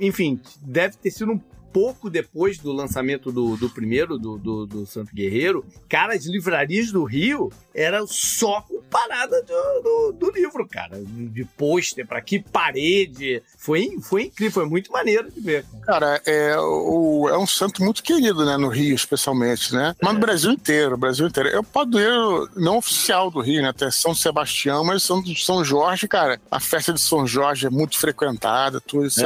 enfim, 0.00 0.40
deve 0.62 0.96
ter 0.96 1.10
sido 1.10 1.32
um 1.32 1.40
pouco 1.74 2.08
depois 2.08 2.56
do 2.56 2.70
lançamento 2.72 3.32
do, 3.32 3.56
do 3.56 3.68
primeiro, 3.68 4.16
do, 4.16 4.38
do, 4.38 4.64
do 4.64 4.86
Santo 4.86 5.12
Guerreiro. 5.12 5.66
Cara, 5.88 6.14
as 6.14 6.24
livrarias 6.24 6.92
do 6.92 7.02
Rio 7.02 7.50
eram 7.74 8.06
só 8.06 8.60
com 8.60 8.80
parada 8.82 9.42
do, 9.42 10.12
do, 10.12 10.30
livro, 10.30 10.68
cara. 10.68 11.02
De 11.04 11.44
pôster 11.44 12.06
pra 12.06 12.20
que 12.20 12.38
parede. 12.38 13.42
Foi, 13.58 13.98
foi 14.00 14.26
incrível, 14.26 14.52
foi 14.52 14.66
muito 14.66 14.92
maneiro 14.92 15.32
de 15.32 15.40
ver. 15.40 15.64
Cara, 15.82 16.22
é, 16.24 16.56
o, 16.56 17.28
é 17.28 17.36
um 17.36 17.46
santo 17.46 17.82
muito 17.82 18.04
querido, 18.04 18.44
né? 18.44 18.56
No 18.56 18.68
Rio, 18.68 18.94
especialmente, 18.94 19.74
né? 19.74 19.96
Mas 20.00 20.14
no 20.14 20.20
Brasil 20.20 20.52
inteiro, 20.52 20.94
o 20.94 20.98
Brasil 20.98 21.26
inteiro. 21.26 21.48
É 21.48 21.58
o 21.58 21.64
padroeiro 21.64 22.48
não 22.54 22.78
oficial 22.78 23.32
do 23.32 23.40
Rio, 23.40 23.62
né? 23.62 23.70
Até 23.70 23.90
São 23.90 24.14
Sebastião, 24.14 24.84
mas 24.84 25.02
São, 25.02 25.20
São 25.34 25.64
Jorge, 25.64 26.06
cara, 26.06 26.40
a 26.48 26.60
festa 26.60 26.92
de 26.92 27.00
São 27.00 27.26
Jorge 27.26 27.66
é 27.66 27.70
muito 27.70 27.98
frequentada, 27.98 28.80
tudo, 28.80 29.06
etc. 29.06 29.24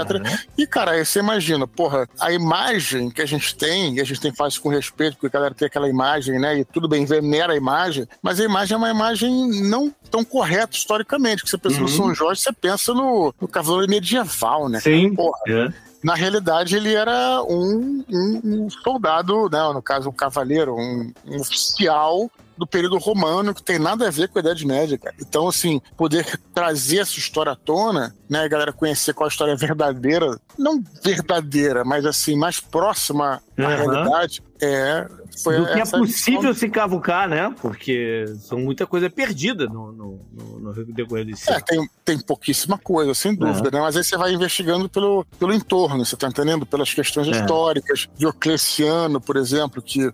E, 0.56 0.66
cara, 0.66 0.92
aí 0.92 1.04
você 1.04 1.18
imagina, 1.18 1.66
porra, 1.66 2.08
a 2.18 2.32
imagem 2.38 3.10
que 3.10 3.20
a 3.22 3.26
gente 3.26 3.54
tem, 3.54 3.94
e 3.96 4.00
a 4.00 4.04
gente 4.04 4.20
tem 4.20 4.30
que 4.30 4.36
fazer 4.36 4.50
isso 4.54 4.62
com 4.62 4.68
respeito, 4.68 5.14
porque 5.14 5.26
a 5.26 5.30
galera 5.38 5.54
tem 5.54 5.66
aquela 5.66 5.88
imagem, 5.88 6.38
né? 6.38 6.58
E 6.60 6.64
tudo 6.64 6.88
bem, 6.88 7.04
venera 7.04 7.52
a 7.52 7.56
imagem, 7.56 8.06
mas 8.22 8.40
a 8.40 8.44
imagem 8.44 8.74
é 8.74 8.78
uma 8.78 8.90
imagem 8.90 9.30
não 9.68 9.94
tão 10.10 10.24
correta 10.24 10.76
historicamente. 10.76 11.42
Que 11.42 11.50
você 11.50 11.58
pensa 11.58 11.80
no 11.80 11.88
São 11.88 12.14
Jorge, 12.14 12.40
você 12.40 12.52
pensa 12.52 12.94
no, 12.94 13.34
no 13.40 13.46
cavaleiro 13.48 13.90
medieval, 13.90 14.68
né? 14.68 14.80
Sim. 14.80 15.14
Porra, 15.14 15.38
É. 15.48 15.68
na 16.02 16.14
realidade, 16.14 16.76
ele 16.76 16.94
era 16.94 17.42
um, 17.42 18.04
um- 18.08 18.40
um 18.44 18.70
soldado, 18.70 19.48
né, 19.50 19.72
no 19.74 19.82
caso, 19.82 20.08
um 20.08 20.12
cavaleiro, 20.12 20.74
um, 20.76 21.12
um 21.26 21.40
oficial 21.40 22.30
do 22.58 22.66
período 22.66 22.98
romano, 22.98 23.54
que 23.54 23.62
tem 23.62 23.78
nada 23.78 24.08
a 24.08 24.10
ver 24.10 24.28
com 24.28 24.38
a 24.38 24.42
Idade 24.42 24.66
Média, 24.66 24.98
cara. 24.98 25.14
Então, 25.20 25.48
assim, 25.48 25.80
poder 25.96 26.38
trazer 26.54 26.98
essa 26.98 27.18
história 27.18 27.52
à 27.52 27.56
tona, 27.56 28.14
né, 28.28 28.40
a 28.40 28.48
galera 28.48 28.72
conhecer 28.72 29.14
qual 29.14 29.26
a 29.26 29.30
história 29.30 29.56
verdadeira, 29.56 30.38
não 30.58 30.82
verdadeira, 31.02 31.84
mas 31.84 32.04
assim, 32.04 32.36
mais 32.36 32.60
próxima 32.60 33.40
à 33.56 33.68
realidade, 33.68 34.42
é. 34.60 35.06
Foi 35.42 35.56
Do 35.58 35.66
que 35.66 35.80
é 35.80 35.84
possível 35.84 36.54
se 36.54 36.68
cavucar, 36.68 37.28
né? 37.28 37.54
Porque 37.60 38.24
são 38.40 38.58
muita 38.58 38.86
coisa 38.86 39.08
perdida 39.10 39.66
no, 39.66 39.92
no, 39.92 40.20
no, 40.32 40.58
no 40.74 40.84
decorrer 40.92 41.24
desse 41.26 41.50
É, 41.50 41.60
tem, 41.60 41.88
tem 42.04 42.18
pouquíssima 42.18 42.76
coisa, 42.78 43.14
sem 43.14 43.34
dúvida, 43.34 43.70
né? 43.70 43.80
Mas 43.80 43.96
aí 43.96 44.04
você 44.04 44.16
vai 44.16 44.32
investigando 44.32 44.88
pelo, 44.88 45.24
pelo 45.38 45.52
entorno, 45.52 46.04
você 46.04 46.16
tá 46.16 46.28
entendendo? 46.28 46.64
Pelas 46.66 46.92
questões 46.92 47.28
É. 47.28 47.30
históricas. 47.30 48.08
Diocleciano, 48.16 49.20
por 49.20 49.36
exemplo, 49.36 49.80
que 49.82 50.10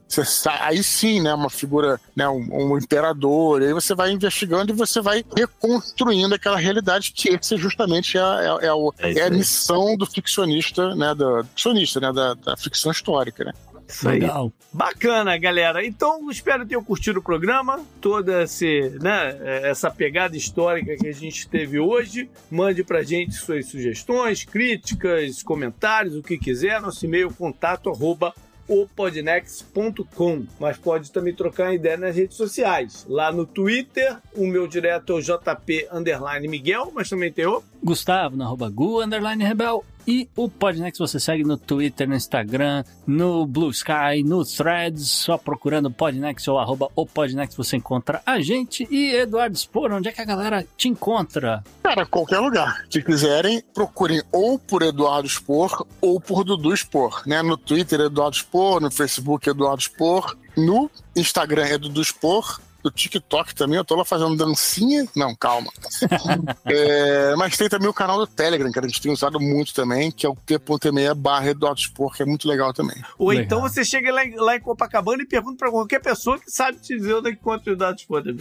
aí 0.61 0.83
sim, 0.83 1.21
né? 1.21 1.33
Uma 1.35 1.51
figura, 1.51 2.01
né? 2.15 2.29
Um, 2.29 2.73
um 2.73 2.79
imperador. 2.79 3.63
E 3.63 3.67
aí 3.67 3.73
você 3.73 3.95
vai 3.95 4.11
investigando 4.11 4.73
e 4.73 4.75
você 4.75 5.01
vai 5.01 5.25
reconstruindo 5.37 6.35
aquela 6.35 6.59
realidade 6.59 7.13
que 7.13 7.29
esse 7.31 7.57
justamente 7.57 8.19
é, 8.19 8.21
a- 8.21 8.59
é, 8.63 8.67
é 8.67 8.73
o- 8.73 8.93
É 8.99 9.19
é 9.21 9.27
a 9.27 9.31
missão 9.31 9.97
do 9.97 10.07
ficcionista, 10.07 10.95
né? 10.95 11.15
Da, 11.15 11.45
ficcionista, 11.45 12.01
né? 12.01 12.13
Da, 12.13 12.35
da 12.35 12.57
ficção 12.57 12.91
histórica, 12.93 13.45
né? 13.45 13.53
Isso 13.89 14.09
aí. 14.09 14.20
Legal. 14.20 14.52
Bacana, 14.73 15.36
galera. 15.39 15.85
Então, 15.85 16.31
espero 16.31 16.62
que 16.62 16.70
tenham 16.70 16.82
curtido 16.82 17.20
o 17.20 17.23
programa, 17.23 17.85
toda 18.01 18.43
esse, 18.43 18.90
né, 19.01 19.39
essa 19.62 19.90
pegada 19.90 20.36
histórica 20.36 20.97
que 20.97 21.06
a 21.06 21.12
gente 21.12 21.48
teve 21.48 21.78
hoje. 21.78 22.28
Mande 22.51 22.82
pra 22.82 23.02
gente 23.02 23.35
suas 23.35 23.66
sugestões, 23.66 24.44
críticas, 24.44 25.43
comentários, 25.43 26.16
o 26.16 26.23
que 26.23 26.39
quiser. 26.39 26.81
Nosso 26.81 27.05
e-mail 27.05 27.32
contato 27.32 27.90
arroba 27.90 28.35
opodnex.com, 28.66 30.47
mas 30.59 30.78
pode 30.78 31.12
também 31.12 31.35
trocar 31.35 31.74
ideia 31.74 31.97
nas 31.97 32.16
redes 32.16 32.36
sociais. 32.36 33.06
Lá 33.09 33.31
no 33.31 33.44
Twitter, 33.44 34.16
o 34.35 34.47
meu 34.47 34.66
direto 34.66 35.12
é 35.12 35.16
o 35.16 35.20
JP 35.20 35.89
underline 35.93 36.48
Miguel, 36.48 36.90
mas 36.94 37.09
também 37.09 37.31
tem 37.31 37.47
o 37.47 37.62
Gustavo, 37.82 38.36
na 38.36 38.47
arroba 38.47 38.69
Gu, 38.70 39.02
underline 39.02 39.44
Rebel. 39.44 39.85
E 40.06 40.28
o 40.36 40.48
Podnext 40.48 40.98
você 40.98 41.18
segue 41.18 41.44
no 41.44 41.56
Twitter, 41.56 42.09
no 42.09 42.14
Instagram, 42.14 42.85
no 43.06 43.47
Blue 43.47 43.70
Sky, 43.70 44.22
no 44.24 44.44
Threads, 44.44 45.09
só 45.09 45.39
procurando 45.39 45.90
Podnext 45.90 46.48
ou 46.51 46.59
arroba 46.59 46.89
o 46.94 47.06
Podnext 47.06 47.56
você 47.56 47.76
encontra 47.76 48.22
a 48.26 48.40
gente. 48.40 48.86
E 48.90 49.14
Eduardo 49.14 49.56
Spor, 49.56 49.93
onde 49.93 50.09
é 50.09 50.12
que 50.12 50.20
a 50.20 50.24
galera 50.24 50.66
te 50.76 50.89
encontra? 50.89 51.64
Cara, 51.82 52.06
qualquer 52.06 52.39
lugar. 52.39 52.85
Se 52.90 53.02
quiserem, 53.02 53.62
procurem 53.72 54.22
ou 54.31 54.59
por 54.59 54.82
Eduardo 54.82 55.28
Spor 55.28 55.86
ou 56.01 56.20
por 56.20 56.44
Dudu 56.44 56.76
Spor, 56.76 57.22
né? 57.26 57.43
No 57.43 57.56
Twitter, 57.56 58.01
Eduardo 58.01 58.36
Spor, 58.36 58.81
no 58.81 58.90
Facebook, 58.90 59.48
Eduardo 59.48 59.82
Spor, 59.82 60.36
no 60.56 60.90
Instagram 61.16 61.64
é 61.64 61.78
Dudu 61.78 62.02
Spor, 62.05 62.60
no 62.85 62.90
TikTok 62.90 63.55
também, 63.55 63.77
eu 63.78 63.85
tô 63.85 63.94
lá 63.97 64.05
fazendo 64.05 64.36
dancinha. 64.36 65.06
Não, 65.16 65.35
calma. 65.35 65.70
É, 66.66 67.35
mas 67.36 67.56
tem 67.56 67.69
também 67.69 67.89
o 67.89 67.93
canal 67.94 68.19
do 68.19 68.27
Telegram, 68.27 68.70
que 68.73 68.78
a 68.78 68.82
gente 68.82 69.01
tem 69.01 69.12
usado 69.12 69.39
muito 69.39 69.73
também, 69.74 70.11
que 70.11 70.27
é 70.27 70.28
o 70.28 70.35
t.me 70.35 71.15
barra 71.15 71.51
Eduardo 71.51 71.81
Spor, 71.81 72.15
que 72.15 72.23
é 72.23 72.27
muito 72.27 72.48
legal 72.48 72.73
também. 72.73 72.97
Ou 73.19 73.28
Legal. 73.28 73.44
então 73.44 73.61
você 73.61 73.85
chega 73.85 74.12
lá, 74.12 74.24
em- 74.24 74.36
lá 74.36 74.56
em 74.56 74.61
Copacabana 74.61 75.23
e 75.23 75.27
pergunta 75.27 75.56
pra 75.59 75.70
qualquer 75.70 76.01
pessoa 76.01 76.39
que 76.39 76.51
sabe 76.51 76.78
te 76.78 76.97
dizer 76.97 77.15
onde 77.15 77.28
é 77.28 77.32
que 77.32 77.39
encontra 77.39 77.73
os 77.73 77.78
dados 77.78 78.05
podem. 78.05 78.36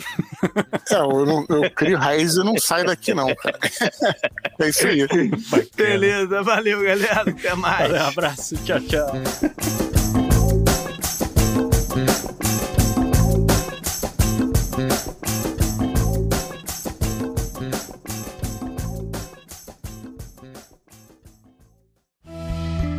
É, 0.89 0.95
eu, 0.95 1.25
não- 1.25 1.45
eu 1.49 1.69
crio 1.71 1.97
raiz 1.97 2.35
e 2.35 2.43
não 2.43 2.57
saio 2.57 2.85
daqui 2.85 3.13
não, 3.13 3.33
cara. 3.35 3.59
É 4.59 4.69
isso 4.69 4.87
aí. 4.87 5.07
Beleza, 5.75 6.41
valeu, 6.43 6.81
galera. 6.81 7.29
Até 7.29 7.53
mais. 7.55 7.91
Um 7.91 7.95
abraço, 8.07 8.55
tchau, 8.63 8.79
tchau. 8.81 10.22